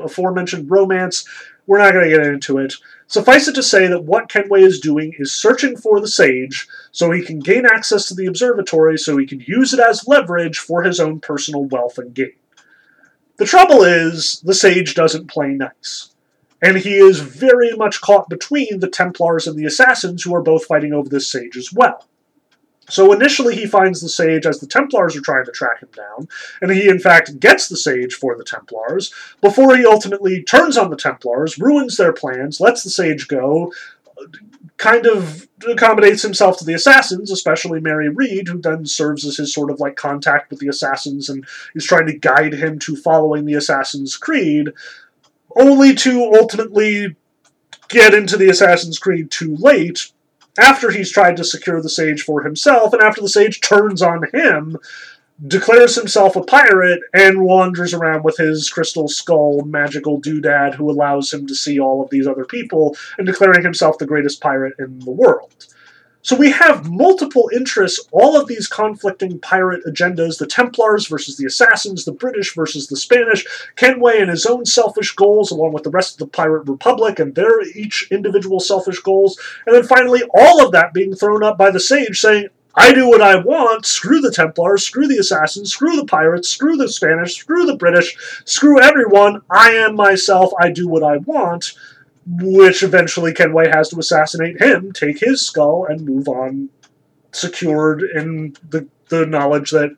aforementioned 0.00 0.70
romance. 0.70 1.26
We're 1.66 1.78
not 1.78 1.92
going 1.92 2.10
to 2.10 2.16
get 2.16 2.26
into 2.26 2.58
it. 2.58 2.74
Suffice 3.06 3.48
it 3.48 3.54
to 3.54 3.62
say 3.62 3.86
that 3.86 4.04
what 4.04 4.28
kenway 4.28 4.62
is 4.62 4.80
doing 4.80 5.14
is 5.18 5.32
searching 5.32 5.76
for 5.76 6.00
the 6.00 6.08
sage 6.08 6.66
so 6.90 7.10
he 7.10 7.22
can 7.22 7.38
gain 7.38 7.64
access 7.64 8.06
to 8.08 8.14
the 8.14 8.26
observatory 8.26 8.98
so 8.98 9.16
he 9.16 9.26
can 9.26 9.40
use 9.40 9.72
it 9.72 9.80
as 9.80 10.06
leverage 10.06 10.58
for 10.58 10.82
his 10.82 11.00
own 11.00 11.20
personal 11.20 11.64
wealth 11.64 11.96
and 11.98 12.12
gain. 12.14 12.32
The 13.36 13.46
trouble 13.46 13.82
is 13.82 14.40
the 14.40 14.54
sage 14.54 14.94
doesn't 14.94 15.28
play 15.28 15.48
nice 15.48 16.13
and 16.64 16.78
he 16.78 16.94
is 16.94 17.20
very 17.20 17.72
much 17.76 18.00
caught 18.00 18.30
between 18.30 18.80
the 18.80 18.88
Templars 18.88 19.46
and 19.46 19.56
the 19.56 19.66
Assassins, 19.66 20.22
who 20.22 20.34
are 20.34 20.42
both 20.42 20.64
fighting 20.64 20.94
over 20.94 21.10
this 21.10 21.30
sage 21.30 21.58
as 21.58 21.70
well. 21.70 22.06
So 22.88 23.12
initially, 23.12 23.54
he 23.54 23.66
finds 23.66 24.00
the 24.00 24.08
sage 24.08 24.46
as 24.46 24.60
the 24.60 24.66
Templars 24.66 25.14
are 25.14 25.20
trying 25.20 25.44
to 25.44 25.52
track 25.52 25.82
him 25.82 25.90
down, 25.94 26.26
and 26.62 26.70
he 26.70 26.88
in 26.88 26.98
fact 26.98 27.38
gets 27.38 27.68
the 27.68 27.76
sage 27.76 28.14
for 28.14 28.34
the 28.34 28.44
Templars, 28.44 29.12
before 29.42 29.76
he 29.76 29.84
ultimately 29.84 30.42
turns 30.42 30.78
on 30.78 30.88
the 30.88 30.96
Templars, 30.96 31.58
ruins 31.58 31.98
their 31.98 32.14
plans, 32.14 32.60
lets 32.60 32.82
the 32.82 32.90
sage 32.90 33.28
go, 33.28 33.70
kind 34.78 35.06
of 35.06 35.46
accommodates 35.68 36.22
himself 36.22 36.58
to 36.58 36.64
the 36.64 36.74
assassins, 36.74 37.30
especially 37.30 37.80
Mary 37.80 38.08
Read, 38.08 38.48
who 38.48 38.58
then 38.58 38.86
serves 38.86 39.26
as 39.26 39.36
his 39.36 39.52
sort 39.52 39.70
of 39.70 39.80
like 39.80 39.96
contact 39.96 40.50
with 40.50 40.60
the 40.60 40.68
assassins 40.68 41.28
and 41.28 41.46
is 41.74 41.84
trying 41.84 42.06
to 42.06 42.18
guide 42.18 42.54
him 42.54 42.78
to 42.80 42.96
following 42.96 43.44
the 43.44 43.54
Assassin's 43.54 44.16
Creed 44.16 44.72
only 45.56 45.94
to 45.94 46.32
ultimately 46.34 47.16
get 47.88 48.14
into 48.14 48.36
the 48.36 48.48
Assassin's 48.48 48.98
Creed 48.98 49.30
too 49.30 49.56
late 49.56 50.10
after 50.58 50.90
he's 50.90 51.10
tried 51.10 51.36
to 51.36 51.44
secure 51.44 51.82
the 51.82 51.88
Sage 51.88 52.22
for 52.22 52.42
himself, 52.42 52.92
and 52.92 53.02
after 53.02 53.20
the 53.20 53.28
Sage 53.28 53.60
turns 53.60 54.02
on 54.02 54.22
him, 54.32 54.78
declares 55.46 55.96
himself 55.96 56.36
a 56.36 56.42
pirate, 56.42 57.00
and 57.12 57.42
wanders 57.42 57.92
around 57.92 58.22
with 58.22 58.36
his 58.36 58.70
crystal 58.70 59.08
skull 59.08 59.62
magical 59.62 60.20
doodad 60.20 60.74
who 60.74 60.88
allows 60.88 61.32
him 61.32 61.46
to 61.46 61.54
see 61.54 61.80
all 61.80 62.02
of 62.02 62.10
these 62.10 62.26
other 62.26 62.44
people, 62.44 62.96
and 63.18 63.26
declaring 63.26 63.62
himself 63.62 63.98
the 63.98 64.06
greatest 64.06 64.40
pirate 64.40 64.74
in 64.78 65.00
the 65.00 65.10
world. 65.10 65.66
So 66.24 66.34
we 66.34 66.50
have 66.52 66.90
multiple 66.90 67.50
interests, 67.54 68.08
all 68.10 68.40
of 68.40 68.48
these 68.48 68.66
conflicting 68.66 69.38
pirate 69.40 69.84
agendas 69.84 70.38
the 70.38 70.46
Templars 70.46 71.06
versus 71.06 71.36
the 71.36 71.44
Assassins, 71.44 72.06
the 72.06 72.12
British 72.12 72.54
versus 72.54 72.86
the 72.86 72.96
Spanish, 72.96 73.44
Kenway 73.76 74.22
and 74.22 74.30
his 74.30 74.46
own 74.46 74.64
selfish 74.64 75.14
goals, 75.14 75.50
along 75.50 75.74
with 75.74 75.82
the 75.82 75.90
rest 75.90 76.14
of 76.14 76.18
the 76.20 76.32
Pirate 76.34 76.66
Republic 76.66 77.18
and 77.18 77.34
their 77.34 77.60
each 77.60 78.08
individual 78.10 78.58
selfish 78.58 79.00
goals, 79.00 79.38
and 79.66 79.76
then 79.76 79.84
finally 79.84 80.22
all 80.34 80.64
of 80.64 80.72
that 80.72 80.94
being 80.94 81.14
thrown 81.14 81.44
up 81.44 81.58
by 81.58 81.70
the 81.70 81.78
Sage 81.78 82.18
saying, 82.18 82.48
I 82.74 82.94
do 82.94 83.06
what 83.06 83.20
I 83.20 83.36
want, 83.36 83.84
screw 83.84 84.22
the 84.22 84.32
Templars, 84.32 84.82
screw 84.82 85.06
the 85.06 85.18
Assassins, 85.18 85.72
screw 85.74 85.94
the 85.94 86.06
Pirates, 86.06 86.48
screw 86.48 86.78
the 86.78 86.88
Spanish, 86.88 87.36
screw 87.36 87.66
the 87.66 87.76
British, 87.76 88.16
screw 88.46 88.80
everyone, 88.80 89.42
I 89.50 89.72
am 89.72 89.94
myself, 89.94 90.52
I 90.58 90.70
do 90.70 90.88
what 90.88 91.02
I 91.02 91.18
want 91.18 91.74
which 92.26 92.82
eventually 92.82 93.32
Kenway 93.32 93.68
has 93.68 93.90
to 93.90 93.98
assassinate 93.98 94.60
him, 94.60 94.92
take 94.92 95.20
his 95.20 95.44
skull, 95.44 95.86
and 95.88 96.06
move 96.06 96.28
on, 96.28 96.70
secured 97.32 98.02
in 98.02 98.56
the, 98.68 98.88
the 99.08 99.26
knowledge 99.26 99.70
that 99.70 99.96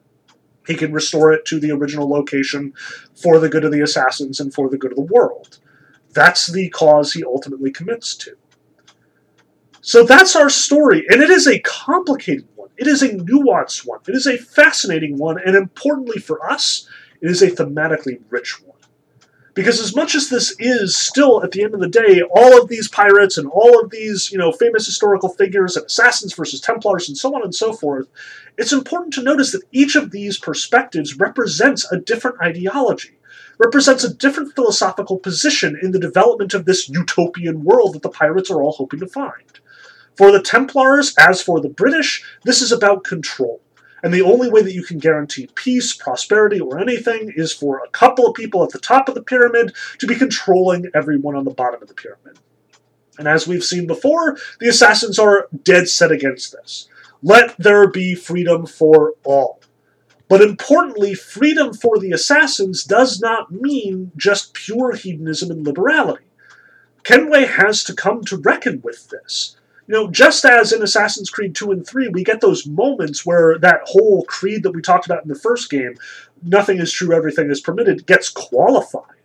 he 0.67 0.75
can 0.75 0.93
restore 0.93 1.33
it 1.33 1.45
to 1.47 1.61
the 1.61 1.71
original 1.71 2.09
location 2.09 2.73
for 3.15 3.39
the 3.39 3.49
good 3.49 3.65
of 3.65 3.73
the 3.73 3.81
assassins 3.81 4.41
and 4.41 4.53
for 4.53 4.69
the 4.69 4.79
good 4.79 4.93
of 4.93 4.97
the 4.97 5.13
world. 5.13 5.59
That's 6.13 6.49
the 6.49 6.69
cause 6.71 7.13
he 7.13 7.23
ultimately 7.23 7.71
commits 7.71 8.17
to. 8.17 8.37
So 9.81 10.03
that's 10.03 10.35
our 10.35 10.49
story, 10.49 11.05
and 11.09 11.23
it 11.23 11.31
is 11.31 11.47
a 11.47 11.61
complicated 11.61 12.49
one. 12.57 12.71
It 12.77 12.89
is 12.89 13.03
a 13.03 13.11
nuanced 13.11 13.87
one. 13.87 14.01
It 14.09 14.17
is 14.17 14.27
a 14.27 14.37
fascinating 14.37 15.17
one, 15.17 15.39
and 15.39 15.55
importantly 15.55 16.19
for 16.19 16.45
us, 16.51 16.89
it 17.21 17.31
is 17.31 17.41
a 17.43 17.51
thematically 17.51 18.21
rich 18.29 18.61
one. 18.65 18.76
Because 19.57 19.81
as 19.81 19.97
much 19.97 20.15
as 20.15 20.29
this 20.29 20.55
is 20.59 20.95
still, 20.95 21.43
at 21.43 21.53
the 21.53 21.65
end 21.65 21.73
of 21.73 21.81
the 21.81 21.89
day, 21.89 22.21
all 22.31 22.61
of 22.61 22.69
these 22.69 22.89
pirates 22.89 23.39
and 23.39 23.49
all 23.49 23.81
of 23.83 23.89
these, 23.89 24.31
you 24.31 24.37
know, 24.37 24.53
famous 24.53 24.85
historical 24.85 25.31
figures 25.31 25.79
and 25.79 25.87
assassins 25.87 26.35
versus 26.35 26.61
Templars 26.61 27.09
and 27.09 27.17
so 27.17 27.35
on 27.35 27.43
and 27.43 27.55
so 27.55 27.73
forth, 27.73 28.07
it's 28.59 28.75
important 28.75 29.15
to 29.15 29.23
notice 29.23 29.53
that 29.53 29.63
each 29.73 29.97
of 29.97 30.11
these 30.11 30.39
perspectives 30.39 31.19
represents 31.19 31.91
a 31.91 31.99
different 31.99 32.39
ideology, 32.43 33.17
represents 33.57 34.05
a 34.05 34.13
different 34.13 34.55
philosophical 34.55 35.17
position 35.19 35.79
in 35.81 35.93
the 35.93 35.99
development 35.99 36.53
of 36.53 36.67
this 36.67 36.91
utopian 36.91 37.65
world 37.65 37.95
that 37.95 38.03
the 38.03 38.11
pirates 38.11 38.51
are 38.51 38.61
all 38.63 38.73
hoping 38.73 39.01
to 39.01 39.07
find. 39.07 39.59
For 40.19 40.33
the 40.33 40.43
Templars, 40.43 41.15
as 41.19 41.41
for 41.41 41.63
the 41.63 41.71
British, 41.71 42.23
this 42.45 42.61
is 42.61 42.73
about 42.73 43.05
control. 43.05 43.63
And 44.03 44.13
the 44.13 44.23
only 44.23 44.51
way 44.51 44.63
that 44.63 44.75
you 44.75 44.83
can 44.83 44.99
guarantee 44.99 45.49
peace, 45.55 45.95
prosperity, 45.95 46.61
or 46.61 46.79
anything 46.79 47.33
is 47.35 47.53
for 47.53 47.79
a 47.79 47.91
couple 47.91 48.27
of 48.27 48.35
people 48.35 48.63
at 48.63 48.71
the 48.71 48.79
top 48.79 49.09
of 49.09 49.15
the 49.15 49.23
pyramid 49.23 49.75
to 49.99 50.07
be 50.07 50.15
controlling 50.15 50.91
everyone 50.95 51.35
on 51.35 51.45
the 51.45 51.51
bottom 51.51 51.83
of 51.83 51.89
the 51.89 51.95
pyramid. 51.95 52.39
And 53.19 53.27
as 53.27 53.49
we've 53.49 53.65
seen 53.65 53.87
before, 53.87 54.37
the 54.61 54.69
assassins 54.69 55.19
are 55.19 55.49
dead 55.63 55.89
set 55.89 56.13
against 56.13 56.53
this. 56.53 56.89
Let 57.23 57.57
there 57.57 57.91
be 57.91 58.15
freedom 58.15 58.67
for 58.67 59.15
all. 59.25 59.61
But 60.29 60.43
importantly, 60.43 61.15
freedom 61.15 61.73
for 61.73 61.99
the 61.99 62.13
assassins 62.13 62.85
does 62.85 63.21
not 63.21 63.53
mean 63.53 64.13
just 64.17 64.53
pure 64.55 64.93
hedonism 64.95 65.51
and 65.51 65.65
liberality. 65.65 66.25
Kenway 67.05 67.47
has 67.47 67.85
to 67.85 67.95
come 67.95 68.25
to 68.25 68.37
reckon 68.37 68.81
with 68.83 69.09
this. 69.09 69.56
You 69.87 69.95
know, 69.95 70.11
just 70.11 70.45
as 70.45 70.73
in 70.73 70.83
Assassin's 70.83 71.31
Creed 71.31 71.55
2 71.55 71.71
and 71.71 71.87
3, 71.87 72.09
we 72.09 72.25
get 72.25 72.41
those 72.41 72.67
moments 72.67 73.25
where 73.25 73.59
that 73.59 73.83
whole 73.85 74.25
creed 74.25 74.65
that 74.65 74.73
we 74.73 74.83
talked 74.83 75.07
about 75.07 75.23
in 75.23 75.29
the 75.29 75.39
first 75.39 75.71
game, 75.71 75.95
nothing 76.43 76.79
is 76.79 76.93
true, 76.93 77.15
everything 77.15 77.51
is 77.51 77.61
permitted, 77.61 78.07
gets 78.07 78.29
qualified 78.29 79.17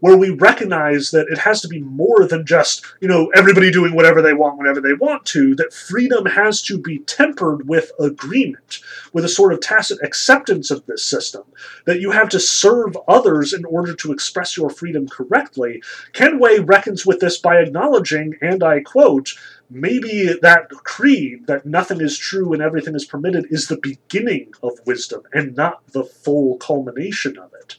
where 0.00 0.16
we 0.16 0.30
recognize 0.30 1.10
that 1.10 1.26
it 1.28 1.38
has 1.38 1.60
to 1.60 1.68
be 1.68 1.80
more 1.80 2.26
than 2.26 2.44
just, 2.44 2.84
you 3.00 3.08
know, 3.08 3.30
everybody 3.34 3.70
doing 3.70 3.94
whatever 3.94 4.20
they 4.20 4.34
want 4.34 4.58
whenever 4.58 4.80
they 4.80 4.92
want 4.92 5.24
to, 5.24 5.54
that 5.54 5.72
freedom 5.72 6.26
has 6.26 6.62
to 6.62 6.78
be 6.78 6.98
tempered 7.00 7.66
with 7.68 7.92
agreement, 7.98 8.80
with 9.12 9.24
a 9.24 9.28
sort 9.28 9.52
of 9.52 9.60
tacit 9.60 9.98
acceptance 10.02 10.70
of 10.70 10.84
this 10.86 11.04
system, 11.04 11.42
that 11.86 12.00
you 12.00 12.10
have 12.10 12.28
to 12.28 12.40
serve 12.40 12.96
others 13.08 13.52
in 13.52 13.64
order 13.64 13.94
to 13.94 14.12
express 14.12 14.56
your 14.56 14.70
freedom 14.70 15.08
correctly. 15.08 15.82
Kenway 16.12 16.58
reckons 16.58 17.06
with 17.06 17.20
this 17.20 17.38
by 17.38 17.56
acknowledging, 17.56 18.34
and 18.40 18.62
I 18.62 18.80
quote, 18.80 19.34
maybe 19.70 20.32
that 20.42 20.68
creed 20.70 21.46
that 21.46 21.66
nothing 21.66 22.00
is 22.00 22.18
true 22.18 22.52
and 22.52 22.62
everything 22.62 22.94
is 22.94 23.04
permitted 23.04 23.46
is 23.50 23.68
the 23.68 23.78
beginning 23.78 24.52
of 24.62 24.72
wisdom 24.86 25.22
and 25.32 25.56
not 25.56 25.86
the 25.88 26.04
full 26.04 26.56
culmination 26.58 27.38
of 27.38 27.52
it. 27.54 27.76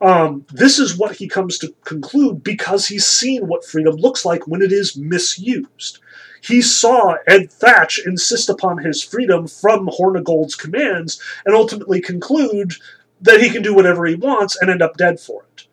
Um, 0.00 0.46
this 0.52 0.78
is 0.78 0.96
what 0.96 1.16
he 1.16 1.28
comes 1.28 1.58
to 1.58 1.74
conclude 1.84 2.42
because 2.42 2.86
he's 2.86 3.06
seen 3.06 3.46
what 3.46 3.66
freedom 3.66 3.96
looks 3.96 4.24
like 4.24 4.46
when 4.46 4.62
it 4.62 4.72
is 4.72 4.96
misused. 4.96 5.98
He 6.42 6.62
saw 6.62 7.16
Ed 7.26 7.52
Thatch 7.52 8.00
insist 8.04 8.48
upon 8.48 8.78
his 8.78 9.02
freedom 9.02 9.46
from 9.46 9.88
Hornigold's 9.88 10.54
commands 10.54 11.20
and 11.44 11.54
ultimately 11.54 12.00
conclude 12.00 12.74
that 13.20 13.42
he 13.42 13.50
can 13.50 13.62
do 13.62 13.74
whatever 13.74 14.06
he 14.06 14.14
wants 14.14 14.56
and 14.60 14.70
end 14.70 14.80
up 14.80 14.96
dead 14.96 15.20
for 15.20 15.42
it. 15.42 15.66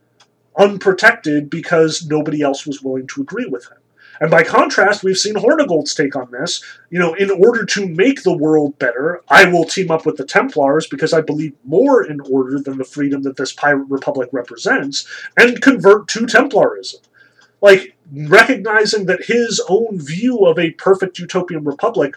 Unprotected 0.58 1.50
because 1.50 2.06
nobody 2.06 2.42
else 2.42 2.66
was 2.66 2.82
willing 2.82 3.08
to 3.08 3.22
agree 3.22 3.46
with 3.46 3.70
him. 3.70 3.78
And 4.20 4.32
by 4.32 4.44
contrast, 4.44 5.04
we've 5.04 5.18
seen 5.18 5.36
Hornigold's 5.36 5.94
take 5.94 6.16
on 6.16 6.32
this. 6.32 6.64
You 6.90 7.00
know, 7.00 7.14
in 7.14 7.30
order 7.30 7.66
to 7.66 7.88
make 7.88 8.24
the 8.24 8.36
world 8.36 8.78
better, 8.80 9.22
I 9.30 9.46
will 9.46 9.66
team 9.66 9.92
up 9.92 10.06
with 10.06 10.18
the 10.18 10.26
Templars 10.26 10.88
because 10.88 11.14
I 11.14 11.22
believe 11.22 11.54
more 11.64 12.04
in 12.04 12.20
order 12.22 12.60
than 12.60 12.78
the 12.78 12.84
freedom 12.84 13.24
that 13.24 13.38
this 13.38 13.54
pirate 13.54 13.86
republic 13.90 14.30
represents, 14.32 15.08
and 15.38 15.62
convert 15.62 16.08
to 16.10 16.22
Templarism. 16.22 17.02
Like, 17.62 17.96
recognizing 18.14 19.06
that 19.08 19.26
his 19.26 19.62
own 19.68 20.00
view 20.00 20.46
of 20.46 20.60
a 20.60 20.72
perfect 20.72 21.20
utopian 21.20 21.64
republic 21.64 22.16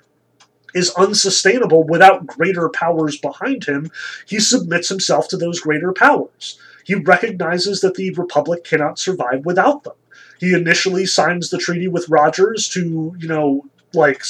is 0.75 0.91
unsustainable 0.95 1.83
without 1.85 2.27
greater 2.27 2.69
powers 2.69 3.19
behind 3.19 3.65
him, 3.65 3.91
he 4.27 4.39
submits 4.39 4.89
himself 4.89 5.29
to 5.29 5.37
those 5.37 5.61
greater 5.61 5.93
powers. 5.93 6.59
He 6.85 6.95
recognizes 6.95 7.81
that 7.81 7.95
the 7.95 8.11
Republic 8.15 8.65
cannot 8.65 8.99
survive 8.99 9.45
without 9.45 9.85
them. 9.85 9.95
He 10.41 10.55
initially 10.55 11.05
signs 11.05 11.51
the 11.51 11.59
treaty 11.59 11.87
with 11.87 12.09
Rogers 12.09 12.67
to, 12.71 13.15
you 13.19 13.29
know, 13.29 13.67
like 13.93 14.25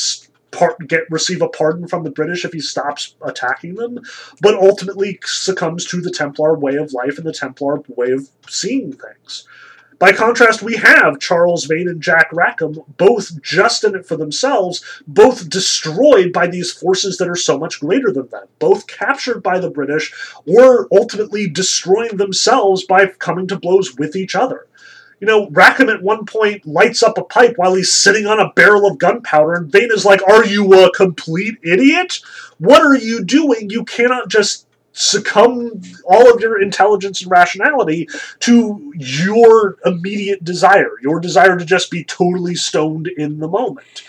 part, 0.50 0.88
get 0.88 1.08
receive 1.08 1.40
a 1.40 1.48
pardon 1.48 1.86
from 1.86 2.02
the 2.02 2.10
British 2.10 2.44
if 2.44 2.52
he 2.52 2.58
stops 2.58 3.14
attacking 3.22 3.76
them, 3.76 4.00
but 4.42 4.56
ultimately 4.56 5.20
succumbs 5.24 5.86
to 5.86 6.00
the 6.00 6.10
Templar 6.10 6.58
way 6.58 6.74
of 6.74 6.92
life 6.92 7.16
and 7.16 7.24
the 7.24 7.32
Templar 7.32 7.82
way 7.88 8.10
of 8.10 8.28
seeing 8.48 8.92
things. 8.92 9.46
By 10.00 10.12
contrast, 10.12 10.62
we 10.62 10.76
have 10.76 11.20
Charles 11.20 11.66
Vane 11.66 11.86
and 11.86 12.00
Jack 12.00 12.30
Rackham, 12.32 12.82
both 12.96 13.40
just 13.42 13.84
in 13.84 13.94
it 13.94 14.06
for 14.06 14.16
themselves, 14.16 14.82
both 15.06 15.50
destroyed 15.50 16.32
by 16.32 16.46
these 16.46 16.72
forces 16.72 17.18
that 17.18 17.28
are 17.28 17.36
so 17.36 17.58
much 17.58 17.80
greater 17.80 18.10
than 18.10 18.28
them, 18.30 18.46
both 18.58 18.86
captured 18.86 19.42
by 19.42 19.58
the 19.58 19.70
British, 19.70 20.12
or 20.46 20.88
ultimately 20.90 21.48
destroying 21.48 22.16
themselves 22.16 22.82
by 22.82 23.06
coming 23.06 23.46
to 23.46 23.58
blows 23.58 23.94
with 23.96 24.16
each 24.16 24.34
other. 24.34 24.66
You 25.20 25.26
know, 25.26 25.50
Rackham 25.50 25.90
at 25.90 26.02
one 26.02 26.24
point 26.24 26.66
lights 26.66 27.02
up 27.02 27.18
a 27.18 27.24
pipe 27.24 27.54
while 27.56 27.74
he's 27.74 27.92
sitting 27.92 28.26
on 28.26 28.40
a 28.40 28.52
barrel 28.54 28.86
of 28.86 28.98
gunpowder, 28.98 29.52
and 29.52 29.70
Vane 29.70 29.90
is 29.92 30.06
like, 30.06 30.26
Are 30.26 30.44
you 30.44 30.72
a 30.82 30.90
complete 30.92 31.58
idiot? 31.62 32.20
What 32.58 32.80
are 32.80 32.96
you 32.96 33.22
doing? 33.22 33.68
You 33.68 33.84
cannot 33.84 34.30
just 34.30 34.66
succumb 34.92 35.80
all 36.04 36.34
of 36.34 36.40
your 36.40 36.60
intelligence 36.60 37.22
and 37.22 37.30
rationality 37.30 38.08
to 38.40 38.92
your 38.96 39.76
immediate 39.84 40.42
desire, 40.42 40.92
your 41.02 41.20
desire 41.20 41.56
to 41.58 41.64
just 41.64 41.90
be 41.90 42.02
totally 42.02 42.54
stoned 42.54 43.06
in 43.06 43.38
the 43.38 43.48
moment. 43.48 44.02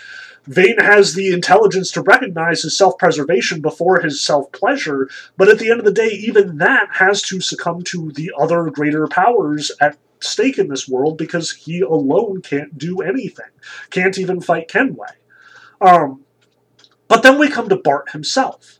Vane 0.46 0.78
has 0.78 1.14
the 1.14 1.32
intelligence 1.32 1.92
to 1.92 2.02
recognize 2.02 2.62
his 2.62 2.76
self 2.76 2.98
preservation 2.98 3.60
before 3.60 4.00
his 4.00 4.20
self 4.20 4.50
pleasure, 4.50 5.08
but 5.36 5.48
at 5.48 5.58
the 5.58 5.70
end 5.70 5.78
of 5.78 5.86
the 5.86 5.92
day, 5.92 6.08
even 6.08 6.58
that 6.58 6.88
has 6.94 7.22
to 7.22 7.40
succumb 7.40 7.82
to 7.82 8.10
the 8.12 8.32
other 8.36 8.68
greater 8.70 9.06
powers 9.06 9.70
at 9.80 9.96
stake 10.22 10.58
in 10.58 10.68
this 10.68 10.88
world 10.88 11.18
because 11.18 11.52
he 11.52 11.80
alone 11.80 12.42
can't 12.42 12.76
do 12.78 13.00
anything, 13.00 13.50
can't 13.90 14.18
even 14.18 14.40
fight 14.40 14.68
Kenway. 14.68 15.08
Um, 15.80 16.24
but 17.08 17.22
then 17.22 17.38
we 17.38 17.48
come 17.48 17.68
to 17.68 17.76
Bart 17.76 18.10
himself. 18.10 18.78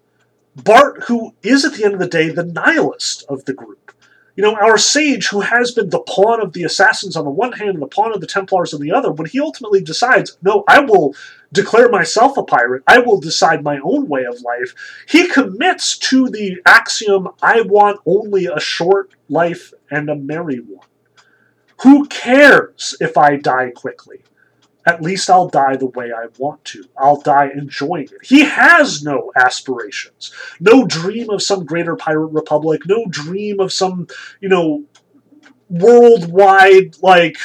Bart, 0.57 1.05
who 1.05 1.35
is 1.43 1.65
at 1.65 1.75
the 1.75 1.85
end 1.85 1.95
of 1.95 2.01
the 2.01 2.07
day 2.07 2.29
the 2.29 2.45
nihilist 2.45 3.25
of 3.29 3.45
the 3.45 3.55
group. 3.55 3.93
You 4.37 4.43
know, 4.43 4.55
our 4.55 4.79
sage, 4.79 5.29
who 5.29 5.41
has 5.41 5.73
been 5.73 5.91
the 5.91 6.01
pawn 6.01 6.41
of 6.41 6.55
the 6.55 6.65
assassins 6.65 7.17
on 7.17 7.25
the 7.25 7.31
one 7.31 7.53
hand 7.53 7.71
and 7.71 7.83
the 7.83 7.87
pawn 7.87 8.15
of 8.15 8.23
the 8.23 8.27
Templars 8.27 8.73
on 8.73 8.81
the 8.81 8.93
other, 8.93 9.13
when 9.13 9.29
he 9.29 9.39
ultimately 9.39 9.83
decides, 9.83 10.39
no, 10.41 10.65
I 10.67 10.81
will 10.81 11.15
declare 11.53 11.91
myself 11.91 12.39
a 12.39 12.43
pirate, 12.43 12.83
I 12.87 13.01
will 13.01 13.21
decide 13.21 13.63
my 13.63 13.79
own 13.85 14.09
way 14.09 14.25
of 14.25 14.41
life, 14.41 14.75
he 15.07 15.29
commits 15.29 15.99
to 15.99 16.31
the 16.31 16.63
axiom, 16.65 17.29
I 17.43 17.61
want 17.61 18.01
only 18.07 18.47
a 18.47 18.59
short 18.59 19.15
life 19.29 19.75
and 19.91 20.09
a 20.09 20.17
merry 20.17 20.61
one. 20.61 20.87
Who 21.83 22.07
cares 22.07 22.97
if 23.01 23.17
I 23.17 23.37
die 23.37 23.71
quickly? 23.71 24.23
At 24.85 25.03
least 25.03 25.31
I'll 25.31 25.49
die 25.49 25.77
the 25.77 25.87
way 25.87 26.13
I 26.13 26.27
want 26.39 26.65
to. 26.67 26.85
I'll 26.97 27.21
die 27.21 27.51
enjoying 27.55 28.05
it. 28.05 28.25
He 28.25 28.41
has 28.41 29.03
no 29.03 29.31
aspirations, 29.37 30.33
no 30.59 30.87
dream 30.87 31.31
of 31.31 31.43
some 31.43 31.65
greater 31.65 31.95
pirate 31.95 32.27
republic, 32.27 32.83
no 32.87 33.07
dream 33.09 33.61
of 33.61 33.73
some, 33.73 34.09
you 34.41 34.49
know, 34.49 34.85
worldwide, 35.69 36.97
like, 37.01 37.37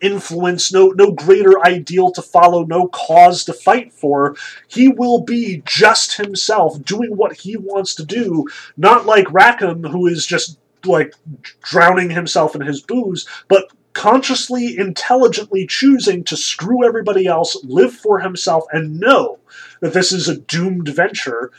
influence, 0.00 0.72
no 0.72 0.88
no 0.90 1.10
greater 1.10 1.64
ideal 1.64 2.12
to 2.12 2.22
follow, 2.22 2.64
no 2.64 2.86
cause 2.88 3.44
to 3.44 3.52
fight 3.52 3.92
for. 3.92 4.36
He 4.68 4.88
will 4.88 5.22
be 5.22 5.62
just 5.64 6.16
himself, 6.16 6.82
doing 6.84 7.16
what 7.16 7.38
he 7.38 7.56
wants 7.56 7.94
to 7.96 8.04
do, 8.04 8.46
not 8.76 9.06
like 9.06 9.32
Rackham, 9.32 9.82
who 9.82 10.06
is 10.06 10.24
just 10.24 10.58
like 10.84 11.14
drowning 11.62 12.10
himself 12.10 12.54
in 12.54 12.62
his 12.62 12.80
booze, 12.80 13.26
but 13.48 13.70
consciously, 13.92 14.78
intelligently 14.78 15.66
choosing 15.66 16.22
to 16.24 16.36
screw 16.36 16.86
everybody 16.86 17.26
else, 17.26 17.56
live 17.64 17.92
for 17.92 18.20
himself, 18.20 18.64
and 18.72 19.00
know 19.00 19.38
that 19.80 19.92
this 19.92 20.12
is 20.12 20.28
a 20.28 20.38
doomed 20.38 20.88
venture, 20.88 21.50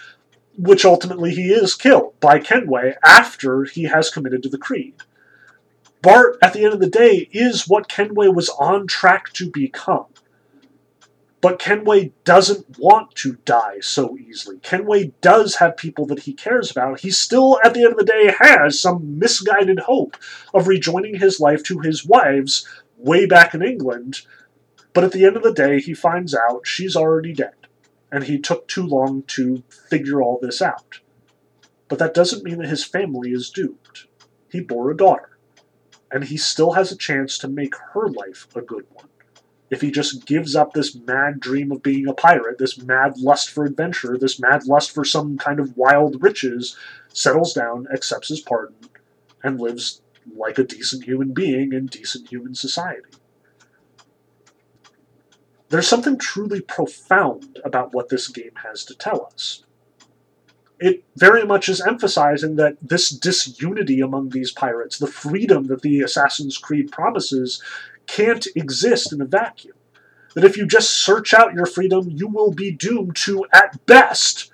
which 0.58 0.86
ultimately 0.86 1.36
he 1.36 1.52
is 1.52 1.74
killed 1.74 2.18
by 2.20 2.40
Kenway 2.40 2.96
after 3.04 3.66
he 3.66 3.84
has 3.84 4.10
committed 4.10 4.44
to 4.44 4.50
the 4.50 4.58
Creed. 4.58 4.94
Bart, 6.02 6.38
at 6.42 6.54
the 6.54 6.64
end 6.64 6.74
of 6.74 6.80
the 6.80 6.90
day, 6.90 7.28
is 7.34 7.68
what 7.68 7.90
Kenway 7.90 8.30
was 8.30 8.50
on 8.50 8.88
track 8.88 9.34
to 9.34 9.52
become. 9.52 10.06
But 11.42 11.60
Kenway 11.60 12.12
doesn't 12.26 12.78
want 12.80 13.16
to 13.16 13.38
die 13.46 13.80
so 13.80 14.18
easily. 14.18 14.60
Kenway 14.62 15.14
does 15.22 15.56
have 15.56 15.78
people 15.78 16.06
that 16.08 16.24
he 16.24 16.34
cares 16.34 16.70
about. 16.70 17.00
He 17.00 17.12
still, 17.12 17.60
at 17.64 17.74
the 17.74 17.84
end 17.84 17.94
of 17.94 17.98
the 17.98 18.04
day, 18.04 18.34
has 18.40 18.80
some 18.80 19.18
misguided 19.18 19.80
hope 19.80 20.18
of 20.54 20.68
rejoining 20.68 21.16
his 21.16 21.40
life 21.40 21.64
to 21.64 21.80
his 21.80 22.06
wife's 22.06 22.68
way 22.98 23.26
back 23.26 23.54
in 23.54 23.62
England. 23.62 24.22
But 24.92 25.06
at 25.06 25.14
the 25.14 25.26
end 25.26 25.38
of 25.38 25.44
the 25.44 25.54
day, 25.54 25.80
he 25.80 25.94
finds 25.94 26.36
out 26.36 26.68
she's 26.68 26.96
already 26.96 27.34
dead. 27.34 27.54
And 28.12 28.26
he 28.26 28.40
took 28.40 28.68
too 28.68 28.86
long 28.86 29.24
to 29.28 29.64
figure 29.90 30.22
all 30.22 30.40
this 30.42 30.62
out. 30.62 31.00
But 31.88 32.00
that 32.00 32.14
doesn't 32.14 32.44
mean 32.44 32.58
that 32.58 32.68
his 32.68 32.84
family 32.84 33.32
is 33.32 33.50
doomed. 33.50 34.08
He 34.52 34.60
bore 34.60 34.92
a 34.92 34.98
daughter. 34.98 35.38
And 36.12 36.26
he 36.26 36.38
still 36.38 36.74
has 36.74 36.92
a 36.92 36.98
chance 36.98 37.38
to 37.38 37.48
make 37.48 37.76
her 37.94 38.10
life 38.10 38.48
a 38.56 38.62
good 38.62 38.86
one 38.92 39.09
if 39.70 39.82
he 39.82 39.92
just 39.92 40.26
gives 40.26 40.56
up 40.56 40.74
this 40.74 40.96
mad 40.96 41.40
dream 41.40 41.72
of 41.72 41.84
being 41.84 42.08
a 42.08 42.14
pirate, 42.14 42.58
this 42.58 42.78
mad 42.82 43.18
lust 43.18 43.50
for 43.52 43.66
adventure, 43.66 44.18
this 44.18 44.40
mad 44.40 44.66
lust 44.66 44.92
for 44.92 45.06
some 45.06 45.38
kind 45.38 45.60
of 45.60 45.78
wild 45.78 46.22
riches, 46.24 46.76
settles 47.14 47.54
down, 47.54 47.88
accepts 47.94 48.30
his 48.30 48.42
pardon, 48.42 48.76
and 49.44 49.60
lives 49.60 50.02
like 50.36 50.58
a 50.58 50.64
decent 50.64 51.04
human 51.04 51.34
being 51.34 51.74
in 51.74 51.86
decent 51.86 52.30
human 52.30 52.56
society. 52.56 53.10
There's 55.70 55.88
something 55.88 56.18
truly 56.18 56.62
profound 56.62 57.60
about 57.64 57.94
what 57.94 58.10
this 58.10 58.28
game 58.28 58.54
has 58.64 58.84
to 58.86 58.96
tell 58.96 59.30
us. 59.32 59.64
It 60.80 61.04
very 61.16 61.46
much 61.46 61.70
is 61.70 61.82
emphasizing 61.82 62.56
that 62.56 62.78
this 62.82 63.10
disunity 63.10 64.00
among 64.00 64.30
these 64.30 64.52
pirates, 64.52 64.98
the 64.98 65.08
freedom 65.08 65.68
that 65.68 65.82
the 65.82 66.02
Assassin's 66.02 66.58
Creed 66.58 66.92
promises, 66.92 67.62
can't 68.16 68.48
exist 68.56 69.14
in 69.14 69.22
a 69.22 69.26
vacuum. 69.26 69.76
That 70.36 70.44
if 70.44 70.58
you 70.58 70.66
just 70.66 70.92
search 70.92 71.34
out 71.34 71.54
your 71.54 71.66
freedom, 71.66 72.10
you 72.10 72.28
will 72.28 72.52
be 72.52 72.72
doomed 72.72 73.16
to, 73.18 73.46
at 73.54 73.86
best, 73.86 74.52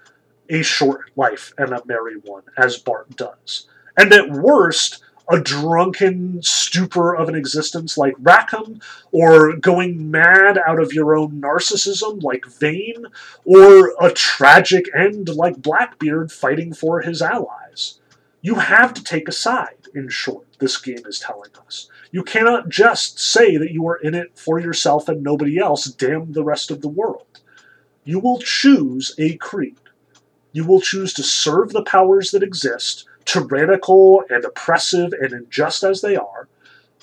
a 0.50 0.62
short 0.62 1.12
life 1.16 1.54
and 1.58 1.72
a 1.72 1.86
merry 1.86 2.16
one, 2.16 2.44
as 2.58 2.78
Bart 2.78 3.16
does. 3.16 3.68
And 3.98 4.14
at 4.14 4.32
worst, 4.32 5.04
a 5.30 5.40
drunken 5.40 6.42
stupor 6.44 7.16
of 7.16 7.28
an 7.30 7.36
existence 7.36 7.98
like 7.98 8.14
Rackham, 8.20 8.80
or 9.12 9.56
going 9.58 10.12
mad 10.12 10.60
out 10.68 10.80
of 10.80 10.94
your 10.94 11.16
own 11.16 11.42
narcissism 11.42 12.22
like 12.22 12.46
Vane, 12.46 13.06
or 13.44 13.94
a 14.00 14.12
tragic 14.12 14.86
end 14.96 15.30
like 15.30 15.62
Blackbeard 15.62 16.32
fighting 16.32 16.74
for 16.74 17.02
his 17.02 17.22
allies. 17.22 18.00
You 18.42 18.56
have 18.56 18.94
to 18.94 19.04
take 19.04 19.28
a 19.28 19.34
side, 19.34 19.88
in 19.96 20.10
short, 20.10 20.46
this 20.60 20.78
game 20.78 21.06
is 21.08 21.20
telling 21.20 21.52
us. 21.66 21.90
You 22.12 22.24
cannot 22.24 22.70
just 22.70 23.20
say 23.20 23.58
that 23.58 23.72
you 23.72 23.88
are 23.88 23.98
in 23.98 24.14
it 24.14 24.38
for 24.38 24.60
yourself 24.60 25.10
and 25.10 25.24
nobody 25.24 25.60
else, 25.60 25.86
damn 25.86 26.32
the 26.32 26.44
rest 26.44 26.72
of 26.72 26.82
the 26.82 26.88
world. 26.88 27.42
You 28.04 28.20
will 28.20 28.40
choose 28.40 29.16
a 29.18 29.38
creed. 29.38 29.78
You 30.52 30.66
will 30.66 30.80
choose 30.80 31.14
to 31.16 31.24
serve 31.24 31.74
the 31.74 31.84
powers 31.84 32.32
that 32.32 32.44
exist, 32.44 33.06
tyrannical 33.26 34.24
and 34.30 34.46
oppressive 34.46 35.12
and 35.14 35.34
unjust 35.34 35.84
as 35.84 36.02
they 36.02 36.16
are, 36.16 36.48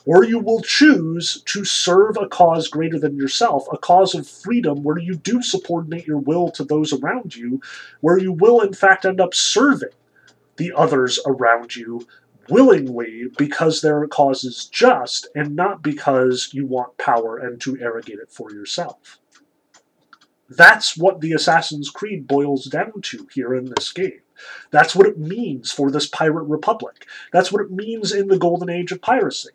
or 0.06 0.24
you 0.24 0.38
will 0.38 0.62
choose 0.62 1.42
to 1.42 1.64
serve 1.64 2.16
a 2.16 2.28
cause 2.28 2.68
greater 2.68 2.98
than 2.98 3.16
yourself, 3.16 3.66
a 3.72 3.78
cause 3.78 4.14
of 4.14 4.26
freedom 4.26 4.82
where 4.82 4.98
you 4.98 5.14
do 5.16 5.42
subordinate 5.42 6.06
your 6.06 6.18
will 6.18 6.50
to 6.52 6.64
those 6.64 6.92
around 6.92 7.36
you, 7.36 7.60
where 8.00 8.18
you 8.18 8.32
will 8.32 8.60
in 8.60 8.72
fact 8.72 9.04
end 9.04 9.20
up 9.20 9.34
serving 9.34 9.90
the 10.56 10.72
others 10.74 11.18
around 11.26 11.76
you 11.76 12.06
willingly 12.48 13.26
because 13.36 13.80
their 13.80 14.06
cause 14.08 14.44
is 14.44 14.66
just 14.66 15.28
and 15.34 15.56
not 15.56 15.82
because 15.82 16.50
you 16.52 16.66
want 16.66 16.98
power 16.98 17.36
and 17.36 17.60
to 17.60 17.78
arrogate 17.80 18.18
it 18.18 18.30
for 18.30 18.52
yourself. 18.52 19.18
That's 20.48 20.96
what 20.96 21.20
the 21.20 21.32
Assassin's 21.32 21.88
Creed 21.88 22.26
boils 22.26 22.66
down 22.66 23.00
to 23.02 23.26
here 23.32 23.54
in 23.54 23.66
this 23.66 23.92
game. 23.92 24.20
That's 24.70 24.94
what 24.94 25.06
it 25.06 25.18
means 25.18 25.72
for 25.72 25.90
this 25.90 26.06
pirate 26.08 26.44
republic. 26.44 27.06
That's 27.32 27.52
what 27.52 27.62
it 27.62 27.70
means 27.70 28.12
in 28.12 28.28
the 28.28 28.38
golden 28.38 28.68
age 28.68 28.92
of 28.92 29.00
piracy. 29.00 29.50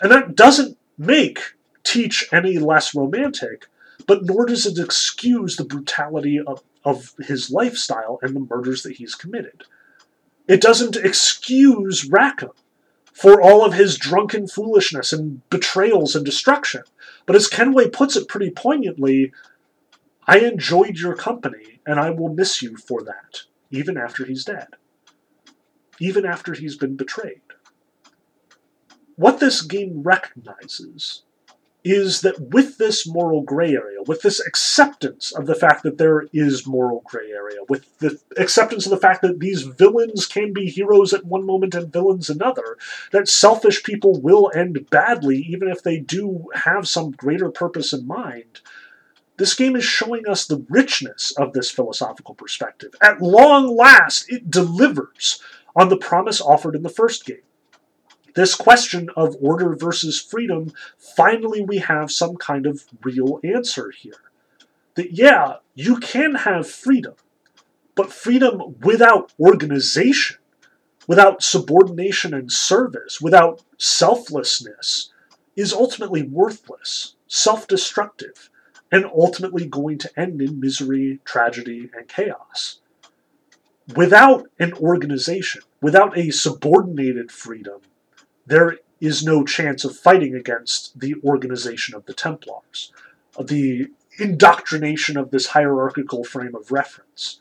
And 0.00 0.10
that 0.12 0.36
doesn't 0.36 0.78
make 0.96 1.40
Teach 1.86 2.28
any 2.32 2.58
less 2.58 2.96
romantic, 2.96 3.66
but 4.08 4.24
nor 4.24 4.44
does 4.44 4.66
it 4.66 4.76
excuse 4.76 5.54
the 5.54 5.64
brutality 5.64 6.40
of, 6.44 6.64
of 6.84 7.14
his 7.20 7.48
lifestyle 7.48 8.18
and 8.22 8.34
the 8.34 8.40
murders 8.40 8.82
that 8.82 8.96
he's 8.96 9.14
committed. 9.14 9.62
It 10.48 10.60
doesn't 10.60 10.96
excuse 10.96 12.08
Rackham 12.08 12.52
for 13.12 13.40
all 13.40 13.64
of 13.64 13.74
his 13.74 13.96
drunken 13.96 14.46
foolishness 14.46 15.12
and 15.12 15.48
betrayals 15.50 16.14
and 16.14 16.24
destruction. 16.24 16.82
But 17.24 17.34
as 17.34 17.48
Kenway 17.48 17.88
puts 17.88 18.14
it 18.14 18.28
pretty 18.28 18.50
poignantly, 18.50 19.32
I 20.26 20.40
enjoyed 20.40 20.98
your 20.98 21.16
company, 21.16 21.80
and 21.86 21.98
I 21.98 22.10
will 22.10 22.32
miss 22.32 22.62
you 22.62 22.76
for 22.76 23.02
that, 23.04 23.42
even 23.70 23.96
after 23.96 24.24
he's 24.24 24.44
dead. 24.44 24.68
Even 25.98 26.26
after 26.26 26.52
he's 26.52 26.76
been 26.76 26.96
betrayed. 26.96 27.40
What 29.16 29.40
this 29.40 29.62
game 29.62 30.02
recognizes 30.02 31.22
is 31.86 32.22
that 32.22 32.40
with 32.50 32.78
this 32.78 33.06
moral 33.06 33.42
gray 33.42 33.72
area, 33.72 34.02
with 34.08 34.20
this 34.22 34.44
acceptance 34.44 35.30
of 35.30 35.46
the 35.46 35.54
fact 35.54 35.84
that 35.84 35.98
there 35.98 36.26
is 36.32 36.66
moral 36.66 37.00
gray 37.04 37.30
area, 37.30 37.60
with 37.68 37.96
the 38.00 38.18
acceptance 38.36 38.86
of 38.86 38.90
the 38.90 38.96
fact 38.96 39.22
that 39.22 39.38
these 39.38 39.62
villains 39.62 40.26
can 40.26 40.52
be 40.52 40.68
heroes 40.68 41.14
at 41.14 41.24
one 41.24 41.46
moment 41.46 41.76
and 41.76 41.92
villains 41.92 42.28
another, 42.28 42.76
that 43.12 43.28
selfish 43.28 43.84
people 43.84 44.20
will 44.20 44.50
end 44.52 44.90
badly 44.90 45.38
even 45.38 45.68
if 45.68 45.80
they 45.84 45.96
do 45.96 46.46
have 46.54 46.88
some 46.88 47.12
greater 47.12 47.52
purpose 47.52 47.92
in 47.92 48.04
mind, 48.04 48.60
this 49.36 49.54
game 49.54 49.76
is 49.76 49.84
showing 49.84 50.26
us 50.26 50.44
the 50.44 50.66
richness 50.68 51.32
of 51.36 51.52
this 51.52 51.70
philosophical 51.70 52.34
perspective. 52.34 52.96
At 53.00 53.22
long 53.22 53.76
last, 53.76 54.28
it 54.28 54.50
delivers 54.50 55.40
on 55.76 55.88
the 55.88 55.96
promise 55.96 56.40
offered 56.40 56.74
in 56.74 56.82
the 56.82 56.88
first 56.88 57.24
game 57.24 57.42
this 58.36 58.54
question 58.54 59.08
of 59.16 59.34
order 59.40 59.74
versus 59.74 60.20
freedom, 60.20 60.72
finally 60.98 61.62
we 61.62 61.78
have 61.78 62.12
some 62.12 62.36
kind 62.36 62.66
of 62.66 62.84
real 63.02 63.40
answer 63.42 63.90
here. 63.90 64.20
That, 64.94 65.12
yeah, 65.12 65.56
you 65.74 65.96
can 65.96 66.34
have 66.34 66.68
freedom, 66.68 67.14
but 67.94 68.12
freedom 68.12 68.76
without 68.82 69.32
organization, 69.40 70.36
without 71.06 71.42
subordination 71.42 72.34
and 72.34 72.52
service, 72.52 73.20
without 73.22 73.62
selflessness, 73.78 75.10
is 75.56 75.72
ultimately 75.72 76.22
worthless, 76.22 77.14
self 77.26 77.66
destructive, 77.66 78.50
and 78.92 79.06
ultimately 79.06 79.66
going 79.66 79.96
to 79.96 80.20
end 80.20 80.42
in 80.42 80.60
misery, 80.60 81.20
tragedy, 81.24 81.90
and 81.96 82.06
chaos. 82.06 82.80
Without 83.94 84.46
an 84.58 84.74
organization, 84.74 85.62
without 85.80 86.18
a 86.18 86.30
subordinated 86.30 87.32
freedom, 87.32 87.80
there 88.46 88.78
is 89.00 89.24
no 89.24 89.44
chance 89.44 89.84
of 89.84 89.96
fighting 89.96 90.34
against 90.34 90.98
the 90.98 91.14
organization 91.24 91.94
of 91.94 92.06
the 92.06 92.14
Templars, 92.14 92.92
the 93.42 93.88
indoctrination 94.18 95.16
of 95.16 95.30
this 95.30 95.48
hierarchical 95.48 96.24
frame 96.24 96.54
of 96.54 96.72
reference. 96.72 97.40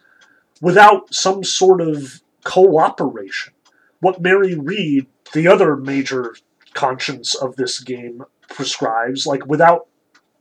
Without 0.61 1.14
some 1.14 1.44
sort 1.44 1.82
of 1.82 2.22
cooperation, 2.44 3.53
what 3.99 4.22
Mary 4.22 4.56
Read, 4.56 5.07
the 5.34 5.48
other 5.48 5.76
major 5.76 6.36
conscience 6.73 7.36
of 7.36 7.56
this 7.56 7.80
game, 7.80 8.23
prescribes, 8.49 9.26
like 9.26 9.45
without 9.48 9.88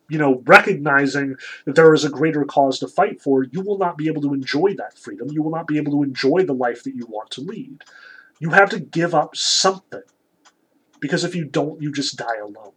you 0.09 0.19
know, 0.19 0.43
recognizing 0.47 1.37
that 1.65 1.75
there 1.75 1.95
is 1.95 2.05
a 2.05 2.11
greater 2.11 2.45
cause 2.45 2.79
to 2.79 2.89
fight 2.89 3.23
for, 3.23 3.45
you 3.45 3.63
will 3.63 3.79
not 3.79 3.97
be 3.97 4.07
able 4.07 4.21
to 4.23 4.35
enjoy 4.35 4.75
that 4.75 4.99
freedom. 4.99 5.31
You 5.31 5.43
will 5.43 5.51
not 5.51 5.67
be 5.67 5.79
able 5.79 5.93
to 5.93 6.03
enjoy 6.03 6.45
the 6.45 6.53
life 6.53 6.83
that 6.85 6.95
you 6.95 7.07
want 7.07 7.31
to 7.33 7.41
lead. 7.41 7.83
You 8.39 8.51
have 8.51 8.69
to 8.71 8.81
give 8.81 9.15
up 9.15 9.35
something 9.35 10.03
because 11.05 11.23
if 11.23 11.35
you 11.35 11.45
don't, 11.45 11.83
you 11.83 11.93
just 11.93 12.17
die 12.17 12.39
alone. 12.43 12.73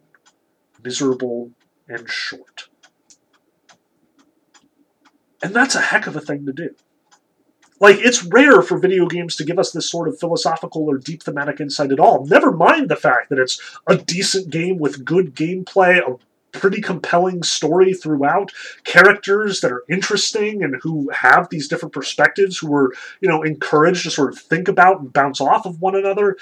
Miserable 0.84 1.52
and 1.88 2.10
short. 2.10 2.68
And 5.42 5.56
that's 5.56 5.76
a 5.76 5.80
heck 5.80 6.08
of 6.08 6.18
a 6.18 6.20
thing 6.20 6.46
to 6.46 6.52
do. 6.52 6.76
Like, 7.80 8.00
it's 8.00 8.26
rare 8.26 8.62
for 8.62 8.78
video 8.80 9.08
games 9.08 9.38
to 9.38 9.46
give 9.46 9.58
us 9.58 9.72
this 9.72 9.90
sort 9.90 10.10
of 10.10 10.20
philosophical 10.20 10.90
or 10.90 10.98
deep 10.98 11.24
thematic 11.24 11.62
insight 11.62 11.94
at 11.94 12.02
all. 12.02 12.26
Never 12.26 12.52
mind 12.52 12.90
the 12.90 12.98
fact 12.98 13.30
that 13.30 13.40
it's 13.40 13.62
a 13.88 13.96
decent 13.96 14.50
game 14.50 14.78
with 14.78 15.06
good 15.06 15.34
gameplay, 15.34 16.00
a 16.00 16.18
pretty 16.52 16.82
compelling 16.82 17.44
story 17.44 17.94
throughout, 17.94 18.52
characters 18.84 19.62
that 19.62 19.72
are 19.72 19.86
interesting 19.90 20.64
and 20.64 20.76
who 20.82 21.10
have 21.12 21.48
these 21.48 21.70
different 21.70 21.94
perspectives, 21.94 22.58
who 22.58 22.76
are, 22.76 22.94
you 23.22 23.30
know, 23.30 23.42
encouraged 23.42 24.04
to 24.04 24.12
sort 24.12 24.34
of 24.34 24.40
think 24.40 24.68
about 24.68 25.00
and 25.00 25.14
bounce 25.14 25.40
off 25.40 25.66
of 25.66 25.80
one 25.80 25.96
another 25.96 26.36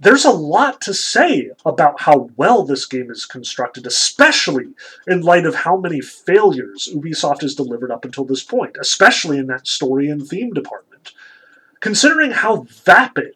there's 0.00 0.24
a 0.24 0.30
lot 0.30 0.80
to 0.82 0.94
say 0.94 1.50
about 1.64 2.00
how 2.02 2.30
well 2.36 2.64
this 2.64 2.84
game 2.84 3.10
is 3.10 3.26
constructed, 3.26 3.86
especially 3.86 4.74
in 5.06 5.20
light 5.20 5.46
of 5.46 5.54
how 5.54 5.76
many 5.76 6.00
failures 6.00 6.88
Ubisoft 6.94 7.42
has 7.42 7.54
delivered 7.54 7.90
up 7.90 8.04
until 8.04 8.24
this 8.24 8.42
point, 8.42 8.76
especially 8.80 9.38
in 9.38 9.46
that 9.46 9.66
story 9.66 10.08
and 10.08 10.26
theme 10.26 10.52
department. 10.52 11.12
Considering 11.80 12.32
how 12.32 12.66
vapid 12.84 13.34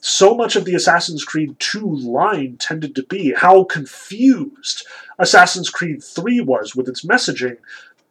so 0.00 0.34
much 0.34 0.56
of 0.56 0.64
the 0.64 0.74
Assassin's 0.74 1.24
Creed 1.24 1.58
2 1.58 1.84
line 1.86 2.56
tended 2.56 2.94
to 2.94 3.02
be, 3.02 3.34
how 3.34 3.64
confused 3.64 4.86
Assassin's 5.18 5.70
Creed 5.70 6.02
3 6.02 6.40
was 6.40 6.74
with 6.74 6.88
its 6.88 7.04
messaging, 7.04 7.58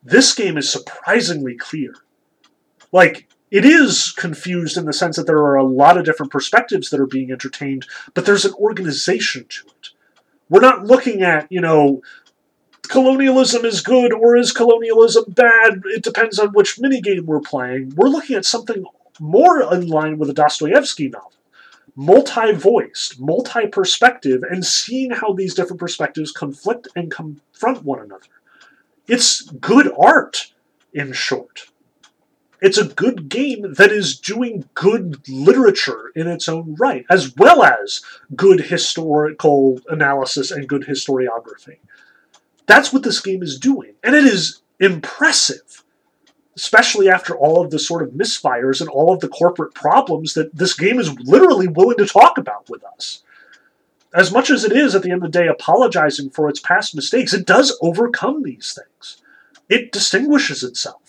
this 0.03 0.35
game 0.35 0.57
is 0.57 0.71
surprisingly 0.71 1.55
clear. 1.55 1.93
Like, 2.91 3.29
it 3.49 3.65
is 3.65 4.11
confused 4.11 4.77
in 4.77 4.85
the 4.85 4.93
sense 4.93 5.15
that 5.15 5.25
there 5.25 5.39
are 5.39 5.55
a 5.55 5.63
lot 5.63 5.97
of 5.97 6.05
different 6.05 6.31
perspectives 6.31 6.89
that 6.89 6.99
are 6.99 7.07
being 7.07 7.31
entertained, 7.31 7.85
but 8.13 8.25
there's 8.25 8.45
an 8.45 8.53
organization 8.55 9.45
to 9.49 9.67
it. 9.67 9.89
We're 10.49 10.61
not 10.61 10.85
looking 10.85 11.21
at, 11.21 11.49
you 11.51 11.61
know, 11.61 12.01
colonialism 12.89 13.65
is 13.65 13.81
good 13.81 14.13
or 14.13 14.37
is 14.37 14.51
colonialism 14.51 15.25
bad. 15.29 15.81
It 15.85 16.03
depends 16.03 16.39
on 16.39 16.49
which 16.49 16.77
minigame 16.77 17.25
we're 17.25 17.39
playing. 17.39 17.93
We're 17.95 18.09
looking 18.09 18.35
at 18.35 18.45
something 18.45 18.85
more 19.19 19.61
in 19.73 19.87
line 19.87 20.17
with 20.17 20.29
a 20.29 20.33
Dostoevsky 20.33 21.09
novel. 21.09 21.33
Multi 21.95 22.51
voiced, 22.51 23.19
multi 23.19 23.65
perspective, 23.67 24.43
and 24.43 24.63
seeing 24.63 25.11
how 25.11 25.33
these 25.33 25.55
different 25.55 25.79
perspectives 25.79 26.31
conflict 26.31 26.87
and 26.95 27.09
confront 27.09 27.83
one 27.83 27.99
another. 27.99 28.27
It's 29.07 29.41
good 29.41 29.91
art, 29.97 30.53
in 30.93 31.13
short. 31.13 31.69
It's 32.59 32.77
a 32.77 32.85
good 32.85 33.29
game 33.29 33.73
that 33.75 33.91
is 33.91 34.19
doing 34.19 34.67
good 34.73 35.27
literature 35.29 36.11
in 36.15 36.27
its 36.27 36.49
own 36.49 36.75
right, 36.79 37.05
as 37.09 37.35
well 37.35 37.63
as 37.63 38.01
good 38.35 38.61
historical 38.61 39.79
analysis 39.89 40.49
and 40.49 40.67
good 40.67 40.83
historiography. 40.83 41.77
That's 42.65 42.91
what 42.91 43.03
this 43.03 43.19
game 43.21 43.43
is 43.43 43.59
doing, 43.59 43.93
and 44.03 44.15
it 44.15 44.25
is 44.25 44.61
impressive, 44.79 45.83
especially 46.55 47.09
after 47.09 47.35
all 47.35 47.63
of 47.63 47.69
the 47.69 47.79
sort 47.79 48.01
of 48.01 48.09
misfires 48.09 48.81
and 48.81 48.89
all 48.89 49.13
of 49.13 49.19
the 49.19 49.29
corporate 49.29 49.75
problems 49.75 50.33
that 50.33 50.55
this 50.55 50.73
game 50.73 50.99
is 50.99 51.17
literally 51.19 51.67
willing 51.67 51.97
to 51.97 52.05
talk 52.07 52.39
about 52.39 52.69
with 52.69 52.83
us. 52.83 53.23
As 54.15 54.31
much 54.31 54.49
as 54.49 54.63
it 54.63 54.71
is, 54.71 54.95
at 54.95 55.03
the 55.03 55.11
end 55.11 55.23
of 55.23 55.31
the 55.31 55.39
day, 55.39 55.47
apologizing 55.47 56.31
for 56.31 56.49
its 56.49 56.59
past 56.59 56.95
mistakes, 56.95 57.33
it 57.33 57.45
does 57.45 57.77
overcome 57.81 58.41
these 58.41 58.73
things. 58.77 59.21
It 59.69 59.91
distinguishes 59.91 60.63
itself. 60.63 61.06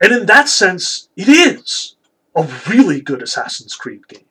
And 0.00 0.12
in 0.12 0.26
that 0.26 0.48
sense, 0.48 1.08
it 1.16 1.28
is 1.28 1.96
a 2.34 2.48
really 2.68 3.00
good 3.00 3.22
Assassin's 3.22 3.74
Creed 3.74 4.06
game. 4.08 4.24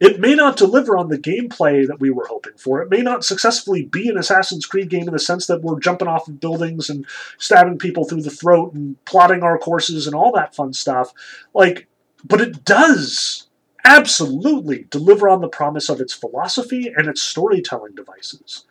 It 0.00 0.20
may 0.20 0.34
not 0.34 0.56
deliver 0.56 0.96
on 0.98 1.08
the 1.08 1.18
gameplay 1.18 1.86
that 1.86 2.00
we 2.00 2.10
were 2.10 2.26
hoping 2.26 2.54
for. 2.56 2.82
It 2.82 2.90
may 2.90 3.00
not 3.00 3.24
successfully 3.24 3.84
be 3.84 4.08
an 4.08 4.18
Assassin's 4.18 4.66
Creed 4.66 4.90
game 4.90 5.06
in 5.06 5.12
the 5.12 5.18
sense 5.18 5.46
that 5.46 5.62
we're 5.62 5.78
jumping 5.78 6.08
off 6.08 6.28
of 6.28 6.40
buildings 6.40 6.90
and 6.90 7.06
stabbing 7.38 7.78
people 7.78 8.04
through 8.04 8.22
the 8.22 8.30
throat 8.30 8.74
and 8.74 9.02
plotting 9.04 9.42
our 9.42 9.56
courses 9.56 10.06
and 10.06 10.14
all 10.14 10.32
that 10.32 10.54
fun 10.54 10.72
stuff. 10.72 11.12
Like, 11.54 11.86
but 12.24 12.40
it 12.40 12.64
does 12.64 13.48
absolutely 13.84 14.86
deliver 14.90 15.28
on 15.28 15.40
the 15.40 15.48
promise 15.48 15.88
of 15.88 16.00
its 16.00 16.12
philosophy 16.12 16.92
and 16.94 17.06
its 17.06 17.22
storytelling 17.22 17.94
devices. 17.94 18.64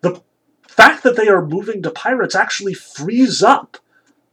The 0.00 0.20
fact 0.66 1.02
that 1.04 1.16
they 1.16 1.28
are 1.28 1.44
moving 1.44 1.82
to 1.82 1.90
pirates 1.90 2.34
actually 2.34 2.74
frees 2.74 3.42
up 3.42 3.78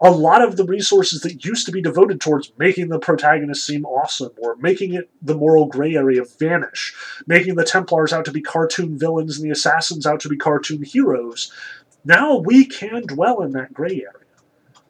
a 0.02 0.12
lot 0.12 0.42
of 0.42 0.58
the 0.58 0.66
resources 0.66 1.22
that 1.22 1.46
used 1.46 1.66
to 1.66 1.72
be 1.72 1.82
devoted 1.82 2.20
towards 2.20 2.52
making 2.58 2.90
the 2.90 3.00
protagonist 3.00 3.66
seem 3.66 3.86
awesome 3.86 4.32
or 4.38 4.56
making 4.58 4.94
it 4.94 5.10
the 5.22 5.36
moral 5.36 5.66
gray 5.66 5.96
area 5.96 6.24
vanish, 6.38 6.94
making 7.28 7.56
the 7.56 7.64
Templars 7.64 8.12
out 8.12 8.26
to 8.26 8.32
be 8.32 8.42
cartoon 8.42 8.98
villains 8.98 9.38
and 9.38 9.46
the 9.46 9.54
assassins 9.54 10.06
out 10.06 10.20
to 10.20 10.30
be 10.30 10.38
cartoon 10.38 10.84
heroes, 10.84 11.52
now 12.04 12.38
we 12.38 12.66
can 12.66 13.04
dwell 13.04 13.42
in 13.42 13.52
that 13.52 13.74
gray 13.74 14.02
area. 14.02 14.26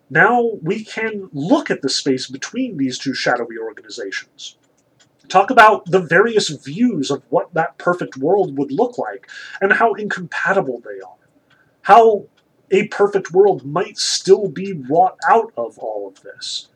Now 0.09 0.51
we 0.61 0.83
can 0.83 1.29
look 1.33 1.71
at 1.71 1.81
the 1.81 1.89
space 1.89 2.27
between 2.27 2.77
these 2.77 2.97
two 2.97 3.13
shadowy 3.13 3.57
organizations. 3.57 4.57
Talk 5.27 5.49
about 5.49 5.85
the 5.85 6.01
various 6.01 6.49
views 6.49 7.09
of 7.09 7.23
what 7.29 7.53
that 7.53 7.77
perfect 7.77 8.17
world 8.17 8.57
would 8.57 8.71
look 8.71 8.97
like 8.97 9.29
and 9.61 9.73
how 9.73 9.93
incompatible 9.93 10.81
they 10.81 10.99
are. 11.01 11.15
How 11.81 12.25
a 12.71 12.87
perfect 12.87 13.31
world 13.31 13.65
might 13.65 13.97
still 13.97 14.47
be 14.47 14.73
wrought 14.73 15.17
out 15.29 15.53
of 15.57 15.77
all 15.77 16.07
of 16.07 16.21
this. 16.23 16.69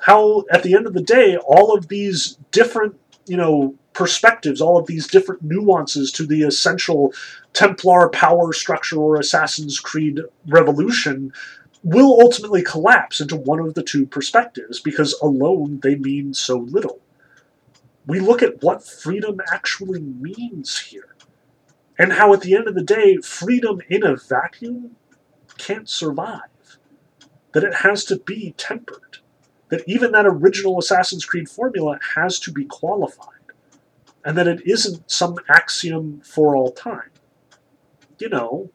How, 0.00 0.44
at 0.50 0.62
the 0.62 0.74
end 0.74 0.86
of 0.86 0.94
the 0.94 1.02
day, 1.02 1.36
all 1.36 1.76
of 1.76 1.88
these 1.88 2.36
different, 2.50 2.96
you 3.26 3.36
know, 3.36 3.74
perspectives, 3.92 4.60
all 4.60 4.78
of 4.78 4.86
these 4.86 5.06
different 5.06 5.42
nuances 5.42 6.10
to 6.12 6.26
the 6.26 6.42
essential 6.42 7.12
Templar 7.52 8.08
power 8.08 8.52
structure 8.52 8.98
or 8.98 9.16
Assassin's 9.16 9.78
Creed 9.78 10.20
revolution 10.46 11.32
will 11.82 12.20
ultimately 12.20 12.62
collapse 12.62 13.20
into 13.20 13.36
one 13.36 13.60
of 13.60 13.74
the 13.74 13.82
two 13.82 14.06
perspectives 14.06 14.80
because 14.80 15.14
alone 15.22 15.80
they 15.82 15.96
mean 15.96 16.32
so 16.32 16.58
little. 16.58 17.00
We 18.06 18.20
look 18.20 18.42
at 18.42 18.62
what 18.62 18.86
freedom 18.86 19.40
actually 19.52 20.00
means 20.00 20.78
here, 20.78 21.14
and 21.98 22.14
how 22.14 22.32
at 22.32 22.40
the 22.40 22.54
end 22.54 22.66
of 22.66 22.74
the 22.74 22.82
day, 22.82 23.18
freedom 23.18 23.80
in 23.88 24.04
a 24.04 24.16
vacuum 24.16 24.96
can't 25.62 25.88
survive. 25.88 26.40
That 27.52 27.64
it 27.64 27.74
has 27.76 28.04
to 28.06 28.16
be 28.16 28.54
tempered. 28.56 29.18
That 29.68 29.84
even 29.86 30.12
that 30.12 30.26
original 30.26 30.78
Assassin's 30.78 31.24
Creed 31.24 31.48
formula 31.48 31.98
has 32.14 32.38
to 32.40 32.52
be 32.52 32.64
qualified. 32.64 33.28
And 34.24 34.36
that 34.36 34.48
it 34.48 34.66
isn't 34.66 35.10
some 35.10 35.36
axiom 35.48 36.20
for 36.20 36.56
all 36.56 36.72
time. 36.72 37.10
You 38.18 38.28
know, 38.28 38.70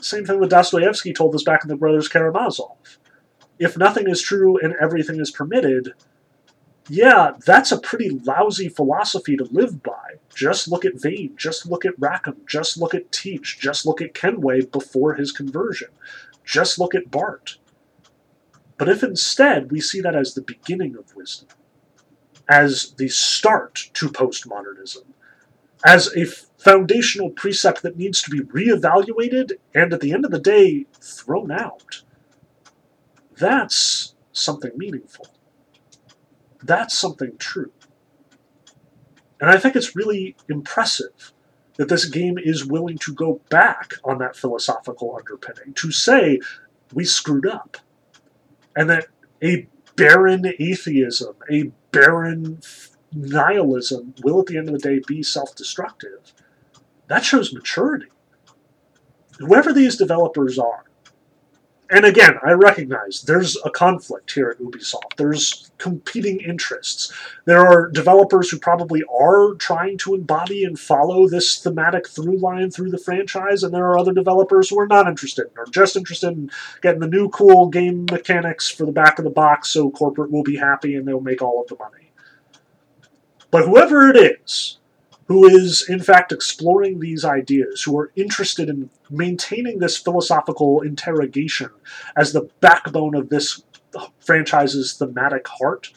same 0.00 0.24
thing 0.24 0.40
that 0.40 0.50
Dostoevsky 0.50 1.12
told 1.12 1.34
us 1.34 1.42
back 1.42 1.62
in 1.62 1.68
the 1.68 1.76
Brothers 1.76 2.08
Karamazov. 2.08 2.98
If 3.58 3.76
nothing 3.76 4.08
is 4.08 4.20
true 4.20 4.58
and 4.58 4.74
everything 4.80 5.20
is 5.20 5.30
permitted, 5.30 5.94
yeah, 6.88 7.32
that's 7.44 7.72
a 7.72 7.80
pretty 7.80 8.10
lousy 8.10 8.68
philosophy 8.68 9.36
to 9.36 9.44
live 9.44 9.82
by. 9.82 10.14
Just 10.34 10.68
look 10.68 10.84
at 10.84 11.00
Vane, 11.00 11.34
just 11.36 11.66
look 11.66 11.84
at 11.84 11.98
Rackham, 11.98 12.36
just 12.46 12.76
look 12.76 12.94
at 12.94 13.10
Teach, 13.10 13.58
just 13.58 13.86
look 13.86 14.00
at 14.00 14.14
Kenway 14.14 14.60
before 14.62 15.14
his 15.14 15.32
conversion, 15.32 15.88
just 16.46 16.78
look 16.78 16.94
at 16.94 17.10
Bart. 17.10 17.58
But 18.78 18.88
if 18.88 19.02
instead 19.02 19.70
we 19.70 19.80
see 19.80 20.00
that 20.00 20.16
as 20.16 20.34
the 20.34 20.42
beginning 20.42 20.96
of 20.96 21.14
wisdom, 21.14 21.48
as 22.48 22.92
the 22.92 23.08
start 23.08 23.90
to 23.94 24.08
postmodernism, 24.08 25.04
as 25.84 26.14
a 26.16 26.26
foundational 26.26 27.30
precept 27.30 27.82
that 27.82 27.98
needs 27.98 28.22
to 28.22 28.30
be 28.30 28.40
reevaluated 28.40 29.52
and 29.74 29.92
at 29.92 30.00
the 30.00 30.12
end 30.12 30.24
of 30.24 30.30
the 30.30 30.40
day 30.40 30.86
thrown 31.00 31.50
out, 31.50 32.02
that's 33.38 34.14
something 34.32 34.72
meaningful 34.76 35.26
that's 36.66 36.96
something 36.96 37.36
true. 37.38 37.72
And 39.40 39.50
I 39.50 39.58
think 39.58 39.76
it's 39.76 39.96
really 39.96 40.36
impressive 40.48 41.32
that 41.76 41.88
this 41.88 42.06
game 42.06 42.38
is 42.38 42.64
willing 42.64 42.98
to 42.98 43.14
go 43.14 43.40
back 43.50 43.94
on 44.04 44.18
that 44.18 44.36
philosophical 44.36 45.16
underpinning, 45.16 45.74
to 45.74 45.90
say, 45.92 46.40
we 46.92 47.04
screwed 47.04 47.46
up. 47.46 47.76
And 48.74 48.90
that 48.90 49.08
a 49.42 49.66
barren 49.96 50.46
atheism, 50.58 51.34
a 51.50 51.72
barren 51.90 52.60
nihilism 53.12 54.14
will 54.22 54.40
at 54.40 54.46
the 54.46 54.58
end 54.58 54.68
of 54.68 54.74
the 54.74 54.88
day 54.88 55.00
be 55.06 55.22
self 55.22 55.54
destructive. 55.54 56.32
That 57.08 57.24
shows 57.24 57.52
maturity. 57.52 58.08
Whoever 59.38 59.72
these 59.72 59.96
developers 59.96 60.58
are, 60.58 60.85
and 61.88 62.04
again, 62.04 62.34
I 62.44 62.52
recognize 62.52 63.22
there's 63.22 63.56
a 63.64 63.70
conflict 63.70 64.32
here 64.32 64.50
at 64.50 64.58
Ubisoft. 64.58 65.16
There's 65.16 65.70
competing 65.78 66.40
interests. 66.40 67.12
There 67.44 67.64
are 67.64 67.90
developers 67.90 68.50
who 68.50 68.58
probably 68.58 69.04
are 69.04 69.54
trying 69.54 69.98
to 69.98 70.14
embody 70.14 70.64
and 70.64 70.78
follow 70.78 71.28
this 71.28 71.58
thematic 71.58 72.08
through 72.08 72.38
line 72.38 72.70
through 72.70 72.90
the 72.90 72.98
franchise, 72.98 73.62
and 73.62 73.72
there 73.72 73.86
are 73.86 73.98
other 73.98 74.12
developers 74.12 74.68
who 74.68 74.80
are 74.80 74.88
not 74.88 75.06
interested 75.06 75.46
or 75.56 75.66
just 75.66 75.96
interested 75.96 76.32
in 76.32 76.50
getting 76.82 77.00
the 77.00 77.06
new 77.06 77.28
cool 77.28 77.68
game 77.68 78.04
mechanics 78.10 78.68
for 78.68 78.84
the 78.84 78.92
back 78.92 79.18
of 79.18 79.24
the 79.24 79.30
box 79.30 79.70
so 79.70 79.90
corporate 79.90 80.32
will 80.32 80.42
be 80.42 80.56
happy 80.56 80.96
and 80.96 81.06
they'll 81.06 81.20
make 81.20 81.42
all 81.42 81.62
of 81.62 81.68
the 81.68 81.76
money. 81.76 82.10
But 83.50 83.64
whoever 83.64 84.08
it 84.08 84.16
is, 84.16 84.78
who 85.28 85.46
is 85.46 85.88
in 85.88 86.00
fact 86.00 86.32
exploring 86.32 86.98
these 86.98 87.24
ideas, 87.24 87.82
who 87.82 87.96
are 87.98 88.10
interested 88.16 88.68
in 88.68 88.90
maintaining 89.10 89.78
this 89.78 89.96
philosophical 89.96 90.80
interrogation 90.82 91.70
as 92.16 92.32
the 92.32 92.48
backbone 92.60 93.14
of 93.14 93.28
this 93.28 93.62
franchise's 94.18 94.94
thematic 94.94 95.46
heart. 95.46 95.92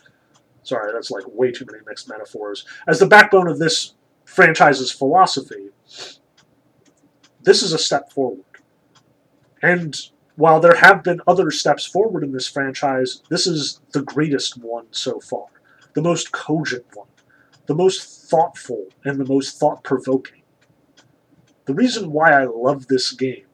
Sorry, 0.63 0.91
that's 0.93 1.11
like 1.11 1.23
way 1.27 1.51
too 1.51 1.65
many 1.65 1.83
mixed 1.87 2.07
metaphors. 2.07 2.65
As 2.87 2.99
the 2.99 3.07
backbone 3.07 3.47
of 3.47 3.59
this 3.59 3.95
franchise's 4.25 4.91
philosophy, 4.91 5.69
this 7.41 7.63
is 7.63 7.73
a 7.73 7.79
step 7.79 8.11
forward. 8.11 8.43
And 9.61 9.97
while 10.35 10.59
there 10.59 10.75
have 10.75 11.03
been 11.03 11.21
other 11.27 11.51
steps 11.51 11.85
forward 11.85 12.23
in 12.23 12.31
this 12.31 12.47
franchise, 12.47 13.21
this 13.29 13.47
is 13.47 13.81
the 13.91 14.01
greatest 14.01 14.57
one 14.57 14.87
so 14.91 15.19
far, 15.19 15.47
the 15.93 16.01
most 16.01 16.31
cogent 16.31 16.85
one 16.93 17.07
the 17.69 17.75
most 17.75 18.27
thoughtful 18.27 18.87
and 19.05 19.19
the 19.19 19.25
most 19.25 19.59
thought 19.59 19.83
provoking. 19.83 20.38
The 21.69 21.75
reason 21.75 22.11
why 22.11 22.31
I 22.31 22.45
love 22.45 22.87
this 22.87 23.11
game 23.11 23.45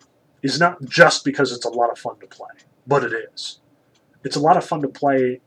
is 0.42 0.58
not 0.58 0.82
just 0.86 1.26
because 1.26 1.52
it's 1.52 1.66
a 1.66 1.70
lot 1.70 1.92
of 1.92 2.00
fun 2.00 2.18
to 2.22 2.28
play, 2.28 2.48
but 2.88 3.04
it 3.04 3.12
is. 3.12 3.60
It's 4.24 4.38
a 4.38 4.40
lot 4.40 4.56
of 4.56 4.64
fun 4.64 4.82
to 4.84 4.88
play, 4.88 5.42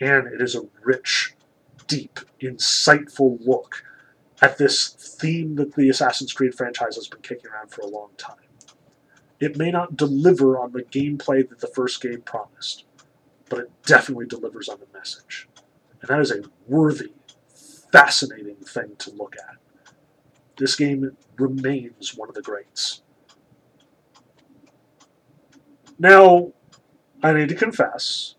and 0.00 0.26
it 0.26 0.42
is 0.42 0.56
a 0.56 0.62
rich, 0.82 1.36
deep, 1.86 2.18
insightful 2.42 3.38
look 3.46 3.84
at 4.42 4.58
this 4.58 4.88
theme 4.88 5.54
that 5.54 5.76
the 5.76 5.90
Assassin's 5.90 6.32
Creed 6.32 6.56
franchise 6.56 6.96
has 6.96 7.06
been 7.06 7.22
kicking 7.22 7.52
around 7.52 7.70
for 7.70 7.82
a 7.82 7.86
long 7.86 8.08
time. 8.18 8.34
It 9.38 9.56
may 9.56 9.70
not 9.70 9.96
deliver 9.96 10.58
on 10.58 10.72
the 10.72 10.82
gameplay 10.82 11.48
that 11.48 11.60
the 11.60 11.68
first 11.68 12.02
game 12.02 12.22
promised, 12.22 12.84
but 13.48 13.60
it 13.60 13.70
definitely 13.86 14.26
delivers 14.26 14.68
on 14.68 14.80
the 14.80 14.98
message. 14.98 15.48
And 16.00 16.08
that 16.08 16.18
is 16.18 16.32
a 16.32 16.42
worthy 16.66 17.12
fascinating 17.92 18.56
thing 18.56 18.96
to 18.98 19.12
look 19.12 19.36
at. 19.36 19.67
This 20.58 20.74
game 20.74 21.16
remains 21.36 22.16
one 22.16 22.28
of 22.28 22.34
the 22.34 22.42
greats. 22.42 23.02
Now, 25.98 26.52
I 27.22 27.32
need 27.32 27.48
to 27.48 27.54
confess, 27.54 28.34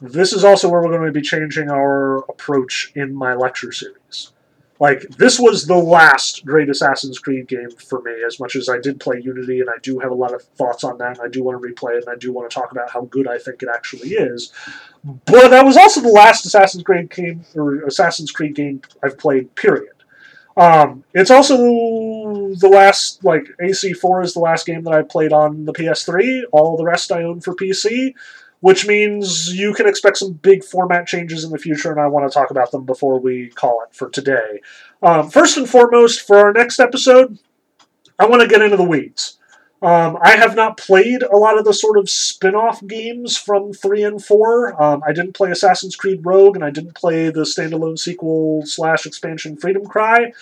this 0.00 0.32
is 0.32 0.44
also 0.44 0.68
where 0.68 0.82
we're 0.82 0.96
going 0.96 1.06
to 1.06 1.12
be 1.12 1.20
changing 1.20 1.70
our 1.70 2.18
approach 2.30 2.92
in 2.94 3.14
my 3.14 3.34
lecture 3.34 3.72
series. 3.72 4.32
Like, 4.80 5.02
this 5.16 5.38
was 5.38 5.66
the 5.66 5.76
last 5.76 6.44
great 6.44 6.68
Assassin's 6.68 7.18
Creed 7.18 7.46
game 7.46 7.70
for 7.70 8.02
me, 8.02 8.12
as 8.26 8.40
much 8.40 8.56
as 8.56 8.68
I 8.68 8.78
did 8.78 8.98
play 8.98 9.20
Unity, 9.22 9.60
and 9.60 9.70
I 9.70 9.78
do 9.82 10.00
have 10.00 10.10
a 10.10 10.14
lot 10.14 10.34
of 10.34 10.42
thoughts 10.42 10.82
on 10.82 10.98
that, 10.98 11.18
and 11.18 11.20
I 11.20 11.28
do 11.28 11.44
want 11.44 11.62
to 11.62 11.66
replay 11.66 11.96
it, 11.96 12.04
and 12.06 12.14
I 12.14 12.18
do 12.18 12.32
want 12.32 12.50
to 12.50 12.54
talk 12.54 12.72
about 12.72 12.90
how 12.90 13.02
good 13.02 13.28
I 13.28 13.38
think 13.38 13.62
it 13.62 13.68
actually 13.72 14.10
is. 14.10 14.52
But 15.04 15.48
that 15.48 15.64
was 15.64 15.76
also 15.76 16.00
the 16.00 16.08
last 16.08 16.44
Assassin's 16.44 16.82
Creed 16.82 17.08
game, 17.08 17.44
or 17.54 17.84
Assassin's 17.84 18.32
Creed 18.32 18.56
game 18.56 18.82
I've 19.02 19.16
played, 19.16 19.54
period. 19.54 19.93
Um, 20.56 21.04
it's 21.14 21.30
also 21.30 21.56
the 21.56 22.70
last, 22.70 23.24
like, 23.24 23.48
AC4 23.60 24.24
is 24.24 24.34
the 24.34 24.40
last 24.40 24.66
game 24.66 24.84
that 24.84 24.92
I 24.92 25.02
played 25.02 25.32
on 25.32 25.64
the 25.64 25.72
PS3. 25.72 26.44
All 26.52 26.76
the 26.76 26.84
rest 26.84 27.10
I 27.10 27.24
own 27.24 27.40
for 27.40 27.54
PC 27.54 28.14
which 28.64 28.86
means 28.86 29.54
you 29.54 29.74
can 29.74 29.86
expect 29.86 30.16
some 30.16 30.32
big 30.32 30.64
format 30.64 31.06
changes 31.06 31.44
in 31.44 31.50
the 31.50 31.58
future, 31.58 31.90
and 31.90 32.00
I 32.00 32.06
want 32.06 32.26
to 32.26 32.32
talk 32.32 32.50
about 32.50 32.70
them 32.70 32.86
before 32.86 33.20
we 33.20 33.48
call 33.50 33.82
it 33.82 33.94
for 33.94 34.08
today. 34.08 34.62
Um, 35.02 35.28
first 35.28 35.58
and 35.58 35.68
foremost, 35.68 36.22
for 36.22 36.38
our 36.38 36.50
next 36.50 36.80
episode, 36.80 37.38
I 38.18 38.24
want 38.24 38.40
to 38.40 38.48
get 38.48 38.62
into 38.62 38.78
the 38.78 38.82
weeds. 38.82 39.36
Um, 39.84 40.16
I 40.22 40.36
have 40.36 40.56
not 40.56 40.78
played 40.78 41.22
a 41.22 41.36
lot 41.36 41.58
of 41.58 41.66
the 41.66 41.74
sort 41.74 41.98
of 41.98 42.08
spin 42.08 42.54
off 42.54 42.84
games 42.86 43.36
from 43.36 43.74
3 43.74 44.02
and 44.02 44.24
4. 44.24 44.82
Um, 44.82 45.02
I 45.06 45.12
didn't 45.12 45.34
play 45.34 45.50
Assassin's 45.50 45.94
Creed 45.94 46.24
Rogue, 46.24 46.56
and 46.56 46.64
I 46.64 46.70
didn't 46.70 46.94
play 46.94 47.28
the 47.28 47.42
standalone 47.42 47.98
sequel 47.98 48.64
slash 48.64 49.04
expansion 49.04 49.58
Freedom 49.58 49.84
Cry. 49.84 50.32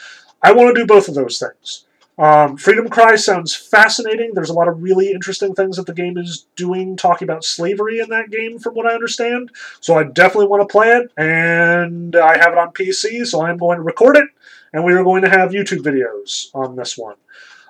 I 0.43 0.52
want 0.52 0.73
to 0.73 0.81
do 0.81 0.86
both 0.86 1.09
of 1.09 1.16
those 1.16 1.40
things. 1.40 1.86
Um, 2.19 2.56
Freedom 2.56 2.89
Cry 2.89 3.16
sounds 3.16 3.52
fascinating. 3.52 4.31
There's 4.32 4.51
a 4.51 4.55
lot 4.55 4.69
of 4.69 4.81
really 4.81 5.10
interesting 5.10 5.56
things 5.56 5.77
that 5.77 5.86
the 5.86 5.94
game 5.94 6.19
is 6.19 6.47
doing, 6.55 6.97
talking 6.97 7.27
about 7.27 7.44
slavery 7.44 7.98
in 7.98 8.10
that 8.10 8.31
game, 8.31 8.60
from 8.60 8.74
what 8.74 8.86
I 8.86 8.94
understand. 8.94 9.51
So 9.81 9.98
I 9.98 10.05
definitely 10.05 10.47
want 10.47 10.69
to 10.69 10.73
play 10.73 10.90
it, 10.90 11.10
and 11.16 12.14
I 12.14 12.39
have 12.39 12.52
it 12.52 12.59
on 12.59 12.73
PC, 12.73 13.27
so 13.27 13.44
I'm 13.44 13.56
going 13.56 13.78
to 13.78 13.82
record 13.82 14.16
it, 14.16 14.28
and 14.73 14.85
we 14.85 14.93
are 14.93 15.02
going 15.02 15.23
to 15.23 15.31
have 15.31 15.51
YouTube 15.51 15.81
videos 15.81 16.55
on 16.55 16.77
this 16.77 16.97
one. 16.97 17.16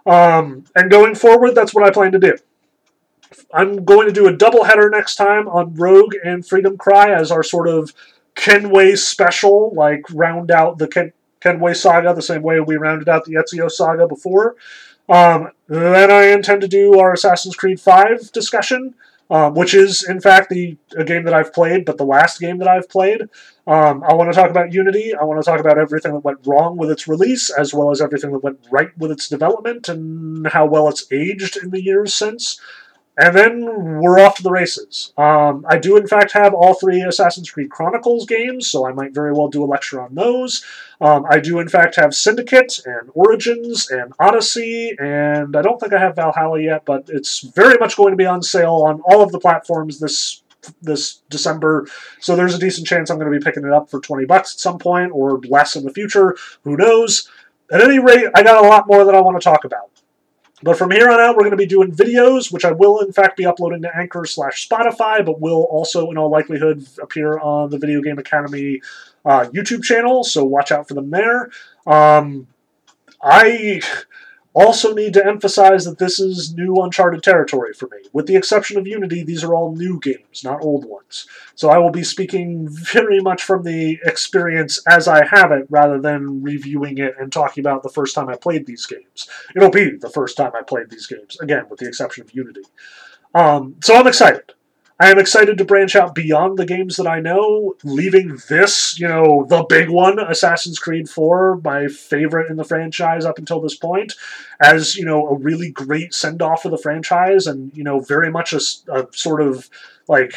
Um, 0.07 0.65
and 0.75 0.91
going 0.91 1.15
forward, 1.15 1.55
that's 1.55 1.75
what 1.75 1.85
I 1.85 1.91
plan 1.91 2.13
to 2.13 2.19
do. 2.19 2.37
I'm 3.55 3.85
going 3.85 4.07
to 4.07 4.13
do 4.13 4.27
a 4.27 4.37
double 4.37 4.65
header 4.65 4.91
next 4.91 5.17
time 5.17 5.49
on 5.49 5.75
Rogue 5.75 6.15
and 6.25 6.47
Freedom 6.47 6.77
Cry 6.77 7.13
as 7.13 7.31
our 7.31 7.43
sort 7.43 7.69
of 7.69 7.93
Kenway 8.35 8.97
special, 8.97 9.73
like 9.75 10.03
round 10.13 10.51
out 10.51 10.79
the 10.79 10.89
Ken- 10.89 11.13
Kenway 11.41 11.75
Saga 11.75 12.15
the 12.15 12.23
same 12.23 12.43
way 12.43 12.61
we 12.61 12.77
rounded 12.77 13.09
out 13.09 13.25
the 13.25 13.35
Ezio 13.35 13.71
Saga 13.71 14.07
before. 14.07 14.57
Um, 15.09 15.51
then 15.69 16.11
I 16.11 16.27
intend 16.27 16.63
to 16.63 16.69
do 16.69 16.99
our 16.99 17.13
Assassin's 17.13 17.57
Creed 17.57 17.81
5 17.81 18.33
discussion. 18.33 18.95
um, 19.31 19.55
which 19.55 19.73
is 19.73 20.07
in 20.07 20.21
fact 20.21 20.51
the 20.51 20.77
a 20.97 21.05
game 21.05 21.25
that 21.25 21.33
I've 21.33 21.55
played, 21.55 21.87
but 21.87 21.97
the 21.97 22.05
last 22.05 22.39
game 22.39 22.59
that 22.59 22.69
I've 22.69 22.89
played. 22.89 23.23
Um, 23.67 24.03
I 24.03 24.15
want 24.15 24.33
to 24.33 24.39
talk 24.39 24.51
about 24.51 24.73
Unity. 24.73 25.15
I 25.15 25.23
want 25.23 25.43
to 25.43 25.49
talk 25.49 25.61
about 25.61 25.79
everything 25.79 26.13
that 26.13 26.25
went 26.25 26.41
wrong 26.47 26.77
with 26.77 26.91
its 26.91 27.07
release, 27.07 27.49
as 27.51 27.73
well 27.73 27.91
as 27.91 28.01
everything 28.01 28.33
that 28.33 28.43
went 28.43 28.59
right 28.71 28.97
with 28.99 29.13
its 29.13 29.29
development 29.29 29.89
and 29.89 30.49
how 30.49 30.67
well 30.67 30.89
it's 30.89 31.11
aged 31.13 31.57
in 31.63 31.71
the 31.71 31.83
years 31.83 32.13
since. 32.13 32.61
And 33.19 33.37
then 33.37 34.01
we're 34.01 34.19
off 34.19 34.37
to 34.37 34.43
the 34.43 34.51
races. 34.51 35.13
Um, 35.19 35.67
I 35.69 35.77
do, 35.79 35.99
in 35.99 36.07
fact, 36.07 36.33
have 36.33 36.55
all 36.55 36.73
three 36.73 37.03
Assassin's 37.03 37.51
Creed 37.51 37.71
Chronicles 37.71 38.25
games, 38.25 38.69
so 38.69 38.89
I 38.89 38.93
might 38.93 39.13
very 39.13 39.33
well 39.33 39.49
do 39.49 39.63
a 39.63 39.67
lecture 39.67 40.01
on 40.01 40.15
those. 40.15 40.65
Um, 40.99 41.27
I 41.29 41.39
do, 41.39 41.59
in 41.59 41.69
fact, 41.69 41.97
have 41.97 42.15
Syndicate 42.15 42.81
and 42.87 43.11
Origins 43.13 43.91
and 43.91 44.15
Odyssey, 44.19 44.97
and 44.99 45.55
I 45.55 45.61
don't 45.61 45.79
think 45.79 45.93
I 45.93 46.01
have 46.01 46.17
Valhalla 46.17 46.63
yet, 46.63 46.87
but 46.87 47.05
it's 47.09 47.41
very 47.41 47.77
much 47.79 47.97
going 47.99 48.13
to 48.13 48.17
be 48.17 48.25
on 48.25 48.43
sale 48.43 48.83
on 48.87 49.03
all 49.03 49.21
of 49.21 49.31
the 49.31 49.41
platforms 49.41 50.01
this 50.01 50.42
this 50.81 51.23
December. 51.29 51.87
So 52.21 52.37
there's 52.37 52.55
a 52.55 52.59
decent 52.59 52.87
chance 52.87 53.11
I'm 53.11 53.19
going 53.19 53.33
to 53.33 53.39
be 53.39 53.45
picking 53.45 53.65
it 53.65 53.73
up 53.73 53.91
for 53.91 54.01
20 54.01 54.27
bucks 54.27 54.55
at 54.55 54.61
some 54.61 54.79
point 54.79 55.13
or 55.13 55.41
less 55.41 55.77
in 55.77 55.85
the 55.85 55.93
future. 55.93 56.37
Who 56.65 56.77
knows? 56.77 57.29
At 57.71 57.81
any 57.81 57.99
rate, 57.99 58.29
I 58.35 58.43
got 58.43 58.65
a 58.65 58.69
lot 58.69 58.87
more 58.87 59.05
that 59.05 59.15
I 59.15 59.21
want 59.21 59.41
to 59.41 59.45
talk 59.45 59.65
about. 59.65 59.91
But 60.63 60.79
from 60.79 60.93
here 60.93 61.11
on 61.11 61.19
out, 61.19 61.35
we're 61.35 61.43
going 61.43 61.53
to 61.53 61.57
be 61.57 61.67
doing 61.67 61.91
videos, 61.91 62.53
which 62.53 62.65
I 62.65 62.71
will 62.71 63.01
in 63.01 63.13
fact 63.13 63.37
be 63.37 63.47
uploading 63.47 63.83
to 63.83 63.97
Anchor 63.97 64.25
slash 64.25 64.69
Spotify, 64.69 65.25
but 65.25 65.41
will 65.41 65.63
also, 65.65 66.11
in 66.11 66.19
all 66.19 66.31
likelihood, 66.31 66.87
appear 67.03 67.39
on 67.39 67.71
the 67.71 67.79
Video 67.79 68.01
Game 68.01 68.19
Academy 68.19 68.81
uh, 69.25 69.47
YouTube 69.53 69.83
channel. 69.83 70.23
So 70.23 70.45
watch 70.45 70.71
out 70.71 70.87
for 70.87 70.95
them 70.95 71.11
there. 71.11 71.51
Um, 71.87 72.47
I 73.21 73.81
also 74.55 74.95
need 74.95 75.15
to 75.15 75.27
emphasize 75.27 75.85
that 75.85 75.99
this 75.99 76.21
is 76.21 76.55
new 76.55 76.77
uncharted 76.77 77.23
territory 77.23 77.73
for 77.73 77.87
me. 77.87 77.99
With 78.13 78.27
the 78.27 78.37
exception 78.37 78.77
of 78.79 78.87
Unity, 78.87 79.23
these 79.23 79.43
are 79.43 79.55
all 79.55 79.75
new 79.75 79.99
games, 79.99 80.45
not 80.45 80.63
old 80.63 80.85
ones. 80.85 81.27
So 81.55 81.71
I 81.71 81.79
will 81.79 81.91
be 81.91 82.05
speaking 82.05 82.69
very 82.69 83.21
much 83.21 83.43
from 83.43 83.63
the 83.63 83.99
experience 84.05 84.83
as 84.87 85.09
I 85.09 85.25
have 85.27 85.53
it, 85.53 85.67
rather 85.71 86.01
than 86.01 86.43
reviewing 86.43 86.99
it 86.99 87.15
and 87.19 87.33
talking 87.33 87.63
about 87.63 87.83
the 87.83 87.89
first 87.89 88.15
time 88.15 88.29
I 88.29 88.37
played 88.37 88.67
these 88.67 88.87
games. 88.87 89.29
It'll 89.57 89.71
be 89.71 89.97
the 89.97 90.11
first 90.11 90.37
time 90.37 90.53
I 90.55 90.63
played 90.63 90.91
these 90.91 91.07
games, 91.07 91.39
again, 91.41 91.67
with 91.71 91.81
the 91.81 91.89
exception 91.89 92.25
of 92.25 92.35
Unity. 92.35 92.63
Um, 93.35 93.77
so 93.83 93.95
I'm 93.95 94.07
excited. 94.07 94.53
I 95.03 95.11
am 95.11 95.19
excited 95.19 95.59
to 95.59 95.65
branch 95.65 95.97
out 95.97 96.15
beyond 96.15 96.57
the 96.57 96.65
games 96.65 96.95
that 96.95 97.09
I 97.09 97.19
know, 97.19 97.75
leaving 97.83 98.39
this, 98.49 99.01
you 99.01 99.09
know, 99.09 99.45
the 99.49 99.65
big 99.65 99.91
one, 99.91 100.21
Assassin's 100.21 100.79
Creed 100.79 101.09
4, 101.09 101.61
my 101.65 101.89
favorite 101.89 102.49
in 102.49 102.57
the 102.57 102.63
franchise 102.63 103.25
up 103.25 103.37
until 103.37 103.61
this 103.61 103.75
point, 103.75 104.15
as, 104.61 104.95
you 104.95 105.05
know, 105.05 105.27
a 105.27 105.35
really 105.35 105.73
great 105.73 106.15
send 106.15 106.41
off 106.41 106.65
of 106.65 106.71
the 106.71 106.79
franchise 106.79 107.49
and, 107.49 107.77
you 107.77 107.83
know, 107.83 107.99
very 107.99 108.31
much 108.31 108.53
a, 108.53 108.61
a 108.93 109.09
sort 109.11 109.41
of 109.41 109.69
like 110.07 110.37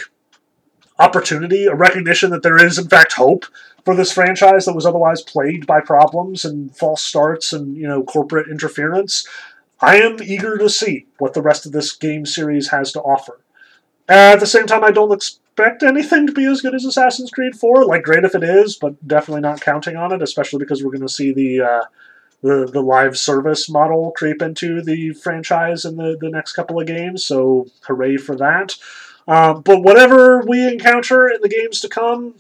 opportunity, 0.98 1.68
a 1.68 1.76
recognition 1.76 2.32
that 2.32 2.42
there 2.42 2.58
is, 2.58 2.80
in 2.80 2.90
fact, 2.90 3.14
hope 3.14 3.46
for 3.84 3.96
this 3.96 4.12
franchise 4.12 4.66
that 4.66 4.74
was 4.74 4.88
otherwise 4.88 5.22
plagued 5.22 5.68
by 5.68 5.80
problems 5.80 6.44
and 6.44 6.76
false 6.76 7.04
starts 7.04 7.54
and, 7.54 7.78
you 7.78 7.88
know, 7.88 8.02
corporate 8.02 8.50
interference. 8.50 9.28
I 9.80 9.98
am 9.98 10.18
eager 10.24 10.58
to 10.58 10.72
see 10.72 11.06
what 11.20 11.36
the 11.36 11.44
rest 11.44 11.68
of 11.68 11.72
this 11.72 11.96
game 11.96 12.26
series 12.26 12.70
has 12.70 12.92
to 12.94 13.02
offer. 13.02 13.42
At 14.08 14.40
the 14.40 14.46
same 14.48 14.68
time, 14.68 14.84
I 14.84 14.92
don't 14.92 15.14
expect 15.14 15.84
anything 15.84 16.28
to 16.28 16.34
be 16.34 16.46
as 16.46 16.62
good 16.62 16.76
as 16.76 16.86
Assassin's 16.86 17.32
Creed 17.32 17.56
4. 17.56 17.86
Like, 17.86 18.04
great 18.04 18.24
if 18.24 18.36
it 18.36 18.44
is, 18.44 18.76
but 18.76 19.08
definitely 19.08 19.42
not 19.42 19.62
counting 19.62 19.96
on 19.96 20.12
it, 20.12 20.22
especially 20.22 20.60
because 20.60 20.84
we're 20.84 20.92
going 20.92 21.02
to 21.02 21.10
see 21.10 21.32
the, 21.34 21.62
uh, 21.62 21.84
the 22.42 22.70
the 22.72 22.82
live 22.82 23.18
service 23.18 23.70
model 23.70 24.12
creep 24.12 24.42
into 24.42 24.82
the 24.82 25.14
franchise 25.14 25.86
in 25.86 25.96
the, 25.96 26.18
the 26.20 26.30
next 26.30 26.54
couple 26.54 26.80
of 26.80 26.86
games. 26.86 27.24
So, 27.24 27.68
hooray 27.88 28.18
for 28.18 28.36
that. 28.36 28.76
Um, 29.28 29.62
but 29.62 29.82
whatever 29.82 30.42
we 30.42 30.68
encounter 30.68 31.28
in 31.28 31.42
the 31.42 31.50
games 31.50 31.80
to 31.82 31.90
come, 31.90 32.36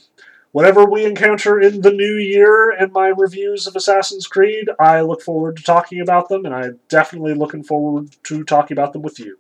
whatever 0.52 0.86
we 0.86 1.04
encounter 1.06 1.60
in 1.60 1.82
the 1.82 1.92
new 1.92 2.16
year 2.16 2.70
and 2.70 2.92
my 2.94 3.08
reviews 3.08 3.66
of 3.66 3.76
Assassin's 3.76 4.28
Creed, 4.28 4.70
I 4.80 5.02
look 5.02 5.22
forward 5.22 5.58
to 5.58 5.64
talking 5.64 6.00
about 6.00 6.30
them, 6.30 6.46
and 6.46 6.54
I'm 6.54 6.80
definitely 6.90 7.34
looking 7.34 7.64
forward 7.64 8.16
to 8.26 8.44
talking 8.44 8.78
about 8.78 8.94
them 8.94 9.02
with 9.02 9.20
you. 9.20 9.40